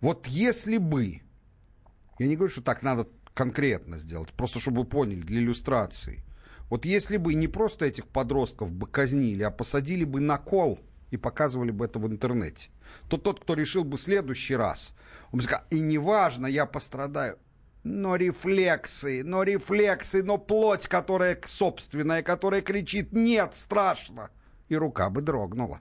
Вот 0.00 0.26
если 0.26 0.78
бы, 0.78 1.20
я 2.18 2.26
не 2.26 2.36
говорю, 2.36 2.50
что 2.50 2.62
так 2.62 2.82
надо 2.82 3.08
конкретно 3.34 3.98
сделать, 3.98 4.30
просто 4.30 4.58
чтобы 4.58 4.82
вы 4.82 4.88
поняли, 4.88 5.20
для 5.20 5.38
иллюстрации. 5.38 6.24
Вот 6.70 6.84
если 6.84 7.16
бы 7.16 7.34
не 7.34 7.48
просто 7.48 7.86
этих 7.86 8.06
подростков 8.06 8.72
бы 8.72 8.86
казнили, 8.86 9.42
а 9.42 9.50
посадили 9.50 10.04
бы 10.04 10.20
на 10.20 10.38
кол 10.38 10.78
и 11.10 11.16
показывали 11.16 11.70
бы 11.70 11.84
это 11.84 11.98
в 11.98 12.06
интернете, 12.06 12.70
то 13.08 13.18
тот, 13.18 13.40
кто 13.40 13.54
решил 13.54 13.84
бы 13.84 13.96
в 13.96 14.00
следующий 14.00 14.56
раз, 14.56 14.94
он 15.30 15.38
бы 15.38 15.42
сказал, 15.42 15.64
и 15.70 15.80
неважно, 15.80 16.46
я 16.46 16.66
пострадаю, 16.66 17.38
но 17.84 18.16
рефлексы, 18.16 19.22
но 19.24 19.42
рефлексы, 19.42 20.22
но 20.22 20.38
плоть, 20.38 20.86
которая 20.86 21.38
собственная, 21.46 22.22
которая 22.22 22.62
кричит 22.62 23.12
«нет, 23.12 23.54
страшно!» 23.54 24.30
И 24.68 24.76
рука 24.76 25.10
бы 25.10 25.20
дрогнула. 25.20 25.80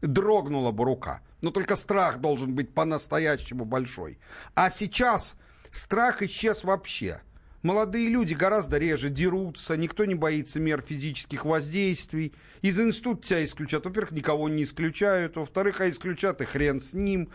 Дрогнула 0.00 0.70
бы 0.72 0.84
рука. 0.84 1.20
Но 1.40 1.50
только 1.50 1.76
страх 1.76 2.18
должен 2.18 2.54
быть 2.54 2.72
по-настоящему 2.72 3.64
большой. 3.64 4.18
А 4.54 4.70
сейчас 4.70 5.36
страх 5.70 6.22
исчез 6.22 6.64
вообще. 6.64 7.20
Молодые 7.62 8.08
люди 8.08 8.34
гораздо 8.34 8.78
реже 8.78 9.08
дерутся, 9.08 9.76
никто 9.76 10.04
не 10.04 10.16
боится 10.16 10.58
мер 10.58 10.80
физических 10.80 11.44
воздействий. 11.44 12.34
Из 12.60 12.78
института 12.80 13.22
тебя 13.22 13.44
исключат. 13.44 13.84
Во-первых, 13.84 14.10
никого 14.10 14.48
не 14.48 14.64
исключают. 14.64 15.36
Во-вторых, 15.36 15.80
а 15.80 15.88
исключат 15.88 16.40
и 16.40 16.44
хрен 16.44 16.80
с 16.80 16.92
ним 16.92 17.30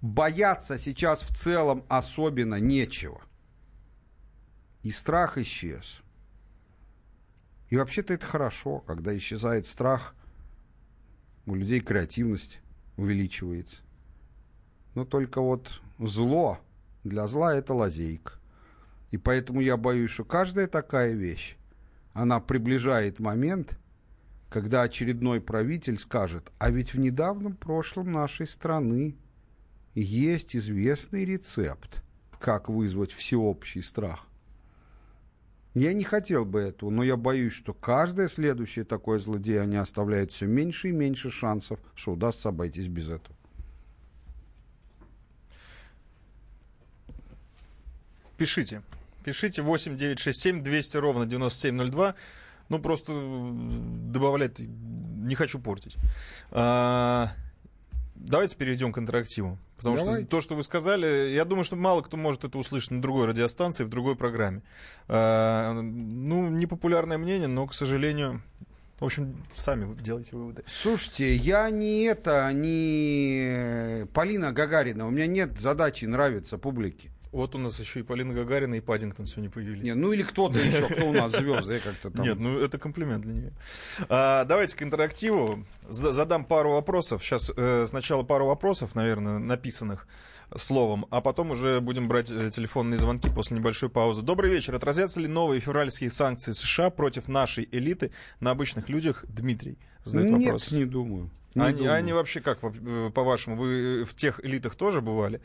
бояться 0.00 0.78
сейчас 0.78 1.22
в 1.22 1.34
целом 1.36 1.84
особенно 1.88 2.60
нечего. 2.60 3.20
И 4.84 4.92
страх 4.92 5.36
исчез. 5.36 6.00
И 7.70 7.76
вообще-то 7.76 8.14
это 8.14 8.26
хорошо, 8.26 8.80
когда 8.80 9.16
исчезает 9.16 9.66
страх, 9.66 10.14
у 11.46 11.56
людей 11.56 11.80
креативность 11.80 12.60
увеличивается. 12.96 13.82
Но 14.94 15.04
только 15.04 15.40
вот 15.40 15.80
зло, 15.98 16.60
для 17.02 17.26
зла 17.26 17.54
это 17.54 17.74
лазейка. 17.74 18.39
И 19.10 19.16
поэтому 19.16 19.60
я 19.60 19.76
боюсь, 19.76 20.10
что 20.10 20.24
каждая 20.24 20.66
такая 20.66 21.12
вещь, 21.12 21.56
она 22.12 22.40
приближает 22.40 23.18
момент, 23.18 23.78
когда 24.48 24.82
очередной 24.82 25.40
правитель 25.40 25.98
скажет, 25.98 26.50
а 26.58 26.70
ведь 26.70 26.94
в 26.94 26.98
недавнем 26.98 27.56
прошлом 27.56 28.12
нашей 28.12 28.46
страны 28.46 29.16
есть 29.94 30.56
известный 30.56 31.24
рецепт, 31.24 32.02
как 32.38 32.68
вызвать 32.68 33.12
всеобщий 33.12 33.82
страх. 33.82 34.26
Я 35.74 35.92
не 35.92 36.02
хотел 36.02 36.44
бы 36.44 36.60
этого, 36.60 36.90
но 36.90 37.04
я 37.04 37.16
боюсь, 37.16 37.52
что 37.52 37.72
каждое 37.72 38.26
следующее 38.26 38.84
такое 38.84 39.20
злодеяние 39.20 39.80
оставляет 39.80 40.32
все 40.32 40.46
меньше 40.46 40.88
и 40.88 40.92
меньше 40.92 41.30
шансов, 41.30 41.78
что 41.94 42.12
удастся 42.12 42.48
обойтись 42.48 42.88
без 42.88 43.08
этого. 43.08 43.36
Пишите. 48.36 48.82
Пишите 49.24 49.62
8967 49.62 50.62
200 50.62 50.96
ровно 50.96 51.26
9702. 51.26 52.14
Ну, 52.68 52.78
просто 52.78 53.12
добавлять 53.12 54.58
не 54.58 55.34
хочу 55.34 55.58
портить. 55.58 55.96
А, 56.50 57.32
давайте 58.14 58.56
перейдем 58.56 58.92
к 58.92 58.98
интерактиву. 58.98 59.58
Потому 59.76 59.96
Давайте. 59.96 60.20
что 60.20 60.30
то, 60.30 60.40
что 60.42 60.54
вы 60.56 60.62
сказали, 60.62 61.30
я 61.30 61.46
думаю, 61.46 61.64
что 61.64 61.74
мало 61.74 62.02
кто 62.02 62.18
может 62.18 62.44
это 62.44 62.58
услышать 62.58 62.90
на 62.90 63.00
другой 63.00 63.26
радиостанции, 63.26 63.84
в 63.84 63.88
другой 63.88 64.14
программе. 64.14 64.62
А, 65.08 65.72
ну, 65.72 66.50
непопулярное 66.50 67.16
мнение, 67.16 67.48
но, 67.48 67.66
к 67.66 67.72
сожалению, 67.72 68.42
в 68.98 69.06
общем, 69.06 69.42
сами 69.54 69.98
делайте 69.98 70.36
выводы. 70.36 70.62
Слушайте, 70.66 71.34
я 71.34 71.70
не 71.70 72.02
это, 72.02 72.52
не 72.52 74.06
Полина 74.12 74.52
Гагарина. 74.52 75.06
У 75.06 75.10
меня 75.10 75.26
нет 75.26 75.58
задачи 75.58 76.04
нравиться 76.04 76.58
публике. 76.58 77.10
Вот 77.32 77.54
у 77.54 77.58
нас 77.58 77.78
еще 77.78 78.00
и 78.00 78.02
Полина 78.02 78.34
Гагарина, 78.34 78.74
и 78.74 78.80
Паддингтон 78.80 79.26
сегодня 79.26 79.50
появились. 79.50 79.84
Нет, 79.84 79.96
ну 79.96 80.12
или 80.12 80.22
кто-то 80.22 80.58
еще, 80.58 80.88
кто 80.88 81.08
у 81.08 81.12
нас 81.12 81.32
звезды 81.32 81.78
как-то 81.78 82.10
там. 82.10 82.24
Нет, 82.24 82.38
ну 82.38 82.58
это 82.58 82.76
комплимент 82.78 83.22
для 83.22 83.32
нее. 83.32 83.52
А, 84.08 84.44
давайте 84.44 84.76
к 84.76 84.82
интерактиву. 84.82 85.64
Задам 85.88 86.44
пару 86.44 86.72
вопросов. 86.72 87.22
Сейчас 87.22 87.52
э, 87.56 87.86
сначала 87.86 88.24
пару 88.24 88.46
вопросов, 88.46 88.96
наверное, 88.96 89.38
написанных 89.38 90.08
словом, 90.56 91.06
а 91.10 91.20
потом 91.20 91.52
уже 91.52 91.80
будем 91.80 92.08
брать 92.08 92.30
э, 92.30 92.50
телефонные 92.50 92.98
звонки 92.98 93.30
после 93.30 93.56
небольшой 93.56 93.90
паузы. 93.90 94.22
Добрый 94.22 94.50
вечер. 94.50 94.74
Отразятся 94.74 95.20
ли 95.20 95.28
новые 95.28 95.60
февральские 95.60 96.10
санкции 96.10 96.50
США 96.50 96.90
против 96.90 97.28
нашей 97.28 97.68
элиты 97.70 98.10
на 98.40 98.50
обычных 98.50 98.88
людях? 98.88 99.24
Дмитрий 99.28 99.78
задает 100.04 100.30
Нет, 100.32 100.44
вопрос. 100.44 100.72
не 100.72 100.84
думаю. 100.84 101.30
Не 101.54 101.62
они, 101.62 101.78
думаю. 101.78 101.94
они 101.94 102.12
вообще 102.12 102.40
как, 102.40 102.58
э, 102.62 103.10
по-вашему, 103.12 103.56
вы 103.56 104.04
в 104.04 104.14
тех 104.14 104.44
элитах 104.44 104.76
тоже 104.76 105.00
бывали? 105.00 105.40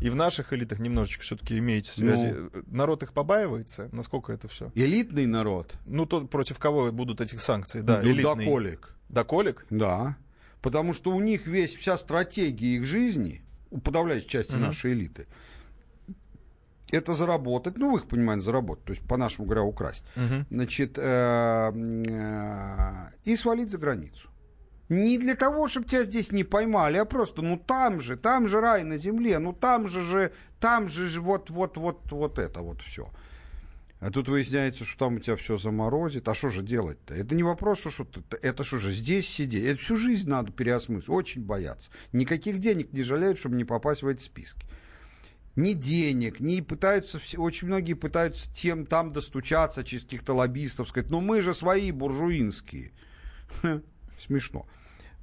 И 0.00 0.10
в 0.10 0.14
наших 0.16 0.52
элитах 0.52 0.78
немножечко 0.78 1.22
все-таки 1.24 1.58
имеете 1.58 1.90
связи. 1.90 2.26
Ну, 2.26 2.50
народ 2.66 3.02
их 3.02 3.12
побаивается? 3.12 3.88
Насколько 3.90 4.32
это 4.32 4.46
все? 4.46 4.70
Элитный 4.76 5.26
народ? 5.26 5.74
Ну, 5.86 6.06
то, 6.06 6.24
против 6.26 6.58
кого 6.58 6.92
будут 6.92 7.20
эти 7.20 7.34
санкции? 7.36 7.80
Да, 7.80 8.00
ну, 8.02 8.10
элитный. 8.10 8.44
доколик. 8.44 8.94
Доколик? 9.08 9.66
Да. 9.70 10.16
Потому 10.62 10.94
что 10.94 11.10
у 11.10 11.20
них 11.20 11.46
весь, 11.46 11.74
вся 11.74 11.98
стратегия 11.98 12.76
их 12.76 12.86
жизни, 12.86 13.42
у 13.70 13.78
подавляющей 13.78 14.28
части 14.28 14.52
uh-huh. 14.52 14.58
нашей 14.58 14.92
элиты, 14.92 15.26
это 16.90 17.14
заработать, 17.14 17.78
ну, 17.78 17.92
в 17.92 17.96
их 17.98 18.08
понимании 18.08 18.42
заработать, 18.42 18.84
то 18.84 18.92
есть, 18.92 19.06
по-нашему 19.06 19.46
говоря, 19.46 19.62
украсть, 19.62 20.04
uh-huh. 20.16 20.44
значит, 20.50 20.98
э, 20.98 21.72
э, 21.72 23.10
и 23.24 23.36
свалить 23.36 23.70
за 23.70 23.78
границу. 23.78 24.28
Не 24.88 25.18
для 25.18 25.34
того, 25.34 25.68
чтобы 25.68 25.86
тебя 25.86 26.02
здесь 26.04 26.32
не 26.32 26.44
поймали, 26.44 26.96
а 26.96 27.04
просто, 27.04 27.42
ну 27.42 27.58
там 27.58 28.00
же, 28.00 28.16
там 28.16 28.48
же 28.48 28.60
рай 28.60 28.84
на 28.84 28.96
земле, 28.96 29.38
ну 29.38 29.52
там 29.52 29.86
же 29.86 30.00
же, 30.00 30.32
там 30.60 30.88
же 30.88 31.06
же 31.06 31.20
вот, 31.20 31.50
вот, 31.50 31.76
вот, 31.76 32.10
вот 32.10 32.38
это 32.38 32.60
вот 32.60 32.80
все. 32.80 33.10
А 34.00 34.10
тут 34.10 34.28
выясняется, 34.28 34.84
что 34.84 35.06
там 35.06 35.16
у 35.16 35.18
тебя 35.18 35.34
все 35.36 35.56
заморозит. 35.56 36.28
А 36.28 36.34
что 36.34 36.50
же 36.50 36.62
делать-то? 36.62 37.14
Это 37.14 37.34
не 37.34 37.42
вопрос, 37.42 37.80
что, 37.80 37.90
что 37.90 38.06
это 38.42 38.62
что 38.62 38.78
же 38.78 38.92
здесь 38.92 39.28
сидеть? 39.28 39.64
Это 39.64 39.80
всю 39.80 39.96
жизнь 39.96 40.30
надо 40.30 40.52
переосмыслить. 40.52 41.08
Очень 41.08 41.44
бояться. 41.44 41.90
Никаких 42.12 42.58
денег 42.58 42.92
не 42.92 43.02
жалеют, 43.02 43.38
чтобы 43.38 43.56
не 43.56 43.64
попасть 43.64 44.02
в 44.02 44.06
эти 44.06 44.22
списки. 44.22 44.66
Ни 45.58 45.72
денег, 45.72 46.38
ни 46.38 46.60
пытаются, 46.60 47.18
очень 47.36 47.66
многие 47.66 47.94
пытаются 47.94 48.48
тем 48.54 48.86
там 48.86 49.10
достучаться 49.10 49.82
через 49.82 50.04
каких-то 50.04 50.32
лоббистов, 50.32 50.88
сказать, 50.88 51.10
ну 51.10 51.20
мы 51.20 51.42
же 51.42 51.52
свои 51.52 51.90
буржуинские. 51.90 52.92
Смешно. 54.20 54.66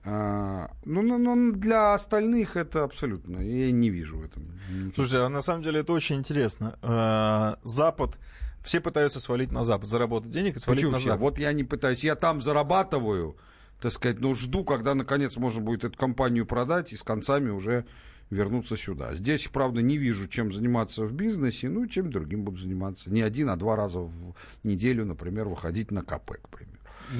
А, 0.03 0.71
ну, 0.83 1.03
ну, 1.03 1.17
ну, 1.17 1.53
для 1.53 1.93
остальных 1.93 2.57
это 2.57 2.83
абсолютно, 2.83 3.39
я 3.39 3.71
не 3.71 3.89
вижу 3.89 4.17
в 4.17 4.25
этом. 4.25 4.59
Слушайте, 4.93 5.19
а 5.19 5.29
на 5.29 5.41
самом 5.41 5.63
деле 5.63 5.79
это 5.79 5.93
очень 5.93 6.17
интересно. 6.17 6.77
Э, 6.81 7.55
Запад, 7.63 8.19
все 8.61 8.81
пытаются 8.81 9.21
свалить 9.21 9.53
на 9.53 9.63
Запад, 9.63 9.87
заработать 9.87 10.31
денег 10.31 10.57
и 10.57 10.59
свалить 10.59 10.81
Почему 10.81 10.91
на 10.91 10.97
все? 10.97 11.11
Запад. 11.11 11.21
Вот 11.21 11.39
я 11.39 11.53
не 11.53 11.63
пытаюсь, 11.63 12.03
я 12.03 12.15
там 12.15 12.41
зарабатываю, 12.41 13.37
так 13.79 13.93
сказать, 13.93 14.19
но 14.19 14.35
жду, 14.35 14.65
когда 14.65 14.95
наконец 14.95 15.37
можно 15.37 15.61
будет 15.61 15.85
эту 15.85 15.97
компанию 15.97 16.45
продать 16.45 16.91
и 16.91 16.97
с 16.97 17.03
концами 17.03 17.51
уже 17.51 17.85
вернуться 18.29 18.77
сюда. 18.77 19.13
Здесь, 19.13 19.47
правда, 19.51 19.81
не 19.81 19.97
вижу, 19.97 20.27
чем 20.27 20.51
заниматься 20.51 21.05
в 21.05 21.13
бизнесе, 21.13 21.69
ну, 21.69 21.87
чем 21.87 22.11
другим 22.11 22.43
буду 22.43 22.57
заниматься. 22.57 23.09
Не 23.09 23.21
один, 23.21 23.49
а 23.49 23.55
два 23.55 23.75
раза 23.75 23.99
в 23.99 24.35
неделю, 24.63 25.05
например, 25.05 25.47
выходить 25.47 25.91
на 25.91 26.01
КП, 26.01 26.33
к 26.41 26.49
примеру. 26.49 26.79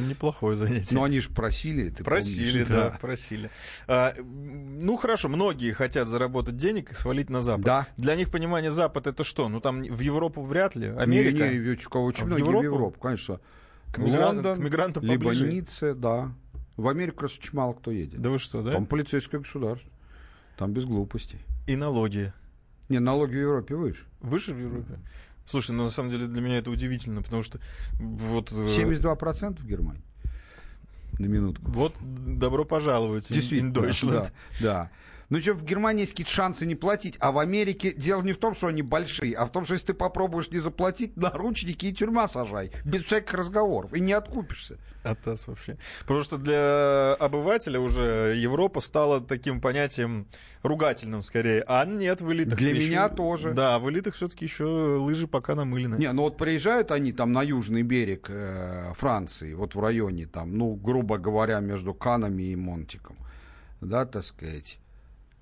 Неплохое 0.10 0.58
занятие. 0.58 0.96
Но 0.96 1.04
они 1.04 1.20
же 1.20 1.30
просили, 1.30 1.90
ты 1.90 2.04
Просили, 2.04 2.64
помнишь, 2.64 2.68
да, 2.68 2.98
просили. 3.00 3.52
А, 3.88 4.16
ну 4.20 4.98
хорошо, 4.98 5.30
многие 5.30 5.74
хотят 5.74 6.08
заработать 6.08 6.58
денег 6.58 6.92
и 6.92 6.96
свалить 6.96 7.30
на 7.30 7.42
Запад. 7.42 7.66
Да. 7.66 7.88
Для 7.96 8.16
них 8.16 8.32
понимание 8.32 8.72
Запад 8.72 9.06
это 9.06 9.24
что? 9.24 9.48
Ну 9.48 9.62
там 9.62 9.84
в 9.84 10.00
Европу 10.00 10.42
вряд 10.42 10.76
ли. 10.76 10.88
Америка. 10.88 11.50
Не, 11.50 11.60
не, 11.60 11.70
очень, 11.72 11.88
А 11.92 12.26
в 12.26 12.28
многие 12.28 12.42
в 12.42 12.48
Европу? 12.48 12.64
Европу, 12.64 13.00
конечно. 13.00 13.40
К 13.94 14.00
мигран- 14.00 14.26
Лондон, 14.36 14.60
к 14.60 14.64
мигрантам 14.64 15.04
либо 15.04 15.26
поближе. 15.26 15.52
Ницца, 15.52 15.94
да. 15.94 16.34
В 16.78 16.88
Америку, 16.88 17.22
раз, 17.22 17.38
очень 17.38 17.54
мало 17.54 17.74
кто 17.74 17.92
едет. 17.92 18.20
Да 18.20 18.32
вы 18.32 18.40
что, 18.40 18.64
да? 18.64 18.72
Там 18.72 18.88
полицейское 18.88 19.40
государство. 19.40 19.90
Там 20.58 20.74
без 20.74 20.86
глупостей. 20.86 21.40
И 21.68 21.76
налоги. 21.76 22.34
Не, 22.90 23.00
налоги 23.00 23.32
в 23.36 23.40
Европе 23.40 23.76
выше. 23.76 24.06
Выше 24.22 24.54
в 24.54 24.60
Европе? 24.60 25.00
Слушай, 25.46 25.72
ну 25.72 25.84
на 25.84 25.90
самом 25.90 26.10
деле 26.10 26.28
для 26.28 26.42
меня 26.42 26.58
это 26.58 26.70
удивительно, 26.72 27.22
потому 27.22 27.44
что 27.44 27.60
вот... 28.00 28.52
э, 28.52 28.56
72% 28.56 29.60
в 29.60 29.66
Германии. 29.66 30.02
На 31.20 31.26
минутку. 31.28 31.72
Вот 31.72 31.94
добро 32.02 32.66
пожаловать. 32.66 33.30
in 33.30 33.34
Действительно. 33.34 33.72
Deutschland. 33.72 34.12
Да, 34.12 34.32
да. 34.62 34.92
Ну 35.30 35.40
что, 35.42 35.54
в 35.54 35.64
Германии 35.64 36.02
есть 36.02 36.12
какие-то 36.14 36.32
шансы 36.32 36.66
не 36.66 36.76
платить, 36.76 37.18
а 37.20 37.32
в 37.32 37.40
Америке 37.40 37.94
дело 37.96 38.22
не 38.22 38.34
в 38.34 38.38
том, 38.38 38.54
что 38.54 38.68
они 38.68 38.82
большие, 38.82 39.36
а 39.36 39.46
в 39.46 39.52
том, 39.52 39.66
что 39.66 39.74
если 39.74 39.88
ты 39.88 39.94
попробуешь 39.94 40.52
не 40.52 40.60
заплатить, 40.60 41.18
наручники 41.18 41.88
и 41.88 41.94
тюрьма 41.94 42.28
сажай. 42.28 42.72
Без 42.84 43.04
всяких 43.04 43.34
разговоров. 43.34 43.94
И 43.94 44.00
не 44.00 44.14
откупишься. 44.14 44.78
Атас 45.04 45.48
вообще. 45.48 45.78
Потому 46.02 46.24
что 46.24 46.38
для 46.38 47.14
обывателя 47.14 47.80
уже 47.80 48.34
Европа 48.38 48.82
стала 48.82 49.22
таким 49.22 49.62
понятием 49.62 50.28
ругательным 50.64 51.22
скорее. 51.22 51.64
А 51.68 51.86
нет, 51.86 52.22
в 52.22 52.32
элитах 52.32 52.58
Для 52.58 52.72
еще- 52.72 52.90
меня 52.90 53.10
тоже. 53.10 53.54
Да, 53.54 53.78
в 53.80 53.90
элитах 53.90 54.16
все-таки 54.16 54.46
еще 54.46 54.64
лыжи 54.64 55.28
пока 55.28 55.54
намылены. 55.56 55.96
Не, 55.98 56.12
ну 56.12 56.24
вот 56.24 56.38
приезжают 56.38 56.92
они 56.92 57.12
там 57.12 57.32
на 57.32 57.44
южный 57.44 57.84
берег 57.84 58.28
э, 58.30 58.94
Франции, 58.96 59.54
вот 59.54 59.76
в 59.76 59.80
районе 59.80 60.26
там, 60.26 60.58
ну, 60.58 60.74
грубо 60.76 61.18
говоря, 61.18 61.60
между 61.60 61.94
Канами 61.94 62.44
и 62.44 62.56
Монтиком, 62.56 63.18
да, 63.82 64.06
так 64.06 64.24
сказать. 64.24 64.80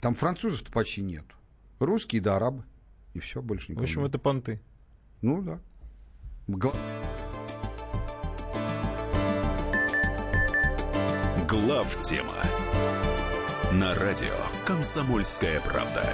Там 0.04 0.16
французов-то 0.16 0.70
почти 0.70 1.02
нет. 1.02 1.24
Русские 1.80 2.22
да 2.22 2.36
арабы. 2.36 2.66
И 3.14 3.20
все, 3.20 3.42
больше 3.42 3.68
В 3.68 3.70
никого 3.70 3.84
общем, 3.86 4.02
нет. 4.02 4.10
это 4.10 4.20
понты. 4.20 4.62
Ну 5.22 5.42
да. 5.42 5.62
Гла- 6.46 6.74
Глав 11.48 12.02
тема 12.02 12.34
на 13.72 13.94
радио 13.94 14.36
Комсомольская 14.66 15.62
правда. 15.62 16.14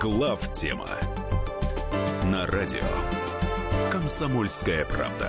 Глав 0.00 0.54
тема 0.54 0.86
на 2.24 2.46
радио 2.46 2.80
Комсомольская 3.92 4.86
правда. 4.86 5.28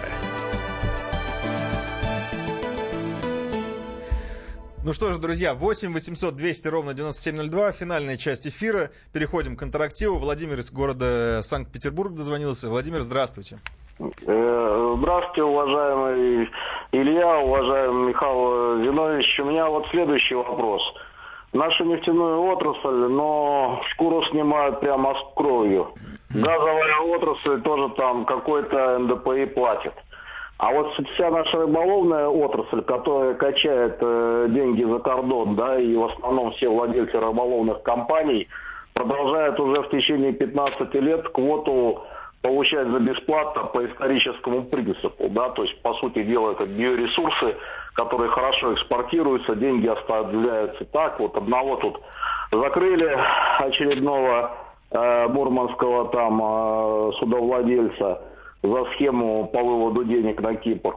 Ну 4.85 4.93
что 4.93 5.11
ж, 5.11 5.19
друзья, 5.19 5.55
8 5.55 5.91
800 5.91 6.35
200 6.37 6.67
ровно 6.69 6.93
9702, 6.93 7.73
финальная 7.73 8.15
часть 8.15 8.47
эфира. 8.47 8.91
Переходим 9.11 9.57
к 9.57 9.63
интерактиву. 9.63 10.17
Владимир 10.17 10.59
из 10.59 10.71
города 10.71 11.41
Санкт-Петербург 11.43 12.13
дозвонился. 12.13 12.69
Владимир, 12.69 13.01
здравствуйте. 13.01 13.59
Э, 13.99 14.71
Здравствуйте, 15.01 15.43
уважаемый 15.43 16.49
Илья, 16.91 17.39
уважаемый 17.39 18.09
Михаил 18.09 18.83
Зинович. 18.83 19.39
У 19.39 19.45
меня 19.45 19.67
вот 19.67 19.87
следующий 19.89 20.35
вопрос. 20.35 20.81
Нашу 21.53 21.83
нефтяную 21.83 22.43
отрасль, 22.43 23.07
но 23.09 23.81
шкуру 23.91 24.23
снимают 24.25 24.79
прямо 24.79 25.15
с 25.15 25.35
кровью. 25.35 25.87
Газовая 26.33 26.99
отрасль 26.99 27.61
тоже 27.61 27.89
там 27.95 28.25
какой-то 28.25 28.99
НДПИ 28.99 29.47
платит. 29.47 29.93
А 30.57 30.71
вот 30.71 30.93
вся 31.13 31.29
наша 31.29 31.57
рыболовная 31.57 32.27
отрасль, 32.27 32.81
которая 32.83 33.33
качает 33.33 33.97
э, 33.99 34.47
деньги 34.51 34.83
за 34.83 34.99
кордон, 34.99 35.55
да, 35.55 35.79
и 35.79 35.95
в 35.95 36.05
основном 36.05 36.51
все 36.51 36.69
владельцы 36.69 37.19
рыболовных 37.19 37.81
компаний 37.81 38.47
продолжают 38.93 39.59
уже 39.59 39.81
в 39.81 39.89
течение 39.89 40.31
15 40.33 40.93
лет 40.93 41.27
квоту 41.29 42.03
получать 42.41 42.87
за 42.87 42.99
бесплатно 42.99 43.65
по 43.65 43.85
историческому 43.85 44.63
принципу, 44.63 45.29
да, 45.29 45.49
то 45.49 45.63
есть, 45.63 45.81
по 45.81 45.93
сути 45.95 46.23
дела, 46.23 46.51
это 46.51 46.65
биоресурсы, 46.65 47.55
которые 47.93 48.29
хорошо 48.31 48.73
экспортируются, 48.73 49.55
деньги 49.55 49.87
оставляются 49.87 50.85
так, 50.85 51.19
вот 51.19 51.35
одного 51.37 51.75
тут 51.77 52.01
закрыли 52.51 53.17
очередного 53.59 54.51
э, 54.91 55.27
мурманского 55.27 56.09
там 56.09 56.41
э, 56.41 57.11
судовладельца 57.19 58.21
за 58.63 58.85
схему 58.93 59.47
по 59.47 59.61
выводу 59.61 60.03
денег 60.03 60.41
на 60.41 60.55
Кипр. 60.55 60.95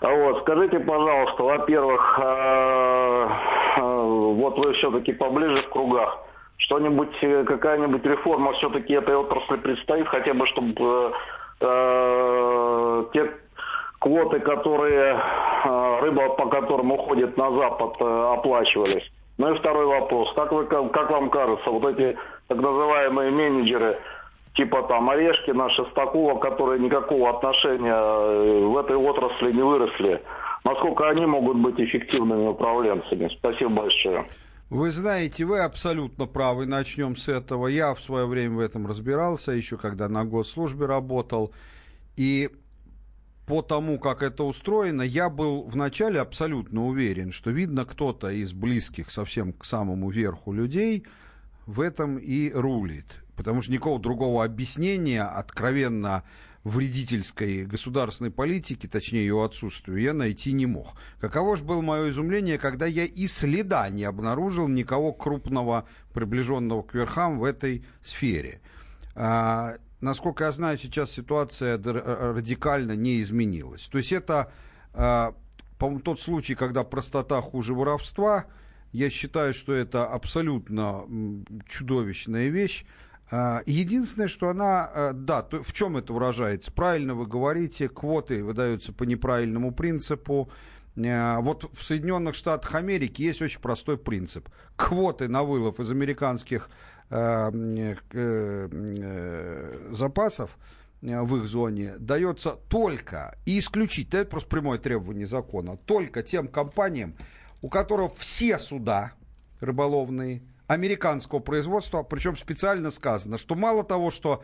Вот, 0.00 0.40
скажите, 0.42 0.78
пожалуйста, 0.80 1.42
во-первых, 1.42 2.20
э, 2.22 3.28
э, 3.76 3.80
вот 3.80 4.58
вы 4.58 4.74
все-таки 4.74 5.12
поближе 5.12 5.62
в 5.62 5.68
кругах, 5.70 6.25
что-нибудь, 6.58 7.16
э, 7.22 7.44
какая-нибудь 7.44 8.04
реформа 8.04 8.52
все-таки 8.54 8.94
этой 8.94 9.16
отрасли 9.16 9.56
предстоит, 9.56 10.08
хотя 10.08 10.34
бы 10.34 10.46
чтобы 10.46 11.12
э, 11.60 13.04
те 13.12 13.30
квоты, 13.98 14.40
которые 14.40 15.20
э, 15.64 16.00
рыба, 16.02 16.30
по 16.30 16.46
которым 16.46 16.92
уходит 16.92 17.36
на 17.36 17.50
Запад, 17.52 17.96
э, 18.00 18.32
оплачивались. 18.34 19.10
Ну 19.38 19.52
и 19.52 19.58
второй 19.58 19.86
вопрос. 19.86 20.32
Как, 20.34 20.52
вы, 20.52 20.64
как, 20.64 21.10
вам 21.10 21.28
кажется, 21.30 21.70
вот 21.70 21.84
эти 21.84 22.16
так 22.48 22.58
называемые 22.58 23.30
менеджеры, 23.30 23.98
типа 24.54 24.82
там 24.84 25.10
Орешкина, 25.10 25.68
Шестакова, 25.70 26.38
которые 26.38 26.80
никакого 26.80 27.30
отношения 27.30 27.94
э, 27.94 28.64
в 28.64 28.78
этой 28.78 28.96
отрасли 28.96 29.52
не 29.52 29.62
выросли, 29.62 30.22
насколько 30.64 31.08
они 31.08 31.26
могут 31.26 31.58
быть 31.58 31.78
эффективными 31.78 32.48
управленцами? 32.48 33.28
Спасибо 33.28 33.70
большое. 33.82 34.24
Вы 34.68 34.90
знаете, 34.90 35.44
вы 35.44 35.60
абсолютно 35.60 36.26
правы. 36.26 36.66
Начнем 36.66 37.14
с 37.14 37.28
этого. 37.28 37.68
Я 37.68 37.94
в 37.94 38.00
свое 38.00 38.26
время 38.26 38.56
в 38.56 38.60
этом 38.60 38.86
разбирался, 38.86 39.52
еще 39.52 39.76
когда 39.76 40.08
на 40.08 40.24
госслужбе 40.24 40.86
работал. 40.86 41.52
И 42.16 42.50
по 43.46 43.62
тому, 43.62 44.00
как 44.00 44.24
это 44.24 44.42
устроено, 44.42 45.02
я 45.02 45.30
был 45.30 45.62
вначале 45.62 46.20
абсолютно 46.20 46.84
уверен, 46.84 47.30
что, 47.30 47.50
видно, 47.50 47.84
кто-то 47.84 48.28
из 48.28 48.52
близких 48.52 49.12
совсем 49.12 49.52
к 49.52 49.64
самому 49.64 50.10
верху 50.10 50.52
людей 50.52 51.06
в 51.66 51.80
этом 51.80 52.16
и 52.18 52.50
рулит. 52.50 53.06
Потому 53.36 53.62
что 53.62 53.70
никакого 53.70 54.00
другого 54.00 54.44
объяснения 54.44 55.22
откровенно 55.22 56.24
вредительской 56.66 57.64
государственной 57.64 58.32
политики, 58.32 58.88
точнее 58.88 59.20
ее 59.20 59.44
отсутствию, 59.44 60.00
я 60.00 60.12
найти 60.12 60.52
не 60.52 60.66
мог. 60.66 60.94
Каково 61.20 61.56
же 61.56 61.62
было 61.62 61.80
мое 61.80 62.10
изумление, 62.10 62.58
когда 62.58 62.86
я 62.86 63.04
и 63.04 63.28
следа 63.28 63.88
не 63.88 64.02
обнаружил 64.02 64.66
никого 64.66 65.12
крупного, 65.12 65.86
приближенного 66.12 66.82
к 66.82 66.92
верхам 66.92 67.38
в 67.38 67.44
этой 67.44 67.84
сфере. 68.02 68.60
А, 69.14 69.76
насколько 70.00 70.42
я 70.42 70.50
знаю, 70.50 70.76
сейчас 70.76 71.12
ситуация 71.12 71.78
радикально 71.78 72.96
не 72.96 73.22
изменилась. 73.22 73.86
То 73.86 73.98
есть 73.98 74.10
это, 74.10 74.52
э, 74.92 75.32
по-моему, 75.78 76.00
тот 76.00 76.20
случай, 76.20 76.56
когда 76.56 76.82
простота 76.82 77.40
хуже 77.42 77.74
воровства. 77.74 78.46
Я 78.90 79.08
считаю, 79.10 79.54
что 79.54 79.72
это 79.72 80.06
абсолютно 80.06 81.04
чудовищная 81.68 82.48
вещь. 82.48 82.86
А, 83.30 83.62
единственное, 83.66 84.28
что 84.28 84.50
она, 84.50 84.90
э, 84.94 85.12
да, 85.14 85.42
то, 85.42 85.62
в 85.62 85.72
чем 85.72 85.96
это 85.96 86.12
выражается? 86.12 86.70
Правильно 86.70 87.14
вы 87.14 87.26
говорите, 87.26 87.88
квоты 87.88 88.44
выдаются 88.44 88.92
по 88.92 89.02
неправильному 89.02 89.72
принципу. 89.72 90.48
Э, 90.94 91.38
вот 91.40 91.68
в 91.72 91.82
Соединенных 91.82 92.36
Штатах 92.36 92.74
Америки 92.76 93.22
есть 93.22 93.42
очень 93.42 93.60
простой 93.60 93.98
принцип. 93.98 94.48
Квоты 94.76 95.26
на 95.26 95.42
вылов 95.42 95.80
из 95.80 95.90
американских 95.90 96.70
э, 97.10 97.50
запасов 99.90 100.56
в 101.02 101.36
их 101.36 101.46
зоне 101.46 101.94
дается 101.98 102.56
только 102.68 103.36
и 103.44 103.58
исключительно, 103.60 104.20
это 104.20 104.30
просто 104.30 104.48
прямое 104.48 104.78
требование 104.78 105.26
закона, 105.26 105.76
только 105.76 106.22
тем 106.22 106.48
компаниям, 106.48 107.14
у 107.62 107.68
которых 107.68 108.14
все 108.16 108.58
суда 108.58 109.12
рыболовные 109.60 110.42
американского 110.66 111.38
производства, 111.38 112.02
причем 112.02 112.36
специально 112.36 112.90
сказано, 112.90 113.38
что 113.38 113.54
мало 113.54 113.84
того, 113.84 114.10
что 114.10 114.42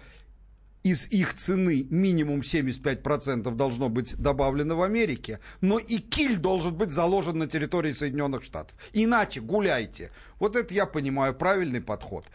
из 0.83 1.07
их 1.11 1.35
цены 1.35 1.87
минимум 1.91 2.41
75% 2.41 3.55
должно 3.55 3.89
быть 3.89 4.17
добавлено 4.17 4.77
в 4.77 4.83
Америке, 4.83 5.39
но 5.61 5.79
и 5.79 5.99
киль 5.99 6.37
должен 6.37 6.75
быть 6.75 6.91
заложен 6.91 7.39
на 7.39 7.47
территории 7.47 7.93
Соединенных 7.93 8.43
Штатов. 8.43 8.77
Иначе 8.93 9.41
гуляйте. 9.41 10.11
Вот 10.41 10.57
это 10.57 10.75
я 10.75 10.87
понимаю 10.87 11.35
правильный 11.35 11.81
подход. 11.81 12.27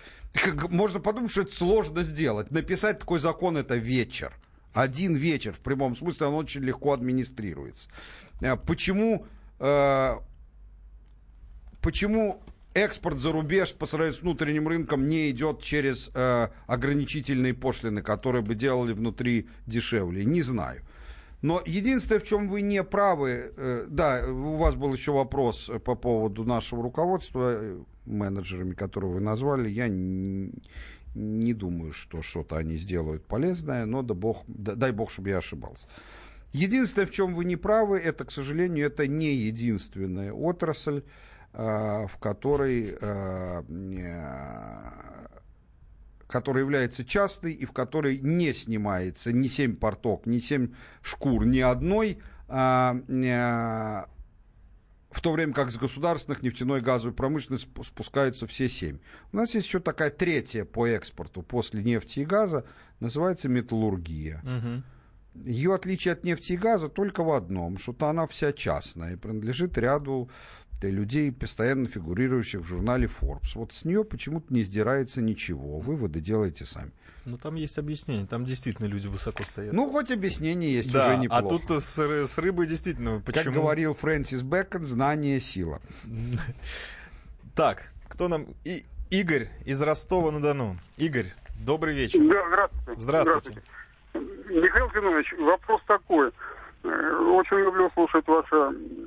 Можно 0.70 1.00
подумать, 1.00 1.32
что 1.32 1.42
это 1.42 1.54
сложно 1.54 2.04
сделать. 2.04 2.52
Написать 2.52 3.00
такой 3.00 3.20
закон 3.20 3.58
это 3.58 3.76
вечер. 3.76 4.34
Один 4.74 5.16
вечер, 5.16 5.54
в 5.54 5.60
прямом 5.60 5.96
смысле, 5.96 6.28
он 6.28 6.36
очень 6.36 6.62
легко 6.62 6.94
администрируется. 6.94 7.90
Э, 8.42 8.56
почему, 8.56 9.26
э, 9.60 10.16
почему 11.82 12.44
экспорт 12.78 13.20
за 13.20 13.32
рубеж 13.32 13.74
по 13.74 13.86
сравнению 13.86 14.20
с 14.20 14.22
внутренним 14.22 14.68
рынком 14.68 15.08
не 15.08 15.30
идет 15.32 15.62
через 15.62 16.12
э, 16.14 16.48
ограничительные 16.68 17.54
пошлины, 17.54 18.02
которые 18.02 18.44
бы 18.44 18.56
делали 18.56 18.94
внутри 18.94 19.48
дешевле. 19.66 20.26
Не 20.26 20.42
знаю. 20.42 20.82
Но 21.42 21.62
единственное, 21.66 22.20
в 22.20 22.24
чем 22.24 22.48
вы 22.48 22.62
не 22.62 22.84
правы, 22.84 23.52
э, 23.56 23.86
да, 23.90 24.24
у 24.28 24.58
вас 24.58 24.76
был 24.76 24.94
еще 24.94 25.12
вопрос 25.12 25.72
по 25.86 25.96
поводу 25.96 26.44
нашего 26.44 26.84
руководства, 26.84 27.54
э, 27.54 27.80
менеджерами, 28.06 28.74
которые 28.74 29.14
вы 29.14 29.20
назвали, 29.22 29.70
я 29.70 29.88
не, 29.88 30.52
не 31.16 31.54
думаю, 31.54 31.94
что 31.94 32.22
что-то 32.22 32.58
они 32.58 32.78
сделают 32.78 33.26
полезное, 33.26 33.86
но 33.86 34.02
да 34.02 34.14
бог, 34.14 34.44
да, 34.48 34.76
дай 34.76 34.92
бог, 34.92 35.12
чтобы 35.12 35.30
я 35.30 35.40
ошибался. 35.40 35.88
Единственное, 36.54 37.08
в 37.08 37.12
чем 37.12 37.36
вы 37.36 37.46
не 37.46 37.56
правы, 37.56 38.00
это, 38.00 38.24
к 38.24 38.32
сожалению, 38.32 38.86
это 38.86 39.06
не 39.08 39.34
единственная 39.34 40.32
отрасль, 40.32 41.02
Э, 41.02 41.04
в 41.58 42.12
которой 42.20 42.96
э, 43.02 43.62
которая 46.28 46.64
является 46.64 47.06
частной 47.06 47.54
и 47.54 47.66
в 47.66 47.72
которой 47.72 48.20
не 48.20 48.54
снимается 48.54 49.32
ни 49.32 49.48
семь 49.48 49.76
порток, 49.76 50.26
ни 50.26 50.40
семь 50.40 50.74
шкур, 51.02 51.46
ни 51.46 51.60
одной, 51.60 52.20
а, 52.48 52.96
э, 53.08 54.06
в 55.10 55.22
то 55.22 55.32
время 55.32 55.54
как 55.54 55.72
с 55.72 55.78
государственных 55.78 56.44
нефтяной 56.44 56.80
и 56.80 56.84
газовой 56.84 57.16
промышленности 57.16 57.70
спускаются 57.82 58.46
все 58.46 58.70
семь. 58.70 59.00
У 59.32 59.38
нас 59.38 59.56
есть 59.56 59.68
еще 59.68 59.80
такая 59.80 60.10
третья 60.12 60.66
по 60.66 60.86
экспорту 60.86 61.42
после 61.42 61.82
нефти 61.82 62.20
и 62.20 62.26
газа, 62.26 62.66
называется 63.00 63.48
металлургия. 63.48 64.42
Угу. 64.44 65.48
Ее 65.50 65.76
отличие 65.76 66.14
от 66.14 66.24
нефти 66.24 66.54
и 66.54 66.58
газа 66.58 66.90
только 66.90 67.24
в 67.24 67.32
одном, 67.32 67.78
что 67.78 67.96
она 68.08 68.28
вся 68.28 68.52
частная 68.52 69.14
и 69.14 69.16
принадлежит 69.16 69.78
ряду 69.78 70.30
людей, 70.84 71.32
постоянно 71.32 71.88
фигурирующих 71.88 72.62
в 72.62 72.64
журнале 72.64 73.08
Forbes. 73.08 73.52
Вот 73.56 73.74
с 73.74 73.86
нее 73.86 74.04
почему-то 74.04 74.54
не 74.54 74.64
сдирается 74.64 75.22
ничего. 75.22 75.80
Выводы 75.80 76.20
делаете 76.20 76.66
сами. 76.66 76.92
Ну, 77.26 77.38
там 77.38 77.56
есть 77.56 77.78
объяснение. 77.78 78.26
Там 78.26 78.46
действительно 78.46 78.86
люди 78.86 79.08
высоко 79.08 79.44
стоят. 79.44 79.74
Ну, 79.74 79.90
хоть 79.90 80.12
объяснение 80.12 80.72
есть, 80.72 80.92
да, 80.92 81.08
уже 81.08 81.18
неплохо. 81.18 81.46
А 81.46 81.50
тут 81.50 81.84
с, 81.84 82.28
с 82.28 82.38
рыбой 82.38 82.68
действительно 82.68 83.20
почему... 83.20 83.44
Как 83.44 83.54
говорил 83.54 83.94
Фрэнсис 83.94 84.44
Бэкон, 84.44 84.86
знание– 84.86 85.40
сила. 85.42 85.82
Так, 87.56 87.90
кто 88.08 88.28
нам... 88.28 88.46
И, 88.64 88.84
Игорь 89.10 89.50
из 89.66 89.82
Ростова-на-Дону. 89.82 90.78
Игорь, 90.98 91.26
добрый 91.60 91.96
вечер. 91.96 92.20
Да, 92.20 92.44
здравствуйте. 92.48 93.02
Здравствуйте. 93.02 93.62
здравствуйте. 94.14 94.62
Михаил 94.62 94.92
Зинович, 94.94 95.34
вопрос 95.40 95.82
такой. 95.88 96.32
Э, 96.88 97.16
очень 97.32 97.58
люблю 97.58 97.90
слушать 97.94 98.28
ваше 98.28 98.56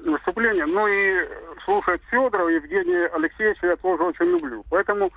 выступление. 0.05 0.67
Ну 0.67 0.87
и 0.87 1.29
слушать 1.65 2.03
Федорова, 2.11 2.49
Евгения 2.49 3.07
Алексеевича 3.07 3.69
я 3.69 3.77
тоже 3.77 4.03
очень 4.03 4.27
люблю. 4.27 4.65
Поэтому 4.71 5.11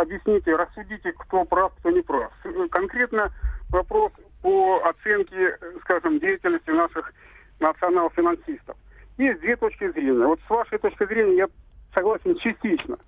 объясните, 0.00 0.54
рассудите, 0.54 1.12
кто 1.12 1.44
прав, 1.44 1.72
кто 1.78 1.90
не 1.90 2.02
прав. 2.02 2.32
Конкретно 2.70 3.30
вопрос 3.70 4.12
по 4.42 4.80
оценке, 4.84 5.58
скажем, 5.82 6.18
деятельности 6.18 6.70
наших 6.70 7.12
национал-финансистов. 7.60 8.76
Есть 9.18 9.40
две 9.40 9.56
точки 9.56 9.90
зрения. 9.92 10.26
Вот 10.26 10.40
с 10.46 10.50
вашей 10.50 10.78
точки 10.78 11.06
зрения 11.06 11.36
я 11.36 11.48
согласен 11.94 12.36
частично. 12.36 12.98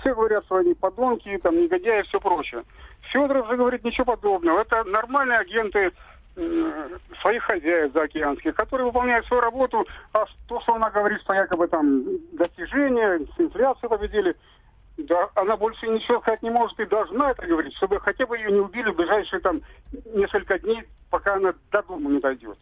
Все 0.00 0.14
говорят, 0.14 0.44
что 0.44 0.56
они 0.56 0.74
подонки, 0.74 1.38
там, 1.38 1.56
негодяи 1.56 2.00
и 2.00 2.02
все 2.02 2.20
прочее. 2.20 2.62
Федоров 3.12 3.48
же 3.48 3.56
говорит 3.56 3.84
ничего 3.84 4.16
подобного. 4.16 4.60
Это 4.60 4.84
нормальные 4.84 5.38
агенты 5.38 5.92
своих 6.34 7.42
хозяев 7.44 7.92
заокеанских, 7.92 8.54
которые 8.54 8.86
выполняют 8.86 9.26
свою 9.26 9.40
работу, 9.40 9.86
а 10.12 10.24
то, 10.48 10.60
что 10.60 10.74
она 10.74 10.90
говорит, 10.90 11.20
что 11.20 11.32
якобы 11.32 11.68
там 11.68 12.04
достижения, 12.32 13.20
инфляцию 13.38 13.88
победили, 13.88 14.36
да, 14.96 15.28
она 15.34 15.56
больше 15.56 15.86
ничего 15.88 16.20
сказать 16.20 16.42
не 16.42 16.50
может 16.50 16.78
и 16.78 16.86
должна 16.86 17.30
это 17.30 17.46
говорить, 17.46 17.74
чтобы 17.76 18.00
хотя 18.00 18.26
бы 18.26 18.36
ее 18.36 18.50
не 18.50 18.60
убили 18.60 18.90
в 18.90 18.96
ближайшие 18.96 19.40
там 19.40 19.60
несколько 20.14 20.58
дней, 20.58 20.82
пока 21.10 21.34
она 21.34 21.54
до 21.70 21.82
дома 21.82 22.10
не 22.10 22.20
дойдет. 22.20 22.58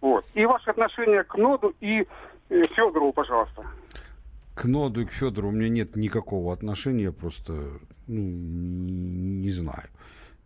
Вот. 0.00 0.24
И 0.34 0.44
ваше 0.44 0.70
отношение 0.70 1.22
к 1.24 1.36
Ноду 1.36 1.74
и 1.80 2.06
э, 2.50 2.66
Федорову, 2.74 3.12
пожалуйста. 3.12 3.64
К 4.54 4.64
Ноду 4.64 5.00
и 5.00 5.04
к 5.06 5.12
Федору 5.12 5.48
у 5.48 5.52
меня 5.52 5.68
нет 5.68 5.96
никакого 5.96 6.52
отношения, 6.52 7.04
я 7.04 7.12
просто 7.12 7.52
ну, 8.06 8.20
не 8.20 9.50
знаю. 9.50 9.88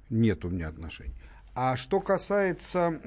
Нет 0.09 0.45
у 0.45 0.49
меня 0.49 0.69
отношений. 0.69 1.15
А 1.59 1.75
что 1.77 2.01
касается 2.01 3.01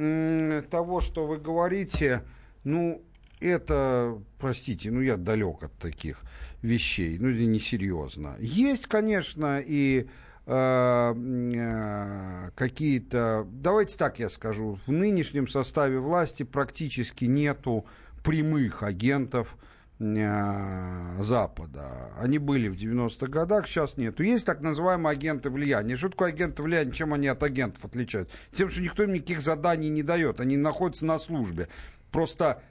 того, 0.71 1.01
что 1.01 1.27
вы 1.27 1.37
говорите, 1.37 2.23
ну, 2.63 2.99
это, 3.39 4.19
простите, 4.39 4.89
ну, 4.89 5.01
я 5.01 5.17
далек 5.17 5.61
от 5.61 5.73
таких 5.77 6.21
вещей, 6.63 7.19
ну, 7.19 7.29
это 7.29 7.43
несерьезно. 7.43 8.35
Есть, 8.39 8.87
конечно, 8.87 9.61
и 9.63 10.07
э, 10.47 11.13
э, 11.15 12.49
какие-то, 12.55 13.47
давайте 13.51 13.99
так 13.99 14.17
я 14.17 14.29
скажу, 14.29 14.79
в 14.83 14.91
нынешнем 14.91 15.47
составе 15.47 15.99
власти 15.99 16.41
практически 16.41 17.25
нету 17.25 17.85
прямых 18.23 18.81
агентов, 18.81 19.57
Запада. 19.99 22.13
Они 22.17 22.37
были 22.37 22.69
в 22.69 22.75
90-х 22.75 23.27
годах, 23.27 23.67
сейчас 23.67 23.97
нету. 23.97 24.23
Есть 24.23 24.45
так 24.45 24.61
называемые 24.61 25.11
агенты 25.11 25.49
влияния. 25.49 25.97
Что 25.97 26.07
такое 26.07 26.29
агенты 26.29 26.63
влияния? 26.63 26.93
Чем 26.93 27.13
они 27.13 27.27
от 27.27 27.43
агентов 27.43 27.83
отличаются? 27.83 28.33
Тем, 28.53 28.69
что 28.69 28.81
никто 28.81 29.03
им 29.03 29.11
никаких 29.11 29.41
заданий 29.41 29.89
не 29.89 30.01
дает. 30.01 30.39
Они 30.39 30.55
находятся 30.55 31.05
на 31.05 31.19
службе. 31.19 31.67
Просто 32.11 32.61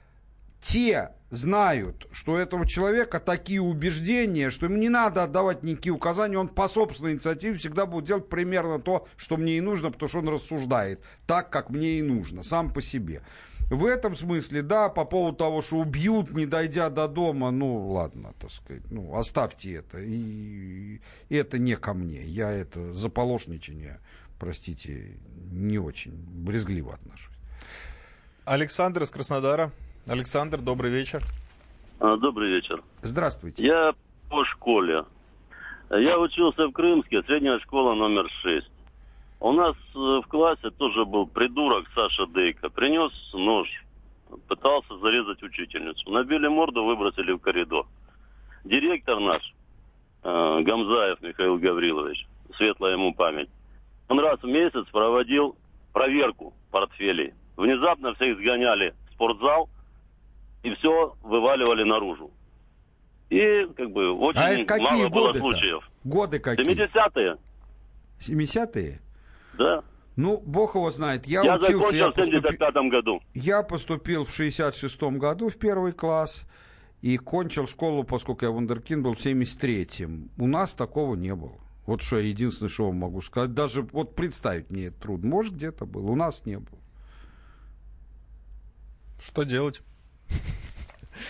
те 0.59 1.11
знают, 1.29 2.07
что 2.11 2.33
у 2.33 2.35
этого 2.35 2.67
человека 2.67 3.19
такие 3.19 3.61
убеждения, 3.61 4.49
что 4.49 4.65
ему 4.65 4.77
не 4.77 4.89
надо 4.89 5.23
отдавать 5.23 5.61
никакие 5.61 5.93
указания, 5.93 6.39
он 6.39 6.47
по 6.47 6.67
собственной 6.67 7.13
инициативе 7.13 7.59
всегда 7.59 7.85
будет 7.85 8.05
делать 8.05 8.27
примерно 8.27 8.79
то, 8.79 9.07
что 9.15 9.37
мне 9.37 9.59
и 9.59 9.61
нужно, 9.61 9.91
потому 9.91 10.09
что 10.09 10.19
он 10.19 10.29
рассуждает 10.29 11.03
так, 11.27 11.51
как 11.51 11.69
мне 11.69 11.99
и 11.99 12.01
нужно, 12.01 12.41
сам 12.41 12.73
по 12.73 12.81
себе. 12.81 13.21
В 13.69 13.85
этом 13.85 14.15
смысле, 14.15 14.63
да, 14.63 14.89
по 14.89 15.05
поводу 15.05 15.37
того, 15.37 15.61
что 15.61 15.77
убьют, 15.77 16.31
не 16.31 16.47
дойдя 16.47 16.89
до 16.89 17.07
дома, 17.07 17.51
ну, 17.51 17.91
ладно, 17.91 18.33
так 18.39 18.49
сказать, 18.49 18.83
ну, 18.89 19.15
оставьте 19.15 19.75
это. 19.75 19.99
И, 19.99 21.01
и 21.29 21.35
это 21.35 21.59
не 21.59 21.75
ко 21.75 21.93
мне. 21.93 22.23
Я 22.23 22.51
это 22.51 22.93
заполошничание, 22.93 23.99
простите, 24.39 25.19
не 25.51 25.77
очень 25.77 26.13
брезгливо 26.13 26.95
отношусь. 26.95 27.35
Александр 28.45 29.03
из 29.03 29.11
Краснодара. 29.11 29.71
Александр, 30.07 30.59
добрый 30.59 30.89
вечер. 30.89 31.23
А, 31.99 32.17
добрый 32.17 32.49
вечер. 32.49 32.81
Здравствуйте. 33.03 33.63
Я 33.63 33.93
по 34.29 34.43
школе. 34.45 35.05
Я 35.91 36.17
учился 36.17 36.67
в 36.67 36.71
Крымске, 36.71 37.21
средняя 37.23 37.59
школа 37.59 37.93
номер 37.93 38.27
6. 38.41 38.68
У 39.39 39.51
нас 39.53 39.75
э, 39.95 39.97
в 39.97 40.27
классе 40.27 40.69
тоже 40.71 41.05
был 41.05 41.25
придурок 41.27 41.85
Саша 41.95 42.25
Дейка. 42.27 42.69
Принес 42.69 43.11
нож, 43.33 43.67
пытался 44.47 44.97
зарезать 44.99 45.41
учительницу. 45.41 46.09
Набили 46.11 46.47
морду, 46.47 46.83
выбросили 46.83 47.31
в 47.31 47.39
коридор. 47.39 47.87
Директор 48.65 49.19
наш, 49.19 49.41
э, 50.23 50.61
Гамзаев 50.61 51.21
Михаил 51.21 51.57
Гаврилович, 51.57 52.27
светлая 52.57 52.93
ему 52.93 53.13
память, 53.13 53.49
Он 54.09 54.19
раз 54.19 54.41
в 54.41 54.47
месяц 54.47 54.85
проводил 54.91 55.55
проверку 55.93 56.53
портфелей. 56.71 57.33
Внезапно 57.55 58.13
всех 58.15 58.37
сгоняли 58.37 58.93
в 59.09 59.13
спортзал 59.13 59.69
и 60.63 60.73
все 60.75 61.15
вываливали 61.23 61.83
наружу. 61.83 62.31
И 63.29 63.67
как 63.77 63.91
бы 63.91 64.11
очень 64.11 64.39
А 64.39 64.49
это 64.49 64.65
какие 64.65 64.87
мало 64.89 65.09
было 65.09 65.27
годы-то? 65.27 65.39
случаев. 65.39 65.89
Годы 66.03 66.39
какие? 66.39 66.65
70-е, 66.65 67.37
70-е? 68.19 68.99
Да. 69.59 69.83
Ну, 70.15 70.41
бог 70.45 70.75
его 70.75 70.89
знает. 70.91 71.27
Я, 71.27 71.43
Я, 71.43 71.55
учился, 71.55 71.73
закончил 71.73 71.97
я, 71.97 72.11
в 72.11 72.15
75 72.25 72.73
году. 72.91 73.21
я 73.35 73.63
поступил 73.63 74.25
в 74.25 74.37
66-м 74.39 75.17
году 75.19 75.49
в 75.49 75.55
первый 75.57 75.93
класс 75.93 76.45
и 77.01 77.17
кончил 77.17 77.67
школу, 77.67 78.03
поскольку 78.03 78.43
я 78.45 78.51
вундеркинд 78.51 79.03
был 79.03 79.13
в 79.13 79.19
73-м. 79.19 80.31
У 80.37 80.47
нас 80.47 80.73
такого 80.75 81.15
не 81.15 81.33
было. 81.35 81.53
Вот 81.85 82.01
что 82.01 82.19
я 82.19 82.27
единственное, 82.27 82.69
что 82.69 82.87
вам 82.87 82.97
могу 82.97 83.21
сказать. 83.21 83.53
Даже 83.53 83.83
вот 83.93 84.15
представить 84.15 84.69
мне 84.71 84.87
это 84.87 84.99
трудно. 84.99 85.29
Может, 85.29 85.55
где-то 85.55 85.85
было. 85.85 86.09
У 86.11 86.15
нас 86.15 86.45
не 86.45 86.57
было. 86.57 86.79
Что 89.21 89.43
делать? 89.43 89.81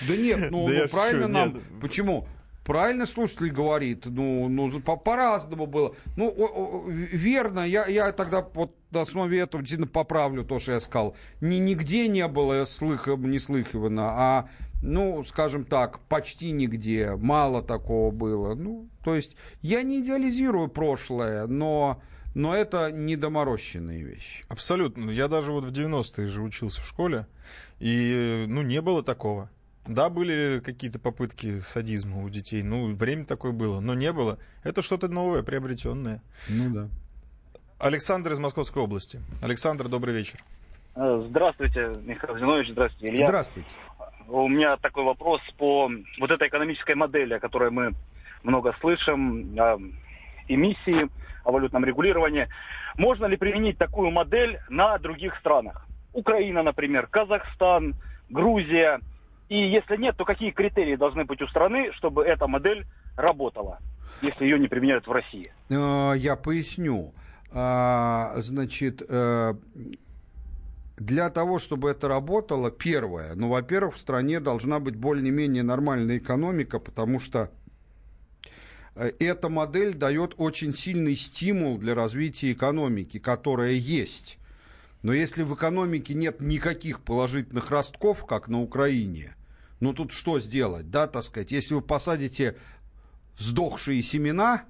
Да 0.07 0.15
нет, 0.15 0.51
ну, 0.51 0.68
Да 0.72 0.73
ну, 0.84 0.89
правильно 0.89 1.27
нам. 1.27 1.53
нет. 1.53 1.64
Почему? 1.81 2.27
Правильно 2.69 3.07
слушатель 3.07 3.49
говорит, 3.49 4.05
ну, 4.05 4.47
ну 4.47 4.79
по- 4.79 4.95
по-разному 4.95 5.65
было. 5.65 5.95
Ну, 6.15 6.29
о- 6.29 6.83
о, 6.83 6.87
верно, 6.87 7.61
я, 7.61 7.87
я 7.87 8.11
тогда 8.11 8.47
вот 8.53 8.75
на 8.91 9.01
основе 9.01 9.39
этого 9.39 9.63
действительно 9.63 9.87
поправлю 9.87 10.43
то, 10.43 10.59
что 10.59 10.73
я 10.73 10.79
сказал. 10.79 11.15
Ни, 11.41 11.55
нигде 11.55 12.07
не 12.07 12.27
было 12.27 12.65
слыха, 12.65 13.15
не 13.15 13.39
слыхивано, 13.39 14.09
а, 14.09 14.49
ну, 14.83 15.23
скажем 15.23 15.65
так, 15.65 15.99
почти 16.01 16.51
нигде, 16.51 17.15
мало 17.15 17.63
такого 17.63 18.11
было. 18.11 18.53
Ну, 18.53 18.87
то 19.03 19.15
есть 19.15 19.35
я 19.63 19.81
не 19.81 20.01
идеализирую 20.03 20.67
прошлое, 20.67 21.47
но, 21.47 22.03
но 22.35 22.53
это 22.53 22.91
недоморощенные 22.91 24.03
вещи. 24.03 24.45
Абсолютно. 24.47 25.09
Я 25.09 25.27
даже 25.27 25.53
вот 25.53 25.63
в 25.63 25.71
90-е 25.71 26.27
же 26.27 26.43
учился 26.43 26.81
в 26.83 26.85
школе, 26.85 27.25
и, 27.79 28.45
ну, 28.47 28.61
не 28.61 28.79
было 28.79 29.01
такого. 29.01 29.49
Да, 29.90 30.11
были 30.11 30.60
какие-то 30.60 30.99
попытки 30.99 31.61
садизма 31.61 32.24
у 32.24 32.30
детей, 32.30 32.61
ну, 32.61 32.95
время 32.95 33.26
такое 33.26 33.52
было, 33.52 33.80
но 33.80 33.95
не 33.95 34.14
было. 34.14 34.38
Это 34.64 34.84
что-то 34.84 35.07
новое, 35.07 35.41
приобретенное. 35.41 36.22
Ну 36.48 36.70
да. 36.70 36.90
Александр 37.80 38.34
из 38.34 38.40
Московской 38.40 38.84
области. 38.84 39.20
Александр, 39.41 39.88
добрый 39.88 40.14
вечер. 40.14 40.40
Э, 40.95 41.26
Здравствуйте, 41.30 41.95
Михаил 42.06 42.38
Зинович, 42.38 42.70
здравствуйте, 42.70 43.11
Илья. 43.16 43.26
Здравствуйте. 43.26 43.70
У 44.28 44.48
меня 44.48 44.78
такой 44.78 45.06
вопрос 45.06 45.41
по 45.57 45.90
вот 46.20 46.30
этой 46.30 46.49
экономической 46.49 46.94
модели, 46.94 47.34
о 47.34 47.40
которой 47.40 47.72
мы 47.72 47.95
много 48.44 48.76
слышим, 48.82 49.56
о 49.57 49.80
эмиссии, 50.48 51.10
о 51.44 51.52
валютном 51.52 51.84
регулировании. 51.84 52.48
Можно 52.95 53.26
ли 53.26 53.38
применить 53.38 53.80
такую 53.80 54.11
модель 54.11 54.60
на 54.70 54.99
других 54.99 55.36
странах? 55.38 55.88
Украина, 56.14 56.61
например, 56.61 57.07
Казахстан, 57.07 57.95
Грузия. 58.30 58.99
И 59.49 59.57
если 59.57 59.97
нет, 59.97 60.15
то 60.15 60.26
какие 60.26 60.51
критерии 60.51 60.95
должны 60.95 61.26
быть 61.26 61.41
у 61.41 61.47
страны, 61.47 61.91
чтобы 61.93 62.23
эта 62.23 62.47
модель 62.47 62.85
работала, 63.17 63.80
если 64.21 64.43
ее 64.45 64.59
не 64.59 64.67
применяют 64.67 65.07
в 65.07 65.11
России? 65.11 65.51
Э, 65.69 66.13
Я 66.15 66.35
поясню. 66.35 67.13
А, 67.51 68.34
Значит, 68.38 69.01
э, 69.09 69.53
для 70.97 71.30
того, 71.31 71.57
чтобы 71.57 71.89
это 71.89 72.07
работало, 72.07 72.69
первое, 72.69 73.34
ну, 73.34 73.49
во-первых, 73.49 73.95
в 73.95 73.99
стране 73.99 74.39
должна 74.39 74.80
быть 74.80 74.95
более-менее 74.95 75.63
нормальная 75.63 76.19
экономика, 76.19 76.77
потому 76.77 77.19
что 77.19 77.49
э, 78.95 79.11
эта 79.19 79.49
модель 79.49 79.95
дает 79.95 80.35
очень 80.38 80.76
сильный 80.76 81.15
стимул 81.15 81.80
для 81.80 81.95
развития 81.95 82.51
экономики, 82.51 83.17
которая 83.17 83.71
есть. 83.71 84.38
Но 85.01 85.11
если 85.11 85.41
в 85.41 85.55
экономике 85.55 86.13
нет 86.13 86.39
никаких 86.39 87.01
положительных 87.01 87.71
ростков, 87.71 88.26
как 88.27 88.47
на 88.47 88.61
Украине, 88.61 89.34
ну 89.80 89.93
тут 89.93 90.11
что 90.11 90.39
сделать, 90.39 90.89
да, 90.89 91.07
так 91.07 91.23
сказать, 91.23 91.51
если 91.51 91.73
вы 91.73 91.81
посадите 91.81 92.57
сдохшие 93.38 94.03
семена, 94.03 94.65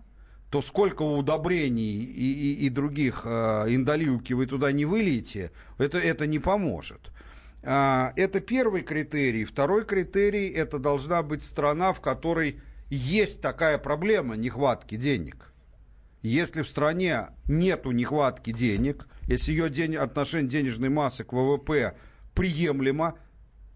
то 0.51 0.61
сколько 0.61 1.03
удобрений 1.03 2.03
и, 2.03 2.33
и- 2.33 2.65
и 2.65 2.69
других 2.69 3.21
э, 3.25 3.65
индолилки 3.69 4.33
вы 4.33 4.45
туда 4.47 4.71
не 4.71 4.85
выльете, 4.85 5.51
это, 5.77 5.97
это 5.99 6.25
не 6.27 6.39
поможет. 6.39 7.11
А, 7.61 8.13
это 8.15 8.39
первый 8.39 8.81
критерий. 8.83 9.45
Второй 9.45 9.85
критерий– 9.85 10.47
это 10.55 10.79
должна 10.79 11.21
быть 11.23 11.43
страна, 11.43 11.93
в 11.93 12.01
которой 12.01 12.61
есть 12.89 13.41
такая 13.41 13.77
проблема 13.77 14.37
нехватки 14.37 14.95
денег. 14.95 15.51
Если 16.21 16.63
в 16.63 16.67
стране 16.67 17.27
нету 17.45 17.91
нехватки 17.91 18.51
денег, 18.51 19.07
если 19.27 19.51
ее 19.51 19.69
день, 19.69 19.95
отношение 19.95 20.49
денежной 20.49 20.89
массы 20.89 21.23
к 21.23 21.31
ВВП 21.33 21.95
приемлемо, 22.33 23.17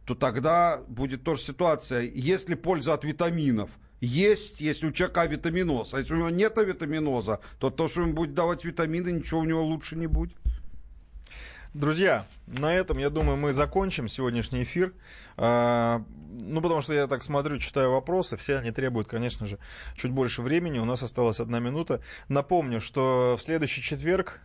то 0.05 0.15
тогда 0.15 0.81
будет 0.87 1.23
тоже 1.23 1.41
ситуация, 1.41 2.01
если 2.01 2.55
польза 2.55 2.93
от 2.93 3.03
витаминов 3.03 3.69
есть, 4.01 4.59
если 4.59 4.87
у 4.87 4.91
человека 4.91 5.25
витаминоз, 5.25 5.93
а 5.93 5.99
если 5.99 6.13
у 6.13 6.17
него 6.17 6.29
нет 6.29 6.57
витаминоза, 6.57 7.39
то 7.59 7.69
то, 7.69 7.87
что 7.87 8.01
ему 8.01 8.13
будет 8.13 8.33
давать 8.33 8.65
витамины, 8.65 9.11
ничего 9.11 9.39
у 9.39 9.45
него 9.45 9.63
лучше 9.63 9.95
не 9.95 10.07
будет. 10.07 10.35
Друзья, 11.73 12.27
на 12.45 12.71
этом, 12.71 12.99
я 12.99 13.09
думаю, 13.09 13.37
мы 13.37 13.51
закончим 13.51 14.07
сегодняшний 14.07 14.61
эфир. 14.63 14.93
А, 15.37 16.03
Ну, 16.39 16.61
потому 16.61 16.81
что 16.81 16.93
я 16.93 17.07
так 17.07 17.23
смотрю, 17.23 17.57
читаю 17.57 17.91
вопросы, 17.91 18.37
все 18.37 18.57
они 18.57 18.71
требуют, 18.71 19.07
конечно 19.07 19.45
же, 19.45 19.57
чуть 19.95 20.11
больше 20.11 20.41
времени. 20.41 20.79
У 20.79 20.85
нас 20.85 21.03
осталась 21.03 21.39
одна 21.39 21.59
минута. 21.59 22.01
Напомню, 22.27 22.81
что 22.81 23.35
в 23.39 23.41
следующий 23.41 23.81
четверг 23.81 24.41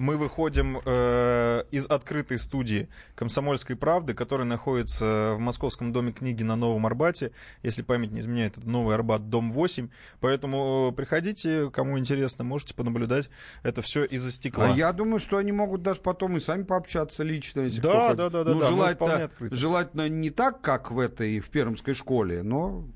мы 0.00 0.16
выходим 0.16 0.80
э, 0.82 1.62
из 1.70 1.86
открытой 1.86 2.38
студии 2.38 2.88
«Комсомольской 3.14 3.76
правды», 3.76 4.14
которая 4.14 4.46
находится 4.46 5.34
в 5.36 5.40
Московском 5.40 5.92
доме 5.92 6.12
книги 6.12 6.42
на 6.42 6.56
Новом 6.56 6.86
Арбате. 6.86 7.32
Если 7.62 7.82
память 7.82 8.10
не 8.10 8.20
изменяет, 8.20 8.56
это 8.56 8.66
Новый 8.66 8.94
Арбат, 8.94 9.28
дом 9.28 9.52
8. 9.52 9.90
Поэтому 10.20 10.88
э, 10.90 10.96
приходите, 10.96 11.70
кому 11.70 11.98
интересно, 11.98 12.44
можете 12.44 12.72
понаблюдать 12.74 13.28
это 13.62 13.82
все 13.82 14.04
из-за 14.04 14.32
стекла. 14.32 14.72
А 14.72 14.74
я 14.74 14.92
думаю, 14.94 15.20
что 15.20 15.36
они 15.36 15.52
могут 15.52 15.82
даже 15.82 16.00
потом 16.00 16.38
и 16.38 16.40
сами 16.40 16.62
пообщаться 16.62 17.22
лично, 17.22 17.60
если 17.60 17.82
Да, 17.82 18.14
да, 18.14 18.30
да, 18.30 18.44
да, 18.44 18.52
Ну, 18.54 18.60
да, 18.60 18.68
желательно, 18.68 19.30
желательно 19.50 20.08
не 20.08 20.30
так, 20.30 20.62
как 20.62 20.90
в 20.90 20.98
этой, 20.98 21.40
в 21.40 21.50
пермской 21.50 21.92
школе, 21.92 22.42
но... 22.42 22.86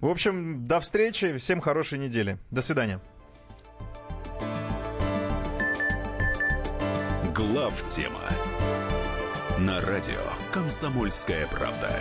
В 0.00 0.08
общем, 0.08 0.66
до 0.66 0.80
встречи, 0.80 1.36
всем 1.36 1.60
хорошей 1.60 2.00
недели. 2.00 2.38
До 2.50 2.62
свидания. 2.62 3.00
Глав 7.42 7.74
тема 7.88 8.20
на 9.58 9.80
радио 9.80 10.22
Комсомольская 10.52 11.48
правда. 11.48 12.00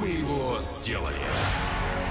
Мы 0.00 0.08
его 0.08 0.58
сделали. 0.58 1.14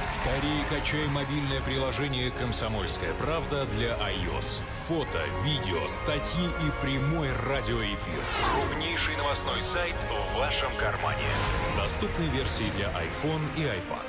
Скорее 0.02 0.64
качай 0.70 1.06
мобильное 1.08 1.60
приложение 1.66 2.32
«Комсомольская 2.32 3.14
правда» 3.16 3.66
для 3.76 3.90
iOS. 3.98 4.62
Фото, 4.88 5.20
видео, 5.44 5.86
статьи 5.90 6.46
и 6.46 6.86
прямой 6.86 7.28
радиоэфир. 7.50 8.22
Крупнейший 8.54 9.18
новостной 9.18 9.62
сайт 9.62 9.98
в 10.32 10.38
вашем 10.38 10.70
кармане. 10.80 11.28
Доступны 11.76 12.24
версии 12.34 12.72
для 12.78 12.88
iPhone 12.88 13.42
и 13.58 13.64
iPad. 13.64 14.08